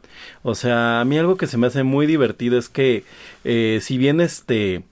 O 0.44 0.54
sea, 0.54 1.00
a 1.00 1.04
mí 1.04 1.18
algo 1.18 1.36
que 1.36 1.48
se 1.48 1.58
me 1.58 1.66
hace 1.66 1.82
muy 1.82 2.06
divertido 2.06 2.56
es 2.58 2.68
que 2.68 3.02
eh, 3.42 3.80
si 3.82 3.98
bien 3.98 4.20
este 4.20 4.84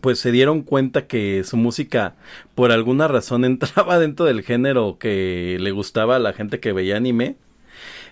pues 0.00 0.18
se 0.18 0.32
dieron 0.32 0.62
cuenta 0.62 1.06
que 1.06 1.44
su 1.44 1.58
música 1.58 2.14
por 2.54 2.72
alguna 2.72 3.06
razón 3.06 3.44
entraba 3.44 3.98
dentro 3.98 4.24
del 4.24 4.40
género 4.40 4.96
que 4.98 5.58
le 5.60 5.72
gustaba 5.72 6.16
a 6.16 6.20
la 6.20 6.32
gente 6.32 6.58
que 6.58 6.72
veía 6.72 6.96
anime, 6.96 7.36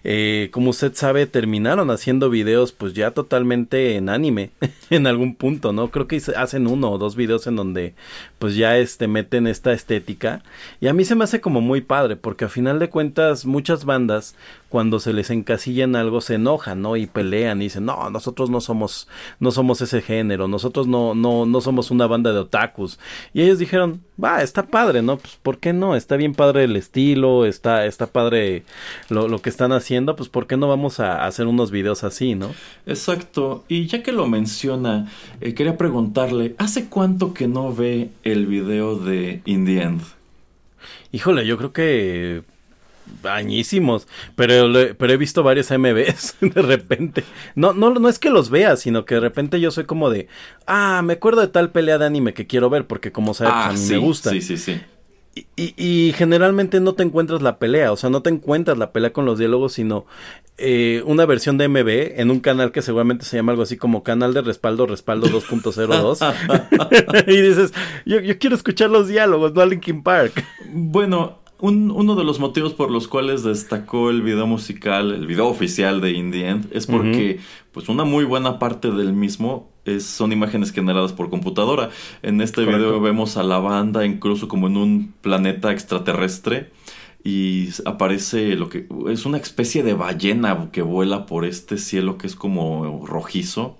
eh, 0.04 0.48
como 0.52 0.70
usted 0.70 0.94
sabe, 0.94 1.26
terminaron 1.26 1.90
haciendo 1.90 2.30
videos 2.30 2.72
pues 2.72 2.94
ya 2.94 3.10
totalmente 3.10 3.96
en 3.96 4.08
anime 4.08 4.50
en 4.90 5.06
algún 5.06 5.34
punto, 5.34 5.72
¿no? 5.72 5.90
Creo 5.90 6.06
que 6.06 6.20
hacen 6.36 6.66
uno 6.66 6.90
o 6.90 6.98
dos 6.98 7.16
videos 7.16 7.46
en 7.46 7.56
donde 7.56 7.94
pues 8.38 8.54
ya 8.56 8.76
este 8.76 9.08
meten 9.08 9.46
esta 9.46 9.72
estética 9.72 10.42
y 10.80 10.88
a 10.88 10.92
mí 10.92 11.04
se 11.04 11.14
me 11.14 11.24
hace 11.24 11.40
como 11.40 11.60
muy 11.60 11.80
padre 11.80 12.16
porque 12.16 12.44
a 12.44 12.48
final 12.48 12.78
de 12.78 12.90
cuentas 12.90 13.46
muchas 13.46 13.84
bandas 13.84 14.34
cuando 14.68 15.00
se 15.00 15.12
les 15.12 15.30
encasilla 15.30 15.84
en 15.84 15.96
algo 15.96 16.20
se 16.20 16.34
enojan, 16.34 16.82
¿no? 16.82 16.96
Y 16.96 17.06
pelean 17.06 17.60
y 17.60 17.64
dicen, 17.64 17.86
no, 17.86 18.10
nosotros 18.10 18.50
no 18.50 18.60
somos, 18.60 19.08
no 19.40 19.50
somos 19.50 19.80
ese 19.80 20.02
género, 20.02 20.46
nosotros 20.46 20.86
no, 20.86 21.14
no, 21.14 21.46
no 21.46 21.60
somos 21.60 21.90
una 21.90 22.06
banda 22.06 22.32
de 22.32 22.40
otakus. 22.40 22.98
Y 23.32 23.42
ellos 23.42 23.58
dijeron, 23.58 24.02
va, 24.22 24.42
está 24.42 24.66
padre, 24.66 25.02
¿no? 25.02 25.16
Pues, 25.16 25.36
¿por 25.36 25.58
qué 25.58 25.72
no? 25.72 25.96
Está 25.96 26.16
bien 26.16 26.34
padre 26.34 26.64
el 26.64 26.76
estilo, 26.76 27.46
está, 27.46 27.86
está 27.86 28.08
padre 28.08 28.64
lo, 29.08 29.28
lo 29.28 29.40
que 29.40 29.48
están 29.48 29.72
haciendo, 29.72 30.16
pues, 30.16 30.28
¿por 30.28 30.46
qué 30.46 30.56
no 30.56 30.68
vamos 30.68 31.00
a 31.00 31.24
hacer 31.26 31.46
unos 31.46 31.70
videos 31.70 32.04
así, 32.04 32.34
¿no? 32.34 32.50
Exacto. 32.86 33.64
Y 33.68 33.86
ya 33.86 34.02
que 34.02 34.12
lo 34.12 34.26
menciona, 34.26 35.10
eh, 35.40 35.54
quería 35.54 35.78
preguntarle, 35.78 36.54
¿hace 36.58 36.88
cuánto 36.88 37.32
que 37.32 37.48
no 37.48 37.74
ve 37.74 38.10
el 38.22 38.46
video 38.46 38.96
de 38.96 39.40
In 39.46 39.64
the 39.64 39.82
End? 39.82 40.02
Híjole, 41.10 41.46
yo 41.46 41.56
creo 41.56 41.72
que 41.72 42.42
añísimos, 43.24 44.06
pero, 44.36 44.70
pero 44.96 45.12
he 45.12 45.16
visto 45.16 45.42
varios 45.42 45.70
MVs 45.70 46.36
de 46.40 46.62
repente. 46.62 47.24
No, 47.54 47.72
no, 47.72 47.90
no 47.90 48.08
es 48.08 48.18
que 48.18 48.30
los 48.30 48.50
vea, 48.50 48.76
sino 48.76 49.04
que 49.04 49.14
de 49.14 49.20
repente 49.20 49.60
yo 49.60 49.70
soy 49.70 49.84
como 49.84 50.10
de, 50.10 50.28
ah, 50.66 51.02
me 51.04 51.14
acuerdo 51.14 51.40
de 51.40 51.48
tal 51.48 51.70
pelea 51.70 51.98
de 51.98 52.06
anime 52.06 52.34
que 52.34 52.46
quiero 52.46 52.70
ver, 52.70 52.86
porque 52.86 53.12
como 53.12 53.34
sabes, 53.34 53.52
ah, 53.54 53.68
a 53.68 53.72
mí 53.72 53.78
sí, 53.78 53.92
me 53.92 53.98
gusta. 53.98 54.30
Sí, 54.30 54.40
sí, 54.40 54.56
sí. 54.56 54.80
Y, 55.34 55.46
y, 55.56 55.74
y, 55.76 56.12
generalmente 56.14 56.80
no 56.80 56.94
te 56.94 57.04
encuentras 57.04 57.42
la 57.42 57.58
pelea, 57.58 57.92
o 57.92 57.96
sea, 57.96 58.10
no 58.10 58.22
te 58.22 58.30
encuentras 58.30 58.76
la 58.76 58.90
pelea 58.90 59.12
con 59.12 59.24
los 59.24 59.38
diálogos, 59.38 59.72
sino 59.74 60.04
eh, 60.60 61.04
una 61.06 61.24
versión 61.24 61.56
de 61.56 61.68
MV 61.68 62.20
en 62.20 62.32
un 62.32 62.40
canal 62.40 62.72
que 62.72 62.82
seguramente 62.82 63.24
se 63.24 63.36
llama 63.36 63.52
algo 63.52 63.62
así 63.62 63.76
como 63.76 64.02
canal 64.02 64.34
de 64.34 64.40
respaldo, 64.40 64.86
respaldo 64.86 65.28
2.02. 65.28 67.24
y 67.28 67.40
dices, 67.40 67.72
yo, 68.04 68.18
yo 68.18 68.38
quiero 68.40 68.56
escuchar 68.56 68.90
los 68.90 69.06
diálogos, 69.06 69.54
no 69.54 69.60
a 69.60 69.66
Linkin 69.66 70.02
Park. 70.02 70.44
Bueno, 70.72 71.38
un, 71.60 71.90
uno 71.90 72.14
de 72.14 72.24
los 72.24 72.38
motivos 72.38 72.74
por 72.74 72.90
los 72.90 73.08
cuales 73.08 73.42
destacó 73.42 74.10
el 74.10 74.22
video 74.22 74.46
musical, 74.46 75.12
el 75.12 75.26
video 75.26 75.48
oficial 75.48 76.00
de 76.00 76.12
In 76.12 76.30
the 76.30 76.48
End, 76.48 76.68
es 76.72 76.86
porque, 76.86 77.38
uh 77.38 77.40
-huh. 77.40 77.68
pues, 77.72 77.88
una 77.88 78.04
muy 78.04 78.24
buena 78.24 78.58
parte 78.58 78.90
del 78.90 79.12
mismo 79.12 79.68
es, 79.84 80.04
son 80.04 80.32
imágenes 80.32 80.72
generadas 80.72 81.12
por 81.12 81.30
computadora. 81.30 81.90
En 82.22 82.40
este 82.40 82.64
Correcto. 82.64 82.78
video 82.78 83.00
vemos 83.00 83.36
a 83.36 83.42
la 83.42 83.58
banda 83.58 84.04
incluso 84.04 84.46
como 84.48 84.66
en 84.66 84.76
un 84.76 85.14
planeta 85.20 85.72
extraterrestre 85.72 86.70
y 87.24 87.68
aparece 87.84 88.54
lo 88.54 88.68
que 88.68 88.86
es 89.10 89.26
una 89.26 89.38
especie 89.38 89.82
de 89.82 89.94
ballena 89.94 90.70
que 90.72 90.82
vuela 90.82 91.26
por 91.26 91.44
este 91.44 91.78
cielo 91.78 92.16
que 92.18 92.26
es 92.26 92.36
como 92.36 93.04
rojizo. 93.06 93.76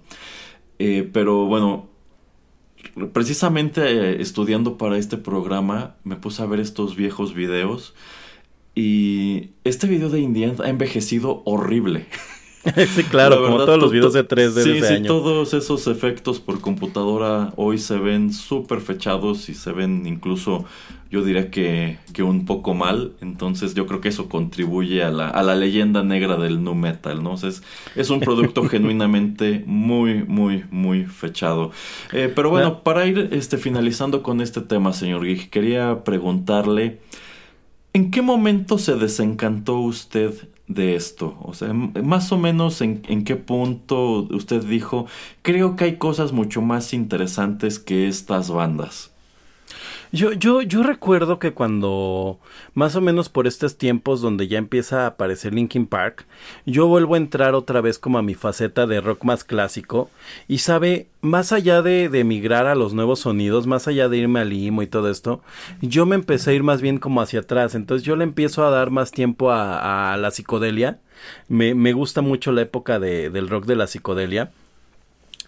Eh, 0.78 1.09
pero 1.12 1.46
bueno, 1.46 1.88
precisamente 3.12 3.82
eh, 3.82 4.22
estudiando 4.22 4.78
para 4.78 4.98
este 4.98 5.16
programa 5.16 5.96
me 6.05 6.16
puse 6.16 6.42
a 6.42 6.46
ver 6.46 6.60
estos 6.60 6.96
viejos 6.96 7.34
videos 7.34 7.94
y 8.74 9.50
este 9.64 9.86
video 9.86 10.09
de 10.09 10.20
Indian 10.20 10.56
ha 10.62 10.68
envejecido 10.68 11.42
horrible. 11.44 12.06
sí, 12.94 13.05
claro, 13.05 13.43
como 13.43 13.59
todos 13.59 13.78
los 13.78 13.93
videos 13.93 14.12
de 14.12 14.26
3D 14.26 14.62
sí, 14.62 14.70
de 14.70 14.78
ese 14.78 14.89
sí, 14.89 14.94
año. 14.94 15.06
todos 15.06 15.55
esos 15.55 15.86
efectos 15.86 16.40
por 16.40 16.60
computadora 16.60 17.52
hoy 17.56 17.78
se 17.78 17.98
ven 17.98 18.32
súper 18.32 18.80
fechados 18.80 19.48
y 19.48 19.55
se 19.55 19.72
ven 19.72 20.06
incluso, 20.06 20.64
yo 21.10 21.22
diría 21.22 21.51
que, 21.51 21.98
que, 22.12 22.22
un 22.22 22.47
poco 22.47 22.74
mal. 22.74 23.12
Entonces 23.20 23.74
yo 23.74 23.86
creo 23.86 24.01
que 24.01 24.09
eso 24.09 24.28
contribuye 24.28 25.05
a 25.05 25.10
la, 25.10 25.28
a 25.28 25.43
la 25.43 25.55
leyenda 25.55 26.02
negra 26.02 26.36
del 26.36 26.62
nu 26.62 26.74
metal, 26.74 27.22
¿no? 27.22 27.32
O 27.32 27.36
sea, 27.36 27.48
es, 27.48 27.62
es, 27.94 28.10
un 28.10 28.20
producto 28.20 28.64
genuinamente 28.68 29.62
muy, 29.66 30.24
muy, 30.24 30.64
muy 30.70 31.05
fechado. 31.05 31.70
Eh, 32.12 32.30
pero 32.35 32.51
bueno, 32.51 32.82
para 32.82 33.06
ir 33.06 33.28
este, 33.32 33.56
finalizando 33.56 34.22
con 34.22 34.40
este 34.40 34.60
tema, 34.60 34.93
señor 34.93 35.24
Geek, 35.24 35.51
quería 35.51 36.05
preguntarle... 36.05 37.01
¿En 37.94 38.10
qué 38.10 38.20
momento 38.20 38.78
se 38.78 38.94
desencantó 38.97 39.80
usted 39.80 40.32
de 40.68 40.94
esto? 40.94 41.36
O 41.42 41.54
sea, 41.54 41.72
más 41.72 42.30
o 42.32 42.38
menos 42.38 42.80
en, 42.80 43.02
en, 43.08 43.24
qué 43.24 43.36
punto 43.36 44.28
usted 44.30 44.64
dijo, 44.64 45.06
creo 45.42 45.76
que 45.76 45.84
hay 45.84 45.96
cosas 45.96 46.32
mucho 46.32 46.62
más 46.62 46.94
interesantes 46.94 47.78
que 47.78 48.06
estas 48.08 48.50
bandas. 48.50 49.12
Yo, 50.10 50.32
yo, 50.32 50.62
yo 50.62 50.82
recuerdo 50.82 51.39
que 51.39 51.52
cuando, 51.52 52.39
más 52.74 52.97
o 52.97 53.01
menos 53.01 53.28
por 53.28 53.47
estos 53.47 53.76
tiempos 53.76 54.20
donde 54.22 54.48
ya 54.48 54.56
empieza 54.59 55.02
a 55.02 55.06
aparecer 55.09 55.52
Linkin 55.52 55.86
Park, 55.86 56.26
yo 56.64 56.86
vuelvo 56.86 57.14
a 57.14 57.18
entrar 57.18 57.55
otra 57.55 57.80
vez 57.80 57.98
como 57.98 58.18
a 58.18 58.22
mi 58.22 58.35
faceta 58.35 58.86
de 58.86 59.01
rock 59.01 59.24
más 59.24 59.44
clásico 59.44 60.10
y 60.48 60.59
sabe, 60.59 61.09
más 61.20 61.52
allá 61.52 61.82
de, 61.82 62.09
de 62.09 62.24
migrar 62.24 62.66
a 62.66 62.74
los 62.74 62.94
nuevos 62.94 63.20
sonidos, 63.20 63.66
más 63.66 63.86
allá 63.86 64.09
de 64.09 64.16
irme 64.18 64.40
al 64.40 64.48
limo 64.48 64.82
y 64.82 64.86
todo 64.86 65.10
esto, 65.10 65.43
yo 65.82 66.06
me 66.06 66.14
empecé 66.14 66.52
a 66.52 66.55
ir 66.55 66.62
más 66.62 66.80
bien 66.80 66.98
como 66.98 67.20
hacia 67.20 67.40
atrás, 67.40 67.74
entonces 67.74 68.05
yo 68.06 68.16
le 68.16 68.24
empiezo 68.24 68.64
a 68.66 68.70
dar 68.70 68.90
más 68.90 69.10
tiempo 69.10 69.51
a, 69.51 70.14
a 70.14 70.16
la 70.16 70.30
psicodelia, 70.30 71.01
me, 71.48 71.74
me 71.74 71.93
gusta 71.93 72.22
mucho 72.22 72.52
la 72.52 72.62
época 72.62 72.98
de, 72.98 73.28
del 73.30 73.48
rock 73.48 73.66
de 73.66 73.76
la 73.76 73.86
psicodelia. 73.86 74.51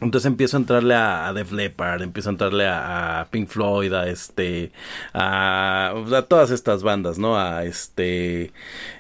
Entonces 0.01 0.27
empiezo 0.27 0.57
a 0.57 0.61
entrarle 0.61 0.95
a, 0.95 1.33
Def 1.35 1.53
Leppard, 1.53 2.03
empiezo 2.03 2.31
a 2.31 2.33
entrarle 2.33 2.67
a, 2.67 3.29
Pink 3.31 3.49
Floyd, 3.49 3.93
a 3.93 4.09
este, 4.09 4.73
a, 5.13 5.95
a, 6.13 6.23
todas 6.23 6.51
estas 6.51 6.83
bandas, 6.83 7.19
¿no? 7.19 7.39
A 7.39 7.65
este, 7.65 8.53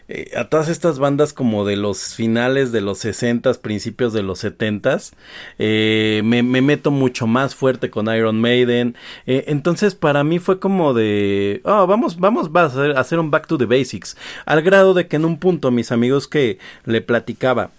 eh, 0.08 0.32
a 0.36 0.44
todas 0.44 0.68
estas 0.68 0.98
bandas 0.98 1.32
como 1.32 1.64
de 1.64 1.76
los 1.76 2.16
finales 2.16 2.72
de 2.72 2.80
los 2.80 2.98
60 2.98 3.54
principios 3.54 4.12
de 4.12 4.24
los 4.24 4.40
70 4.40 4.98
eh, 5.58 6.22
me, 6.24 6.42
me, 6.42 6.62
meto 6.62 6.90
mucho 6.90 7.28
más 7.28 7.54
fuerte 7.54 7.90
con 7.90 8.12
Iron 8.14 8.40
Maiden. 8.40 8.96
Eh, 9.26 9.44
entonces 9.46 9.94
para 9.94 10.24
mí 10.24 10.38
fue 10.40 10.58
como 10.58 10.94
de, 10.94 11.60
oh, 11.64 11.86
vamos, 11.86 12.18
vamos 12.18 12.50
a 12.52 12.64
hacer, 12.64 12.98
hacer 12.98 13.20
un 13.20 13.30
back 13.30 13.46
to 13.46 13.56
the 13.56 13.66
basics. 13.66 14.16
Al 14.46 14.62
grado 14.62 14.94
de 14.94 15.06
que 15.06 15.16
en 15.16 15.24
un 15.24 15.38
punto 15.38 15.70
mis 15.70 15.92
amigos 15.92 16.26
que 16.26 16.58
le 16.84 17.00
platicaba, 17.02 17.70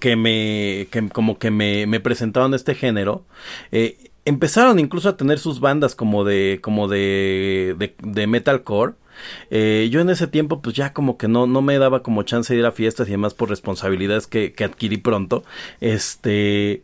que 0.00 0.16
me 0.16 0.88
que 0.90 1.08
como 1.08 1.38
que 1.38 1.50
me, 1.50 1.86
me 1.86 2.00
presentaron 2.00 2.54
este 2.54 2.74
género 2.74 3.24
eh, 3.72 4.12
empezaron 4.24 4.78
incluso 4.78 5.08
a 5.08 5.16
tener 5.16 5.38
sus 5.38 5.60
bandas 5.60 5.94
como 5.94 6.24
de 6.24 6.60
como 6.62 6.88
de 6.88 7.94
de, 8.00 8.26
metalcore. 8.26 8.94
Eh, 9.50 9.88
yo 9.90 10.00
en 10.00 10.10
ese 10.10 10.26
tiempo 10.26 10.62
pues 10.62 10.74
ya 10.74 10.92
como 10.92 11.18
que 11.18 11.28
no, 11.28 11.46
no 11.46 11.62
me 11.62 11.78
daba 11.78 12.02
como 12.02 12.22
chance 12.22 12.52
de 12.52 12.60
ir 12.60 12.66
a 12.66 12.72
fiestas 12.72 13.08
y 13.08 13.12
demás 13.12 13.34
por 13.34 13.50
responsabilidades 13.50 14.26
que, 14.26 14.52
que 14.52 14.64
adquirí 14.64 14.98
pronto. 14.98 15.44
Este 15.80 16.82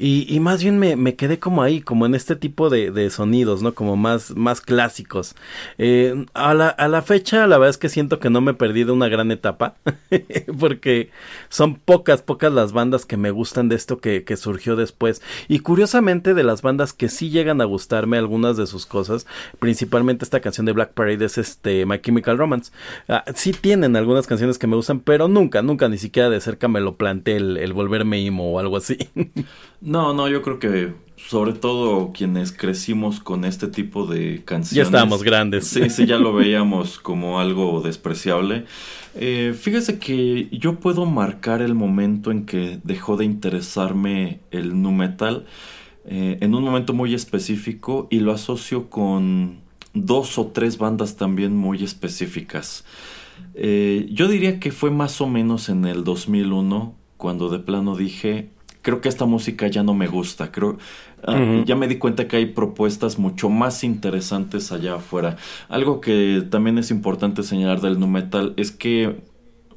y, 0.00 0.38
más 0.38 0.62
bien 0.62 0.78
me, 0.78 0.94
me, 0.94 1.16
quedé 1.16 1.40
como 1.40 1.60
ahí, 1.60 1.80
como 1.80 2.06
en 2.06 2.14
este 2.14 2.36
tipo 2.36 2.70
de, 2.70 2.92
de 2.92 3.10
sonidos, 3.10 3.62
¿no? 3.62 3.74
Como 3.74 3.96
más, 3.96 4.36
más 4.36 4.60
clásicos. 4.60 5.34
Eh, 5.76 6.24
a, 6.34 6.54
la, 6.54 6.68
a 6.68 6.86
la 6.86 7.02
fecha, 7.02 7.48
la 7.48 7.58
verdad 7.58 7.70
es 7.70 7.78
que 7.78 7.88
siento 7.88 8.20
que 8.20 8.30
no 8.30 8.40
me 8.40 8.52
he 8.52 8.54
perdido 8.54 8.94
una 8.94 9.08
gran 9.08 9.32
etapa, 9.32 9.74
porque 10.60 11.10
son 11.48 11.74
pocas, 11.74 12.22
pocas 12.22 12.52
las 12.52 12.72
bandas 12.72 13.06
que 13.06 13.16
me 13.16 13.32
gustan 13.32 13.68
de 13.68 13.74
esto 13.74 13.98
que, 13.98 14.22
que, 14.22 14.36
surgió 14.36 14.76
después. 14.76 15.20
Y 15.48 15.58
curiosamente, 15.60 16.32
de 16.32 16.44
las 16.44 16.62
bandas 16.62 16.92
que 16.92 17.08
sí 17.08 17.30
llegan 17.30 17.60
a 17.60 17.64
gustarme 17.64 18.18
algunas 18.18 18.56
de 18.56 18.68
sus 18.68 18.86
cosas, 18.86 19.26
principalmente 19.58 20.24
esta 20.24 20.40
canción 20.40 20.64
de 20.64 20.72
Black 20.72 20.92
Parade 20.92 21.24
es 21.24 21.38
este 21.38 21.86
My 21.86 22.00
Chemical 22.00 22.38
Romance. 22.38 22.70
Ah, 23.08 23.24
sí 23.34 23.52
tienen 23.52 23.96
algunas 23.96 24.28
canciones 24.28 24.58
que 24.58 24.68
me 24.68 24.76
gustan, 24.76 25.00
pero 25.00 25.26
nunca, 25.26 25.60
nunca, 25.62 25.88
ni 25.88 25.98
siquiera 25.98 26.30
de 26.30 26.40
cerca 26.40 26.68
me 26.68 26.80
lo 26.80 26.94
planteé 26.94 27.38
el, 27.38 27.56
el 27.56 27.72
volverme 27.72 28.24
emo 28.24 28.52
o 28.52 28.58
algo 28.60 28.76
así. 28.76 28.96
No, 29.80 30.12
no, 30.12 30.28
yo 30.28 30.42
creo 30.42 30.58
que 30.58 30.92
sobre 31.16 31.52
todo 31.52 32.12
quienes 32.12 32.52
crecimos 32.52 33.20
con 33.20 33.44
este 33.44 33.66
tipo 33.66 34.06
de 34.06 34.42
canciones. 34.44 34.70
Ya 34.70 34.82
estábamos 34.82 35.22
grandes. 35.22 35.66
Sí, 35.66 35.90
sí, 35.90 36.06
ya 36.06 36.18
lo 36.18 36.32
veíamos 36.32 36.98
como 36.98 37.40
algo 37.40 37.80
despreciable. 37.80 38.64
Eh, 39.14 39.54
fíjese 39.58 39.98
que 39.98 40.48
yo 40.52 40.76
puedo 40.76 41.06
marcar 41.06 41.60
el 41.60 41.74
momento 41.74 42.30
en 42.30 42.46
que 42.46 42.80
dejó 42.84 43.16
de 43.16 43.24
interesarme 43.24 44.40
el 44.50 44.80
nu 44.80 44.92
metal 44.92 45.44
eh, 46.06 46.38
en 46.40 46.54
un 46.54 46.62
momento 46.62 46.92
muy 46.92 47.14
específico 47.14 48.06
y 48.10 48.20
lo 48.20 48.32
asocio 48.32 48.88
con 48.88 49.58
dos 49.94 50.38
o 50.38 50.46
tres 50.46 50.78
bandas 50.78 51.16
también 51.16 51.56
muy 51.56 51.82
específicas. 51.82 52.84
Eh, 53.54 54.08
yo 54.10 54.28
diría 54.28 54.60
que 54.60 54.70
fue 54.70 54.90
más 54.90 55.20
o 55.20 55.26
menos 55.26 55.68
en 55.68 55.84
el 55.84 56.04
2001 56.04 56.94
cuando 57.16 57.48
de 57.48 57.58
plano 57.58 57.96
dije 57.96 58.50
creo 58.82 59.00
que 59.00 59.08
esta 59.08 59.26
música 59.26 59.66
ya 59.68 59.82
no 59.82 59.94
me 59.94 60.06
gusta. 60.06 60.50
Creo, 60.52 60.70
uh 60.70 60.76
-huh. 61.26 61.64
ya 61.64 61.76
me 61.76 61.88
di 61.88 61.96
cuenta 61.98 62.28
que 62.28 62.36
hay 62.36 62.46
propuestas 62.46 63.18
mucho 63.18 63.48
más 63.48 63.84
interesantes 63.84 64.72
allá 64.72 64.96
afuera. 64.96 65.36
Algo 65.68 66.00
que 66.00 66.44
también 66.50 66.78
es 66.78 66.90
importante 66.90 67.42
señalar 67.42 67.80
del 67.80 67.98
nu 67.98 68.06
metal 68.06 68.54
es 68.56 68.70
que 68.70 69.20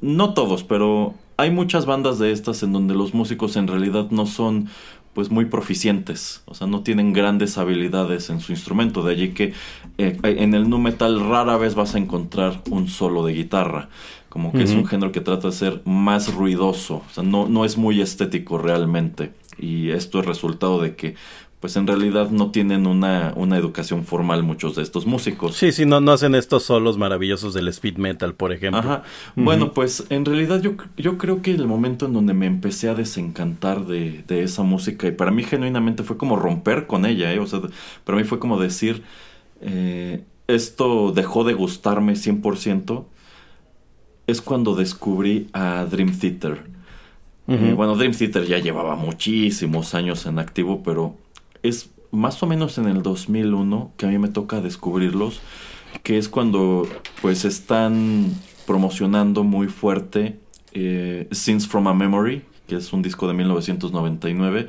no 0.00 0.34
todos, 0.34 0.64
pero 0.64 1.14
hay 1.36 1.50
muchas 1.50 1.86
bandas 1.86 2.18
de 2.18 2.32
estas 2.32 2.62
en 2.62 2.72
donde 2.72 2.94
los 2.94 3.14
músicos 3.14 3.56
en 3.56 3.66
realidad 3.66 4.10
no 4.10 4.26
son 4.26 4.68
pues 5.14 5.30
muy 5.30 5.44
proficientes, 5.46 6.42
o 6.46 6.54
sea, 6.54 6.66
no 6.66 6.82
tienen 6.82 7.12
grandes 7.12 7.58
habilidades 7.58 8.30
en 8.30 8.40
su 8.40 8.52
instrumento, 8.52 9.02
de 9.02 9.12
allí 9.12 9.28
que 9.30 9.52
eh, 9.98 10.18
en 10.22 10.54
el 10.54 10.68
nu 10.70 10.78
metal 10.78 11.20
rara 11.20 11.56
vez 11.58 11.74
vas 11.74 11.94
a 11.94 11.98
encontrar 11.98 12.62
un 12.70 12.88
solo 12.88 13.24
de 13.26 13.34
guitarra, 13.34 13.88
como 14.28 14.52
que 14.52 14.58
uh 14.58 14.60
-huh. 14.60 14.64
es 14.64 14.70
un 14.70 14.86
género 14.86 15.12
que 15.12 15.20
trata 15.20 15.48
de 15.48 15.52
ser 15.54 15.82
más 15.84 16.32
ruidoso, 16.34 17.02
o 17.08 17.12
sea, 17.12 17.22
no, 17.22 17.46
no 17.46 17.64
es 17.64 17.76
muy 17.76 18.00
estético 18.00 18.56
realmente, 18.56 19.34
y 19.58 19.90
esto 19.90 20.20
es 20.20 20.26
resultado 20.26 20.80
de 20.80 20.96
que 20.96 21.14
pues 21.62 21.76
en 21.76 21.86
realidad 21.86 22.30
no 22.30 22.50
tienen 22.50 22.88
una, 22.88 23.32
una 23.36 23.56
educación 23.56 24.04
formal 24.04 24.42
muchos 24.42 24.74
de 24.74 24.82
estos 24.82 25.06
músicos. 25.06 25.54
Sí, 25.54 25.70
sí, 25.70 25.86
no, 25.86 26.00
no 26.00 26.10
hacen 26.10 26.34
estos 26.34 26.64
solos 26.64 26.98
maravillosos 26.98 27.54
del 27.54 27.68
speed 27.68 27.98
metal, 27.98 28.34
por 28.34 28.52
ejemplo. 28.52 28.80
Ajá. 28.80 29.04
Uh 29.36 29.40
-huh. 29.40 29.44
Bueno, 29.44 29.72
pues 29.72 30.04
en 30.10 30.24
realidad 30.24 30.60
yo, 30.60 30.72
yo 30.96 31.18
creo 31.18 31.40
que 31.40 31.52
el 31.54 31.68
momento 31.68 32.06
en 32.06 32.14
donde 32.14 32.34
me 32.34 32.46
empecé 32.46 32.88
a 32.88 32.94
desencantar 32.94 33.86
de, 33.86 34.24
de 34.26 34.42
esa 34.42 34.64
música, 34.64 35.06
y 35.06 35.12
para 35.12 35.30
mí 35.30 35.44
genuinamente 35.44 36.02
fue 36.02 36.16
como 36.16 36.34
romper 36.34 36.88
con 36.88 37.06
ella, 37.06 37.32
¿eh? 37.32 37.38
o 37.38 37.46
sea, 37.46 37.60
para 38.02 38.18
mí 38.18 38.24
fue 38.24 38.40
como 38.40 38.58
decir, 38.60 39.04
eh, 39.60 40.24
esto 40.48 41.12
dejó 41.12 41.44
de 41.44 41.54
gustarme 41.54 42.14
100%, 42.14 43.04
es 44.26 44.40
cuando 44.42 44.74
descubrí 44.74 45.46
a 45.52 45.86
Dream 45.88 46.10
Theater. 46.18 46.64
Uh 47.46 47.52
-huh. 47.52 47.70
eh, 47.70 47.74
bueno, 47.74 47.94
Dream 47.94 48.14
Theater 48.14 48.46
ya 48.46 48.58
llevaba 48.58 48.96
muchísimos 48.96 49.94
años 49.94 50.26
en 50.26 50.40
activo, 50.40 50.82
pero 50.82 51.21
es 51.62 51.90
más 52.10 52.42
o 52.42 52.46
menos 52.46 52.78
en 52.78 52.86
el 52.86 53.02
2001 53.02 53.92
que 53.96 54.06
a 54.06 54.08
mí 54.08 54.18
me 54.18 54.28
toca 54.28 54.60
descubrirlos, 54.60 55.40
que 56.02 56.18
es 56.18 56.28
cuando 56.28 56.86
pues 57.20 57.44
están 57.44 58.32
promocionando 58.66 59.44
muy 59.44 59.68
fuerte 59.68 60.38
eh, 60.72 61.28
from 61.68 61.88
a 61.88 61.94
Memory, 61.94 62.42
que 62.66 62.76
es 62.76 62.92
un 62.92 63.02
disco 63.02 63.26
de 63.28 63.34
1999. 63.34 64.68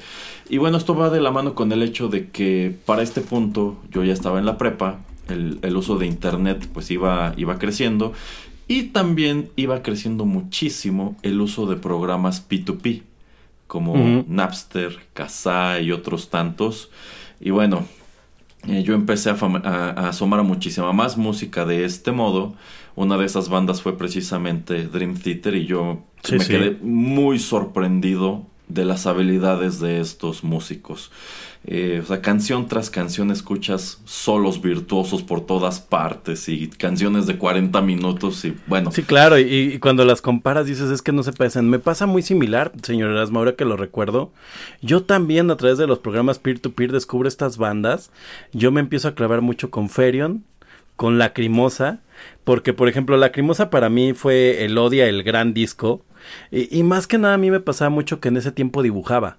Y 0.49 0.57
bueno, 0.57 0.77
esto 0.77 0.95
va 0.95 1.09
de 1.09 1.21
la 1.21 1.31
mano 1.31 1.53
con 1.53 1.71
el 1.71 1.83
hecho 1.83 2.07
de 2.07 2.29
que 2.29 2.75
para 2.85 3.01
este 3.01 3.21
punto 3.21 3.77
yo 3.91 4.03
ya 4.03 4.13
estaba 4.13 4.39
en 4.39 4.45
la 4.45 4.57
prepa, 4.57 5.01
el, 5.29 5.59
el 5.61 5.77
uso 5.77 5.97
de 5.97 6.05
internet 6.05 6.67
pues 6.73 6.91
iba, 6.91 7.33
iba 7.37 7.57
creciendo 7.59 8.13
y 8.67 8.83
también 8.83 9.49
iba 9.55 9.81
creciendo 9.81 10.25
muchísimo 10.25 11.15
el 11.21 11.39
uso 11.41 11.65
de 11.65 11.75
programas 11.75 12.47
P2P 12.49 13.03
como 13.73 13.93
uh 13.93 13.97
-huh. 13.97 14.25
Napster, 14.27 14.99
Kazaa 15.15 15.79
y 15.79 15.91
otros 15.91 16.29
tantos. 16.29 16.91
Y 17.41 17.49
bueno, 17.49 17.87
eh, 18.67 18.83
yo 18.83 18.93
empecé 18.93 19.31
a, 19.31 19.33
a, 19.33 19.89
a, 19.89 20.09
asomar 20.09 20.41
a 20.41 20.43
muchísima 20.43 20.93
más 20.93 21.17
música 21.17 21.65
de 21.65 21.83
este 21.83 22.11
modo. 22.11 22.53
Una 22.95 23.17
de 23.17 23.25
esas 23.25 23.49
bandas 23.49 23.81
fue 23.81 23.97
precisamente 23.97 24.85
Dream 24.85 25.17
Theater 25.17 25.55
y 25.55 25.65
yo 25.65 26.03
sí, 26.21 26.33
me 26.35 26.43
sí. 26.43 26.51
quedé 26.51 26.77
muy 26.83 27.39
sorprendido 27.39 28.45
de 28.73 28.85
las 28.85 29.05
habilidades 29.05 29.79
de 29.79 29.99
estos 29.99 30.43
músicos. 30.43 31.11
Eh, 31.65 32.01
o 32.03 32.05
sea, 32.05 32.21
canción 32.21 32.67
tras 32.67 32.89
canción 32.89 33.31
escuchas 33.31 34.01
solos 34.03 34.61
virtuosos 34.61 35.23
por 35.23 35.45
todas 35.45 35.79
partes 35.79 36.49
y 36.49 36.67
canciones 36.67 37.25
de 37.25 37.37
40 37.37 37.79
minutos 37.81 38.43
y 38.43 38.53
bueno. 38.67 38.91
Sí, 38.91 39.03
claro, 39.03 39.39
y, 39.39 39.79
cuando 39.79 40.03
las 40.03 40.21
comparas 40.21 40.65
dices 40.65 40.89
es 40.89 41.01
que 41.01 41.13
no 41.13 41.23
se 41.23 41.31
parecen. 41.31 41.69
Me 41.69 41.79
pasa 41.79 42.05
muy 42.05 42.21
similar, 42.21 42.73
señor 42.83 43.11
Erasmo, 43.11 43.39
ahora 43.39 43.55
que 43.55 43.63
lo 43.63 43.77
recuerdo. 43.77 44.33
Yo 44.81 45.03
también 45.03 45.49
a 45.51 45.55
través 45.55 45.77
de 45.77 45.87
los 45.87 45.99
programas 45.99 46.37
peer-to-peer 46.39 46.89
-peer 46.89 46.93
descubro 46.93 47.29
estas 47.29 47.57
bandas. 47.57 48.11
Yo 48.51 48.71
me 48.71 48.81
empiezo 48.81 49.07
a 49.07 49.15
clavar 49.15 49.39
mucho 49.39 49.69
con 49.69 49.89
Ferion, 49.89 50.43
con 50.97 51.17
Lacrimosa, 51.17 52.01
porque 52.43 52.73
por 52.73 52.89
ejemplo 52.89 53.15
Lacrimosa 53.15 53.69
para 53.69 53.89
mí 53.89 54.11
fue 54.11 54.65
el 54.65 54.77
Odia, 54.77 55.07
el 55.07 55.23
gran 55.23 55.53
disco 55.53 56.03
Y, 56.51 56.83
más 56.83 57.07
que 57.07 57.17
nada 57.17 57.35
a 57.35 57.37
mí 57.37 57.51
me 57.51 57.59
pasaba 57.59 57.89
mucho 57.89 58.19
que 58.19 58.29
en 58.29 58.37
ese 58.37 58.51
tiempo 58.51 58.83
dibujaba. 58.83 59.37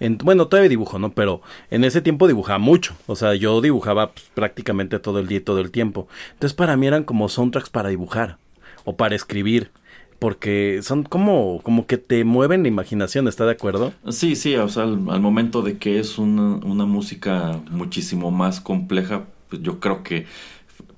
En, 0.00 0.18
bueno, 0.18 0.48
todavía 0.48 0.68
dibujo, 0.68 0.98
¿no? 0.98 1.12
Pero 1.12 1.42
en 1.70 1.84
ese 1.84 2.00
tiempo 2.00 2.26
dibujaba 2.26 2.58
mucho. 2.58 2.94
O 3.06 3.16
sea, 3.16 3.34
yo 3.34 3.60
dibujaba 3.60 4.12
pues, 4.12 4.30
prácticamente 4.34 4.98
todo 4.98 5.18
el 5.18 5.28
día 5.28 5.38
y 5.38 5.42
todo 5.42 5.60
el 5.60 5.70
tiempo. 5.70 6.08
Entonces 6.32 6.54
para 6.54 6.76
mí 6.76 6.86
eran 6.86 7.04
como 7.04 7.28
soundtracks 7.28 7.70
para 7.70 7.90
dibujar 7.90 8.38
o 8.84 8.96
para 8.96 9.14
escribir. 9.14 9.70
Porque 10.18 10.80
son 10.82 11.04
como, 11.04 11.60
como 11.62 11.86
que 11.86 11.96
te 11.96 12.24
mueven 12.24 12.62
la 12.62 12.68
imaginación, 12.68 13.28
¿está 13.28 13.46
de 13.46 13.52
acuerdo? 13.52 13.92
Sí, 14.08 14.34
sí, 14.34 14.56
o 14.56 14.68
sea, 14.68 14.82
al, 14.82 15.08
al 15.10 15.20
momento 15.20 15.62
de 15.62 15.78
que 15.78 16.00
es 16.00 16.18
una, 16.18 16.56
una 16.56 16.86
música 16.86 17.60
muchísimo 17.70 18.32
más 18.32 18.60
compleja, 18.60 19.26
pues 19.48 19.62
yo 19.62 19.78
creo 19.78 20.02
que 20.02 20.26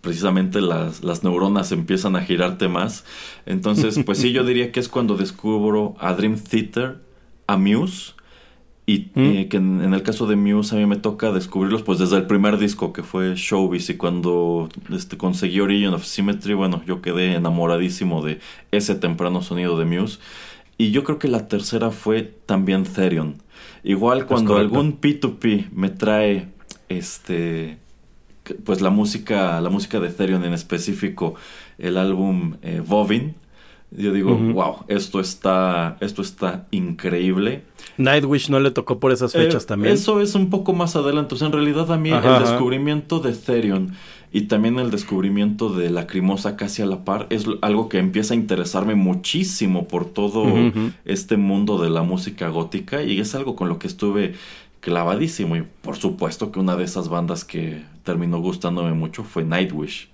precisamente 0.01 0.60
las, 0.60 1.02
las 1.05 1.24
neuronas 1.24 1.72
empiezan 1.72 2.16
a 2.16 2.22
girarte 2.22 2.68
más. 2.68 3.05
Entonces, 3.47 3.98
pues 4.05 4.18
sí, 4.18 4.32
yo 4.32 4.44
diría 4.51 4.72
que 4.72 4.81
es 4.81 4.89
cuando 4.89 5.16
descubro 5.16 5.94
a 5.98 6.14
Dream 6.14 6.39
Theater, 6.39 6.98
a 7.47 7.56
Muse, 7.56 8.14
y 8.86 9.10
Mm. 9.14 9.20
eh, 9.20 9.48
que 9.48 9.56
en, 9.59 9.82
en 9.82 9.94
el 9.94 10.02
caso 10.02 10.27
de 10.27 10.35
Muse 10.35 10.74
a 10.74 10.78
mí 10.78 10.86
me 10.86 10.97
toca 10.97 11.31
descubrirlos 11.31 11.82
pues 11.82 12.01
desde 12.01 12.16
el 12.16 12.27
primer 12.27 12.59
disco 12.59 12.93
que 12.93 13.05
fue 13.05 13.35
Showbiz 13.36 13.89
y 13.90 13.97
cuando 13.97 14.68
este, 14.93 15.16
conseguí 15.16 15.60
Origin 15.60 15.89
of 15.94 16.05
Symmetry, 16.05 16.55
bueno, 16.55 16.82
yo 16.86 17.01
quedé 17.01 17.35
enamoradísimo 17.36 18.24
de 18.24 18.40
ese 18.72 18.97
temprano 18.97 19.43
sonido 19.43 19.78
de 19.78 19.85
Muse. 19.85 20.18
Y 20.77 20.90
yo 20.93 21.05
creo 21.05 21.18
que 21.20 21.28
la 21.28 21.47
tercera 21.47 21.90
fue 21.90 22.22
también 22.47 22.85
Therion. 22.85 23.36
Igual 23.85 24.27
cuando 24.27 24.56
algún 24.56 25.01
P2P 25.01 25.70
me 25.72 25.90
trae 25.90 26.48
este 26.89 27.78
pues 28.64 28.81
la 28.81 28.90
música, 28.90 29.60
la 29.60 29.70
música 29.70 30.01
de 30.01 30.09
Therion 30.10 30.44
en 30.44 30.52
específico, 30.52 31.35
el 31.78 31.97
álbum 31.97 32.56
eh, 32.62 32.82
Vovin, 32.86 33.35
yo 33.93 34.12
digo, 34.12 34.36
wow, 34.36 34.85
esto 34.86 35.18
está, 35.18 35.97
esto 36.01 36.22
está 36.22 36.68
increíble. 36.70 37.64
Nightwish 37.97 38.48
no 38.48 38.60
le 38.60 38.70
tocó 38.70 39.01
por 39.01 39.10
esas 39.10 39.32
fechas 39.32 39.64
Eh, 39.64 39.66
también. 39.66 39.94
Eso 39.94 40.20
es 40.20 40.36
un 40.36 40.48
poco 40.48 40.72
más 40.72 40.94
adelante. 40.94 41.35
O 41.35 41.39
sea, 41.39 41.48
en 41.48 41.52
realidad 41.52 41.90
a 41.90 41.98
mí 41.98 42.10
Ajá, 42.12 42.28
el 42.28 42.35
ajá. 42.36 42.51
descubrimiento 42.51 43.18
de 43.18 43.32
Therion 43.32 43.94
y 44.32 44.43
también 44.43 44.78
el 44.78 44.93
descubrimiento 44.93 45.70
de 45.70 45.90
Lacrimosa 45.90 46.56
casi 46.56 46.82
a 46.82 46.86
la 46.86 47.05
par 47.05 47.27
es 47.31 47.47
algo 47.62 47.89
que 47.89 47.98
empieza 47.98 48.35
a 48.35 48.36
interesarme 48.36 48.94
muchísimo 48.94 49.89
por 49.89 50.05
todo 50.05 50.44
este 51.05 51.36
mundo 51.36 51.82
de 51.82 51.90
la 51.90 52.02
música 52.05 52.48
gótica 52.48 53.02
y 53.02 53.18
es 53.18 53.35
algo 53.35 53.56
con 53.56 53.68
lo 53.68 53.81
que 53.81 53.89
estuve 53.89 54.35
clavadísimo 54.81 55.57
y 55.57 55.62
por 55.62 55.97
supuesto 55.97 56.52
que 56.52 56.59
una 56.59 56.77
de 56.77 56.85
esas 56.85 57.09
bandas 57.09 57.44
que 57.44 57.85
terminó 58.02 58.40
gustándome 58.40 58.93
mucho 58.93 59.24
fue 59.24 59.44
Nightwish. 59.44 60.10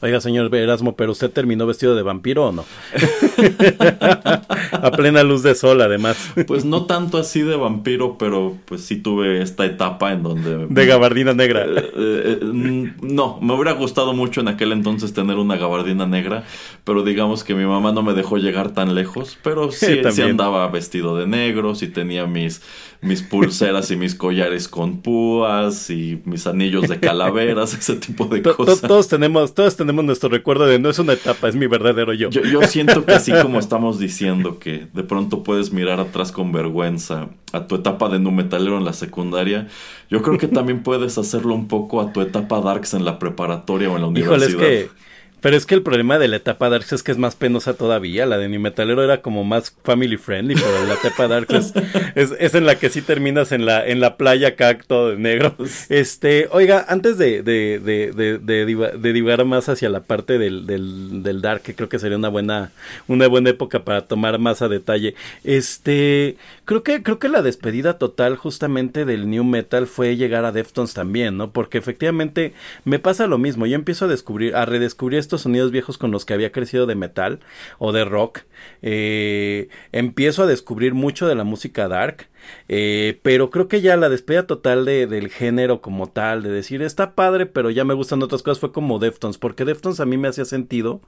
Oiga, 0.00 0.20
señor 0.20 0.54
Erasmo, 0.54 0.94
pero 0.94 1.10
usted 1.10 1.30
terminó 1.30 1.66
vestido 1.66 1.96
de 1.96 2.02
vampiro 2.02 2.46
o 2.46 2.52
no? 2.52 2.64
a 4.70 4.90
plena 4.92 5.24
luz 5.24 5.42
de 5.42 5.56
sol, 5.56 5.80
además. 5.80 6.32
Pues 6.46 6.64
no 6.64 6.86
tanto 6.86 7.18
así 7.18 7.42
de 7.42 7.56
vampiro, 7.56 8.16
pero 8.16 8.56
pues 8.64 8.82
sí 8.82 8.96
tuve 8.96 9.42
esta 9.42 9.64
etapa 9.64 10.12
en 10.12 10.22
donde... 10.22 10.66
De 10.68 10.86
gabardina 10.86 11.34
negra. 11.34 11.64
Eh, 11.64 11.92
eh, 11.96 12.38
eh, 12.40 12.92
no, 13.02 13.40
me 13.40 13.54
hubiera 13.54 13.72
gustado 13.72 14.12
mucho 14.12 14.40
en 14.40 14.48
aquel 14.48 14.70
entonces 14.70 15.12
tener 15.12 15.36
una 15.36 15.56
gabardina 15.56 16.06
negra, 16.06 16.44
pero 16.84 17.02
digamos 17.02 17.42
que 17.42 17.54
mi 17.54 17.64
mamá 17.64 17.90
no 17.90 18.02
me 18.02 18.14
dejó 18.14 18.36
llegar 18.36 18.72
tan 18.72 18.94
lejos, 18.94 19.36
pero 19.42 19.70
sí, 19.72 20.00
sí 20.12 20.22
andaba 20.22 20.68
vestido 20.68 21.16
de 21.16 21.26
negro, 21.26 21.74
sí 21.74 21.88
tenía 21.88 22.26
mis, 22.26 22.62
mis 23.00 23.22
pulseras 23.22 23.90
y 23.90 23.96
mis 23.96 24.14
collares 24.14 24.68
con 24.68 25.00
púas 25.00 25.90
y 25.90 26.20
mis 26.24 26.46
anillos 26.46 26.88
de 26.88 27.00
calaveras, 27.00 27.74
ese 27.78 27.96
tipo 27.96 28.26
de 28.26 28.42
cosas. 28.42 28.80
todos 28.80 29.08
tenemos, 29.08 29.54
todos 29.54 29.76
tenemos 29.78 30.04
nuestro 30.04 30.28
recuerdo 30.28 30.66
de 30.66 30.78
no 30.78 30.90
es 30.90 30.98
una 30.98 31.14
etapa, 31.14 31.48
es 31.48 31.56
mi 31.56 31.66
verdadero 31.66 32.12
yo. 32.12 32.28
Yo, 32.28 32.42
yo 32.42 32.60
siento 32.64 33.06
que 33.06 33.12
así 33.12 33.32
como 33.40 33.58
estamos 33.58 33.98
diciendo 33.98 34.58
que 34.58 34.88
de 34.92 35.02
pronto 35.02 35.42
puedes 35.42 35.72
mirar 35.72 36.00
atrás 36.00 36.30
con 36.32 36.52
vergüenza 36.52 37.30
a 37.54 37.66
tu 37.66 37.76
etapa 37.76 38.10
de 38.10 38.18
nu 38.18 38.30
metalero 38.30 38.76
en 38.76 38.84
la 38.84 38.92
secundaria, 38.92 39.68
yo 40.10 40.20
creo 40.20 40.36
que 40.36 40.48
también 40.48 40.82
puedes 40.82 41.16
hacerlo 41.16 41.54
un 41.54 41.68
poco 41.68 42.02
a 42.02 42.12
tu 42.12 42.20
etapa 42.20 42.60
darks 42.60 42.92
en 42.92 43.06
la 43.06 43.18
preparatoria 43.18 43.90
o 43.90 43.96
en 43.96 44.02
la 44.02 44.20
Híjole, 44.20 44.46
universidad. 44.46 44.68
es 44.68 44.90
que. 44.90 45.08
Pero 45.40 45.56
es 45.56 45.66
que 45.66 45.74
el 45.74 45.82
problema 45.82 46.18
de 46.18 46.26
la 46.26 46.36
etapa 46.36 46.68
Darks 46.68 46.92
es 46.92 47.02
que 47.02 47.12
es 47.12 47.18
más 47.18 47.36
penosa 47.36 47.74
todavía. 47.74 48.26
La 48.26 48.38
de 48.38 48.48
New 48.48 48.60
Metalero 48.60 49.04
era 49.04 49.22
como 49.22 49.44
más 49.44 49.74
family 49.84 50.16
friendly, 50.16 50.54
pero 50.54 50.86
la 50.86 50.94
etapa 50.94 51.28
Darks 51.28 51.72
es, 52.14 52.32
es, 52.38 52.54
en 52.54 52.66
la 52.66 52.78
que 52.78 52.90
sí 52.90 53.02
terminas 53.02 53.52
en 53.52 53.64
la, 53.64 53.86
en 53.86 54.00
la 54.00 54.16
playa 54.16 54.56
todo 54.86 55.10
de 55.10 55.16
negro. 55.16 55.54
Este, 55.88 56.48
oiga, 56.50 56.84
antes 56.88 57.18
de, 57.18 57.42
de, 57.42 57.78
de, 57.78 58.12
de, 58.12 58.98
de 58.98 59.12
divagar 59.12 59.44
más 59.44 59.68
hacia 59.68 59.88
la 59.88 60.00
parte 60.00 60.38
del, 60.38 60.66
del, 60.66 61.22
del 61.22 61.40
Dark, 61.40 61.62
que 61.62 61.74
creo 61.74 61.88
que 61.88 61.98
sería 61.98 62.18
una 62.18 62.28
buena, 62.28 62.72
una 63.06 63.28
buena 63.28 63.50
época 63.50 63.84
para 63.84 64.06
tomar 64.06 64.38
más 64.38 64.60
a 64.62 64.68
detalle. 64.68 65.14
Este, 65.44 66.36
creo 66.64 66.82
que, 66.82 67.02
creo 67.02 67.18
que 67.18 67.28
la 67.28 67.42
despedida 67.42 67.98
total 67.98 68.36
justamente 68.36 69.04
del 69.04 69.30
New 69.30 69.44
Metal 69.44 69.86
fue 69.86 70.16
llegar 70.16 70.44
a 70.44 70.52
Deftones 70.52 70.94
también, 70.94 71.36
¿no? 71.36 71.52
Porque 71.52 71.78
efectivamente 71.78 72.54
me 72.84 72.98
pasa 72.98 73.26
lo 73.26 73.38
mismo. 73.38 73.66
Yo 73.66 73.76
empiezo 73.76 74.06
a 74.06 74.08
descubrir, 74.08 74.56
a 74.56 74.64
redescubrir 74.64 75.27
estos 75.28 75.42
sonidos 75.42 75.70
viejos 75.70 75.98
con 75.98 76.10
los 76.10 76.24
que 76.24 76.34
había 76.34 76.52
crecido 76.52 76.86
de 76.86 76.94
metal 76.94 77.40
o 77.78 77.92
de 77.92 78.04
rock. 78.04 78.40
Eh, 78.82 79.68
empiezo 79.92 80.42
a 80.42 80.46
descubrir 80.46 80.94
mucho 80.94 81.28
de 81.28 81.34
la 81.34 81.44
música 81.44 81.86
dark. 81.86 82.28
eh, 82.68 83.18
pero 83.22 83.50
creo 83.50 83.68
que 83.68 83.80
ya 83.82 83.96
la 83.96 84.08
despedida 84.08 84.46
total 84.46 84.84
de, 84.84 85.06
del 85.06 85.28
género 85.28 85.80
como 85.82 86.08
tal, 86.08 86.42
de 86.42 86.50
decir 86.50 86.80
está 86.82 87.14
padre, 87.14 87.46
pero 87.46 87.68
ya 87.70 87.84
me 87.84 87.94
gustan 87.94 88.22
otras 88.22 88.42
cosas, 88.42 88.60
fue 88.60 88.72
como 88.72 88.98
Deftones, 88.98 89.36
porque 89.38 89.64
Deftones 89.64 90.00
a 90.00 90.06
mí 90.06 90.16
me 90.16 90.28
hacía 90.28 90.44
sentido, 90.46 91.00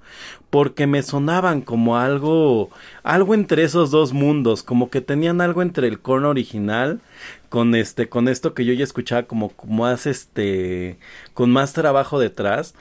porque 0.51 0.87
me 0.87 1.03
sonaban 1.03 1.63
como 1.63 1.97
algo, 1.97 2.71
algo 3.03 3.35
entre 3.35 3.63
esos 3.63 3.91
dos 3.91 4.13
mundos, 4.13 4.63
como 4.63 4.91
que 4.91 5.01
tenían 5.01 5.41
algo 5.41 5.63
entre 5.63 5.89
el 5.89 6.01
corno 6.01 6.29
original 6.29 7.01
con 7.49 7.75
este, 7.75 8.09
con 8.09 8.29
esto 8.29 8.55
que 8.55 8.65
yo 8.65 8.73
ya 8.73 8.85
escuchaba 8.85 9.25
como 9.25 9.53
más 9.67 10.07
este, 10.07 10.99
con 11.35 11.51
más 11.51 11.73
trabajo 11.73 12.19
detrás. 12.19 12.75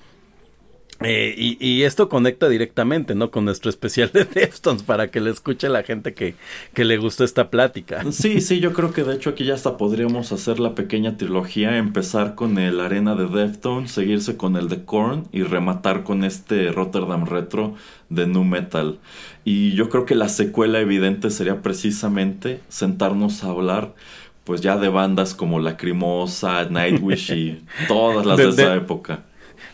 Eh, 1.02 1.34
y, 1.38 1.58
y 1.66 1.84
esto 1.84 2.10
conecta 2.10 2.50
directamente, 2.50 3.16
¿no? 3.16 3.32
Con 3.32 3.46
nuestro 3.46 3.70
especial 3.70 4.12
de 4.14 4.26
Deftones 4.34 4.84
para 4.84 5.10
que 5.10 5.22
le 5.22 5.30
escuche 5.30 5.70
la 5.70 5.84
gente 5.84 6.14
que, 6.14 6.36
que 6.74 6.84
le 6.84 6.98
gustó 6.98 7.24
esta 7.24 7.50
plática. 7.50 8.04
Sí, 8.12 8.42
sí, 8.42 8.60
yo 8.60 8.74
creo 8.74 8.92
que 8.92 9.04
de 9.06 9.16
hecho 9.16 9.30
aquí 9.30 9.46
ya 9.46 9.54
hasta 9.54 9.78
podríamos 9.78 10.34
hacer 10.34 10.60
la 10.60 10.76
pequeña 10.76 11.16
trilogía, 11.16 11.78
empezar 11.78 12.36
con 12.36 12.58
el 12.58 12.82
Arena 12.82 13.16
de 13.16 13.28
Deftones, 13.28 13.92
seguirse 13.92 14.36
con 14.36 14.58
el 14.58 14.68
de 14.68 14.84
Korn 14.84 15.28
y 15.32 15.44
rematar 15.44 16.04
con 16.04 16.26
este 16.26 16.70
Rotterdam 16.74 17.26
Retro 17.26 17.76
de 18.10 18.28
Nu 18.28 18.44
Metal. 18.44 19.00
Y 19.46 19.72
yo 19.76 19.88
creo 19.90 20.06
que 20.06 20.16
la 20.16 20.28
secuela 20.28 20.82
evidente 20.82 21.30
sería 21.30 21.62
precisamente 21.62 22.60
sentarnos 22.68 23.46
a 23.46 23.52
hablar 23.52 23.94
pues 24.44 24.62
ya 24.62 24.78
de 24.78 24.90
bandas 24.90 25.36
como 25.36 25.60
Lacrimosa, 25.60 26.66
Nightwish 26.66 27.32
y 27.32 27.64
todas 27.88 28.26
las 28.26 28.38
de, 28.38 28.48
De- 28.48 28.52
de- 28.54 28.64
esa 28.64 28.76
época. 28.76 29.26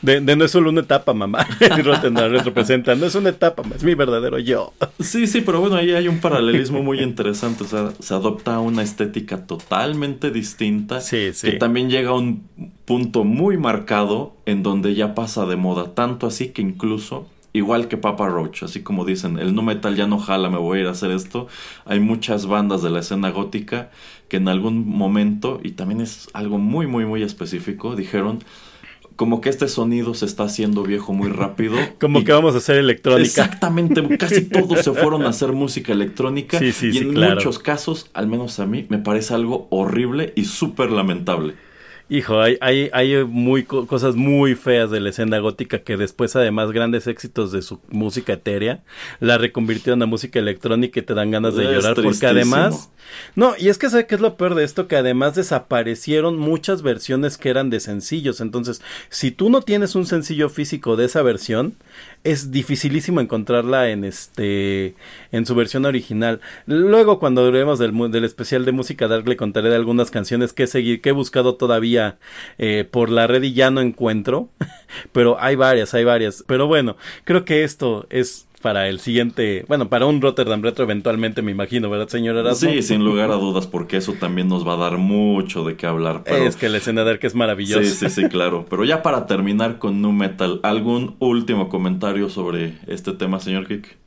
De, 0.05 0.21
de 0.21 0.35
no 0.35 0.45
es 0.45 0.51
solo 0.51 0.69
una 0.69 0.81
etapa, 0.81 1.13
mamá. 1.13 1.47
Representa, 1.59 2.95
no 2.95 3.05
es 3.07 3.15
una 3.15 3.29
etapa, 3.29 3.63
es 3.75 3.83
mi 3.83 3.95
verdadero 3.95 4.37
yo. 4.37 4.73
Sí, 4.99 5.25
sí, 5.25 5.41
pero 5.41 5.59
bueno, 5.59 5.75
ahí 5.75 5.91
hay 5.91 6.07
un 6.07 6.19
paralelismo 6.19 6.83
muy 6.83 7.01
interesante. 7.01 7.63
O 7.63 7.67
sea, 7.67 7.91
se 7.99 8.13
adopta 8.13 8.59
una 8.59 8.83
estética 8.83 9.47
totalmente 9.47 10.29
distinta. 10.29 11.01
Sí, 11.01 11.31
sí. 11.33 11.51
Que 11.51 11.57
también 11.57 11.89
llega 11.89 12.11
a 12.11 12.13
un 12.13 12.43
punto 12.85 13.23
muy 13.23 13.57
marcado 13.57 14.35
en 14.45 14.61
donde 14.61 14.93
ya 14.93 15.15
pasa 15.15 15.45
de 15.47 15.55
moda. 15.55 15.95
Tanto 15.95 16.27
así 16.27 16.49
que 16.49 16.61
incluso, 16.61 17.27
igual 17.53 17.87
que 17.87 17.97
Papa 17.97 18.27
Roach, 18.27 18.61
así 18.61 18.83
como 18.83 19.05
dicen, 19.05 19.39
el 19.39 19.55
no 19.55 19.63
metal 19.63 19.95
ya 19.95 20.05
no 20.05 20.19
jala, 20.19 20.51
me 20.51 20.59
voy 20.59 20.77
a 20.77 20.81
ir 20.81 20.87
a 20.87 20.91
hacer 20.91 21.09
esto. 21.09 21.47
Hay 21.85 21.99
muchas 21.99 22.45
bandas 22.45 22.83
de 22.83 22.91
la 22.91 22.99
escena 22.99 23.31
gótica 23.31 23.89
que 24.29 24.37
en 24.37 24.47
algún 24.47 24.87
momento, 24.87 25.59
y 25.63 25.71
también 25.71 26.01
es 26.01 26.29
algo 26.33 26.59
muy, 26.59 26.85
muy, 26.85 27.05
muy 27.05 27.23
específico, 27.23 27.95
dijeron. 27.95 28.43
Como 29.15 29.39
que 29.39 29.49
este 29.49 29.67
sonido 29.69 30.13
se 30.13 30.25
está 30.25 30.43
haciendo 30.43 30.83
viejo 30.83 31.13
muy 31.13 31.29
rápido. 31.29 31.77
Como 31.99 32.19
y- 32.19 32.23
que 32.25 32.33
vamos 32.33 32.53
a 32.55 32.57
hacer 32.57 32.77
electrónica. 32.77 33.23
Exactamente, 33.23 34.17
casi 34.17 34.41
todos 34.49 34.79
se 34.83 34.91
fueron 34.91 35.23
a 35.25 35.29
hacer 35.29 35.53
música 35.53 35.93
electrónica 35.93 36.59
Sí, 36.59 36.71
sí, 36.73 36.87
y 36.87 36.91
sí, 36.93 36.97
en 36.99 37.13
claro. 37.13 37.35
muchos 37.35 37.59
casos, 37.59 38.09
al 38.13 38.27
menos 38.27 38.59
a 38.59 38.65
mí, 38.65 38.85
me 38.89 38.97
parece 38.97 39.33
algo 39.33 39.67
horrible 39.69 40.33
y 40.35 40.45
súper 40.45 40.91
lamentable. 40.91 41.55
Hijo, 42.07 42.39
hay, 42.39 42.57
hay, 42.61 42.89
hay 42.93 43.23
muy 43.23 43.63
co- 43.63 43.87
cosas 43.87 44.15
muy 44.15 44.53
feas 44.53 44.91
de 44.91 44.99
la 44.99 45.09
escena 45.09 45.39
gótica 45.39 45.79
que 45.79 45.97
después, 45.97 46.35
además, 46.35 46.71
grandes 46.71 47.07
éxitos 47.07 47.51
de 47.51 47.63
su 47.63 47.79
música 47.89 48.33
etérea, 48.33 48.83
la 49.19 49.39
reconvirtieron 49.39 50.03
a 50.03 50.05
música 50.05 50.37
electrónica 50.37 50.99
y 50.99 51.03
te 51.03 51.15
dan 51.15 51.31
ganas 51.31 51.55
de 51.55 51.63
Es 51.65 51.71
llorar. 51.71 51.95
Porque 51.95 52.27
además. 52.27 52.91
No, 53.35 53.53
y 53.57 53.69
es 53.69 53.77
que 53.79 53.89
¿sabe 53.89 54.05
qué 54.05 54.15
es 54.15 54.21
lo 54.21 54.35
peor 54.37 54.53
de 54.53 54.63
esto? 54.63 54.87
Que 54.87 54.97
además 54.97 55.33
desaparecieron 55.35 56.37
muchas 56.37 56.81
versiones 56.83 57.37
que 57.39 57.49
eran 57.49 57.69
de 57.71 57.79
sencillos. 57.79 58.39
Entonces, 58.39 58.81
si 59.09 59.31
tú 59.31 59.49
no 59.49 59.61
tienes 59.61 59.95
un 59.95 60.05
sencillo 60.05 60.49
físico 60.49 60.95
de 60.95 61.05
esa 61.05 61.23
versión, 61.23 61.75
es 62.23 62.51
dificilísimo 62.51 63.19
encontrarla 63.21 63.89
en 63.89 64.03
este 64.03 64.95
en 65.31 65.45
su 65.45 65.55
versión 65.55 65.85
original. 65.85 66.39
Luego 66.67 67.19
cuando 67.19 67.45
hablemos 67.45 67.79
del, 67.79 67.93
del 68.11 68.25
especial 68.25 68.65
de 68.65 68.71
música 68.71 69.07
dark 69.07 69.27
le 69.27 69.37
contaré 69.37 69.69
de 69.69 69.75
algunas 69.75 70.11
canciones 70.11 70.53
que 70.53 70.63
he 70.63 70.67
seguido, 70.67 71.01
que 71.01 71.09
he 71.09 71.13
buscado 71.13 71.55
todavía 71.55 71.94
eh, 72.57 72.87
por 72.89 73.09
la 73.09 73.27
red 73.27 73.43
y 73.43 73.53
ya 73.53 73.71
no 73.71 73.81
encuentro, 73.81 74.49
pero 75.11 75.37
hay 75.39 75.55
varias, 75.55 75.93
hay 75.93 76.03
varias. 76.03 76.43
Pero 76.47 76.67
bueno, 76.67 76.97
creo 77.23 77.45
que 77.45 77.63
esto 77.63 78.07
es 78.09 78.47
para 78.65 78.87
el 78.89 78.99
siguiente, 78.99 79.63
bueno, 79.67 79.89
para 79.89 80.07
un 80.07 80.21
Rotterdam 80.21 80.63
Retro 80.63 80.85
eventualmente, 80.85 81.43
me 81.43 81.51
imagino, 81.51 81.87
¿verdad, 81.87 82.07
señor 82.07 82.35
Erasmo? 82.35 82.71
Sí, 82.71 82.81
sin 82.81 83.05
lugar 83.05 83.29
a 83.29 83.35
dudas, 83.35 83.67
porque 83.67 83.97
eso 83.97 84.13
también 84.13 84.47
nos 84.47 84.67
va 84.67 84.73
a 84.73 84.77
dar 84.77 84.97
mucho 84.97 85.63
de 85.63 85.75
qué 85.75 85.85
hablar. 85.85 86.23
Es 86.25 86.55
que 86.55 86.67
la 86.67 86.77
escena 86.77 87.03
de 87.03 87.19
es 87.21 87.35
maravillosa. 87.35 87.83
Sí, 87.83 88.09
sí, 88.09 88.23
sí, 88.23 88.27
claro. 88.27 88.65
Pero 88.69 88.83
ya 88.83 89.03
para 89.03 89.27
terminar 89.27 89.77
con 89.77 90.01
Nu 90.01 90.11
Metal, 90.11 90.59
¿algún 90.63 91.15
último 91.19 91.69
comentario 91.69 92.27
sobre 92.29 92.73
este 92.87 93.11
tema, 93.11 93.39
señor 93.39 93.67
Kick? 93.67 93.97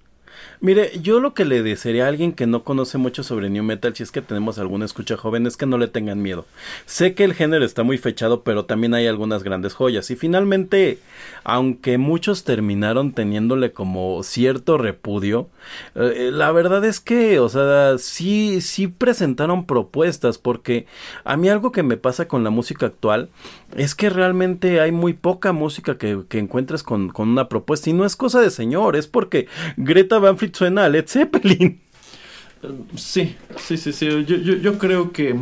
Mire, 0.61 0.91
yo 1.01 1.21
lo 1.21 1.35
que 1.35 1.45
le 1.45 1.63
desearía 1.63 2.07
a 2.07 2.09
alguien 2.09 2.33
que 2.33 2.47
no 2.47 2.65
conoce 2.65 2.99
mucho 2.99 3.23
sobre 3.23 3.49
New 3.49 3.63
Metal, 3.63 3.95
si 3.95 4.03
es 4.03 4.11
que 4.11 4.23
tenemos 4.23 4.59
alguna 4.59 4.85
escucha 4.85 5.17
joven, 5.17 5.47
es 5.47 5.57
que 5.57 5.67
no 5.67 5.79
le 5.79 5.89
tengan 5.89 6.21
miedo. 6.21 6.47
Sé 6.85 7.15
que 7.15 7.25
el 7.25 7.35
género 7.35 7.65
está 7.65 7.83
muy 7.83 7.99
fechado, 7.99 8.43
pero 8.43 8.65
también 8.65 8.95
hay 8.95 9.07
algunas 9.07 9.43
grandes 9.43 9.75
joyas. 9.75 10.11
Y 10.11 10.17
finalmente, 10.17 10.99
aunque 11.45 11.97
muchos 11.99 12.45
terminaron 12.45 13.13
teniéndole 13.13 13.73
como 13.73 14.23
cierto 14.23 14.79
repudio, 14.79 15.49
eh, 15.95 16.31
la 16.33 16.51
verdad 16.53 16.85
es 16.85 17.01
que, 17.01 17.39
o 17.39 17.49
sea, 17.49 17.99
sí, 17.99 18.61
sí 18.61 18.89
presentaron 18.89 19.67
propuestas, 19.67 20.39
porque 20.39 20.87
a 21.25 21.37
mí 21.37 21.49
algo 21.49 21.73
que 21.73 21.83
me 21.83 21.97
pasa 21.97 22.29
con 22.29 22.45
la 22.45 22.51
música 22.51 22.87
actual 22.87 23.29
es 23.77 23.95
que 23.95 24.11
realmente 24.11 24.81
hay 24.81 24.93
muy 24.93 25.13
poca 25.13 25.53
música 25.53 25.99
que, 25.99 26.25
encuentres 26.31 26.83
con, 26.83 27.11
con, 27.11 27.29
una 27.29 27.49
propuesta. 27.49 27.91
Y 27.91 27.93
no 27.93 28.05
es 28.05 28.17
cosa 28.17 28.41
de 28.41 28.51
señor, 28.51 28.97
es 28.97 29.07
porque 29.07 29.47
Greta 29.77 30.19
Van 30.19 30.28
Fleet 30.37 30.55
suena 30.55 30.85
a 30.85 30.89
Led 30.89 31.07
Zeppelin. 31.07 31.81
Sí, 32.97 33.37
sí, 33.57 33.77
sí, 33.77 33.93
sí. 33.93 34.07
Yo, 34.07 34.21
yo, 34.21 34.55
yo, 34.57 34.79
creo 34.79 35.13
que, 35.13 35.37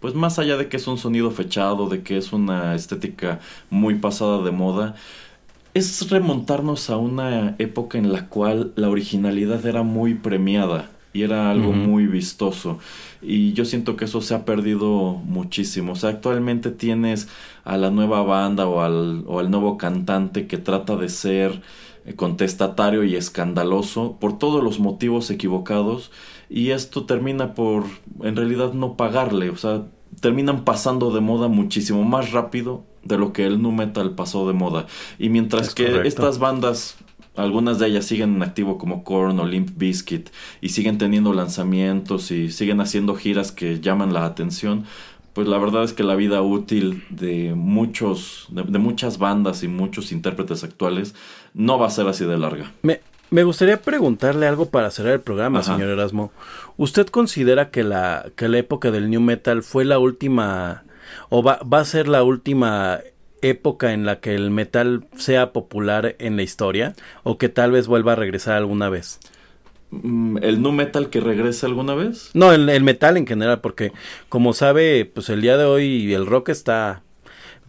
pues 0.00 0.14
más 0.14 0.38
allá 0.38 0.56
de 0.56 0.68
que 0.68 0.78
es 0.78 0.86
un 0.86 0.96
sonido 0.96 1.30
fechado, 1.30 1.88
de 1.88 2.02
que 2.02 2.16
es 2.16 2.32
una 2.32 2.74
estética 2.74 3.40
muy 3.68 3.96
pasada 3.96 4.42
de 4.42 4.52
moda, 4.52 4.94
es 5.74 6.10
remontarnos 6.10 6.88
a 6.90 6.96
una 6.96 7.56
época 7.58 7.98
en 7.98 8.12
la 8.12 8.28
cual 8.28 8.72
la 8.76 8.88
originalidad 8.88 9.64
era 9.66 9.82
muy 9.82 10.14
premiada 10.14 10.90
y 11.12 11.22
era 11.22 11.50
algo 11.50 11.72
muy 11.72 12.06
vistoso. 12.06 12.78
Y 13.20 13.52
yo 13.52 13.64
siento 13.64 13.96
que 13.96 14.06
eso 14.06 14.22
se 14.22 14.34
ha 14.34 14.44
perdido 14.46 15.20
muchísimo. 15.24 15.92
O 15.92 15.96
sea, 15.96 16.10
actualmente 16.10 16.70
tienes 16.70 17.28
a 17.64 17.76
la 17.76 17.90
nueva 17.90 18.22
banda 18.22 18.66
o 18.66 18.80
al, 18.80 19.24
o 19.26 19.38
al 19.40 19.50
nuevo 19.50 19.76
cantante 19.76 20.46
que 20.46 20.56
trata 20.56 20.96
de 20.96 21.10
ser 21.10 21.60
contestatario 22.16 23.04
y 23.04 23.14
escandaloso 23.16 24.16
por 24.20 24.38
todos 24.38 24.62
los 24.62 24.80
motivos 24.80 25.30
equivocados 25.30 26.10
y 26.48 26.70
esto 26.70 27.04
termina 27.04 27.54
por 27.54 27.84
en 28.22 28.36
realidad 28.36 28.72
no 28.72 28.96
pagarle, 28.96 29.50
o 29.50 29.56
sea, 29.56 29.86
terminan 30.20 30.64
pasando 30.64 31.10
de 31.10 31.20
moda 31.20 31.48
muchísimo 31.48 32.04
más 32.04 32.32
rápido 32.32 32.84
de 33.04 33.18
lo 33.18 33.32
que 33.32 33.46
el 33.46 33.62
nu 33.62 33.72
metal 33.72 34.14
pasó 34.14 34.46
de 34.46 34.52
moda. 34.52 34.86
Y 35.18 35.28
mientras 35.28 35.74
que 35.74 36.06
estas 36.06 36.38
bandas 36.38 36.96
algunas 37.34 37.78
de 37.78 37.86
ellas 37.86 38.04
siguen 38.04 38.36
en 38.36 38.42
activo 38.42 38.76
como 38.76 39.04
Korn 39.04 39.40
o 39.40 39.46
Limp 39.46 39.70
Bizkit 39.76 40.28
y 40.60 40.68
siguen 40.68 40.98
teniendo 40.98 41.32
lanzamientos 41.32 42.30
y 42.30 42.50
siguen 42.50 42.80
haciendo 42.80 43.14
giras 43.14 43.52
que 43.52 43.80
llaman 43.80 44.12
la 44.12 44.26
atención. 44.26 44.84
Pues 45.32 45.48
la 45.48 45.58
verdad 45.58 45.84
es 45.84 45.92
que 45.92 46.02
la 46.02 46.14
vida 46.14 46.42
útil 46.42 47.04
de 47.08 47.54
muchos, 47.54 48.46
de, 48.50 48.78
muchas 48.78 49.18
bandas 49.18 49.62
y 49.62 49.68
muchos 49.68 50.12
intérpretes 50.12 50.62
actuales 50.62 51.14
no 51.54 51.78
va 51.78 51.86
a 51.86 51.90
ser 51.90 52.06
así 52.06 52.24
de 52.24 52.36
larga. 52.36 52.70
Me, 52.82 53.00
me 53.30 53.44
gustaría 53.44 53.80
preguntarle 53.80 54.46
algo 54.46 54.66
para 54.66 54.90
cerrar 54.90 55.14
el 55.14 55.20
programa, 55.20 55.62
señor 55.62 55.88
Erasmo. 55.88 56.32
¿Usted 56.76 57.06
considera 57.06 57.70
que 57.70 57.82
la, 57.82 58.26
que 58.36 58.48
la 58.48 58.58
época 58.58 58.90
del 58.90 59.08
New 59.08 59.22
Metal 59.22 59.62
fue 59.62 59.86
la 59.86 59.98
última, 59.98 60.84
o 61.30 61.42
va, 61.42 61.60
va 61.60 61.78
a 61.80 61.84
ser 61.86 62.08
la 62.08 62.22
última 62.22 63.00
época 63.40 63.94
en 63.94 64.04
la 64.04 64.20
que 64.20 64.34
el 64.34 64.50
metal 64.50 65.06
sea 65.16 65.52
popular 65.52 66.14
en 66.18 66.36
la 66.36 66.42
historia 66.42 66.94
o 67.24 67.38
que 67.38 67.48
tal 67.48 67.72
vez 67.72 67.86
vuelva 67.86 68.12
a 68.12 68.16
regresar 68.16 68.56
alguna 68.56 68.90
vez? 68.90 69.18
Mm, 69.92 70.38
¿El 70.42 70.62
nu 70.62 70.72
metal 70.72 71.10
que 71.10 71.20
regrese 71.20 71.66
alguna 71.66 71.94
vez? 71.94 72.30
No, 72.32 72.52
el, 72.52 72.68
el, 72.68 72.82
metal 72.82 73.18
en 73.18 73.26
general, 73.26 73.60
porque 73.60 73.92
como 74.30 74.54
sabe, 74.54 75.04
pues 75.04 75.28
el 75.28 75.42
día 75.42 75.58
de 75.58 75.66
hoy 75.66 76.14
el 76.14 76.24
rock 76.24 76.48
está 76.48 77.02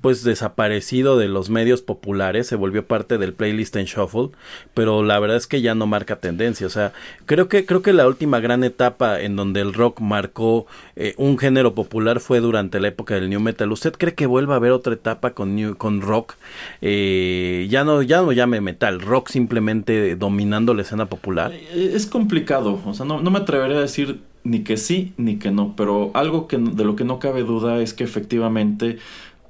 pues 0.03 0.21
desaparecido 0.25 1.17
de 1.17 1.30
los 1.30 1.49
medios 1.49 1.81
populares, 1.81 2.45
se 2.45 2.57
volvió 2.57 2.85
parte 2.85 3.17
del 3.17 3.31
playlist 3.31 3.73
en 3.77 3.85
Shuffle, 3.85 4.31
pero 4.73 5.01
la 5.01 5.17
verdad 5.17 5.38
es 5.38 5.47
que 5.47 5.61
ya 5.61 5.75
no 5.75 5.88
marca 5.88 6.17
tendencia, 6.17 6.67
o 6.67 6.69
sea, 6.69 6.91
creo 7.25 7.47
que 7.47 7.65
creo 7.65 7.81
que 7.81 7.93
la 7.93 8.05
última 8.05 8.41
gran 8.41 8.65
etapa 8.65 9.21
en 9.21 9.38
donde 9.38 9.61
el 9.61 9.73
rock 9.73 10.01
marcó 10.01 10.67
eh, 10.97 11.13
un 11.15 11.38
género 11.38 11.73
popular 11.73 12.19
fue 12.19 12.41
durante 12.41 12.81
la 12.81 12.89
época 12.89 13.15
del 13.15 13.30
new 13.30 13.39
metal. 13.39 13.71
¿Usted 13.71 13.93
cree 13.93 14.13
que 14.13 14.25
vuelva 14.25 14.55
a 14.55 14.57
haber 14.57 14.73
otra 14.73 14.93
etapa 14.93 15.30
con 15.30 15.55
new, 15.55 15.77
con 15.77 16.01
rock? 16.01 16.35
Eh, 16.81 17.67
ya 17.69 17.85
no 17.85 18.01
ya 18.01 18.21
no 18.23 18.34
llame 18.34 18.59
metal, 18.59 18.99
rock 18.99 19.30
simplemente 19.30 20.17
dominando 20.17 20.73
la 20.73 20.81
escena 20.81 21.05
popular. 21.05 21.53
Eh, 21.53 21.93
es 21.95 22.07
complicado, 22.07 22.81
o 22.85 22.93
sea, 22.93 23.05
no, 23.05 23.21
no 23.21 23.31
me 23.31 23.39
atrevería 23.39 23.77
a 23.77 23.81
decir 23.81 24.19
ni 24.43 24.65
que 24.65 24.75
sí 24.75 25.13
ni 25.15 25.38
que 25.38 25.51
no, 25.51 25.75
pero 25.77 26.11
algo 26.13 26.47
que 26.47 26.57
de 26.57 26.84
lo 26.84 26.97
que 26.97 27.05
no 27.05 27.19
cabe 27.19 27.43
duda 27.43 27.81
es 27.81 27.93
que 27.93 28.03
efectivamente 28.03 28.97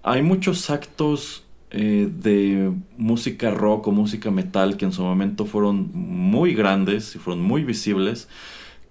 hay 0.03 0.21
muchos 0.21 0.69
actos 0.69 1.43
eh, 1.71 2.09
de 2.11 2.71
música 2.97 3.49
rock 3.49 3.87
o 3.87 3.91
música 3.91 4.29
metal 4.29 4.77
que 4.77 4.85
en 4.85 4.91
su 4.91 5.01
momento 5.01 5.45
fueron 5.45 5.89
muy 5.93 6.53
grandes 6.53 7.15
y 7.15 7.19
fueron 7.19 7.41
muy 7.41 7.63
visibles, 7.63 8.27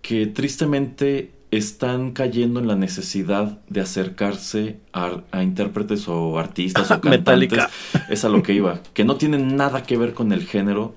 que 0.01 0.27
tristemente 0.27 1.31
están 1.53 2.13
cayendo 2.13 2.61
en 2.61 2.67
la 2.67 2.77
necesidad 2.77 3.61
de 3.69 3.83
acercarse 3.83 4.81
a, 4.95 5.23
intérpretes 5.43 6.09
o 6.09 6.39
artistas 6.39 6.91
o 6.91 7.01
cantantes. 7.03 7.63
es 8.09 8.25
a 8.25 8.31
lo 8.31 8.43
que 8.43 8.55
iba, 8.55 8.83
que 8.95 9.05
no 9.05 9.17
tienen 9.17 9.55
nada 9.55 9.83
que 9.83 9.99
ver 9.99 10.15
con 10.15 10.33
el 10.33 10.47
género, 10.47 10.97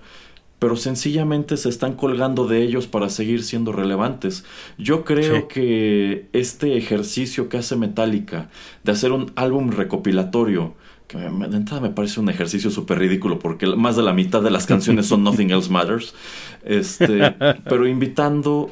pero 0.59 0.75
sencillamente 0.77 1.57
se 1.57 1.69
están 1.69 1.93
colgando 1.93 2.47
de 2.47 2.63
ellos 2.63 2.87
para 2.87 3.09
seguir 3.09 3.43
siendo 3.43 3.71
relevantes. 3.71 4.45
Yo 4.77 5.03
creo 5.03 5.47
que 5.47 6.27
este 6.33 6.77
ejercicio 6.77 7.49
que 7.49 7.57
hace 7.57 7.75
Metallica 7.75 8.49
de 8.83 8.91
hacer 8.91 9.11
un 9.11 9.31
álbum 9.35 9.71
recopilatorio, 9.71 10.73
que 11.07 11.17
de 11.17 11.57
entrada 11.57 11.81
me 11.81 11.89
parece 11.89 12.19
un 12.19 12.29
ejercicio 12.29 12.71
súper 12.71 12.99
ridículo 12.99 13.37
porque 13.37 13.67
más 13.67 13.95
de 13.95 14.03
la 14.03 14.13
mitad 14.13 14.41
de 14.41 14.49
las 14.49 14.65
canciones 14.65 15.07
son 15.07 15.23
Nothing 15.25 15.51
Else 15.51 15.69
Matters, 15.69 16.15
este, 16.63 17.31
pero 17.69 17.87
invitando 17.87 18.71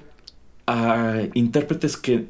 a 0.66 1.16
intérpretes 1.34 1.98
que 1.98 2.28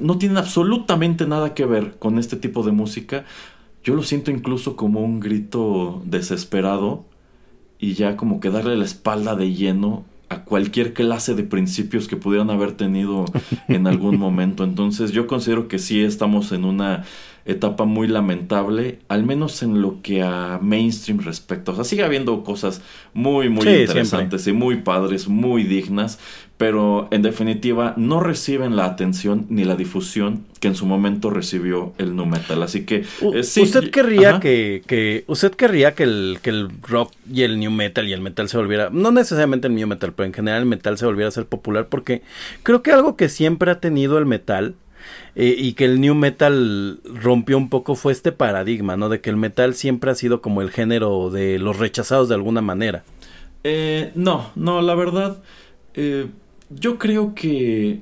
no 0.00 0.18
tienen 0.18 0.36
absolutamente 0.36 1.26
nada 1.26 1.54
que 1.54 1.64
ver 1.64 1.96
con 1.98 2.18
este 2.18 2.36
tipo 2.36 2.62
de 2.62 2.72
música, 2.72 3.24
yo 3.82 3.94
lo 3.94 4.02
siento 4.02 4.30
incluso 4.30 4.76
como 4.76 5.00
un 5.00 5.20
grito 5.20 6.02
desesperado 6.04 7.06
y 7.78 7.94
ya 7.94 8.16
como 8.16 8.40
que 8.40 8.50
darle 8.50 8.76
la 8.76 8.84
espalda 8.84 9.34
de 9.36 9.52
lleno 9.52 10.04
a 10.28 10.44
cualquier 10.44 10.94
clase 10.94 11.34
de 11.34 11.42
principios 11.42 12.08
que 12.08 12.16
pudieran 12.16 12.50
haber 12.50 12.72
tenido 12.72 13.24
en 13.68 13.86
algún 13.86 14.18
momento. 14.18 14.64
Entonces 14.64 15.12
yo 15.12 15.26
considero 15.26 15.68
que 15.68 15.78
sí 15.78 16.02
estamos 16.02 16.52
en 16.52 16.64
una 16.64 17.04
etapa 17.46 17.84
muy 17.84 18.08
lamentable, 18.08 19.00
al 19.08 19.24
menos 19.24 19.62
en 19.62 19.82
lo 19.82 20.00
que 20.02 20.22
a 20.22 20.58
mainstream 20.62 21.20
respecta. 21.20 21.72
O 21.72 21.74
sea, 21.74 21.84
sigue 21.84 22.02
habiendo 22.02 22.42
cosas 22.42 22.80
muy, 23.12 23.48
muy 23.48 23.68
interesantes 23.68 24.46
y 24.46 24.52
muy 24.52 24.76
padres, 24.76 25.28
muy 25.28 25.62
dignas, 25.64 26.18
pero 26.56 27.08
en 27.10 27.22
definitiva 27.22 27.94
no 27.96 28.20
reciben 28.20 28.76
la 28.76 28.86
atención 28.86 29.46
ni 29.50 29.64
la 29.64 29.76
difusión 29.76 30.44
que 30.60 30.68
en 30.68 30.74
su 30.74 30.86
momento 30.86 31.28
recibió 31.28 31.92
el 31.98 32.16
nu 32.16 32.24
metal. 32.24 32.62
Así 32.62 32.86
que 32.86 33.04
eh, 33.20 33.40
usted 33.40 33.90
querría 33.90 34.40
que, 34.40 34.82
que, 34.86 35.24
usted 35.26 35.52
querría 35.52 35.94
que 35.94 36.04
el, 36.04 36.38
que 36.40 36.50
el 36.50 36.70
rock 36.82 37.12
y 37.30 37.42
el 37.42 37.58
new 37.58 37.70
metal 37.70 38.08
y 38.08 38.12
el 38.12 38.20
metal 38.22 38.48
se 38.48 38.56
volviera, 38.56 38.88
no 38.90 39.10
necesariamente 39.10 39.66
el 39.66 39.74
new 39.74 39.86
metal, 39.86 40.12
pero 40.14 40.26
en 40.26 40.32
general 40.32 40.60
el 40.60 40.66
metal 40.66 40.96
se 40.96 41.04
volviera 41.04 41.28
a 41.28 41.32
ser 41.32 41.44
popular 41.44 41.88
porque 41.88 42.22
creo 42.62 42.82
que 42.82 42.92
algo 42.92 43.16
que 43.16 43.28
siempre 43.28 43.70
ha 43.70 43.80
tenido 43.80 44.16
el 44.16 44.24
metal 44.24 44.76
eh, 45.34 45.54
y 45.56 45.72
que 45.72 45.84
el 45.84 46.00
new 46.00 46.14
metal 46.14 47.00
rompió 47.04 47.56
un 47.56 47.68
poco 47.68 47.94
fue 47.94 48.12
este 48.12 48.32
paradigma, 48.32 48.96
¿no? 48.96 49.08
De 49.08 49.20
que 49.20 49.30
el 49.30 49.36
metal 49.36 49.74
siempre 49.74 50.10
ha 50.10 50.14
sido 50.14 50.40
como 50.40 50.62
el 50.62 50.70
género 50.70 51.30
de 51.30 51.58
los 51.58 51.78
rechazados 51.78 52.28
de 52.28 52.34
alguna 52.34 52.60
manera. 52.60 53.04
Eh, 53.64 54.12
no, 54.14 54.50
no, 54.54 54.82
la 54.82 54.94
verdad, 54.94 55.38
eh, 55.94 56.26
yo 56.70 56.98
creo 56.98 57.34
que 57.34 58.00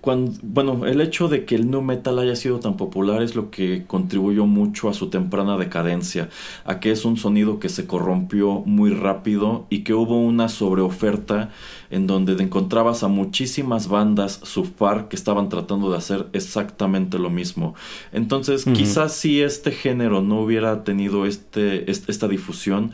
cuando, 0.00 0.32
bueno, 0.42 0.86
el 0.86 1.00
hecho 1.00 1.28
de 1.28 1.44
que 1.44 1.54
el 1.54 1.70
nu 1.70 1.82
metal 1.82 2.18
haya 2.18 2.36
sido 2.36 2.60
tan 2.60 2.76
popular 2.76 3.22
es 3.22 3.34
lo 3.34 3.50
que 3.50 3.84
contribuyó 3.86 4.46
mucho 4.46 4.88
a 4.88 4.94
su 4.94 5.08
temprana 5.08 5.56
decadencia, 5.56 6.28
a 6.64 6.80
que 6.80 6.90
es 6.90 7.04
un 7.04 7.16
sonido 7.16 7.58
que 7.58 7.68
se 7.68 7.86
corrompió 7.86 8.62
muy 8.64 8.90
rápido 8.90 9.66
y 9.70 9.84
que 9.84 9.94
hubo 9.94 10.20
una 10.20 10.48
sobreoferta 10.48 11.50
en 11.90 12.06
donde 12.06 12.40
encontrabas 12.42 13.02
a 13.02 13.08
muchísimas 13.08 13.88
bandas 13.88 14.40
subpar 14.42 15.08
que 15.08 15.16
estaban 15.16 15.48
tratando 15.48 15.90
de 15.90 15.98
hacer 15.98 16.26
exactamente 16.32 17.18
lo 17.18 17.30
mismo. 17.30 17.74
Entonces, 18.12 18.64
quizás 18.64 19.12
si 19.12 19.42
este 19.42 19.72
género 19.72 20.22
no 20.22 20.40
hubiera 20.40 20.84
tenido 20.84 21.26
este, 21.26 21.90
esta 21.90 22.28
difusión, 22.28 22.92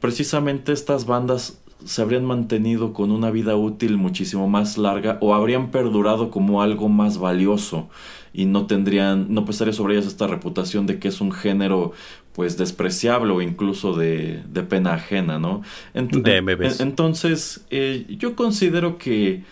precisamente 0.00 0.72
estas 0.72 1.06
bandas 1.06 1.58
se 1.84 2.02
habrían 2.02 2.24
mantenido 2.24 2.92
con 2.92 3.10
una 3.10 3.30
vida 3.30 3.56
útil 3.56 3.96
muchísimo 3.96 4.48
más 4.48 4.78
larga 4.78 5.18
o 5.20 5.34
habrían 5.34 5.70
perdurado 5.70 6.30
como 6.30 6.62
algo 6.62 6.88
más 6.88 7.18
valioso 7.18 7.88
y 8.32 8.44
no 8.46 8.66
tendrían, 8.66 9.32
no 9.32 9.44
pesaría 9.44 9.72
sobre 9.72 9.94
ellas 9.94 10.06
esta 10.06 10.26
reputación 10.26 10.86
de 10.86 10.98
que 10.98 11.08
es 11.08 11.20
un 11.20 11.32
género 11.32 11.92
pues 12.32 12.58
despreciable 12.58 13.32
o 13.32 13.40
incluso 13.40 13.94
de, 13.94 14.42
de 14.52 14.62
pena 14.62 14.92
ajena, 14.94 15.38
¿no? 15.38 15.62
entonces, 15.94 17.64
eh, 17.70 18.04
yo 18.18 18.36
considero 18.36 18.98
que 18.98 19.42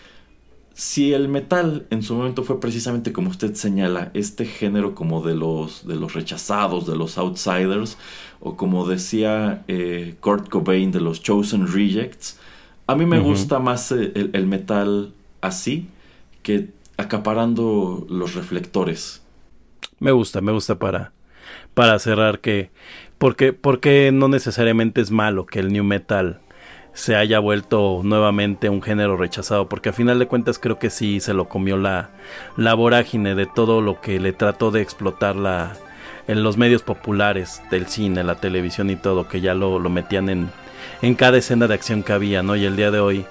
si 0.75 1.13
el 1.13 1.29
metal 1.29 1.87
en 1.89 2.03
su 2.03 2.15
momento 2.15 2.43
fue 2.43 2.59
precisamente 2.59 3.13
como 3.13 3.29
usted 3.29 3.55
señala, 3.55 4.11
este 4.13 4.45
género 4.45 4.93
como 4.93 5.23
de 5.23 5.33
los, 5.33 5.87
de 5.87 5.95
los 5.95 6.13
rechazados, 6.13 6.85
de 6.85 6.97
los 6.97 7.17
outsiders, 7.17 7.97
o 8.39 8.55
como 8.55 8.87
decía 8.87 9.63
eh, 9.67 10.15
Kurt 10.19 10.49
Cobain 10.49 10.91
de 10.91 11.01
los 11.01 11.21
Chosen 11.21 11.71
Rejects, 11.71 12.39
a 12.87 12.95
mí 12.95 13.05
me 13.05 13.19
gusta 13.19 13.59
más 13.59 13.91
el, 13.91 14.29
el, 14.33 14.45
metal 14.45 15.13
así 15.41 15.87
que 16.43 16.69
acaparando 16.97 18.05
los 18.09 18.35
reflectores. 18.35 19.23
Me 19.99 20.11
gusta, 20.11 20.41
me 20.41 20.51
gusta 20.51 20.77
para, 20.77 21.13
para 21.73 21.97
cerrar 21.97 22.39
que 22.39 22.69
porque 23.17 23.53
porque 23.53 24.11
no 24.13 24.27
necesariamente 24.27 25.01
es 25.01 25.09
malo 25.09 25.45
que 25.45 25.59
el 25.59 25.73
new 25.73 25.83
metal 25.83 26.41
se 26.95 27.15
haya 27.15 27.39
vuelto 27.39 28.01
nuevamente 28.03 28.69
un 28.69 28.81
género 28.81 29.17
rechazado, 29.17 29.67
porque 29.67 29.89
a 29.89 29.93
final 29.93 30.17
de 30.17 30.27
cuentas 30.27 30.59
creo 30.59 30.79
que 30.79 30.89
sí 30.89 31.19
se 31.19 31.33
lo 31.33 31.49
comió 31.49 31.75
la, 31.75 32.11
la 32.55 32.73
vorágine 32.73 33.35
de 33.35 33.45
todo 33.45 33.81
lo 33.81 33.99
que 33.99 34.17
le 34.19 34.31
trató 34.31 34.71
de 34.71 34.81
explotar 34.81 35.35
la, 35.35 35.75
en 36.27 36.43
los 36.43 36.57
medios 36.57 36.81
populares 36.81 37.61
del 37.71 37.87
cine, 37.87 38.23
la 38.23 38.35
televisión 38.35 38.89
y 38.89 38.95
todo, 38.95 39.27
que 39.27 39.41
ya 39.41 39.53
lo, 39.53 39.79
lo 39.79 39.89
metían 39.89 40.29
en, 40.29 40.49
en 41.01 41.15
cada 41.15 41.37
escena 41.37 41.67
de 41.67 41.73
acción 41.73 42.03
que 42.03 42.13
había, 42.13 42.43
¿no? 42.43 42.55
Y 42.55 42.65
el 42.65 42.75
día 42.75 42.91
de 42.91 42.99
hoy 42.99 43.25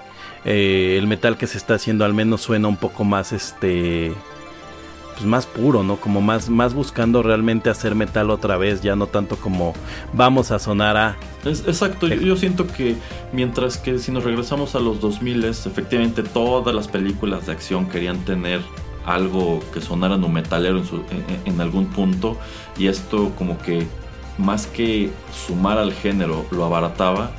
eh, 0.45 0.97
el 0.99 1.07
metal 1.07 1.37
que 1.37 1.47
se 1.47 1.57
está 1.57 1.73
haciendo 1.73 2.05
al 2.05 2.13
menos 2.13 2.41
suena 2.41 2.67
un 2.67 2.77
poco 2.77 3.03
más 3.03 3.33
este 3.33 4.13
pues 5.15 5.25
más 5.25 5.47
puro, 5.47 5.81
¿no? 5.81 5.95
Como 5.95 6.21
más, 6.21 6.49
más 6.49 6.73
buscando 6.73 7.23
realmente 7.23 7.69
hacer 7.69 7.95
metal 7.95 8.29
otra 8.29 8.57
vez, 8.57 8.81
ya 8.81 8.95
no 8.97 9.07
tanto 9.07 9.37
como 9.37 9.73
vamos 10.13 10.51
a 10.51 10.59
sonar 10.59 10.97
a... 10.97 11.15
exacto, 11.45 12.07
yo, 12.07 12.35
siento 12.35 12.67
que 12.67 12.97
mientras 13.31 13.77
que 13.77 13.97
si 13.97 14.11
nos 14.11 14.25
regresamos 14.25 14.75
a 14.75 14.79
los 14.79 14.99
2000, 14.99 15.45
efectivamente 15.45 16.21
todas 16.21 16.75
las 16.75 16.89
películas 16.89 17.45
de 17.45 17.53
acción 17.53 17.87
querían 17.87 18.25
tener 18.25 18.59
algo 19.05 19.61
que 19.73 19.79
sonara 19.79 20.15
un 20.15 20.33
metalero 20.33 20.79
en, 20.79 21.53
en, 21.53 21.61
algún 21.61 21.85
punto 21.85 22.37
y 22.77 22.87
esto 22.87 23.31
como 23.37 23.57
que 23.59 23.87
más 24.37 24.67
que 24.67 25.11
sumar 25.47 25.77
al 25.77 25.93
género 25.93 26.45
lo 26.51 26.65
abarataba. 26.65 27.31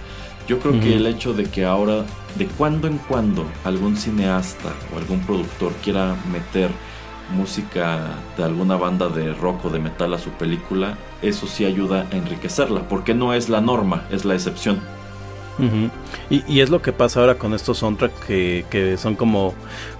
Yo 0.48 0.60
creo 0.60 0.80
que 0.80 0.94
el 0.94 1.06
hecho 1.06 1.34
de 1.34 1.44
que 1.44 1.64
ahora 1.64 2.04
de 2.36 2.46
cuando 2.46 2.86
en 2.86 2.98
cuando 2.98 3.44
algún 3.64 3.96
cineasta 3.96 4.72
o 4.94 4.98
algún 4.98 5.20
productor 5.20 5.72
quiera 5.82 6.14
meter 6.30 6.70
música 7.34 8.00
de 8.36 8.44
alguna 8.44 8.76
banda 8.76 9.08
de 9.08 9.32
rock 9.34 9.64
o 9.64 9.70
de 9.70 9.80
metal 9.80 10.14
a 10.14 10.18
su 10.18 10.30
película, 10.30 10.96
eso 11.22 11.46
sí 11.46 11.64
ayuda 11.64 12.06
a 12.12 12.16
enriquecerla, 12.16 12.88
porque 12.88 13.14
no 13.14 13.34
es 13.34 13.48
la 13.48 13.60
norma, 13.60 14.04
es 14.10 14.24
la 14.24 14.34
excepción. 14.34 14.80
y, 16.30 16.60
es 16.60 16.70
lo 16.70 16.82
que 16.82 16.92
pasa 16.92 17.20
ahora 17.20 17.36
con 17.36 17.54
estos 17.54 17.78
soundtracks 17.78 18.20
que, 18.26 18.66
que 18.70 18.96
son 18.98 19.16
como, 19.16 19.54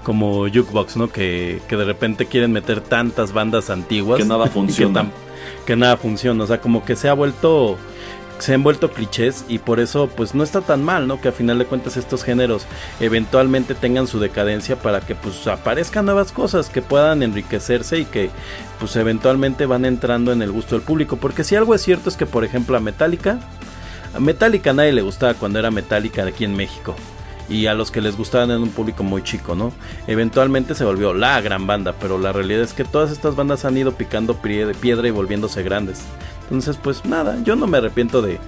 como 0.05 0.43
jukebox, 0.43 0.97
¿no? 0.97 1.09
Que, 1.09 1.61
que, 1.67 1.77
de 1.77 1.85
repente 1.85 2.27
quieren 2.27 2.53
meter 2.53 2.81
tantas 2.81 3.33
bandas 3.33 3.71
antiguas. 3.71 4.21
Que 4.21 4.27
nada 4.27 4.47
funciona. 4.53 5.11
Que, 5.67 5.77
nada 5.77 5.97
funciona. 5.97 6.45
O 6.45 6.47
sea, 6.47 6.61
como 6.61 6.85
que 6.85 6.97
se 6.97 7.09
ha 7.09 7.15
vuelto 7.15 7.77
se 8.39 8.53
han 8.53 8.63
vuelto 8.63 8.91
clichés 8.91 9.47
y 9.49 9.59
por 9.59 9.81
eso 9.81 10.09
pues 10.15 10.35
no 10.35 10.45
está 10.45 10.61
tan 10.61 10.85
mal, 10.85 11.09
¿no? 11.09 11.21
Que 11.23 11.29
a 11.29 11.33
final 11.33 11.59
de 11.59 11.65
cuentas 11.65 11.97
estos 11.97 12.23
géneros 12.23 12.67
eventualmente 13.01 13.75
tengan 13.75 14.07
su 14.07 14.21
decadencia 14.21 14.77
para 14.77 15.01
que 15.01 15.15
pues 15.15 15.47
aparezcan 15.47 16.05
nuevas 16.05 16.33
cosas 16.33 16.69
que 16.69 16.83
puedan 16.83 17.23
enriquecerse 17.23 17.99
y 17.99 18.05
que 18.05 18.29
pues 18.79 18.95
eventualmente 18.97 19.65
van 19.65 19.87
entrando 19.87 20.33
en 20.33 20.43
el 20.43 20.53
gusto 20.53 20.75
del 20.75 20.85
público, 20.85 21.17
porque 21.17 21.45
si 21.45 21.57
algo 21.57 21.75
es 21.75 21.81
cierto 21.81 22.11
es 22.11 22.17
que 22.17 22.27
por 22.27 22.45
ejemplo 22.45 22.77
a 22.77 22.81
Metallica, 22.81 23.39
a 24.15 24.21
Metallica 24.21 24.75
nadie 24.75 24.93
le 24.93 25.01
gustaba 25.01 25.33
cuando 25.33 25.59
era 25.59 25.71
Metallica 25.71 26.27
aquí 26.27 26.45
en 26.45 26.57
México. 26.57 26.95
Y 27.49 27.67
a 27.67 27.75
los 27.75 27.91
que 27.91 28.01
les 28.01 28.17
gustaban 28.17 28.51
en 28.51 28.63
un 28.63 28.71
público 28.71 29.05
muy 29.05 29.23
chico, 29.23 29.55
¿no? 29.55 29.73
Eventualmente 30.07 30.75
se 30.75 30.85
volvió 30.85 31.15
la 31.15 31.41
gran 31.41 31.67
banda, 31.67 31.95
pero 32.01 32.19
la 32.19 32.33
realidad 32.33 32.63
es 32.63 32.73
que 32.73 32.85
todas 32.85 33.11
estas 33.11 33.37
bandas 33.37 33.65
han 33.65 33.77
ido 33.77 33.93
picando 33.93 34.37
piedra 34.37 35.09
y 35.09 35.11
volviéndose 35.11 35.63
grandes. 35.63 36.03
Entonces, 36.45 36.79
pues 36.81 37.05
nada, 37.05 37.37
yo 37.43 37.57
no 37.57 37.67
me 37.67 37.79
arrepiento 37.79 38.23
de, 38.23 38.39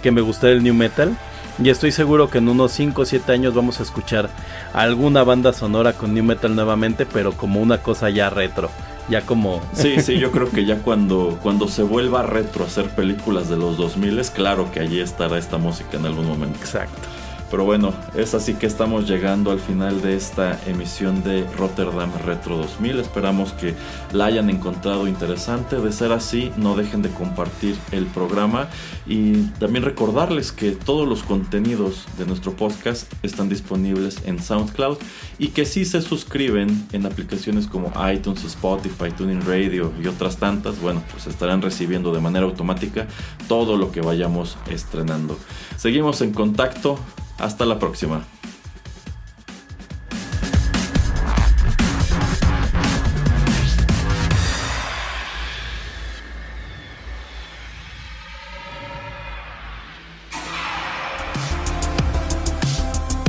que 0.00 0.10
me 0.10 0.20
guste 0.20 0.50
el 0.52 0.62
new 0.62 0.74
metal. 0.74 1.16
Y 1.62 1.68
estoy 1.68 1.92
seguro 1.92 2.30
que 2.30 2.38
en 2.38 2.48
unos 2.48 2.72
5 2.72 3.02
o 3.02 3.04
7 3.04 3.32
años 3.32 3.54
vamos 3.54 3.80
a 3.80 3.82
escuchar 3.82 4.30
alguna 4.72 5.24
banda 5.24 5.52
sonora 5.52 5.92
con 5.92 6.14
new 6.14 6.24
metal 6.24 6.54
nuevamente, 6.54 7.04
pero 7.04 7.32
como 7.32 7.60
una 7.60 7.78
cosa 7.78 8.08
ya 8.08 8.30
retro. 8.30 8.70
Ya 9.10 9.22
como... 9.22 9.60
Sí, 9.74 10.00
sí, 10.02 10.18
yo 10.18 10.30
creo 10.30 10.48
que 10.50 10.64
ya 10.64 10.78
cuando, 10.78 11.38
cuando 11.42 11.68
se 11.68 11.82
vuelva 11.82 12.22
retro 12.22 12.64
hacer 12.64 12.88
películas 12.90 13.50
de 13.50 13.56
los 13.56 13.76
2000, 13.76 14.20
es 14.20 14.30
claro 14.30 14.70
que 14.72 14.80
allí 14.80 15.00
estará 15.00 15.36
esta 15.36 15.58
música 15.58 15.98
en 15.98 16.06
algún 16.06 16.26
momento. 16.26 16.58
Exacto. 16.60 17.09
Pero 17.50 17.64
bueno, 17.64 17.92
es 18.14 18.34
así 18.34 18.54
que 18.54 18.66
estamos 18.66 19.08
llegando 19.08 19.50
al 19.50 19.58
final 19.58 20.00
de 20.02 20.14
esta 20.14 20.60
emisión 20.66 21.24
de 21.24 21.44
Rotterdam 21.56 22.12
Retro 22.24 22.56
2000. 22.56 23.00
Esperamos 23.00 23.52
que 23.54 23.74
la 24.12 24.26
hayan 24.26 24.50
encontrado 24.50 25.08
interesante. 25.08 25.80
De 25.80 25.90
ser 25.90 26.12
así, 26.12 26.52
no 26.56 26.76
dejen 26.76 27.02
de 27.02 27.10
compartir 27.10 27.76
el 27.90 28.06
programa 28.06 28.68
y 29.04 29.32
también 29.58 29.84
recordarles 29.84 30.52
que 30.52 30.70
todos 30.70 31.08
los 31.08 31.24
contenidos 31.24 32.06
de 32.18 32.26
nuestro 32.26 32.52
podcast 32.54 33.12
están 33.24 33.48
disponibles 33.48 34.18
en 34.26 34.40
SoundCloud 34.40 34.98
y 35.38 35.48
que 35.48 35.66
si 35.66 35.84
se 35.84 36.02
suscriben 36.02 36.86
en 36.92 37.04
aplicaciones 37.04 37.66
como 37.66 37.92
iTunes, 38.12 38.44
Spotify, 38.44 39.10
Tuning 39.16 39.44
Radio 39.44 39.92
y 40.00 40.06
otras 40.06 40.36
tantas, 40.36 40.80
bueno, 40.80 41.02
pues 41.10 41.26
estarán 41.26 41.62
recibiendo 41.62 42.12
de 42.12 42.20
manera 42.20 42.44
automática 42.44 43.08
todo 43.48 43.76
lo 43.76 43.90
que 43.90 44.00
vayamos 44.00 44.56
estrenando. 44.70 45.36
Seguimos 45.76 46.20
en 46.20 46.32
contacto. 46.32 46.98
Hasta 47.40 47.64
la 47.64 47.78
próxima. 47.78 48.22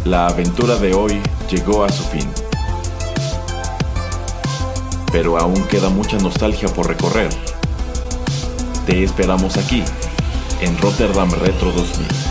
La 0.04 0.28
aventura 0.28 0.76
de 0.76 0.94
hoy 0.94 1.22
llegó 1.50 1.86
a 1.86 1.90
su 1.90 2.04
fin. 2.04 2.30
Pero 5.14 5.38
aún 5.38 5.64
queda 5.70 5.88
mucha 5.90 6.18
nostalgia 6.18 6.68
por 6.68 6.90
recorrer. 6.90 7.30
Te 8.86 9.06
esperamos 9.06 9.56
aquí, 9.56 9.84
en 10.60 10.78
Rotterdam 10.80 11.32
Retro 11.32 11.72
2000. 11.72 12.31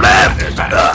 Rap! 0.00 0.91